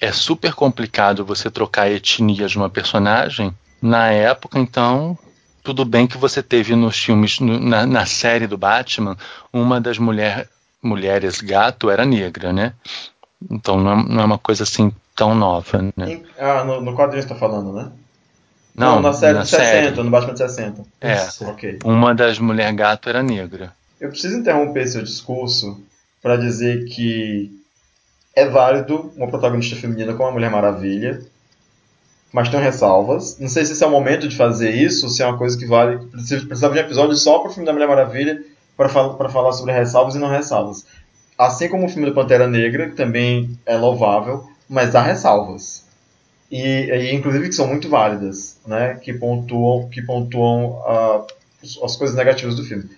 é 0.00 0.12
super 0.12 0.54
complicado 0.54 1.24
você 1.24 1.50
trocar 1.50 1.82
a 1.82 1.90
etnia 1.90 2.46
de 2.46 2.56
uma 2.56 2.70
personagem. 2.70 3.54
Na 3.82 4.08
época, 4.10 4.58
então, 4.58 5.18
tudo 5.62 5.84
bem 5.84 6.06
que 6.06 6.16
você 6.16 6.42
teve 6.42 6.74
nos 6.74 6.96
filmes, 6.98 7.38
na, 7.40 7.86
na 7.86 8.06
série 8.06 8.46
do 8.46 8.56
Batman, 8.56 9.16
uma 9.52 9.80
das 9.80 9.98
mulher, 9.98 10.48
mulheres 10.82 11.40
gato 11.40 11.90
era 11.90 12.04
negra, 12.04 12.52
né? 12.52 12.72
Então 13.50 13.78
não 13.78 13.92
é, 13.92 14.04
não 14.04 14.22
é 14.22 14.24
uma 14.24 14.38
coisa 14.38 14.64
assim 14.64 14.92
tão 15.14 15.34
nova, 15.34 15.82
né? 15.96 16.22
Ah, 16.38 16.64
no, 16.64 16.80
no 16.80 16.96
quadrinho 16.96 17.22
você 17.22 17.28
tá 17.28 17.34
falando, 17.34 17.72
né? 17.72 17.92
Não, 18.74 19.00
na 19.02 19.12
série 19.12 19.34
na 19.38 19.42
de 19.42 19.48
60, 19.50 19.66
série. 19.66 20.02
no 20.02 20.10
Batman 20.10 20.32
de 20.32 20.38
60. 20.38 20.82
É, 21.00 21.14
Isso. 21.14 21.44
Ok. 21.44 21.78
uma 21.84 22.14
das 22.14 22.38
mulher 22.38 22.72
gato 22.72 23.08
era 23.08 23.22
negra. 23.22 23.72
Eu 24.00 24.08
preciso 24.08 24.36
interromper 24.38 24.86
seu 24.86 25.02
discurso 25.02 25.82
para 26.22 26.36
dizer 26.36 26.84
que 26.86 27.50
é 28.34 28.46
válido 28.46 29.12
uma 29.16 29.28
protagonista 29.28 29.76
feminina 29.76 30.14
como 30.14 30.28
a 30.28 30.32
Mulher 30.32 30.50
Maravilha, 30.50 31.20
mas 32.32 32.48
tem 32.48 32.60
ressalvas. 32.60 33.38
Não 33.38 33.48
sei 33.48 33.64
se 33.66 33.72
esse 33.72 33.82
é 33.82 33.86
o 33.86 33.90
momento 33.90 34.28
de 34.28 34.36
fazer 34.36 34.70
isso, 34.70 35.08
se 35.08 35.22
é 35.22 35.26
uma 35.26 35.36
coisa 35.36 35.58
que 35.58 35.66
vale. 35.66 35.98
Precisa- 36.06 36.46
Precisava 36.46 36.74
de 36.74 36.80
um 36.80 36.84
episódio 36.84 37.16
só 37.16 37.40
para 37.40 37.50
o 37.50 37.52
filme 37.52 37.66
da 37.66 37.72
Mulher 37.72 37.88
Maravilha 37.88 38.42
para 38.76 38.88
falar 39.28 39.52
sobre 39.52 39.72
ressalvas 39.72 40.14
e 40.14 40.18
não 40.18 40.28
ressalvas. 40.28 40.86
Assim 41.36 41.68
como 41.68 41.86
o 41.86 41.88
filme 41.88 42.06
do 42.06 42.14
Pantera 42.14 42.46
Negra, 42.46 42.88
que 42.90 42.96
também 42.96 43.58
é 43.66 43.76
louvável, 43.76 44.48
mas 44.68 44.94
há 44.94 45.02
ressalvas. 45.02 45.84
E, 46.50 46.58
e 46.58 47.14
inclusive 47.14 47.48
que 47.48 47.54
são 47.54 47.68
muito 47.68 47.88
válidas, 47.88 48.58
né? 48.66 48.94
Que 48.94 49.12
pontuam, 49.12 49.88
que 49.88 50.02
pontuam 50.02 50.82
ah, 50.84 51.26
as 51.82 51.96
coisas 51.96 52.16
negativas 52.16 52.56
do 52.56 52.64
filme. 52.64 52.90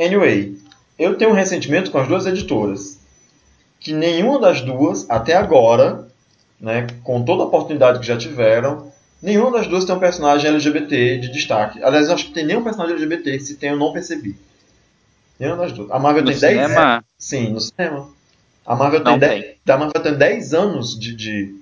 Anyway, 0.00 0.58
eu 0.98 1.16
tenho 1.16 1.30
um 1.30 1.34
ressentimento 1.34 1.90
com 1.90 1.98
as 1.98 2.08
duas 2.08 2.26
editoras. 2.26 2.98
Que 3.80 3.92
nenhuma 3.92 4.40
das 4.40 4.60
duas, 4.60 5.08
até 5.08 5.34
agora, 5.34 6.08
né, 6.60 6.86
com 7.04 7.24
toda 7.24 7.44
a 7.44 7.46
oportunidade 7.46 8.00
que 8.00 8.06
já 8.06 8.16
tiveram, 8.16 8.92
nenhuma 9.22 9.52
das 9.52 9.68
duas 9.68 9.84
tem 9.84 9.94
um 9.94 10.00
personagem 10.00 10.50
LGBT 10.50 11.18
de 11.18 11.30
destaque. 11.30 11.82
Aliás, 11.82 12.08
eu 12.08 12.14
acho 12.14 12.26
que 12.26 12.32
tem 12.32 12.44
nenhum 12.44 12.64
personagem 12.64 12.96
LGBT, 12.96 13.38
se 13.38 13.54
tem 13.54 13.70
eu 13.70 13.76
não 13.76 13.92
percebi. 13.92 14.36
Nenhuma 15.38 15.58
das 15.58 15.72
duas. 15.72 15.90
A 15.90 15.98
Marvel 15.98 16.24
No 16.24 16.30
tem 16.30 16.40
10 16.40 16.52
cinema, 16.52 17.04
Sim, 17.16 17.50
no 17.50 17.60
cinema. 17.60 18.10
A 18.66 18.74
Marvel 18.74 19.00
Não 19.04 19.18
tem, 19.18 19.40
10, 19.40 19.56
a 19.68 19.76
Marvel 19.78 20.02
tem 20.02 20.14
10 20.14 20.54
anos 20.54 20.98
de, 20.98 21.14
de, 21.14 21.54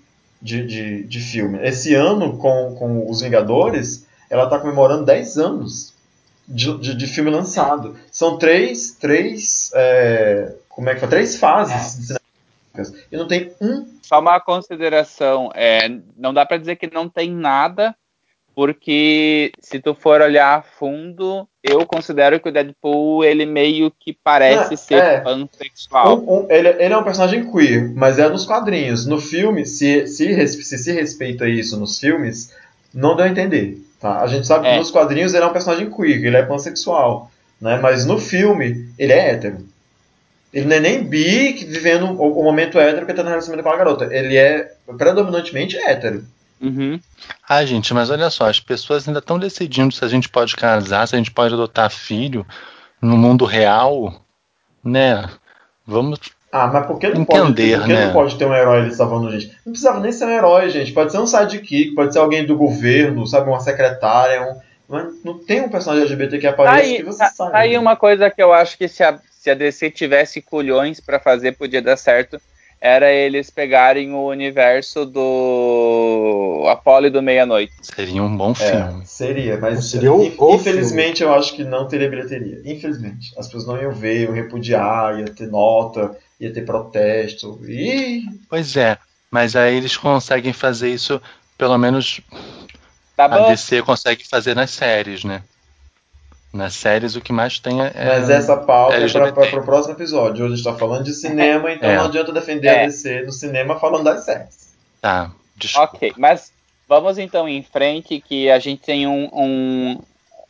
de, 0.47 0.65
de, 0.65 1.05
de 1.05 1.21
filme. 1.21 1.59
Esse 1.61 1.93
ano, 1.95 2.39
com, 2.39 2.75
com 2.77 3.11
os 3.11 3.21
Vingadores, 3.21 4.07
ela 4.31 4.45
está 4.45 4.59
comemorando 4.59 5.05
10 5.05 5.39
anos 5.39 5.93
de, 6.47 6.79
de, 6.79 6.95
de 6.95 7.07
filme 7.09 7.31
lançado. 7.31 7.97
São 8.11 8.39
três, 8.39 8.93
três, 8.93 9.73
é, 9.75 10.55
como 10.69 10.89
é 10.89 10.95
que 10.95 11.01
foi? 11.01 11.09
Três 11.09 11.37
fases 11.37 12.07
cinematográficas. 12.73 13.07
E 13.11 13.17
não 13.17 13.27
tem 13.27 13.53
um 13.61 13.97
só 14.07 14.21
uma 14.21 14.39
consideração, 14.39 15.51
é, 15.53 15.89
não 16.17 16.33
dá 16.33 16.47
pra 16.47 16.59
dizer 16.59 16.77
que 16.77 16.89
não 16.89 17.09
tem 17.09 17.29
nada, 17.29 17.93
porque 18.57 19.53
se 19.61 19.79
tu 19.79 19.95
for 19.95 20.23
olhar 20.23 20.59
a 20.59 20.63
fundo, 20.63 21.47
eu 21.63 21.85
considero 21.87 22.41
que 22.41 22.49
o 22.49 22.53
Deadpool 22.53 23.23
ele 23.23 23.45
meio 23.45 23.93
que 24.01 24.17
parece 24.25 24.73
É, 24.73 24.77
ser 24.79 24.95
é. 24.95 25.21
pansexual. 25.21 26.19
Um- 26.19 26.39
um- 26.41 26.47
ele, 26.51 26.69
ele 26.71 26.95
é 26.95 26.97
um 26.97 27.05
personagem 27.05 27.51
queer, 27.53 27.93
mas 27.95 28.19
é 28.19 28.27
nos 28.31 28.47
quadrinhos. 28.47 29.07
No 29.07 29.21
filme, 29.21 29.67
se 29.67 30.07
se, 30.07 30.47
se 30.49 30.79
se 30.79 30.93
respeita 30.93 31.47
isso 31.47 31.79
nos 31.79 32.01
filmes, 32.01 32.51
não 32.95 33.15
deu 33.15 33.27
a 33.27 33.29
entender. 33.29 33.79
Tá? 34.01 34.23
A 34.23 34.27
gente 34.27 34.47
sabe 34.47 34.67
É. 34.67 34.73
que 34.73 34.79
nos 34.79 34.91
quadrinhos 34.91 35.35
ele 35.35 35.45
é 35.45 35.47
um 35.47 35.53
personagem 35.53 35.91
queer, 35.91 36.25
ele 36.25 36.37
é 36.37 36.43
pansexual. 36.43 37.31
Né? 37.61 37.79
Mas 37.83 38.07
no 38.07 38.19
filme, 38.19 38.89
ele 38.99 39.13
é 39.13 39.31
hétero. 39.33 39.59
Ele 40.53 40.65
não 40.67 40.77
é 40.77 40.81
nem 40.81 41.03
bi 41.05 41.53
que 41.53 41.65
vivendo 41.67 42.07
o, 42.07 42.41
o 42.41 42.43
momento 42.43 42.79
hétero 42.79 43.05
que 43.05 43.13
tá 43.13 43.23
no 43.23 43.29
relacionamento 43.29 43.69
com 43.69 43.75
a 43.75 43.77
garota. 43.77 44.09
Ele 44.11 44.35
é 44.37 44.73
predominantemente 44.97 45.77
hétero. 45.77 46.25
Uhum. 46.61 46.99
Ah, 47.49 47.65
gente, 47.65 47.93
mas 47.93 48.11
olha 48.11 48.31
só, 48.31 48.49
as 48.49 48.61
pessoas 48.61 49.07
ainda 49.07 49.19
estão 49.19 49.39
decidindo 49.39 49.93
se 49.93 50.05
a 50.05 50.09
gente 50.09 50.29
pode 50.29 50.57
casar, 50.57 51.07
se 51.07 51.15
a 51.15 51.19
gente 51.19 51.31
pode 51.31 51.55
adotar 51.55 51.91
filho 51.91 52.47
no 53.01 53.17
mundo 53.17 53.45
real, 53.45 54.23
né? 54.83 55.29
Vamos. 55.87 56.19
Ah, 56.51 56.69
mas 56.69 56.87
por 56.87 56.99
que 56.99 57.09
não, 57.09 57.21
Entender, 57.23 57.73
pode, 57.73 57.81
por 57.81 57.87
que 57.87 57.93
né? 57.93 58.07
não 58.07 58.13
pode 58.13 58.39
ter 58.39 58.47
um 58.47 58.55
herói 58.55 58.81
ali 58.81 58.95
salvando 58.95 59.31
gente? 59.31 59.49
Não 59.65 59.73
precisava 59.73 60.01
nem 60.01 60.13
ser 60.13 60.25
um 60.25 60.31
herói, 60.31 60.71
gente. 60.71 60.93
Pode 60.93 61.13
ser 61.13 61.19
um 61.19 61.27
sidekick, 61.27 61.95
pode 61.95 62.13
ser 62.13 62.19
alguém 62.19 62.47
do 62.47 62.57
governo, 62.57 63.27
sabe? 63.27 63.51
Uma 63.51 63.61
secretária. 63.61 64.43
Um... 64.43 64.61
Mas 64.89 65.23
não 65.25 65.39
tem 65.39 65.61
um 65.61 65.69
personagem 65.69 66.05
LGBT 66.05 66.39
que 66.39 66.47
apareça 66.47 66.77
aí, 66.77 66.97
que 66.97 67.03
você 67.03 67.19
tá- 67.19 67.31
sabe. 67.31 67.53
tá 67.53 67.59
aí 67.59 67.77
uma 67.77 67.97
coisa 67.97 68.31
que 68.31 68.43
eu 68.43 68.53
acho 68.53 68.79
que 68.79 68.89
se 68.89 69.03
a, 69.03 69.19
se 69.31 69.51
a 69.51 69.55
DC 69.55 69.91
tivesse 69.91 70.41
culhões 70.41 71.01
pra 71.01 71.19
fazer, 71.21 71.53
podia 71.53 71.83
dar 71.83 71.97
certo. 71.97 72.41
Era 72.81 73.11
eles 73.11 73.51
pegarem 73.51 74.13
o 74.13 74.27
universo 74.29 75.05
do 75.07 76.65
Apollo 76.69 77.07
e 77.07 77.11
do 77.11 77.23
Meia-Noite. 77.23 77.73
Seria 77.83 78.23
um 78.23 78.37
bom 78.37 78.55
filme. 78.55 79.03
É, 79.03 79.05
seria, 79.07 79.59
mas 79.59 79.85
Seria 79.87 80.13
um- 80.13 80.23
infelizmente 80.55 81.23
eu 81.23 81.33
acho 81.35 81.55
que 81.55 81.65
não 81.65 81.89
teria 81.89 82.09
bilheteria. 82.09 82.61
Infelizmente. 82.65 83.33
As 83.39 83.47
pessoas 83.47 83.67
não 83.67 83.81
iam 83.81 83.93
ver, 83.93 84.25
iam 84.25 84.33
repudiar, 84.33 85.19
ia 85.19 85.27
ter 85.27 85.49
nota, 85.49 86.17
ia 86.39 86.53
ter 86.53 86.65
protesto. 86.65 87.59
E 87.67 88.23
Pois 88.49 88.77
é, 88.77 88.99
mas 89.31 89.57
aí 89.57 89.77
eles 89.77 89.97
conseguem 89.97 90.53
fazer 90.53 90.91
isso, 90.91 91.21
pelo 91.59 91.77
menos 91.79 92.21
Tá 93.17 93.25
a? 93.25 93.39
DC 93.55 93.83
consegue 93.83 94.29
fazer 94.29 94.55
nas 94.55 94.71
séries, 94.71 95.25
né? 95.25 95.43
Nas 96.53 96.75
séries 96.75 97.17
o 97.17 97.21
que 97.21 97.33
mais 97.33 97.59
tem 97.59 97.83
é. 97.83 97.93
Mas 97.95 98.31
essa 98.31 98.57
pauta 98.57 98.97
é 98.97 99.33
para 99.33 99.61
o 99.61 99.65
próximo 99.65 99.95
episódio. 99.95 100.45
Hoje 100.45 100.55
a 100.55 100.57
gente 100.57 100.67
está 100.67 100.75
falando 100.75 101.05
de 101.05 101.13
cinema, 101.13 101.71
então 101.73 101.91
É. 101.91 101.97
não 101.97 102.07
adianta 102.07 102.33
defender 102.33 102.69
É. 102.69 102.83
a 102.85 102.87
DC 102.87 103.23
no 103.23 103.33
cinema 103.33 103.79
falando 103.79 104.05
das 104.05 104.25
séries. 104.25 104.75
Tá, 105.01 105.31
desculpa. 105.57 105.97
Ok, 105.97 106.15
mas 106.17 106.53
vamos 106.89 107.19
então 107.19 107.49
em 107.49 107.63
frente, 107.63 108.21
que 108.21 108.51
a 108.51 108.59
gente 108.59 108.83
tem 108.83 109.07
um, 109.07 109.29
um, 109.33 110.01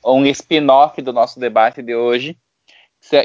um 0.05 0.27
spin-off 0.27 1.01
do 1.03 1.13
nosso 1.13 1.41
debate 1.41 1.83
de 1.83 1.95
hoje, 1.95 2.37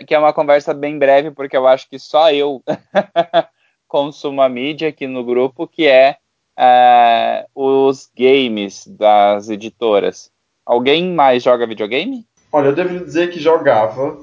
que 0.08 0.14
é 0.14 0.20
uma 0.20 0.34
conversa 0.34 0.74
bem 0.74 0.98
breve, 0.98 1.32
porque 1.32 1.56
eu 1.58 1.68
acho 1.68 1.88
que 1.90 2.00
só 2.00 2.32
eu 2.32 2.64
consumo 3.88 4.42
a 4.42 4.50
mídia 4.50 4.90
aqui 4.90 5.06
no 5.08 5.24
grupo, 5.24 5.68
que 5.68 5.88
é 5.88 6.18
ah, 6.58 7.46
os 7.54 8.10
games 8.18 8.88
das 8.88 9.50
editoras. 9.50 10.32
Alguém 10.66 11.12
mais 11.14 11.44
joga 11.44 11.68
videogame? 11.68 12.26
Olha, 12.52 12.68
eu 12.68 12.76
devo 12.76 13.06
dizer 13.06 13.32
que 13.32 13.40
jogava, 13.40 14.20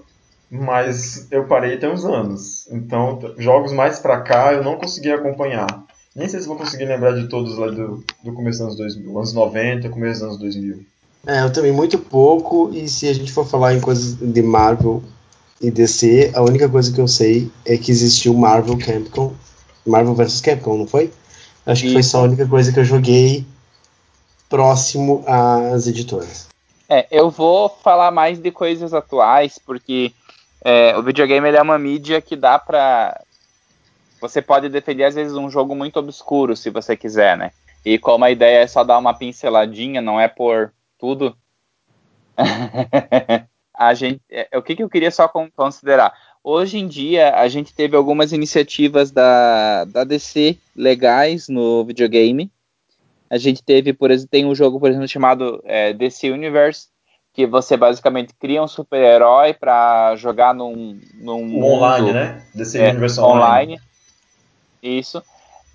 mas 0.50 1.26
eu 1.30 1.44
parei 1.44 1.76
tem 1.78 1.90
uns 1.90 2.04
anos. 2.04 2.68
Então, 2.70 3.18
jogos 3.38 3.72
mais 3.72 3.98
pra 3.98 4.20
cá 4.20 4.52
eu 4.52 4.62
não 4.62 4.76
consegui 4.76 5.10
acompanhar. 5.10 5.66
Nem 6.14 6.28
sei 6.28 6.40
se 6.40 6.48
vou 6.48 6.56
conseguir 6.56 6.84
lembrar 6.84 7.12
de 7.12 7.28
todos 7.28 7.56
lá 7.56 7.68
do, 7.68 8.02
do 8.24 8.32
começo 8.32 8.58
dos 8.58 8.66
anos 8.66 8.76
2000, 8.76 9.16
anos 9.16 9.32
90, 9.32 9.88
começo 9.88 10.20
dos 10.20 10.22
anos 10.22 10.38
2000. 10.38 10.84
É, 11.26 11.42
eu 11.42 11.52
também 11.52 11.72
muito 11.72 11.98
pouco, 11.98 12.70
e 12.72 12.88
se 12.88 13.08
a 13.08 13.12
gente 13.12 13.32
for 13.32 13.46
falar 13.46 13.74
em 13.74 13.80
coisas 13.80 14.14
de 14.14 14.42
Marvel 14.42 15.02
e 15.60 15.70
DC, 15.70 16.32
a 16.34 16.42
única 16.42 16.68
coisa 16.68 16.92
que 16.92 17.00
eu 17.00 17.08
sei 17.08 17.50
é 17.64 17.76
que 17.76 17.90
existiu 17.90 18.34
Marvel 18.34 18.78
Capcom, 18.78 19.32
Marvel 19.86 20.14
vs 20.14 20.40
Capcom, 20.40 20.78
não 20.78 20.86
foi? 20.86 21.10
Acho 21.66 21.82
que 21.82 21.92
foi 21.92 22.02
só 22.02 22.20
a 22.20 22.22
única 22.22 22.46
coisa 22.46 22.72
que 22.72 22.80
eu 22.80 22.84
joguei 22.84 23.44
próximo 24.48 25.22
às 25.26 25.86
editoras. 25.86 26.48
É, 26.88 27.06
eu 27.10 27.30
vou 27.30 27.68
falar 27.68 28.10
mais 28.10 28.38
de 28.38 28.50
coisas 28.50 28.94
atuais, 28.94 29.58
porque 29.58 30.12
é, 30.64 30.96
o 30.96 31.02
videogame 31.02 31.48
é 31.50 31.62
uma 31.62 31.78
mídia 31.78 32.20
que 32.20 32.34
dá 32.34 32.58
pra. 32.58 33.20
Você 34.20 34.40
pode 34.42 34.68
defender, 34.68 35.04
às 35.04 35.14
vezes, 35.14 35.34
um 35.34 35.50
jogo 35.50 35.74
muito 35.74 35.98
obscuro, 35.98 36.56
se 36.56 36.70
você 36.70 36.96
quiser, 36.96 37.36
né? 37.36 37.52
E 37.84 37.98
como 37.98 38.24
a 38.24 38.30
ideia 38.30 38.62
é 38.62 38.66
só 38.66 38.82
dar 38.82 38.98
uma 38.98 39.14
pinceladinha, 39.14 40.00
não 40.00 40.18
é 40.18 40.26
por 40.26 40.72
tudo, 40.98 41.36
a 43.74 43.94
gente, 43.94 44.20
é, 44.30 44.56
o 44.56 44.62
que, 44.62 44.76
que 44.76 44.82
eu 44.82 44.88
queria 44.88 45.10
só 45.10 45.28
considerar? 45.54 46.12
Hoje 46.42 46.78
em 46.78 46.86
dia, 46.86 47.34
a 47.34 47.48
gente 47.48 47.74
teve 47.74 47.96
algumas 47.96 48.32
iniciativas 48.32 49.10
da, 49.10 49.84
da 49.84 50.04
DC 50.04 50.56
legais 50.74 51.48
no 51.48 51.84
videogame. 51.84 52.50
A 53.30 53.36
gente 53.36 53.62
teve, 53.62 53.92
por 53.92 54.10
exemplo, 54.10 54.30
tem 54.30 54.46
um 54.46 54.54
jogo, 54.54 54.80
por 54.80 54.90
exemplo, 54.90 55.08
chamado 55.08 55.62
é, 55.64 55.92
DC 55.92 56.30
Universe, 56.30 56.88
que 57.32 57.46
você 57.46 57.76
basicamente 57.76 58.34
cria 58.34 58.62
um 58.62 58.68
super-herói 58.68 59.54
para 59.54 60.16
jogar 60.16 60.54
num, 60.54 60.98
num 61.14 61.62
online, 61.62 62.06
mundo, 62.06 62.14
né? 62.14 62.42
DC 62.54 62.78
é, 62.78 62.90
Universe 62.90 63.20
online. 63.20 63.74
Online. 63.74 63.80
Isso. 64.82 65.22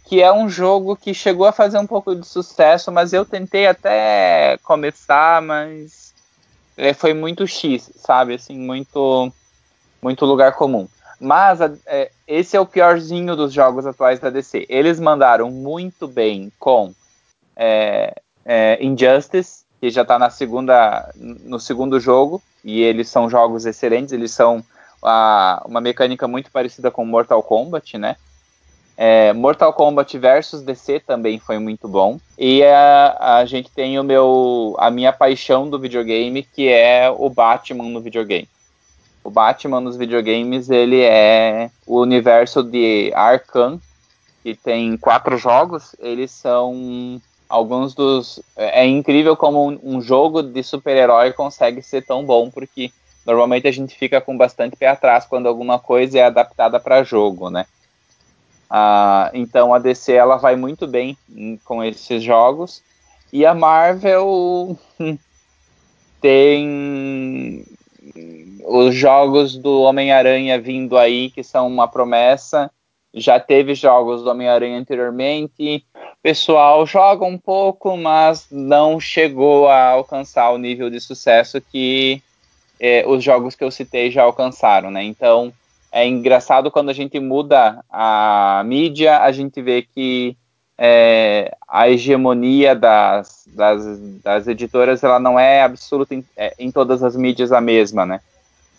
Que 0.06 0.22
é 0.22 0.34
um 0.34 0.50
jogo 0.50 0.96
que 0.96 1.14
chegou 1.14 1.46
a 1.46 1.54
fazer 1.54 1.78
um 1.78 1.88
pouco 1.88 2.16
de 2.16 2.28
sucesso, 2.28 2.92
mas 2.92 3.14
eu 3.14 3.24
tentei 3.24 3.68
até 3.68 4.58
começar, 4.64 5.42
mas 5.42 6.14
é, 6.76 6.94
foi 6.94 7.14
muito 7.14 7.48
X, 7.48 7.92
sabe? 7.96 8.34
Assim, 8.34 8.58
muito, 8.58 9.32
muito 10.02 10.26
lugar 10.26 10.54
comum. 10.54 10.88
Mas 11.20 11.62
é, 11.86 12.12
esse 12.28 12.58
é 12.58 12.60
o 12.60 12.66
piorzinho 12.66 13.36
dos 13.36 13.54
jogos 13.54 13.86
atuais 13.86 14.20
da 14.20 14.30
DC. 14.30 14.66
Eles 14.68 15.00
mandaram 15.00 15.50
muito 15.50 16.08
bem 16.08 16.52
com 16.60 16.94
é, 17.56 18.14
é, 18.46 18.78
Injustice, 18.84 19.64
que 19.80 19.90
já 19.90 20.04
está 20.04 20.18
na 20.18 20.30
segunda, 20.30 21.12
no 21.16 21.60
segundo 21.60 22.00
jogo, 22.00 22.42
e 22.64 22.82
eles 22.82 23.10
são 23.10 23.30
jogos 23.30 23.66
excelentes. 23.66 24.14
Eles 24.14 24.32
são 24.32 24.64
a, 25.02 25.62
uma 25.66 25.82
mecânica 25.82 26.28
muito 26.28 26.52
parecida 26.52 26.90
com 26.90 27.06
Mortal 27.06 27.44
Kombat, 27.44 27.98
né? 27.98 28.16
É, 28.96 29.34
Mortal 29.34 29.74
Kombat 29.74 30.18
versus 30.20 30.62
DC 30.62 31.00
também 31.02 31.40
foi 31.40 31.58
muito 31.58 31.88
bom. 31.88 32.20
E 32.38 32.64
a, 32.64 33.38
a 33.40 33.46
gente 33.46 33.70
tem 33.72 34.00
o 34.00 34.04
meu, 34.04 34.76
a 34.78 34.92
minha 34.92 35.12
paixão 35.12 35.70
do 35.70 35.80
videogame, 35.80 36.44
que 36.44 36.70
é 36.70 37.10
o 37.10 37.30
Batman 37.30 37.86
no 37.86 38.02
videogame. 38.02 38.48
O 39.24 39.32
Batman 39.32 39.80
nos 39.80 39.98
videogames, 39.98 40.70
ele 40.70 41.02
é 41.02 41.72
o 41.88 42.00
universo 42.02 42.62
de 42.62 43.12
Arkham, 43.16 43.80
que 44.44 44.54
tem 44.54 44.96
quatro 44.98 45.38
jogos. 45.38 45.96
Eles 46.00 46.30
são 46.32 47.22
alguns 47.48 47.94
dos... 47.94 48.42
É 48.56 48.86
incrível 48.86 49.36
como 49.36 49.70
um, 49.70 49.80
um 49.84 50.02
jogo 50.02 50.42
de 50.42 50.64
super-herói 50.64 51.34
consegue 51.34 51.82
ser 51.82 52.06
tão 52.06 52.26
bom, 52.26 52.50
porque 52.50 52.92
normalmente 53.26 53.68
a 53.68 53.72
gente 53.72 53.96
fica 53.96 54.20
com 54.20 54.38
bastante 54.38 54.76
pé 54.76 54.88
atrás 54.88 55.26
quando 55.26 55.48
alguma 55.48 55.80
coisa 55.80 56.20
é 56.20 56.24
adaptada 56.24 56.80
para 56.80 57.04
jogo, 57.04 57.50
né? 57.50 57.66
Ah, 58.70 59.30
então 59.34 59.74
a 59.74 59.80
DC 59.80 60.14
ela 60.14 60.38
vai 60.38 60.56
muito 60.56 60.88
bem 60.88 61.18
com 61.64 61.84
esses 61.84 62.24
jogos 62.24 62.82
e 63.32 63.46
a 63.46 63.54
Marvel 63.54 64.78
tem 66.22 67.66
os 68.66 68.96
jogos 68.96 69.58
do 69.58 69.82
Homem-Aranha 69.82 70.60
vindo 70.60 70.98
aí 70.98 71.30
que 71.30 71.44
são 71.44 71.68
uma 71.68 71.88
promessa. 71.88 72.72
Já 73.14 73.40
teve 73.40 73.76
jogos 73.76 74.24
do 74.24 74.30
Homem-Aranha 74.30 74.80
anteriormente. 74.80 75.86
Pessoal 76.24 76.86
joga 76.86 77.26
um 77.26 77.38
pouco, 77.38 77.98
mas 77.98 78.48
não 78.50 78.98
chegou 78.98 79.68
a 79.68 79.90
alcançar 79.90 80.52
o 80.52 80.58
nível 80.58 80.90
de 80.90 81.02
sucesso 81.02 81.60
que 81.60 82.24
eh, 82.80 83.04
os 83.06 83.22
jogos 83.22 83.56
que 83.56 83.64
eu 83.66 83.70
citei 83.70 84.10
já 84.10 84.24
alcançaram, 84.24 84.90
né? 84.90 85.04
Então, 85.04 85.52
é 85.92 86.08
engraçado 86.08 86.72
quando 86.72 86.88
a 86.88 86.94
gente 86.94 87.20
muda 87.20 87.84
a 87.90 88.64
mídia, 88.66 89.20
a 89.20 89.34
gente 89.34 89.62
vê 89.62 89.82
que 89.82 90.38
é, 90.78 91.56
a 91.68 91.90
hegemonia 91.90 92.74
das, 92.74 93.44
das, 93.48 93.84
das, 94.24 94.48
editoras 94.48 95.04
ela 95.04 95.20
não 95.20 95.38
é 95.38 95.62
absoluta 95.62 96.16
em, 96.16 96.26
é, 96.38 96.54
em, 96.58 96.72
todas 96.72 97.04
as 97.04 97.18
mídias 97.18 97.52
a 97.52 97.60
mesma, 97.60 98.06
né? 98.06 98.22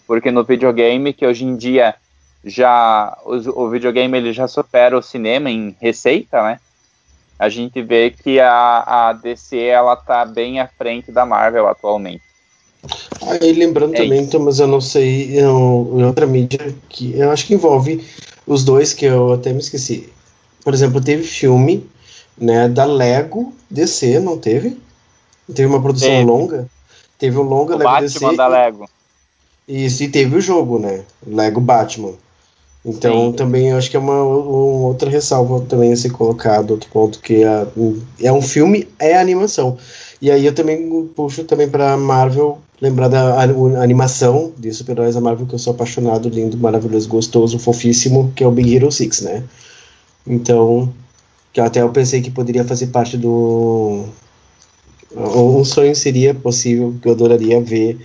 Porque 0.06 0.30
no 0.30 0.44
videogame, 0.44 1.12
que 1.12 1.26
hoje 1.26 1.44
em 1.44 1.56
dia 1.56 1.94
já 2.42 3.16
o, 3.24 3.64
o 3.64 3.68
videogame 3.68 4.16
ele 4.16 4.32
já 4.32 4.48
supera 4.48 4.96
o 4.96 5.02
cinema 5.02 5.50
em 5.50 5.76
receita, 5.78 6.42
né? 6.42 6.58
A 7.39 7.48
gente 7.48 7.82
vê 7.82 8.11
que 8.11 8.39
a, 8.40 9.09
a 9.09 9.12
DC 9.12 9.59
ela 9.59 9.97
tá 9.97 10.24
bem 10.24 10.61
à 10.61 10.69
frente 10.69 11.11
da 11.11 11.27
Marvel 11.27 11.66
atualmente. 11.66 12.23
Aí 13.23 13.52
lembrando 13.52 13.94
é 13.94 14.02
também, 14.02 14.23
isso. 14.23 14.31
Thomas, 14.31 14.59
eu 14.59 14.66
não 14.66 14.81
sei, 14.81 15.39
eu, 15.39 15.94
em 15.94 16.05
outra 16.05 16.27
mídia 16.27 16.74
que 16.89 17.19
eu 17.19 17.31
acho 17.31 17.47
que 17.47 17.55
envolve 17.55 18.05
os 18.47 18.65
dois 18.65 18.93
que 18.93 19.06
eu 19.06 19.32
até 19.32 19.52
me 19.52 19.59
esqueci. 19.59 20.12
Por 20.62 20.74
exemplo, 20.74 21.01
teve 21.01 21.23
filme, 21.23 21.89
né, 22.36 22.69
da 22.69 22.85
Lego 22.85 23.52
DC, 23.70 24.19
não 24.20 24.39
teve? 24.39 24.78
Teve 25.47 25.66
uma 25.66 25.82
produção 25.82 26.09
teve. 26.09 26.24
longa. 26.24 26.69
Teve 27.19 27.39
um 27.39 27.43
longa 27.43 27.74
o 27.74 27.78
Lego 27.78 27.90
Batman 27.90 28.28
DC. 28.28 28.36
da 28.36 28.47
Lego. 28.47 28.89
Isso, 29.66 30.02
e 30.02 30.09
teve 30.09 30.36
o 30.36 30.40
jogo, 30.40 30.78
né? 30.78 31.05
Lego 31.27 31.61
Batman. 31.61 32.12
Então 32.85 33.31
Sim. 33.31 33.32
também 33.32 33.70
eu 33.70 33.78
acho 33.78 33.90
que 33.90 33.97
é 33.97 34.01
uma, 34.01 34.23
uma, 34.23 34.86
outra 34.89 35.09
ressalva 35.09 35.61
também 35.62 35.93
a 35.93 35.97
ser 35.97 36.11
colocado, 36.11 36.73
outro 36.73 36.90
ponto 36.90 37.19
que 37.19 37.43
é, 37.43 37.66
é 38.20 38.32
um 38.32 38.43
filme, 38.43 38.86
é 38.98 39.16
animação. 39.16 39.78
E 40.20 40.31
aí 40.31 40.44
eu 40.44 40.55
também 40.55 41.06
puxo 41.16 41.44
também 41.44 41.69
para 41.69 41.97
Marvel, 41.97 42.59
lembrar 42.81 43.09
da 43.09 43.40
animação 43.40 44.52
de 44.59 44.70
super-heróis 44.73 45.15
da 45.15 45.20
Marvel 45.20 45.47
que 45.47 45.55
eu 45.55 45.59
sou 45.59 45.73
apaixonado, 45.73 46.28
lindo, 46.28 46.59
maravilhoso, 46.59 47.09
gostoso, 47.09 47.59
fofíssimo, 47.59 48.32
que 48.36 48.44
é 48.44 48.47
o 48.47 48.51
Big 48.51 48.74
Hero 48.74 48.93
6, 48.93 49.23
né? 49.23 49.43
Então, 50.27 50.93
que 51.52 51.61
até 51.61 51.81
eu 51.81 51.89
pensei 51.90 52.20
que 52.20 52.31
poderia 52.31 52.65
fazer 52.65 52.89
parte 52.89 53.16
do 53.16 54.05
um 55.16 55.65
sonho 55.65 55.94
seria 55.94 56.35
possível, 56.35 56.94
que 57.01 57.09
eu 57.09 57.12
adoraria 57.12 57.61
ver 57.61 57.98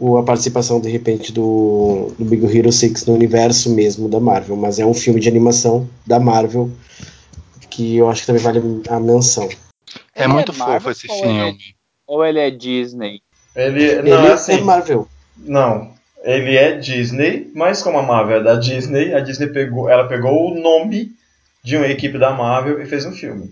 a 0.00 0.22
participação 0.22 0.80
de 0.80 0.88
repente 0.88 1.32
do, 1.32 2.12
do 2.18 2.24
Big 2.24 2.44
Hero 2.56 2.72
6 2.72 3.06
no 3.06 3.14
universo 3.14 3.74
mesmo 3.74 4.08
da 4.08 4.18
Marvel, 4.18 4.56
mas 4.56 4.78
é 4.78 4.86
um 4.86 4.94
filme 4.94 5.20
de 5.20 5.28
animação 5.28 5.88
da 6.06 6.18
Marvel 6.18 6.70
que 7.68 7.96
eu 7.96 8.08
acho 8.08 8.22
que 8.22 8.26
também 8.26 8.42
vale 8.42 8.82
a 8.88 8.98
menção. 8.98 9.48
É 10.14 10.24
ele 10.24 10.32
muito 10.32 10.52
é 10.52 10.54
fofo 10.54 10.90
esse 10.90 11.10
ou 11.10 11.16
filme. 11.16 11.40
Ele 11.40 11.48
é, 11.48 11.54
ou 12.06 12.24
ele 12.24 12.38
é 12.38 12.50
Disney? 12.50 13.22
Ele, 13.54 13.96
não, 13.96 14.18
ele 14.18 14.26
é 14.28 14.32
assim, 14.32 14.52
é 14.52 14.60
Marvel. 14.60 15.08
Não, 15.36 15.92
ele 16.22 16.56
é 16.56 16.76
Disney, 16.76 17.50
mas 17.54 17.82
como 17.82 17.98
a 17.98 18.02
Marvel 18.02 18.38
é 18.38 18.42
da 18.42 18.54
Disney, 18.56 19.14
a 19.14 19.20
Disney 19.20 19.48
pegou, 19.48 19.88
ela 19.88 20.08
pegou 20.08 20.50
o 20.50 20.60
nome 20.60 21.12
de 21.62 21.76
uma 21.76 21.86
equipe 21.86 22.18
da 22.18 22.32
Marvel 22.32 22.80
e 22.80 22.86
fez 22.86 23.04
um 23.06 23.12
filme. 23.12 23.50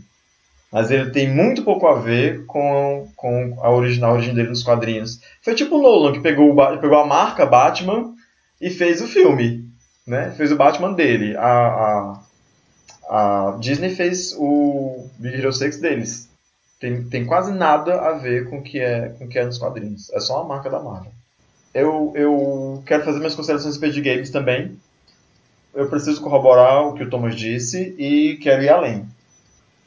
Mas 0.71 0.91
ele 0.91 1.11
tem 1.11 1.29
muito 1.29 1.63
pouco 1.63 1.87
a 1.87 1.95
ver 1.95 2.45
com, 2.45 3.09
com 3.17 3.57
a, 3.61 3.71
origem, 3.71 4.05
origem 4.05 4.35
dele 4.35 4.51
nos 4.51 4.63
quadrinhos. 4.63 5.21
Foi 5.43 5.55
tipo 5.55 5.77
o 5.77 5.83
Nolan, 5.83 6.13
que 6.13 6.21
pegou, 6.21 6.55
pegou 6.79 6.99
a 6.99 7.07
marca 7.07 7.47
Batman 7.47 8.15
e 8.61 8.69
fez 8.69 9.01
o 9.01 9.07
filme. 9.07 9.67
Né? 10.07 10.31
Fez 10.33 10.53
o 10.53 10.57
Batman 10.57 10.93
dele. 10.93 11.37
A, 11.37 12.21
a, 13.09 13.49
a 13.51 13.57
Disney 13.59 13.95
fez 13.95 14.35
o 14.39 15.09
Big 15.19 15.37
Hero 15.37 15.53
6 15.53 15.81
deles. 15.81 16.29
Tem, 16.79 17.03
tem 17.05 17.25
quase 17.25 17.53
nada 17.53 18.01
a 18.01 18.13
ver 18.13 18.49
com 18.49 18.59
o 18.59 18.63
que 18.63 18.79
é 18.79 19.09
com 19.19 19.25
o 19.25 19.29
que 19.29 19.39
é 19.39 19.45
nos 19.45 19.59
quadrinhos. 19.59 20.11
É 20.13 20.21
só 20.21 20.43
a 20.43 20.45
marca 20.45 20.71
da 20.71 20.79
Marvel. 20.79 21.11
Eu, 21.75 22.13
eu 22.15 22.83
quero 22.87 23.05
fazer 23.05 23.19
minhas 23.19 23.35
considerações 23.35 23.83
a 23.83 23.89
de 23.89 24.01
games 24.01 24.31
também. 24.31 24.79
Eu 25.75 25.89
preciso 25.89 26.21
corroborar 26.21 26.87
o 26.87 26.95
que 26.95 27.03
o 27.03 27.11
Thomas 27.11 27.35
disse 27.35 27.95
e 27.99 28.37
quero 28.37 28.63
ir 28.63 28.69
além. 28.69 29.07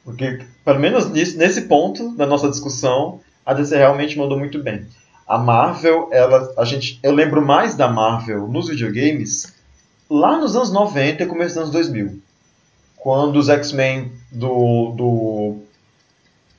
Porque, 0.04 0.40
pelo 0.64 0.80
menos 0.80 1.08
nesse, 1.10 1.36
nesse 1.36 1.62
ponto 1.62 2.10
da 2.16 2.26
nossa 2.26 2.50
discussão, 2.50 3.20
a 3.46 3.54
DC 3.54 3.76
realmente 3.76 4.18
mandou 4.18 4.38
muito 4.38 4.62
bem. 4.62 4.86
A 5.26 5.38
Marvel, 5.38 6.08
ela, 6.12 6.52
a 6.58 6.64
gente, 6.64 6.98
eu 7.02 7.12
lembro 7.12 7.44
mais 7.44 7.74
da 7.74 7.88
Marvel 7.88 8.48
nos 8.48 8.68
videogames 8.68 9.54
lá 10.10 10.36
nos 10.38 10.56
anos 10.56 10.72
90 10.72 11.22
e 11.22 11.26
começo 11.26 11.54
dos 11.54 11.58
anos 11.58 11.70
2000. 11.70 12.20
Quando 12.96 13.36
os 13.36 13.48
X-Men 13.48 14.12
do, 14.30 14.92
do, 14.92 15.56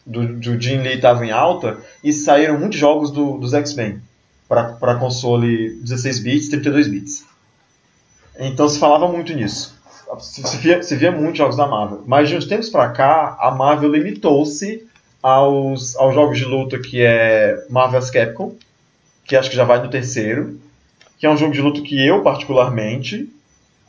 do, 0.06 0.40
do 0.40 0.62
Jim 0.62 0.78
Lee 0.78 0.96
estavam 0.96 1.24
em 1.24 1.32
alta 1.32 1.78
e 2.04 2.12
saíram 2.12 2.60
muitos 2.60 2.80
jogos 2.80 3.12
do, 3.12 3.38
dos 3.38 3.54
X-Men 3.54 4.02
para 4.48 4.96
console 4.96 5.76
16 5.82 6.20
bits, 6.20 6.50
32 6.50 6.88
bits. 6.88 7.26
Então 8.40 8.68
se 8.68 8.80
falava 8.80 9.08
muito 9.08 9.34
nisso 9.34 9.73
se 10.20 10.58
via, 10.58 10.82
se 10.84 10.96
via 10.96 11.12
muitos 11.12 11.38
jogos 11.38 11.56
da 11.56 11.68
Marvel. 11.68 12.04
Mas 12.06 12.30
de 12.30 12.36
uns 12.36 12.46
tempos 12.46 12.70
pra 12.70 12.90
cá, 12.90 13.38
a 13.40 13.52
Marvel 13.52 13.92
limitou-se 13.92 14.86
aos, 15.22 15.96
aos 15.96 16.14
jogos 16.14 16.38
de 16.38 16.46
luta 16.46 16.80
que 16.80 17.02
é 17.02 17.66
Marvel's 17.70 18.10
Capcom, 18.10 18.56
que 19.26 19.36
acho 19.36 19.50
que 19.50 19.56
já 19.56 19.64
vai 19.64 19.82
no 19.82 19.90
terceiro, 19.90 20.60
que 21.18 21.26
é 21.26 21.30
um 21.30 21.38
jogo 21.38 21.54
de 21.54 21.62
luta 21.62 21.82
que 21.82 22.06
eu, 22.06 22.22
particularmente, 22.22 23.30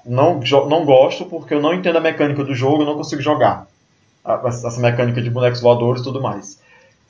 não, 0.07 0.41
não 0.69 0.85
gosto 0.85 1.25
porque 1.25 1.55
eu 1.55 1.61
não 1.61 1.75
entendo 1.75 1.99
a 1.99 2.01
mecânica 2.01 2.45
do 2.45 2.55
jogo, 2.55 2.85
não 2.85 2.97
consigo 2.97 3.23
jogar. 3.23 3.67
Essa 4.47 4.81
mecânica 4.81 5.21
de 5.21 5.31
bonecos 5.31 5.61
voadores 5.61 6.01
e 6.01 6.05
tudo 6.05 6.23
mais. 6.23 6.59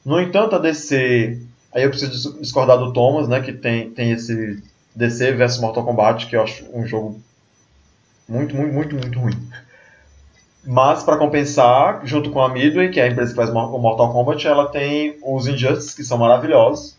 No 0.04 0.20
entanto, 0.20 0.56
a 0.56 0.58
DC. 0.58 1.40
Aí 1.72 1.82
eu 1.82 1.90
preciso 1.90 2.40
discordar 2.40 2.78
do 2.78 2.92
Thomas, 2.92 3.28
né? 3.28 3.40
Que 3.40 3.52
tem, 3.52 3.90
tem 3.90 4.12
esse 4.12 4.62
DC 4.94 5.32
vs 5.32 5.58
Mortal 5.58 5.84
Kombat, 5.84 6.26
que 6.26 6.36
eu 6.36 6.42
acho 6.42 6.64
um 6.72 6.86
jogo 6.86 7.20
muito, 8.28 8.56
muito, 8.56 8.74
muito, 8.74 8.94
muito 8.96 9.18
ruim. 9.18 9.36
Mas, 10.66 11.02
para 11.02 11.18
compensar, 11.18 12.01
junto 12.05 12.30
com 12.30 12.40
a 12.40 12.48
Midway, 12.48 12.88
que 12.88 12.98
é 12.98 13.05
a 13.05 13.09
empresa 13.09 13.30
que 13.30 13.36
faz 13.36 13.51
o 13.51 13.78
Mortal 13.78 14.12
Kombat, 14.12 14.46
ela 14.46 14.68
tem 14.68 15.16
os 15.22 15.46
Injustice, 15.46 15.94
que 15.94 16.05
são 16.05 16.16
maravilhosos. 16.16 16.96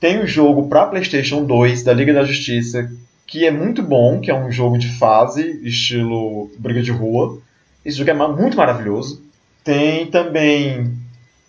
Tem 0.00 0.18
o 0.18 0.26
jogo 0.26 0.68
para 0.68 0.86
PlayStation 0.86 1.44
2 1.44 1.82
da 1.82 1.92
Liga 1.92 2.14
da 2.14 2.24
Justiça, 2.24 2.90
que 3.26 3.44
é 3.44 3.50
muito 3.50 3.82
bom, 3.82 4.20
que 4.20 4.30
é 4.30 4.34
um 4.34 4.50
jogo 4.50 4.78
de 4.78 4.88
fase, 4.98 5.60
estilo 5.62 6.50
briga 6.58 6.82
de 6.82 6.92
rua. 6.92 7.38
Esse 7.84 7.98
jogo 7.98 8.10
é 8.10 8.14
muito 8.14 8.56
maravilhoso. 8.56 9.22
Tem 9.64 10.06
também 10.06 10.94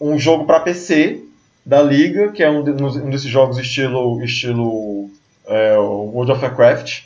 um 0.01 0.17
jogo 0.17 0.45
para 0.45 0.61
PC 0.61 1.21
da 1.65 1.81
Liga, 1.81 2.31
que 2.31 2.41
é 2.41 2.49
um, 2.49 2.63
de, 2.63 2.71
um 2.71 3.09
desses 3.09 3.29
jogos 3.29 3.57
estilo, 3.57 4.23
estilo 4.23 5.09
é, 5.45 5.77
World 5.77 6.31
of 6.31 6.43
Warcraft. 6.43 7.03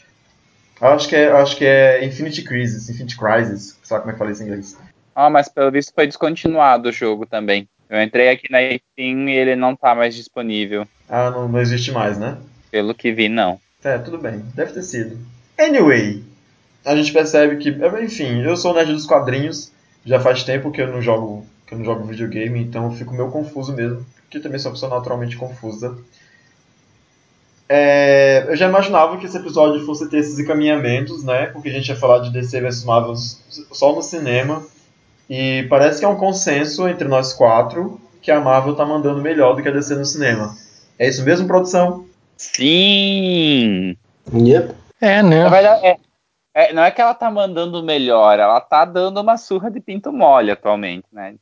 Acho 0.81 1.07
que, 1.07 1.15
é, 1.15 1.31
acho 1.31 1.55
que 1.55 1.63
é 1.63 2.03
Infinity 2.03 2.41
Crisis, 2.41 2.89
Infinity 2.89 3.15
Crisis, 3.15 3.77
sabe 3.83 4.01
como 4.01 4.09
é 4.09 4.13
que 4.13 4.19
fala 4.19 4.31
isso 4.31 4.41
em 4.41 4.47
inglês? 4.47 4.75
Ah, 5.15 5.29
mas 5.29 5.47
pelo 5.47 5.69
visto 5.69 5.93
foi 5.93 6.07
descontinuado 6.07 6.89
o 6.89 6.91
jogo 6.91 7.25
também. 7.25 7.69
Eu 7.87 8.01
entrei 8.01 8.29
aqui 8.29 8.51
na 8.51 8.59
Steam 8.59 9.29
e 9.29 9.35
ele 9.35 9.55
não 9.55 9.75
tá 9.75 9.93
mais 9.93 10.15
disponível. 10.15 10.87
Ah, 11.07 11.29
não, 11.29 11.47
não 11.47 11.59
existe 11.59 11.91
mais, 11.91 12.17
né? 12.17 12.37
Pelo 12.71 12.95
que 12.95 13.11
vi, 13.11 13.29
não. 13.29 13.59
É, 13.83 13.97
tudo 13.97 14.17
bem. 14.17 14.43
Deve 14.55 14.73
ter 14.73 14.81
sido. 14.81 15.17
Anyway, 15.59 16.23
a 16.83 16.95
gente 16.95 17.13
percebe 17.13 17.57
que, 17.57 17.69
enfim, 18.03 18.41
eu 18.41 18.57
sou 18.57 18.73
nerd 18.73 18.91
dos 18.91 19.05
quadrinhos, 19.05 19.71
já 20.03 20.19
faz 20.19 20.43
tempo 20.43 20.71
que 20.71 20.81
eu 20.81 20.87
não 20.87 21.01
jogo, 21.01 21.45
que 21.67 21.73
eu 21.73 21.77
não 21.77 21.85
jogo 21.85 22.05
videogame, 22.05 22.59
então 22.59 22.85
eu 22.85 22.91
fico 22.91 23.13
meio 23.13 23.29
confuso 23.29 23.73
mesmo, 23.73 24.03
porque 24.23 24.39
também 24.39 24.57
sou 24.57 24.71
uma 24.71 24.75
pessoa 24.75 24.95
naturalmente 24.95 25.37
confusa. 25.37 25.95
É, 27.73 28.47
eu 28.49 28.55
já 28.57 28.67
imaginava 28.67 29.15
que 29.15 29.25
esse 29.25 29.37
episódio 29.37 29.85
fosse 29.85 30.09
ter 30.09 30.17
esses 30.17 30.37
encaminhamentos, 30.37 31.23
né? 31.23 31.45
Porque 31.45 31.69
a 31.69 31.71
gente 31.71 31.87
ia 31.87 31.95
falar 31.95 32.19
de 32.19 32.29
DC 32.29 32.59
vs 32.59 32.83
Marvel 32.83 33.15
só 33.15 33.95
no 33.95 34.01
cinema. 34.01 34.61
E 35.29 35.65
parece 35.69 35.99
que 35.99 36.05
é 36.05 36.07
um 36.09 36.17
consenso 36.17 36.85
entre 36.85 37.07
nós 37.07 37.31
quatro 37.31 37.97
que 38.21 38.29
a 38.29 38.41
Marvel 38.41 38.75
tá 38.75 38.85
mandando 38.85 39.21
melhor 39.21 39.55
do 39.55 39.63
que 39.63 39.69
a 39.69 39.71
DC 39.71 39.95
no 39.95 40.03
cinema. 40.03 40.53
É 40.99 41.07
isso 41.07 41.23
mesmo, 41.23 41.47
produção? 41.47 42.05
Sim! 42.35 43.95
Yep. 44.33 44.75
É, 44.99 45.23
né? 45.23 45.43
Na 45.43 45.49
verdade, 45.49 45.85
é, 45.85 45.97
é, 46.53 46.73
não 46.73 46.83
é 46.83 46.91
que 46.91 46.99
ela 46.99 47.13
tá 47.13 47.31
mandando 47.31 47.81
melhor, 47.81 48.37
ela 48.37 48.59
tá 48.59 48.83
dando 48.83 49.21
uma 49.21 49.37
surra 49.37 49.71
de 49.71 49.79
pinto 49.79 50.11
mole 50.11 50.51
atualmente, 50.51 51.05
né? 51.09 51.35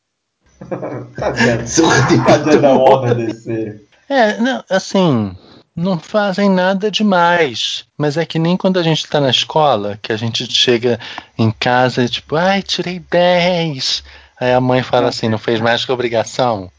Tadinha, 1.17 1.65
Surra 1.65 2.37
de 2.37 2.57
da 2.59 2.77
Warner 2.77 3.15
DC. 3.15 3.81
É, 4.07 4.37
não, 4.37 4.63
assim, 4.69 5.35
não 5.79 5.97
fazem 5.97 6.49
nada 6.49 6.91
demais. 6.91 7.85
Mas 7.97 8.17
é 8.17 8.25
que 8.25 8.37
nem 8.37 8.57
quando 8.57 8.77
a 8.77 8.83
gente 8.83 9.07
tá 9.07 9.19
na 9.19 9.29
escola, 9.29 9.97
que 10.01 10.11
a 10.11 10.17
gente 10.17 10.45
chega 10.51 10.99
em 11.37 11.51
casa 11.51 12.03
e 12.03 12.09
tipo, 12.09 12.35
ai, 12.35 12.61
tirei 12.61 12.99
10. 12.99 14.03
Aí 14.39 14.53
a 14.53 14.61
mãe 14.61 14.83
fala 14.83 15.09
assim, 15.09 15.29
não 15.29 15.37
fez 15.37 15.59
mais 15.59 15.83
que 15.85 15.91
obrigação. 15.91 16.69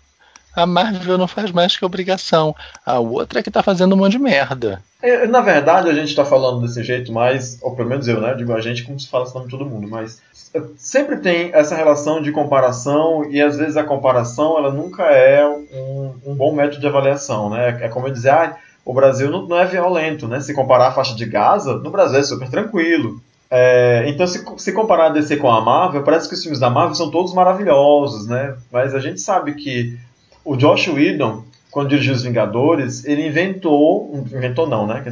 A 0.55 0.67
Marvel 0.67 1.17
não 1.17 1.29
faz 1.29 1.51
mais 1.53 1.77
que 1.77 1.85
obrigação. 1.85 2.55
A 2.85 2.99
outra 2.99 3.41
é 3.41 3.43
que 3.43 3.51
tá 3.51 3.63
fazendo 3.63 3.95
um 3.95 3.99
monte 3.99 4.13
de 4.13 4.19
merda. 4.19 4.83
É, 5.03 5.27
Na 5.27 5.41
verdade, 5.41 5.89
a 5.89 5.95
gente 5.95 6.15
tá 6.15 6.25
falando 6.25 6.61
desse 6.61 6.83
jeito, 6.83 7.13
mas, 7.13 7.59
ou 7.63 7.75
pelo 7.75 7.89
menos 7.89 8.07
eu, 8.09 8.21
né? 8.21 8.35
Digo 8.35 8.53
a 8.53 8.61
gente 8.61 8.83
como 8.83 8.99
se 8.99 9.09
fala 9.09 9.25
de 9.25 9.49
todo 9.49 9.65
mundo, 9.65 9.89
mas 9.89 10.21
é, 10.53 10.61
sempre 10.77 11.19
tem 11.19 11.51
essa 11.55 11.77
relação 11.77 12.21
de 12.21 12.33
comparação 12.33 13.25
e 13.31 13.41
às 13.41 13.57
vezes 13.57 13.77
a 13.77 13.85
comparação 13.85 14.59
ela 14.59 14.73
nunca 14.73 15.05
é 15.05 15.47
um, 15.47 16.15
um 16.27 16.35
bom 16.35 16.53
método 16.53 16.81
de 16.81 16.87
avaliação, 16.87 17.49
né? 17.49 17.79
É 17.81 17.89
como 17.89 18.09
eu 18.09 18.13
dizer, 18.13 18.31
ah, 18.31 18.57
o 18.91 18.93
Brasil 18.95 19.31
não, 19.31 19.47
não 19.47 19.57
é 19.57 19.65
violento, 19.65 20.27
né? 20.27 20.41
Se 20.41 20.53
comparar 20.53 20.89
a 20.89 20.93
faixa 20.93 21.15
de 21.15 21.25
Gaza, 21.25 21.77
no 21.77 21.91
Brasil 21.93 22.19
é 22.19 22.23
super 22.25 22.51
tranquilo. 22.51 23.21
É, 23.49 24.05
então, 24.09 24.27
se, 24.27 24.45
se 24.59 24.73
comparar 24.73 25.07
a 25.07 25.11
DC 25.11 25.37
com 25.37 25.49
a 25.49 25.61
Marvel, 25.61 26.03
parece 26.03 26.29
que 26.29 26.35
os 26.35 26.43
filmes 26.43 26.59
da 26.59 26.69
Marvel 26.69 26.97
são 26.97 27.09
todos 27.09 27.33
maravilhosos, 27.33 28.27
né? 28.27 28.57
Mas 28.73 28.93
a 28.93 28.99
gente 28.99 29.21
sabe 29.21 29.55
que 29.55 29.97
o 30.45 30.57
Josh 30.57 30.89
Whedon, 30.89 31.45
quando 31.71 31.91
dirigiu 31.91 32.15
Os 32.15 32.25
Vingadores, 32.25 33.05
ele 33.05 33.29
inventou, 33.29 34.11
inventou 34.13 34.69
não, 34.69 34.89
né? 34.89 35.05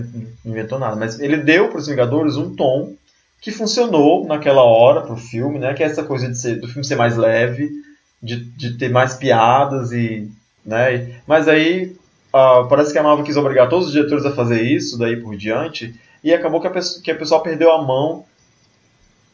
inventou 0.45 0.81
nada, 0.81 0.97
mas 0.97 1.21
ele 1.21 1.37
deu 1.37 1.69
para 1.69 1.79
os 1.79 1.87
Vingadores 1.87 2.37
um 2.37 2.57
tom 2.57 2.95
que 3.41 3.53
funcionou 3.53 4.27
naquela 4.27 4.65
hora 4.65 5.03
pro 5.03 5.17
filme, 5.17 5.61
né? 5.61 5.73
Que 5.73 5.85
é 5.85 5.87
essa 5.87 6.03
coisa 6.03 6.29
de 6.29 6.37
ser, 6.37 6.61
do 6.61 6.67
filme 6.67 6.85
ser 6.85 6.97
mais 6.97 7.17
leve, 7.17 7.71
de, 8.21 8.45
de 8.45 8.77
ter 8.77 8.89
mais 8.89 9.15
piadas 9.15 9.93
e, 9.93 10.29
né? 10.67 11.21
Mas 11.29 11.47
aí 11.47 11.97
ah, 12.33 12.67
parece 12.69 12.93
que 12.93 12.99
a 12.99 13.03
Marvel 13.03 13.25
quis 13.25 13.37
obrigar 13.37 13.69
todos 13.69 13.87
os 13.87 13.93
diretores 13.93 14.25
a 14.27 14.33
fazer 14.33 14.63
isso 14.63 14.99
daí 14.99 15.17
por 15.17 15.37
diante 15.37 15.95
e 16.23 16.33
acabou 16.35 16.61
que 16.61 16.67
a, 16.67 16.71
pessoa, 16.71 17.03
que 17.03 17.11
a 17.11 17.15
pessoa 17.17 17.43
perdeu 17.43 17.73
a 17.73 17.83
mão. 17.83 18.25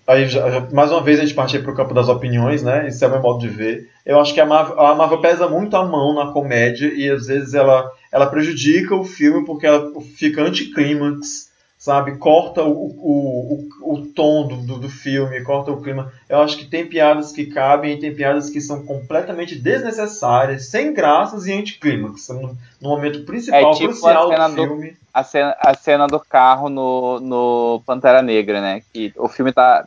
Aí, 0.06 0.28
já- 0.28 0.50
já- 0.50 0.60
mais 0.70 0.90
uma 0.90 1.02
vez, 1.02 1.18
a 1.18 1.22
gente 1.22 1.34
parte 1.34 1.58
para 1.58 1.72
o 1.72 1.74
campo 1.74 1.94
das 1.94 2.08
opiniões, 2.08 2.62
né? 2.62 2.86
Esse 2.88 3.02
é 3.02 3.08
o 3.08 3.10
meu 3.10 3.22
modo 3.22 3.38
de 3.38 3.48
ver. 3.48 3.88
Eu 4.04 4.20
acho 4.20 4.34
que 4.34 4.40
a 4.40 4.44
Marvel, 4.44 4.78
a 4.78 4.94
Marvel 4.94 5.20
pesa 5.20 5.48
muito 5.48 5.74
a 5.76 5.84
mão 5.84 6.14
na 6.14 6.30
comédia 6.30 6.92
e 6.94 7.08
às 7.08 7.26
vezes 7.26 7.54
ela, 7.54 7.90
ela 8.12 8.26
prejudica 8.26 8.94
o 8.94 9.02
filme 9.04 9.46
porque 9.46 9.66
ela 9.66 9.90
fica 10.16 10.42
anticlímax, 10.42 11.48
sabe? 11.84 12.16
Corta 12.16 12.62
o, 12.62 12.72
o, 12.72 13.68
o, 13.82 13.92
o 13.92 14.06
tom 14.06 14.48
do, 14.48 14.78
do, 14.78 14.88
filme, 14.88 15.42
corta 15.42 15.70
o 15.70 15.82
clima. 15.82 16.10
Eu 16.26 16.40
acho 16.40 16.56
que 16.56 16.64
tem 16.64 16.86
piadas 16.86 17.30
que 17.30 17.44
cabem 17.44 17.92
e 17.92 18.00
tem 18.00 18.14
piadas 18.14 18.48
que 18.48 18.58
são 18.58 18.86
completamente 18.86 19.54
desnecessárias, 19.54 20.64
sem 20.70 20.94
graças 20.94 21.46
e 21.46 21.52
anticlímax. 21.52 22.30
No, 22.30 22.56
no 22.80 22.88
momento 22.88 23.24
principal, 23.26 23.72
É 23.72 23.74
tipo 23.74 23.88
crucial 23.90 24.30
do 24.30 24.56
do- 24.56 24.62
filme. 24.66 24.96
A 25.12 25.22
cena, 25.22 25.56
a 25.60 25.74
cena 25.74 26.06
do 26.06 26.18
carro 26.18 26.70
no, 26.70 27.20
no 27.20 27.82
Pantera 27.84 28.22
Negra, 28.22 28.62
né? 28.62 28.80
Que 28.90 29.12
o 29.18 29.28
filme 29.28 29.52
tá. 29.52 29.86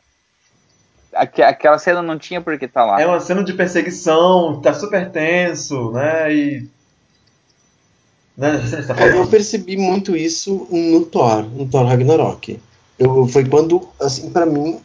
aque- 1.15 1.41
Aquela 1.41 1.79
cena 1.79 2.03
não 2.03 2.19
tinha 2.19 2.41
por 2.41 2.59
que 2.59 2.67
tá 2.67 2.85
lá. 2.85 3.01
É 3.01 3.07
uma 3.07 3.19
cena 3.19 3.43
de 3.43 3.53
perseguição, 3.53 4.61
tá 4.61 4.71
super 4.71 5.09
tenso, 5.09 5.91
né? 5.93 6.31
E. 6.31 6.76
Né? 8.37 8.57
Você 8.57 8.83
tá 8.83 8.93
Eu 8.93 9.11
falando? 9.13 9.29
percebi 9.29 9.75
muito 9.77 10.15
isso 10.15 10.67
no 10.71 11.05
Thor, 11.05 11.43
no 11.43 11.67
Thor 11.67 11.85
Ragnarok. 11.85 12.59
Eu, 12.99 13.27
foi 13.27 13.45
quando, 13.45 13.87
assim, 13.99 14.29
pra 14.29 14.45
mim, 14.45 14.79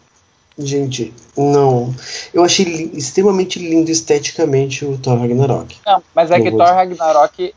gente, 0.58 1.12
não. 1.36 1.94
Eu 2.32 2.44
achei 2.44 2.64
li- 2.64 2.90
extremamente 2.94 3.58
lindo 3.58 3.90
esteticamente 3.90 4.84
o 4.84 4.96
Thor 4.98 5.18
Ragnarok. 5.18 5.76
Não, 5.86 6.02
mas 6.14 6.30
é 6.30 6.40
que 6.40 6.50
Thor. 6.50 6.62
Ragnarok 6.62 7.54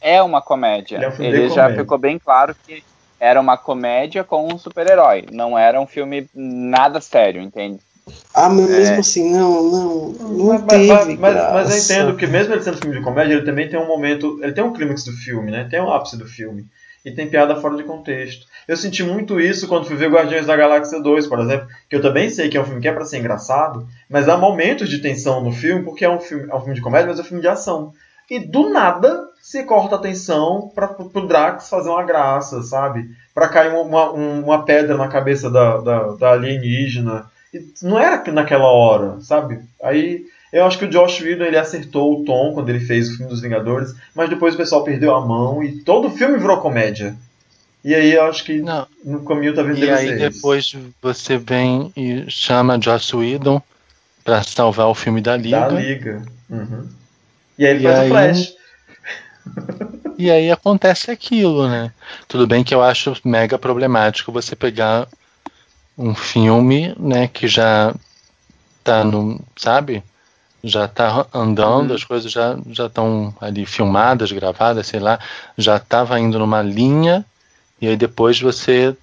é 0.00 0.22
uma 0.22 0.42
comédia. 0.42 0.96
Ele 0.96 1.04
é 1.04 1.08
um 1.08 1.22
Ele 1.22 1.48
de 1.48 1.54
já 1.54 1.62
comédia. 1.64 1.82
ficou 1.82 1.98
bem 1.98 2.18
claro 2.18 2.54
que 2.66 2.82
era 3.20 3.40
uma 3.40 3.56
comédia 3.56 4.22
com 4.22 4.52
um 4.52 4.58
super-herói. 4.58 5.26
Não 5.32 5.58
era 5.58 5.80
um 5.80 5.86
filme 5.86 6.28
nada 6.34 7.00
sério, 7.00 7.42
entende? 7.42 7.80
Ah, 8.34 8.48
mas 8.48 8.70
É. 8.70 8.78
mesmo 8.78 9.00
assim, 9.00 9.32
não, 9.32 9.62
não, 9.62 10.08
não 10.12 10.46
Mas, 10.46 10.62
teve 10.64 10.86
mas, 10.86 11.18
mas, 11.18 11.52
mas 11.52 11.90
eu 11.90 11.96
entendo 11.96 12.16
que 12.16 12.26
mesmo 12.26 12.54
ele 12.54 12.62
sendo 12.62 12.78
filme 12.78 12.96
de 12.96 13.02
comédia, 13.02 13.34
ele 13.34 13.44
também 13.44 13.68
tem 13.68 13.78
um 13.78 13.86
momento. 13.86 14.38
Ele 14.42 14.52
tem 14.52 14.62
um 14.64 14.72
clímax 14.72 15.04
do 15.04 15.12
filme, 15.12 15.50
né? 15.50 15.66
Tem 15.70 15.80
um 15.80 15.92
ápice 15.92 16.16
do 16.16 16.26
filme. 16.26 16.66
E 17.04 17.10
tem 17.12 17.28
piada 17.28 17.56
fora 17.56 17.76
de 17.76 17.84
contexto. 17.84 18.46
Eu 18.66 18.76
senti 18.76 19.02
muito 19.02 19.40
isso 19.40 19.66
quando 19.68 19.86
fui 19.86 19.96
ver 19.96 20.10
Guardiões 20.10 20.46
da 20.46 20.56
Galáxia 20.56 21.00
2, 21.00 21.26
por 21.26 21.38
exemplo, 21.40 21.66
que 21.88 21.96
eu 21.96 22.02
também 22.02 22.28
sei 22.28 22.48
que 22.48 22.56
é 22.56 22.60
um 22.60 22.64
filme 22.64 22.80
que 22.80 22.88
é 22.88 22.92
pra 22.92 23.04
ser 23.04 23.18
engraçado, 23.18 23.86
mas 24.10 24.28
há 24.28 24.36
momentos 24.36 24.88
de 24.88 24.98
tensão 24.98 25.42
no 25.42 25.52
filme, 25.52 25.84
porque 25.84 26.04
é 26.04 26.10
um 26.10 26.20
filme, 26.20 26.50
é 26.50 26.54
um 26.54 26.60
filme 26.60 26.74
de 26.74 26.80
comédia, 26.82 27.06
mas 27.06 27.18
é 27.18 27.22
um 27.22 27.24
filme 27.24 27.40
de 27.40 27.48
ação. 27.48 27.92
E 28.30 28.38
do 28.40 28.68
nada 28.70 29.28
se 29.40 29.62
corta 29.64 29.94
a 29.96 30.00
tensão 30.00 30.70
para 30.74 30.88
pro 30.88 31.26
Drax 31.26 31.70
fazer 31.70 31.88
uma 31.88 32.02
graça, 32.02 32.62
sabe? 32.62 33.08
Pra 33.34 33.48
cair 33.48 33.72
uma, 33.72 33.80
uma, 33.80 34.10
uma 34.10 34.64
pedra 34.64 34.96
na 34.96 35.08
cabeça 35.08 35.48
da, 35.48 35.78
da, 35.78 35.98
da 36.16 36.32
alienígena. 36.32 37.30
Não 37.82 37.98
era 37.98 38.22
naquela 38.32 38.66
hora, 38.66 39.20
sabe? 39.20 39.60
Aí 39.82 40.24
eu 40.52 40.64
acho 40.64 40.78
que 40.78 40.84
o 40.84 40.90
Josh 40.90 41.20
Whedon 41.20 41.44
ele 41.44 41.56
acertou 41.58 42.20
o 42.20 42.24
tom 42.24 42.52
quando 42.54 42.68
ele 42.68 42.80
fez 42.80 43.08
o 43.08 43.16
filme 43.16 43.30
dos 43.30 43.40
Vingadores, 43.40 43.94
mas 44.14 44.28
depois 44.30 44.54
o 44.54 44.56
pessoal 44.56 44.84
perdeu 44.84 45.14
a 45.14 45.24
mão 45.24 45.62
e 45.62 45.80
todo 45.82 46.08
o 46.08 46.10
filme 46.10 46.38
virou 46.38 46.58
comédia. 46.60 47.16
E 47.84 47.94
aí 47.94 48.12
eu 48.14 48.24
acho 48.24 48.44
que 48.44 48.60
Não, 48.60 48.86
no 49.04 49.24
caminho 49.24 49.54
tá 49.54 49.62
vendo 49.62 49.78
e 49.78 49.90
aí 49.90 50.16
depois 50.18 50.74
você 51.00 51.38
vem 51.38 51.92
e 51.96 52.24
chama 52.28 52.78
Joss 52.80 53.14
Whedon 53.14 53.62
pra 54.24 54.42
salvar 54.42 54.88
o 54.88 54.94
filme 54.94 55.20
da 55.20 55.36
Liga. 55.36 55.60
da 55.60 55.68
Liga. 55.68 56.22
Uhum. 56.50 56.86
E 57.58 57.64
aí 57.66 57.74
ele 57.76 57.80
E 57.80 57.82
faz 57.84 57.98
aí- 57.98 58.06
o 58.06 58.10
Flash. 58.10 58.54
E 60.18 60.30
aí 60.30 60.50
acontece 60.50 61.10
aquilo, 61.10 61.68
né? 61.68 61.92
Tudo 62.26 62.46
bem 62.46 62.64
que 62.64 62.74
eu 62.74 62.82
acho 62.82 63.16
mega 63.24 63.56
problemático 63.58 64.32
você 64.32 64.54
pegar 64.56 65.06
um 65.98 66.14
filme, 66.14 66.94
né, 66.98 67.28
que 67.28 67.48
já 67.48 67.94
tá 68.84 69.04
no, 69.04 69.40
sabe? 69.56 70.02
Já 70.64 70.88
tá 70.88 71.26
andando, 71.34 71.90
Uhum. 71.90 71.96
as 71.96 72.04
coisas 72.04 72.32
já 72.32 72.56
já 72.70 72.86
estão 72.86 73.34
ali 73.40 73.66
filmadas, 73.66 74.32
gravadas, 74.32 74.86
sei 74.88 75.00
lá, 75.00 75.18
já 75.58 75.78
tava 75.78 76.18
indo 76.20 76.38
numa 76.38 76.62
linha 76.62 77.24
e 77.80 77.88
aí 77.88 77.96
depois 77.96 78.40
você 78.40 78.96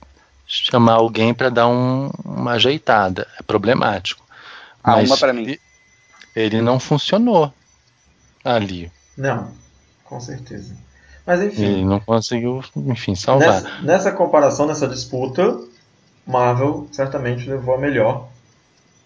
chamar 0.47 0.93
alguém 0.95 1.34
para 1.34 1.49
dar 1.49 1.67
um- 1.67 2.09
uma 2.26 2.53
ajeitada, 2.53 3.27
é 3.39 3.43
problemático. 3.43 4.23
Ah, 4.84 4.95
Mas 4.95 5.09
uma 5.09 5.17
pra 5.17 5.34
mim. 5.34 5.43
Ele, 5.43 5.59
ele 6.35 6.61
não 6.61 6.80
funcionou 6.80 7.53
ali. 8.43 8.91
Não, 9.17 9.51
com 10.03 10.19
certeza. 10.19 10.76
Mas 11.26 11.41
Ele 11.41 11.47
enfim, 11.47 11.85
não 11.85 11.99
conseguiu, 11.99 12.61
enfim, 12.77 13.15
salvar. 13.15 13.63
nessa, 13.63 13.69
nessa 13.81 14.11
comparação, 14.11 14.65
nessa 14.67 14.88
disputa, 14.88 15.57
Marvel 16.26 16.88
certamente 16.91 17.49
levou 17.49 17.76
a 17.76 17.77
melhor. 17.77 18.27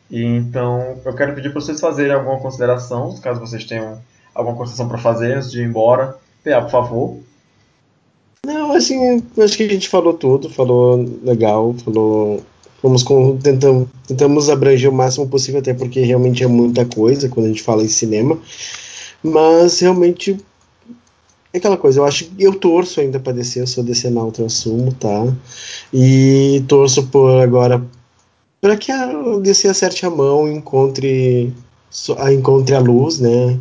E 0.10 0.24
então 0.24 0.98
eu 1.06 1.14
quero 1.14 1.36
pedir 1.36 1.52
para 1.52 1.62
vocês 1.62 1.80
fazerem 1.80 2.14
alguma 2.14 2.40
consideração, 2.40 3.16
caso 3.22 3.40
vocês 3.40 3.64
tenham 3.66 4.02
alguma 4.34 4.56
consideração 4.56 4.88
para 4.88 4.98
fazer 4.98 5.36
antes 5.36 5.52
de 5.52 5.62
ir 5.62 5.66
embora. 5.66 6.18
PA, 6.44 6.62
por 6.62 6.72
favor. 6.72 7.18
Não, 8.46 8.72
assim, 8.72 9.22
acho 9.38 9.58
que 9.58 9.64
a 9.64 9.70
gente 9.70 9.90
falou 9.90 10.14
tudo, 10.14 10.50
falou 10.50 11.06
legal, 11.24 11.74
falou. 11.84 12.42
Fomos 12.82 13.04
com, 13.04 13.36
tentamos, 13.38 13.90
tentamos 14.08 14.50
abranger 14.50 14.90
o 14.90 14.94
máximo 14.94 15.28
possível, 15.28 15.60
até 15.60 15.74
porque 15.74 16.00
realmente 16.00 16.46
é 16.46 16.48
muita 16.48 16.86
coisa 16.86 17.28
quando 17.28 17.48
a 17.48 17.50
gente 17.50 17.62
fala 17.62 17.84
em 17.84 17.90
cinema. 17.90 18.40
Mas 19.22 19.82
realmente 19.82 20.38
é 21.54 21.58
aquela 21.58 21.78
coisa, 21.78 22.00
eu 22.00 22.06
acho 22.06 22.26
que 22.26 22.44
eu 22.44 22.54
torço 22.56 23.00
ainda 23.00 23.20
para 23.20 23.34
descer, 23.34 23.62
eu 23.62 23.68
sou 23.68 23.84
na 23.84 24.22
eu 24.38 24.46
assumo, 24.46 24.94
tá? 24.94 25.34
E 25.94 26.64
torço 26.68 27.08
por 27.08 27.42
agora 27.42 27.84
para 28.62 28.78
que 28.78 28.92
a 28.92 29.38
DC 29.42 29.68
acerte 29.68 30.06
a 30.06 30.10
mão, 30.10 30.52
encontre 30.52 31.54
a 32.18 32.32
encontre 32.32 32.76
a 32.76 32.80
luz, 32.80 33.20
né? 33.20 33.60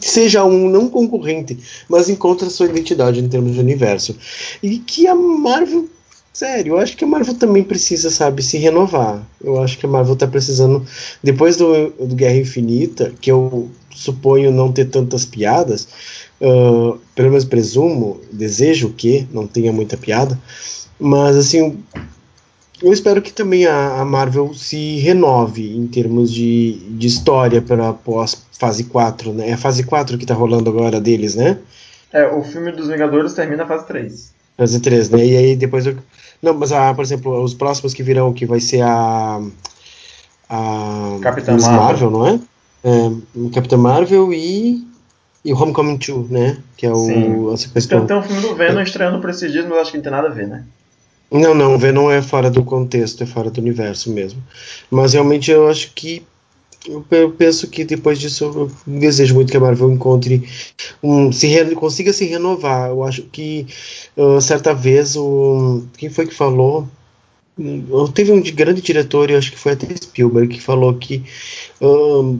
seja 0.00 0.44
um 0.44 0.68
não 0.68 0.88
concorrente, 0.88 1.58
mas 1.88 2.08
encontre 2.08 2.46
a 2.46 2.50
sua 2.50 2.66
identidade 2.66 3.20
em 3.20 3.28
termos 3.28 3.52
de 3.52 3.60
universo. 3.60 4.16
E 4.62 4.78
que 4.78 5.06
a 5.06 5.14
Marvel, 5.14 5.88
sério, 6.32 6.74
eu 6.74 6.78
acho 6.78 6.96
que 6.96 7.04
a 7.04 7.06
Marvel 7.06 7.34
também 7.34 7.62
precisa, 7.62 8.10
sabe, 8.10 8.42
se 8.42 8.56
renovar. 8.56 9.22
Eu 9.42 9.62
acho 9.62 9.78
que 9.78 9.84
a 9.84 9.88
Marvel 9.88 10.16
tá 10.16 10.26
precisando, 10.26 10.84
depois 11.22 11.56
do, 11.56 11.90
do 11.90 12.14
Guerra 12.14 12.36
Infinita, 12.36 13.12
que 13.20 13.30
eu 13.30 13.70
suponho 13.94 14.50
não 14.50 14.72
ter 14.72 14.86
tantas 14.86 15.24
piadas, 15.24 15.88
uh, 16.40 16.98
pelo 17.14 17.28
menos 17.28 17.44
presumo, 17.44 18.20
desejo 18.32 18.90
que 18.90 19.26
não 19.32 19.46
tenha 19.46 19.72
muita 19.72 19.96
piada, 19.96 20.38
mas 20.98 21.36
assim, 21.36 21.82
eu 22.82 22.92
espero 22.92 23.20
que 23.20 23.32
também 23.32 23.66
a, 23.66 24.00
a, 24.00 24.04
Marvel 24.04 24.52
se 24.54 24.98
renove 24.98 25.76
em 25.76 25.86
termos 25.86 26.32
de, 26.32 26.78
de 26.90 27.06
história 27.06 27.60
para 27.60 27.92
pós 27.92 28.46
fase 28.58 28.84
4, 28.84 29.32
né? 29.32 29.50
É 29.50 29.52
a 29.54 29.58
fase 29.58 29.82
4 29.84 30.18
que 30.18 30.26
tá 30.26 30.34
rolando 30.34 30.70
agora 30.70 31.00
deles, 31.00 31.34
né? 31.34 31.58
É, 32.12 32.26
o 32.26 32.42
filme 32.42 32.72
dos 32.72 32.88
Vingadores 32.88 33.32
termina 33.32 33.62
a 33.62 33.66
fase 33.66 33.86
3. 33.86 34.34
Fase 34.56 34.80
3, 34.80 35.10
né? 35.10 35.24
E 35.24 35.36
aí 35.36 35.56
depois 35.56 35.86
eu... 35.86 35.96
Não, 36.42 36.54
mas 36.54 36.72
ah, 36.72 36.92
por 36.94 37.04
exemplo, 37.04 37.42
os 37.42 37.54
próximos 37.54 37.92
que 37.92 38.02
virão, 38.02 38.32
que 38.32 38.46
vai 38.46 38.60
ser 38.60 38.82
a. 38.82 39.40
A. 40.48 41.18
Capitã 41.20 41.52
Marvel. 41.52 41.72
Marvel, 41.72 42.10
não 42.10 42.26
é? 42.26 42.40
É 42.84 43.50
Capitã 43.52 43.76
Marvel 43.76 44.32
e. 44.32 44.88
E 45.42 45.54
Homecoming 45.54 45.96
2, 45.96 46.28
né? 46.28 46.58
Que 46.76 46.86
é 46.86 46.92
o. 46.92 46.96
Sim. 46.96 47.52
A 47.52 47.56
sequência 47.56 47.94
então, 47.94 48.06
tem 48.06 48.16
um 48.16 48.22
filme 48.22 48.42
do 48.42 48.54
Venom 48.54 48.80
estreando 48.82 49.20
por 49.20 49.30
esses 49.30 49.50
dias, 49.50 49.66
mas 49.66 49.78
acho 49.78 49.90
que 49.92 49.96
não 49.96 50.04
tem 50.04 50.12
nada 50.12 50.28
a 50.28 50.30
ver, 50.30 50.46
né? 50.46 50.64
Não, 51.30 51.54
não, 51.54 51.78
Venom 51.78 52.10
é 52.10 52.20
fora 52.20 52.50
do 52.50 52.64
contexto, 52.64 53.22
é 53.22 53.26
fora 53.26 53.50
do 53.50 53.60
universo 53.60 54.10
mesmo. 54.10 54.42
Mas 54.90 55.12
realmente 55.12 55.50
eu 55.50 55.68
acho 55.68 55.92
que. 55.94 56.22
Eu 56.88 57.30
penso 57.32 57.68
que 57.68 57.84
depois 57.84 58.18
disso 58.18 58.44
eu 58.44 58.70
desejo 58.86 59.34
muito 59.34 59.50
que 59.50 59.56
a 59.56 59.60
Marvel 59.60 59.90
encontre 59.90 60.48
um. 61.02 61.30
Se 61.30 61.46
re, 61.46 61.74
consiga 61.74 62.12
se 62.12 62.24
renovar. 62.24 62.88
Eu 62.88 63.04
acho 63.04 63.22
que 63.24 63.66
uh, 64.16 64.40
certa 64.40 64.74
vez 64.74 65.14
o. 65.16 65.84
Quem 65.96 66.10
foi 66.10 66.26
que 66.26 66.34
falou? 66.34 66.88
Uh, 67.58 68.08
teve 68.08 68.32
um 68.32 68.42
grande 68.42 68.80
diretor, 68.80 69.30
eu 69.30 69.38
acho 69.38 69.52
que 69.52 69.58
foi 69.58 69.72
até 69.72 69.86
Spielberg, 69.94 70.54
que 70.54 70.62
falou 70.62 70.94
que 70.94 71.22
uh, 71.80 72.38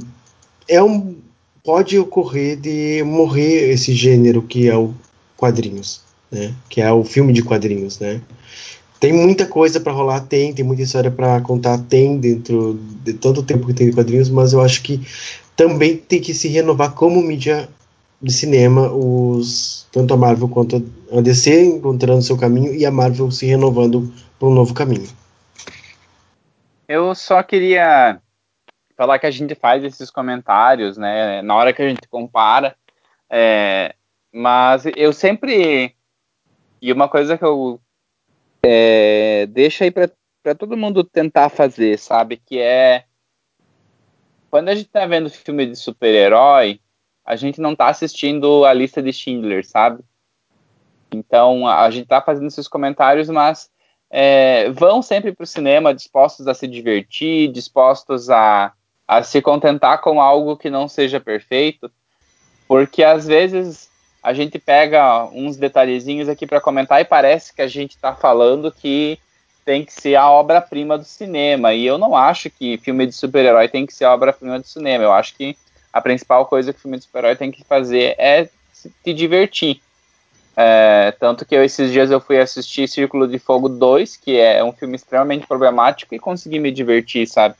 é 0.68 0.82
um. 0.82 1.16
Pode 1.62 1.98
ocorrer 1.98 2.56
de 2.56 3.02
morrer 3.04 3.70
esse 3.70 3.92
gênero 3.92 4.40
que 4.40 4.68
é 4.68 4.76
o 4.76 4.94
quadrinhos, 5.36 6.00
né? 6.30 6.54
Que 6.68 6.80
é 6.80 6.90
o 6.90 7.04
filme 7.04 7.32
de 7.32 7.42
quadrinhos, 7.42 7.98
né? 7.98 8.20
Tem 8.98 9.12
muita 9.12 9.46
coisa 9.46 9.80
para 9.80 9.92
rolar, 9.92 10.20
tem, 10.20 10.52
tem 10.52 10.64
muita 10.64 10.82
história 10.82 11.10
para 11.10 11.40
contar, 11.40 11.78
tem 11.78 12.18
dentro 12.18 12.78
de 13.02 13.14
tanto 13.14 13.42
tempo 13.42 13.66
que 13.66 13.74
tem 13.74 13.88
de 13.88 13.94
quadrinhos, 13.94 14.28
mas 14.28 14.52
eu 14.52 14.60
acho 14.60 14.82
que 14.82 15.00
também 15.56 15.96
tem 15.96 16.20
que 16.20 16.34
se 16.34 16.48
renovar 16.48 16.92
como 16.92 17.22
mídia 17.22 17.68
de 18.20 18.32
cinema, 18.32 18.92
os 18.92 19.86
tanto 19.90 20.12
a 20.14 20.16
Marvel 20.16 20.48
quanto 20.48 20.84
a 21.12 21.20
DC 21.20 21.64
encontrando 21.64 22.22
seu 22.22 22.36
caminho 22.36 22.74
e 22.74 22.84
a 22.84 22.90
Marvel 22.90 23.30
se 23.30 23.46
renovando 23.46 24.12
para 24.38 24.48
um 24.48 24.54
novo 24.54 24.74
caminho. 24.74 25.08
Eu 26.86 27.14
só 27.14 27.42
queria 27.42 28.20
falar 29.00 29.18
que 29.18 29.24
a 29.24 29.30
gente 29.30 29.54
faz 29.54 29.82
esses 29.82 30.10
comentários, 30.10 30.98
né, 30.98 31.40
na 31.40 31.54
hora 31.54 31.72
que 31.72 31.80
a 31.80 31.88
gente 31.88 32.06
compara, 32.06 32.76
é, 33.30 33.94
mas 34.30 34.84
eu 34.94 35.10
sempre 35.10 35.96
e 36.82 36.92
uma 36.92 37.08
coisa 37.08 37.38
que 37.38 37.44
eu 37.44 37.80
é, 38.62 39.46
deixa 39.46 39.84
aí 39.84 39.90
para 39.90 40.54
todo 40.54 40.76
mundo 40.76 41.02
tentar 41.02 41.48
fazer, 41.48 41.98
sabe? 41.98 42.36
Que 42.36 42.58
é 42.58 43.04
quando 44.50 44.68
a 44.68 44.74
gente 44.74 44.90
tá 44.90 45.06
vendo 45.06 45.30
filme 45.30 45.64
de 45.64 45.76
super-herói, 45.76 46.78
a 47.24 47.36
gente 47.36 47.58
não 47.58 47.74
tá 47.74 47.88
assistindo 47.88 48.66
a 48.66 48.74
lista 48.74 49.02
de 49.02 49.14
Schindler, 49.14 49.66
sabe? 49.66 50.04
Então 51.10 51.66
a 51.66 51.90
gente 51.90 52.06
tá 52.06 52.20
fazendo 52.20 52.48
esses 52.48 52.68
comentários, 52.68 53.30
mas 53.30 53.70
é, 54.10 54.68
vão 54.72 55.00
sempre 55.00 55.32
para 55.32 55.44
o 55.44 55.46
cinema 55.46 55.94
dispostos 55.94 56.46
a 56.46 56.52
se 56.52 56.68
divertir, 56.68 57.50
dispostos 57.50 58.28
a, 58.28 58.74
a 59.10 59.24
se 59.24 59.42
contentar 59.42 60.00
com 60.00 60.22
algo 60.22 60.56
que 60.56 60.70
não 60.70 60.86
seja 60.86 61.18
perfeito, 61.18 61.90
porque 62.68 63.02
às 63.02 63.26
vezes 63.26 63.90
a 64.22 64.32
gente 64.32 64.56
pega 64.56 65.24
uns 65.32 65.56
detalhezinhos 65.56 66.28
aqui 66.28 66.46
para 66.46 66.60
comentar 66.60 67.00
e 67.00 67.04
parece 67.04 67.52
que 67.52 67.60
a 67.60 67.66
gente 67.66 67.96
está 67.96 68.14
falando 68.14 68.70
que 68.70 69.18
tem 69.64 69.84
que 69.84 69.92
ser 69.92 70.14
a 70.14 70.30
obra-prima 70.30 70.96
do 70.96 71.02
cinema. 71.02 71.74
E 71.74 71.84
eu 71.84 71.98
não 71.98 72.16
acho 72.16 72.48
que 72.50 72.78
filme 72.78 73.04
de 73.04 73.12
super-herói 73.12 73.66
tem 73.66 73.84
que 73.84 73.92
ser 73.92 74.04
a 74.04 74.14
obra-prima 74.14 74.60
do 74.60 74.66
cinema. 74.66 75.02
Eu 75.02 75.12
acho 75.12 75.34
que 75.34 75.56
a 75.92 76.00
principal 76.00 76.46
coisa 76.46 76.72
que 76.72 76.78
o 76.78 76.82
filme 76.82 76.96
de 76.96 77.02
super-herói 77.02 77.34
tem 77.34 77.50
que 77.50 77.64
fazer 77.64 78.14
é 78.16 78.48
se 78.72 79.12
divertir. 79.12 79.80
É, 80.56 81.12
tanto 81.18 81.44
que 81.44 81.56
eu, 81.56 81.64
esses 81.64 81.90
dias 81.90 82.12
eu 82.12 82.20
fui 82.20 82.38
assistir 82.38 82.86
Círculo 82.86 83.26
de 83.26 83.40
Fogo 83.40 83.68
2, 83.68 84.16
que 84.18 84.38
é 84.38 84.62
um 84.62 84.70
filme 84.70 84.94
extremamente 84.94 85.48
problemático, 85.48 86.14
e 86.14 86.18
consegui 86.20 86.60
me 86.60 86.70
divertir, 86.70 87.26
sabe? 87.26 87.56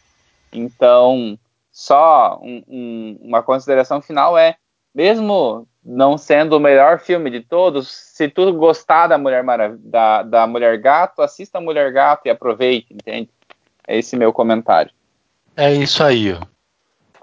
Então, 0.52 1.38
só 1.70 2.38
um, 2.42 2.62
um, 2.68 3.18
uma 3.22 3.42
consideração 3.42 4.02
final 4.02 4.36
é, 4.36 4.56
mesmo 4.94 5.66
não 5.84 6.18
sendo 6.18 6.56
o 6.56 6.60
melhor 6.60 7.00
filme 7.00 7.30
de 7.30 7.40
todos, 7.40 7.88
se 7.88 8.28
tu 8.28 8.52
gostar 8.52 9.06
da 9.06 9.16
Mulher, 9.16 9.42
Marav 9.42 9.76
da, 9.78 10.22
da 10.22 10.46
Mulher 10.46 10.78
Gato, 10.78 11.22
assista 11.22 11.58
a 11.58 11.60
Mulher 11.60 11.92
Gato 11.92 12.26
e 12.26 12.30
aproveite, 12.30 12.92
entende? 12.92 13.30
É 13.86 13.98
esse 13.98 14.16
meu 14.16 14.32
comentário. 14.32 14.92
É 15.56 15.72
isso 15.72 16.02
aí. 16.04 16.38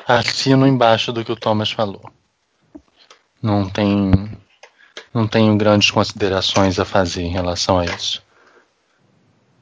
Assino 0.07 0.65
embaixo 0.65 1.11
do 1.11 1.23
que 1.23 1.31
o 1.31 1.35
Thomas 1.35 1.71
falou. 1.71 2.01
Não 3.41 3.69
tem, 3.69 4.11
não 5.13 5.27
tenho 5.27 5.55
grandes 5.55 5.91
considerações 5.91 6.79
a 6.79 6.85
fazer 6.85 7.23
em 7.23 7.31
relação 7.31 7.77
a 7.77 7.85
isso. 7.85 8.23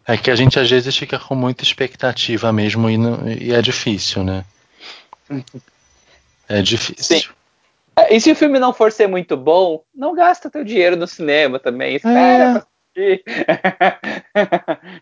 É 0.07 0.18
que 0.18 0.30
a 0.30 0.36
gente 0.36 0.60
às 0.60 0.69
vezes 0.69 0.95
fica 0.95 1.18
com 1.18 1.34
muita 1.34 1.64
expectativa 1.64 2.53
mesmo 2.53 2.90
e, 2.90 2.98
não, 2.98 3.27
e 3.27 3.53
é 3.53 3.61
difícil, 3.61 4.23
né? 4.23 4.45
É 6.48 6.61
difícil. 6.61 7.19
Sim. 7.19 7.30
E 8.10 8.19
se 8.19 8.32
o 8.32 8.36
filme 8.36 8.60
não 8.60 8.73
for 8.73 8.91
ser 8.91 9.07
muito 9.07 9.36
bom, 9.36 9.84
não 9.94 10.14
gasta 10.14 10.49
teu 10.49 10.64
dinheiro 10.64 10.95
no 10.95 11.07
cinema 11.07 11.60
também. 11.60 11.95
Espera 11.95 12.19
é. 12.19 12.52
pra 12.52 12.68
assistir. 12.95 13.23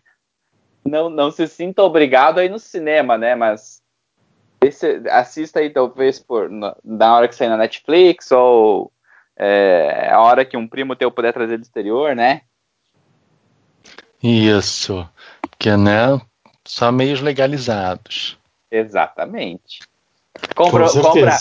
não, 0.84 1.10
não 1.10 1.30
se 1.30 1.46
sinta 1.48 1.82
obrigado 1.82 2.38
a 2.38 2.44
ir 2.44 2.50
no 2.50 2.58
cinema, 2.58 3.18
né? 3.18 3.34
Mas 3.34 3.82
esse, 4.62 5.02
assista 5.10 5.60
aí 5.60 5.70
talvez 5.70 6.18
por, 6.18 6.48
na, 6.48 6.76
na 6.82 7.16
hora 7.16 7.28
que 7.28 7.34
sair 7.34 7.48
na 7.48 7.56
Netflix 7.58 8.30
ou 8.30 8.90
é, 9.36 10.08
a 10.10 10.20
hora 10.20 10.44
que 10.44 10.56
um 10.56 10.68
primo 10.68 10.96
teu 10.96 11.10
puder 11.10 11.32
trazer 11.32 11.58
do 11.58 11.62
exterior, 11.62 12.14
né? 12.14 12.42
Isso. 14.24 15.06
Porque, 15.42 15.76
né? 15.76 16.18
Só 16.64 16.90
meios 16.90 17.20
legalizados. 17.20 18.38
Exatamente. 18.70 19.80
Compra, 20.56 20.86
compra, 20.90 21.38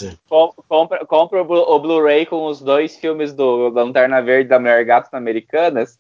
compra, 0.68 1.06
compra 1.06 1.42
o 1.42 1.80
Blu-ray 1.80 2.26
com 2.26 2.46
os 2.46 2.62
dois 2.62 2.96
filmes 2.98 3.34
do 3.34 3.70
Lanterna 3.70 4.22
Verde 4.22 4.50
da 4.50 4.60
Mulher 4.60 4.86
Gato 4.86 5.14
Americanas. 5.14 5.98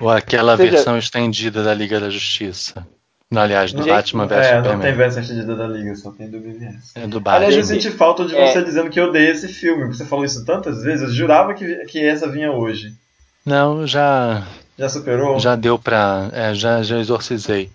Ou 0.00 0.10
aquela 0.10 0.56
Seja, 0.56 0.70
versão 0.70 0.98
estendida 0.98 1.64
da 1.64 1.74
Liga 1.74 1.98
da 1.98 2.08
Justiça. 2.08 2.86
Não, 3.30 3.42
aliás, 3.42 3.72
do 3.72 3.84
Batman 3.84 4.26
vs 4.26 4.38
é, 4.38 4.44
Superman. 4.44 4.72
Não 4.72 4.80
tem 4.80 4.94
versão 4.94 5.22
estendida 5.22 5.56
da 5.56 5.66
Liga, 5.66 5.96
só 5.96 6.12
tem 6.12 6.30
do 6.30 6.38
BVS. 6.38 6.92
É 6.94 7.06
do 7.06 7.18
Batman. 7.18 7.46
Aliás, 7.46 7.56
eu 7.56 7.64
senti 7.64 7.90
falta 7.90 8.24
de 8.26 8.34
você 8.34 8.58
é. 8.58 8.62
dizendo 8.62 8.90
que 8.90 9.00
eu 9.00 9.06
odeio 9.06 9.32
esse 9.32 9.48
filme. 9.48 9.86
Você 9.86 10.04
falou 10.04 10.24
isso 10.24 10.44
tantas 10.44 10.82
vezes, 10.82 11.02
eu 11.02 11.10
jurava 11.10 11.54
que, 11.54 11.86
que 11.86 12.04
essa 12.04 12.30
vinha 12.30 12.52
hoje. 12.52 12.94
Não, 13.44 13.86
já. 13.86 14.46
Já 14.78 14.88
superou? 14.88 15.38
Já 15.38 15.54
deu 15.54 15.78
pra. 15.78 16.30
É, 16.32 16.54
já, 16.54 16.82
já 16.82 16.98
exorcizei. 16.98 17.70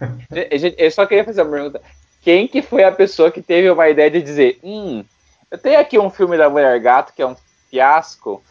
eu 0.78 0.90
só 0.90 1.06
queria 1.06 1.24
fazer 1.24 1.42
uma 1.42 1.50
pergunta 1.50 1.80
quem 2.26 2.48
que 2.48 2.60
foi 2.60 2.82
a 2.82 2.90
pessoa 2.90 3.30
que 3.30 3.40
teve 3.40 3.70
uma 3.70 3.88
ideia 3.88 4.10
de 4.10 4.20
dizer, 4.20 4.58
hum, 4.60 5.04
eu 5.48 5.56
tenho 5.56 5.78
aqui 5.78 5.96
um 5.96 6.10
filme 6.10 6.36
da 6.36 6.50
Mulher 6.50 6.76
Gato 6.80 7.12
que 7.14 7.22
é 7.22 7.26
um 7.26 7.36
fiasco, 7.70 8.42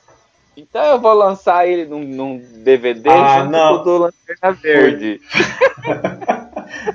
Então 0.56 0.82
eu 0.82 0.98
vou 0.98 1.14
lançar 1.14 1.68
ele 1.68 1.84
num, 1.84 2.00
num 2.00 2.38
DVD 2.64 3.10
Ah, 3.10 3.40
junto 3.40 3.52
não. 3.52 3.84
do 3.84 3.98
Lanterna 3.98 4.52
Verde. 4.54 5.20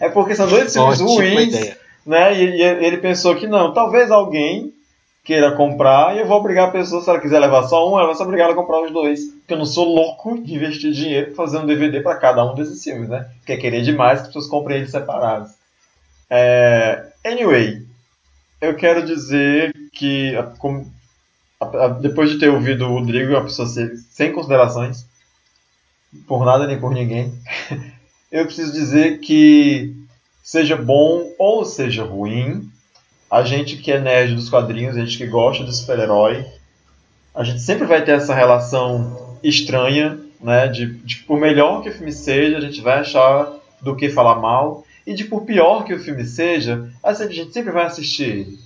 É 0.01 0.09
porque 0.09 0.35
são 0.35 0.47
dois 0.49 0.73
filmes 0.73 1.01
ruins, 1.01 1.77
né? 2.05 2.35
E, 2.35 2.57
e 2.57 2.62
ele 2.62 2.99
pensou 2.99 3.37
que 3.37 3.47
não, 3.47 3.73
talvez 3.73 4.11
alguém 4.11 4.75
queira 5.31 5.52
comprar 5.52 6.16
e 6.16 6.19
eu 6.19 6.27
vou 6.27 6.39
obrigar 6.39 6.66
a 6.66 6.73
pessoa, 6.73 7.01
se 7.01 7.09
ela 7.09 7.20
quiser 7.20 7.39
levar 7.39 7.62
só 7.62 7.89
um, 7.89 7.97
ela 7.97 8.09
vai 8.09 8.16
ser 8.16 8.24
obrigada 8.24 8.52
a 8.52 8.57
comprar 8.57 8.82
os 8.82 8.90
dois. 8.90 9.27
Porque 9.27 9.55
eu 9.55 9.59
não 9.59 9.65
sou 9.65 9.85
louco 9.85 10.43
de 10.43 10.57
investir 10.57 10.90
dinheiro 10.90 11.36
fazer 11.36 11.59
um 11.59 11.66
DVD 11.66 12.01
para 12.01 12.16
cada 12.16 12.44
um 12.44 12.57
desses 12.57 12.82
filmes, 12.82 13.09
né? 13.09 13.31
Porque 13.39 13.52
é 13.52 13.57
querer 13.57 13.82
demais 13.82 14.19
que 14.19 14.23
as 14.23 14.27
pessoas 14.27 14.48
comprem 14.48 14.78
eles 14.78 14.90
separados. 14.90 15.52
É, 16.28 17.07
Anyway, 17.24 17.86
eu 18.61 18.74
quero 18.74 19.05
dizer 19.05 19.73
que 19.93 20.32
depois 22.01 22.31
de 22.31 22.39
ter 22.40 22.48
ouvido 22.48 22.86
o 22.86 22.98
Rodrigo, 22.98 23.31
uma 23.32 23.44
pessoa 23.44 23.69
sem 23.69 24.32
considerações, 24.32 25.07
por 26.27 26.44
nada 26.44 26.66
nem 26.66 26.81
por 26.81 26.93
ninguém, 26.93 27.32
eu 28.32 28.47
preciso 28.47 28.73
dizer 28.73 29.20
que 29.20 29.94
seja 30.43 30.77
bom 30.77 31.31
ou 31.39 31.65
seja 31.65 32.02
ruim, 32.02 32.70
a 33.31 33.43
gente 33.43 33.77
que 33.77 33.93
é 33.93 34.01
nerd 34.01 34.35
dos 34.35 34.48
quadrinhos, 34.48 34.97
a 34.97 35.01
gente 35.01 35.16
que 35.16 35.27
gosta 35.27 35.65
de 35.65 35.77
super-herói, 35.77 36.44
a 37.35 37.44
gente 37.44 37.61
sempre 37.61 37.86
vai 37.86 38.05
ter 38.05 38.12
essa 38.12 38.35
relação 38.35 39.39
estranha, 39.43 40.19
né? 40.40 40.66
De, 40.66 40.94
de 40.94 41.16
por 41.19 41.39
melhor 41.39 41.82
que 41.82 41.89
o 41.89 41.93
filme 41.93 42.12
seja, 42.12 42.59
a 42.59 42.61
gente 42.61 42.81
vai 42.81 42.98
achar 42.98 43.52
do 43.81 43.94
que 43.94 44.11
falar 44.11 44.35
mal, 44.36 44.85
e 45.07 45.15
de 45.15 45.24
por 45.24 45.43
pior 45.43 45.85
que 45.85 45.94
o 45.94 45.98
filme 45.98 46.24
seja, 46.24 46.90
a 47.02 47.12
gente 47.12 47.52
sempre 47.52 47.73
vai 47.73 47.86
assistir. 47.86 48.59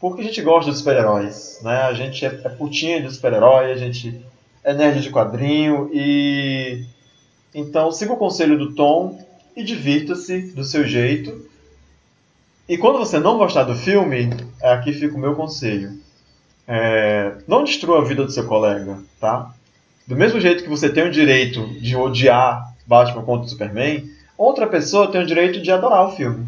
Porque 0.00 0.22
a 0.22 0.24
gente 0.24 0.40
gosta 0.42 0.70
de 0.70 0.78
super-heróis, 0.78 1.60
né? 1.62 1.82
A 1.82 1.92
gente 1.92 2.24
é, 2.24 2.28
é 2.44 2.48
putinha 2.48 3.02
de 3.02 3.12
super-herói, 3.12 3.72
a 3.72 3.76
gente 3.76 4.20
é 4.64 4.72
nerd 4.72 5.00
de 5.00 5.10
quadrinho 5.10 5.90
e 5.92 6.84
então 7.54 7.90
siga 7.92 8.12
o 8.12 8.16
conselho 8.16 8.58
do 8.58 8.74
Tom 8.74 9.18
e 9.56 9.62
divirta-se 9.62 10.52
do 10.52 10.64
seu 10.64 10.86
jeito. 10.86 11.46
E 12.68 12.78
quando 12.78 12.98
você 12.98 13.18
não 13.18 13.38
gostar 13.38 13.64
do 13.64 13.74
filme, 13.74 14.30
aqui 14.62 14.92
fica 14.92 15.16
o 15.16 15.20
meu 15.20 15.34
conselho. 15.34 15.92
É, 16.66 17.32
não 17.46 17.64
destrua 17.64 18.00
a 18.00 18.04
vida 18.04 18.24
do 18.24 18.30
seu 18.30 18.46
colega, 18.46 18.98
tá? 19.20 19.52
Do 20.06 20.16
mesmo 20.16 20.40
jeito 20.40 20.62
que 20.62 20.70
você 20.70 20.88
tem 20.88 21.06
o 21.06 21.10
direito 21.10 21.66
de 21.80 21.96
odiar 21.96 22.72
Batman 22.86 23.22
contra 23.22 23.46
o 23.46 23.48
Superman, 23.48 24.08
outra 24.38 24.66
pessoa 24.66 25.10
tem 25.10 25.20
o 25.20 25.26
direito 25.26 25.60
de 25.60 25.70
adorar 25.70 26.06
o 26.06 26.12
filme, 26.12 26.46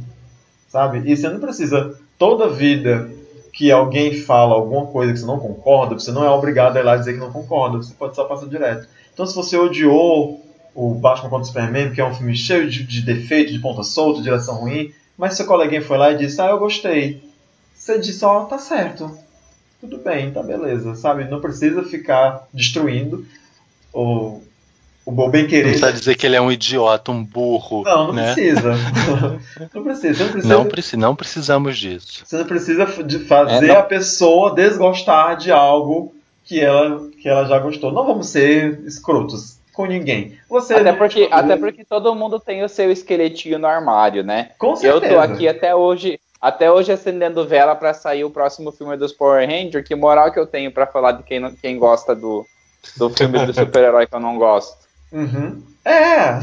sabe? 0.69 1.03
E 1.05 1.16
você 1.16 1.28
não 1.28 1.41
precisa 1.41 1.99
toda 2.19 2.49
vida 2.49 3.11
que 3.53 3.70
alguém 3.70 4.15
fala 4.15 4.55
alguma 4.55 4.86
coisa 4.86 5.12
que 5.12 5.19
você 5.19 5.27
não 5.27 5.39
concorda, 5.39 5.95
você 5.95 6.11
não 6.11 6.24
é 6.24 6.31
obrigado 6.31 6.77
a 6.77 6.81
ir 6.81 6.85
lá 6.85 6.97
dizer 6.97 7.15
que 7.15 7.20
não 7.20 7.31
concorda, 7.32 7.77
você 7.77 7.95
pode 7.95 8.16
só 8.16 8.24
passar 8.24 8.47
direto. 8.47 8.89
Então, 9.12 9.27
se 9.27 9.35
você 9.35 9.57
odiou 9.57 10.45
o 10.74 10.95
Batman 10.95 11.31
contra 11.31 11.45
o 11.45 11.47
Superman, 11.47 11.86
porque 11.86 12.01
é 12.01 12.05
um 12.05 12.15
filme 12.15 12.35
cheio 12.35 12.69
de, 12.69 12.82
de 12.82 13.03
defeitos, 13.03 13.53
de 13.53 13.61
ponta 13.61 13.85
solta, 13.85 14.19
de 14.19 14.24
direção 14.24 14.57
ruim, 14.57 14.93
mas 15.16 15.35
seu 15.36 15.47
coleguinha 15.47 15.82
foi 15.82 15.97
lá 15.99 16.12
e 16.12 16.19
disse, 16.19 16.41
ah, 16.41 16.47
eu 16.49 16.59
gostei. 16.59 17.23
Você 17.74 17.99
disse, 17.99 18.24
ó, 18.24 18.45
tá 18.45 18.59
certo. 18.59 19.16
Tudo 19.81 19.99
bem, 19.99 20.31
tá 20.31 20.43
beleza, 20.43 20.95
sabe? 20.95 21.24
Não 21.24 21.41
precisa 21.41 21.82
ficar 21.82 22.47
destruindo 22.53 23.27
o, 23.93 24.41
o 25.05 25.12
bom 25.12 25.28
bem 25.28 25.43
Não 25.43 25.49
querer. 25.51 25.65
precisa 25.65 25.93
dizer 25.93 26.15
que 26.16 26.24
ele 26.27 26.36
é 26.36 26.41
um 26.41 26.51
idiota, 26.51 27.11
um 27.12 27.23
burro. 27.23 27.82
Não, 27.85 28.07
não 28.09 28.12
né? 28.15 28.32
precisa. 28.32 28.73
não 29.74 29.82
precisa. 29.85 30.24
Não 30.24 30.32
precisa, 30.32 30.55
Não, 30.55 30.65
preci- 30.66 30.97
não 30.97 31.15
precisamos 31.16 31.77
disso. 31.78 32.23
você 32.24 32.36
não 32.39 32.47
precisa 32.47 32.86
de 33.03 33.19
fazer 33.20 33.66
É, 33.66 33.69
não. 33.69 33.77
a 33.78 33.82
pessoa 33.82 34.55
desgostar 34.55 35.36
de 35.36 35.51
algo 35.53 36.15
que 36.45 36.61
ela, 36.61 37.09
que 37.20 37.28
ela 37.28 37.45
já 37.47 37.59
gostou. 37.59 37.93
Não 37.93 38.07
vamos 38.07 38.28
ser 38.28 38.81
escrotos 38.86 39.59
com 39.74 39.86
ninguém. 39.86 40.38
Você 40.48 40.74
Até 40.74 40.92
porque, 40.92 41.28
até 41.30 41.56
porque 41.56 41.84
todo 41.84 42.14
mundo 42.14 42.40
tem 42.40 42.62
o 42.64 42.68
seu 42.68 42.90
esqueletinho 42.90 43.59
no 43.59 43.66
armário, 43.66 44.22
né? 44.24 44.51
Com 44.59 44.70
Eu 44.70 44.76
certeza. 44.76 45.14
tô 45.14 45.20
aqui 45.20 45.48
até 45.48 45.74
hoje, 45.74 46.18
até 46.40 46.70
hoje 46.70 46.92
acendendo 46.92 47.46
vela 47.46 47.74
pra 47.74 47.92
sair 47.92 48.24
o 48.24 48.30
próximo 48.30 48.72
filme 48.72 48.96
dos 48.96 49.12
Power 49.12 49.46
Rangers. 49.48 49.86
Que 49.86 49.94
moral 49.94 50.32
que 50.32 50.38
eu 50.38 50.46
tenho 50.46 50.70
pra 50.72 50.86
falar 50.86 51.12
de 51.12 51.22
quem, 51.24 51.40
não- 51.40 51.55
quem 51.55 51.78
gosta 51.78 52.14
do, 52.14 52.46
do 52.96 53.10
filme 53.10 53.44
do 53.44 53.52
super-herói 53.55 54.06
que 54.06 54.14
eu 54.14 54.20
não 54.20 54.38
gosto. 54.38 54.76
Uhum. 55.12 55.62
É, 55.84 56.38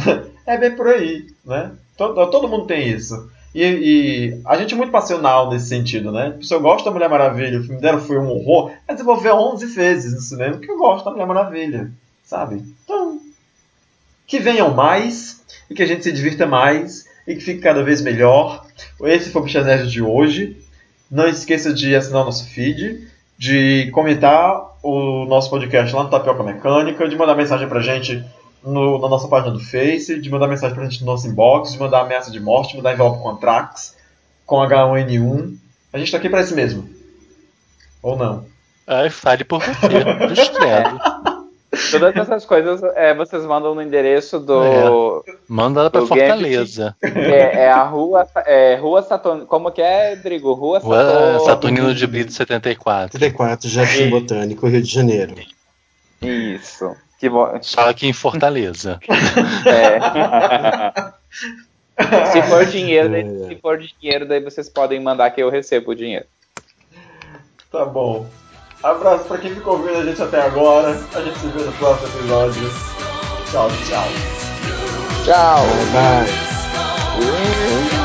é 0.45 0.57
bem 0.57 0.75
por 0.75 0.87
aí, 0.87 1.25
né? 1.45 1.71
Todo, 1.97 2.29
todo 2.29 2.47
mundo 2.47 2.65
tem 2.67 2.87
isso. 2.87 3.29
E, 3.53 3.63
e 3.63 4.41
a 4.45 4.55
gente 4.57 4.73
é 4.73 4.77
muito 4.77 4.91
passional 4.93 5.49
nesse 5.49 5.67
sentido, 5.67 6.09
né? 6.11 6.37
Se 6.41 6.53
eu 6.53 6.61
gosto 6.61 6.85
da 6.85 6.91
Mulher 6.91 7.09
Maravilha, 7.09 7.59
o 7.59 7.63
filme 7.63 7.81
dela 7.81 7.99
foi 7.99 8.17
um 8.17 8.29
horror, 8.29 8.71
mas 8.87 8.97
eu 8.99 9.05
vou 9.05 9.17
ver 9.17 9.33
11 9.33 9.65
vezes 9.65 10.13
no 10.13 10.21
cinema 10.21 10.53
porque 10.57 10.71
eu 10.71 10.77
gosto 10.77 11.03
da 11.05 11.11
Mulher 11.11 11.27
Maravilha, 11.27 11.91
sabe? 12.23 12.63
Então, 12.85 13.00
que 14.31 14.39
venham 14.39 14.73
mais 14.73 15.41
e 15.69 15.75
que 15.75 15.83
a 15.83 15.85
gente 15.85 16.03
se 16.03 16.11
divirta 16.11 16.45
mais 16.47 17.05
e 17.27 17.35
que 17.35 17.41
fique 17.41 17.59
cada 17.59 17.83
vez 17.83 18.01
melhor. 18.01 18.65
Esse 19.03 19.29
foi 19.29 19.41
o 19.41 19.45
Bichas 19.45 19.65
Nerds 19.65 19.91
de 19.91 20.01
hoje. 20.01 20.55
Não 21.11 21.27
esqueça 21.27 21.73
de 21.73 21.93
assinar 21.93 22.21
o 22.21 22.25
nosso 22.25 22.47
feed, 22.49 23.05
de 23.37 23.89
comentar 23.91 24.71
o 24.81 25.25
nosso 25.25 25.49
podcast 25.49 25.93
lá 25.93 26.03
no 26.03 26.09
Tapioca 26.09 26.43
Mecânica, 26.43 27.07
de 27.09 27.15
mandar 27.17 27.35
mensagem 27.35 27.67
pra 27.67 27.81
gente 27.81 28.23
no- 28.63 28.99
na 28.99 29.09
nossa 29.09 29.27
página 29.27 29.51
do 29.51 29.59
Face, 29.59 30.19
de 30.19 30.29
mandar 30.29 30.47
mensagem 30.47 30.73
pra 30.75 30.85
gente 30.85 31.01
no 31.01 31.07
nosso 31.07 31.27
inbox, 31.27 31.73
de 31.73 31.79
mandar 31.79 32.01
ameaça 32.01 32.31
de 32.31 32.39
morte, 32.39 32.71
de 32.71 32.77
mandar 32.77 32.93
envelope 32.93 33.21
com 33.21 33.29
Antrax, 33.31 33.97
com 34.45 34.61
H1N1. 34.61 35.55
A 35.91 35.97
gente 35.99 36.09
tá 36.11 36.17
aqui 36.17 36.29
pra 36.29 36.39
isso 36.41 36.55
mesmo. 36.55 36.89
Ou 38.01 38.15
não? 38.15 38.45
Ai, 38.87 39.09
fale 39.09 39.43
por 39.43 39.61
você, 39.61 39.73
cruz 40.25 40.49
credo. 40.49 40.99
Todas 41.89 42.15
essas 42.17 42.45
coisas 42.45 42.83
é, 42.95 43.13
vocês 43.13 43.45
mandam 43.45 43.73
no 43.73 43.81
endereço 43.81 44.39
do. 44.39 45.23
Manda 45.47 45.79
ela 45.79 45.89
pra 45.89 46.03
O 46.03 46.07
Fortaleza. 46.07 46.95
É, 47.01 47.63
é 47.65 47.71
a 47.71 47.83
rua. 47.83 48.27
É, 48.45 48.75
rua 48.75 49.01
Saturno. 49.03 49.45
Como 49.45 49.71
que 49.71 49.81
é, 49.81 50.17
Drigo? 50.17 50.53
Rua 50.53 50.79
Rua 50.79 51.03
Saturno. 51.05 51.39
Saturnino 51.45 51.95
de 51.95 52.05
Brito 52.05 52.33
74. 52.33 53.17
34, 53.17 53.69
Jardim 53.69 54.09
Botânico, 54.09 54.67
Rio 54.67 54.81
de 54.81 54.93
Janeiro. 54.93 55.33
Isso. 56.21 56.93
Que 57.17 57.29
bom. 57.29 57.57
Só 57.61 57.87
aqui 57.89 58.07
em 58.07 58.13
Fortaleza. 58.13 58.99
É. 62.03 62.31
se 62.31 62.41
for 62.43 62.65
dinheiro, 62.65 63.09
daí, 63.09 63.21
É. 63.21 63.47
se 63.47 63.55
for 63.61 63.77
dinheiro, 63.77 64.27
daí 64.27 64.41
vocês 64.41 64.67
podem 64.67 64.99
mandar 64.99 65.29
que 65.31 65.41
eu 65.41 65.49
recebo 65.49 65.91
o 65.91 65.95
dinheiro. 65.95 66.25
Tá 67.71 67.85
bom. 67.85 68.25
Abraço 68.83 69.25
pra 69.25 69.37
quem 69.37 69.53
ficou 69.53 69.77
ouvindo 69.77 69.97
a 69.99 70.05
gente 70.05 70.21
até 70.21 70.41
agora. 70.41 70.99
A 71.13 71.21
gente 71.21 71.37
se 71.39 71.47
vê 71.47 71.63
no 71.63 71.71
próximo 71.73 72.07
episódio. 72.07 72.69
Tchau, 73.51 73.69
tchau. 73.87 74.07
Tchau. 75.23 75.65
Bye. 75.93 76.27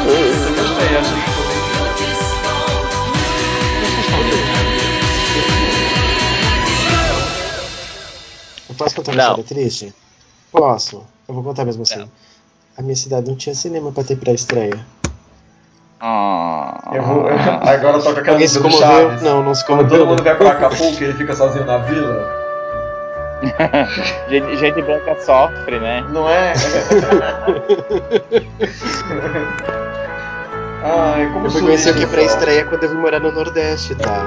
Eu 0.07 0.55
gostei, 0.55 0.97
achei 0.99 1.15
que 1.23 1.31
ficou 1.31 1.45
bem 1.49 1.57
Eu 8.69 8.75
posso 8.75 8.95
contar 8.97 9.13
uma 9.13 9.17
Não. 9.17 9.25
história 9.31 9.45
triste? 9.45 9.95
Posso. 10.53 11.03
Eu 11.29 11.35
vou 11.35 11.43
contar 11.43 11.65
mesmo 11.65 11.83
assim. 11.83 12.09
A 12.77 12.83
minha 12.83 12.97
cidade 12.97 13.29
não 13.29 13.37
tinha 13.37 13.55
cinema 13.55 13.91
pra 13.91 14.05
ter 14.05 14.17
pré-estreia. 14.17 14.85
Ah. 16.01 16.91
Eu 16.93 17.03
vou... 17.03 17.27
Agora 17.63 18.01
toca 18.01 18.21
aquela 18.21 18.39
música 18.39 18.69
do? 18.69 18.77
Chaves. 18.77 19.23
Não, 19.23 19.43
não 19.43 19.55
se 19.55 19.65
Quando 19.65 19.79
comoveu. 19.79 19.99
todo 19.99 20.09
mundo 20.09 20.23
vai 20.23 20.35
pra 20.35 20.51
Acapulco 20.51 20.97
e 21.01 21.05
ele 21.05 21.15
fica 21.15 21.35
sozinho 21.35 21.65
na 21.65 21.79
vila. 21.79 22.47
gente, 24.29 24.57
gente 24.57 24.83
branca 24.83 25.15
sofre, 25.21 25.79
né? 25.79 26.05
Não 26.11 26.29
é? 26.29 26.55
Ai, 30.83 31.31
como 31.33 31.47
Eu 31.47 31.51
fui 31.51 31.61
conhecer 31.63 31.91
o 31.91 31.95
que 31.95 32.05
é 32.05 32.07
suíço, 32.07 32.13
pré-estreia 32.13 32.65
quando 32.65 32.85
eu 32.85 32.91
vim 32.91 32.97
morar 32.97 33.21
no 33.21 33.31
Nordeste, 33.33 33.95
tá? 33.97 34.25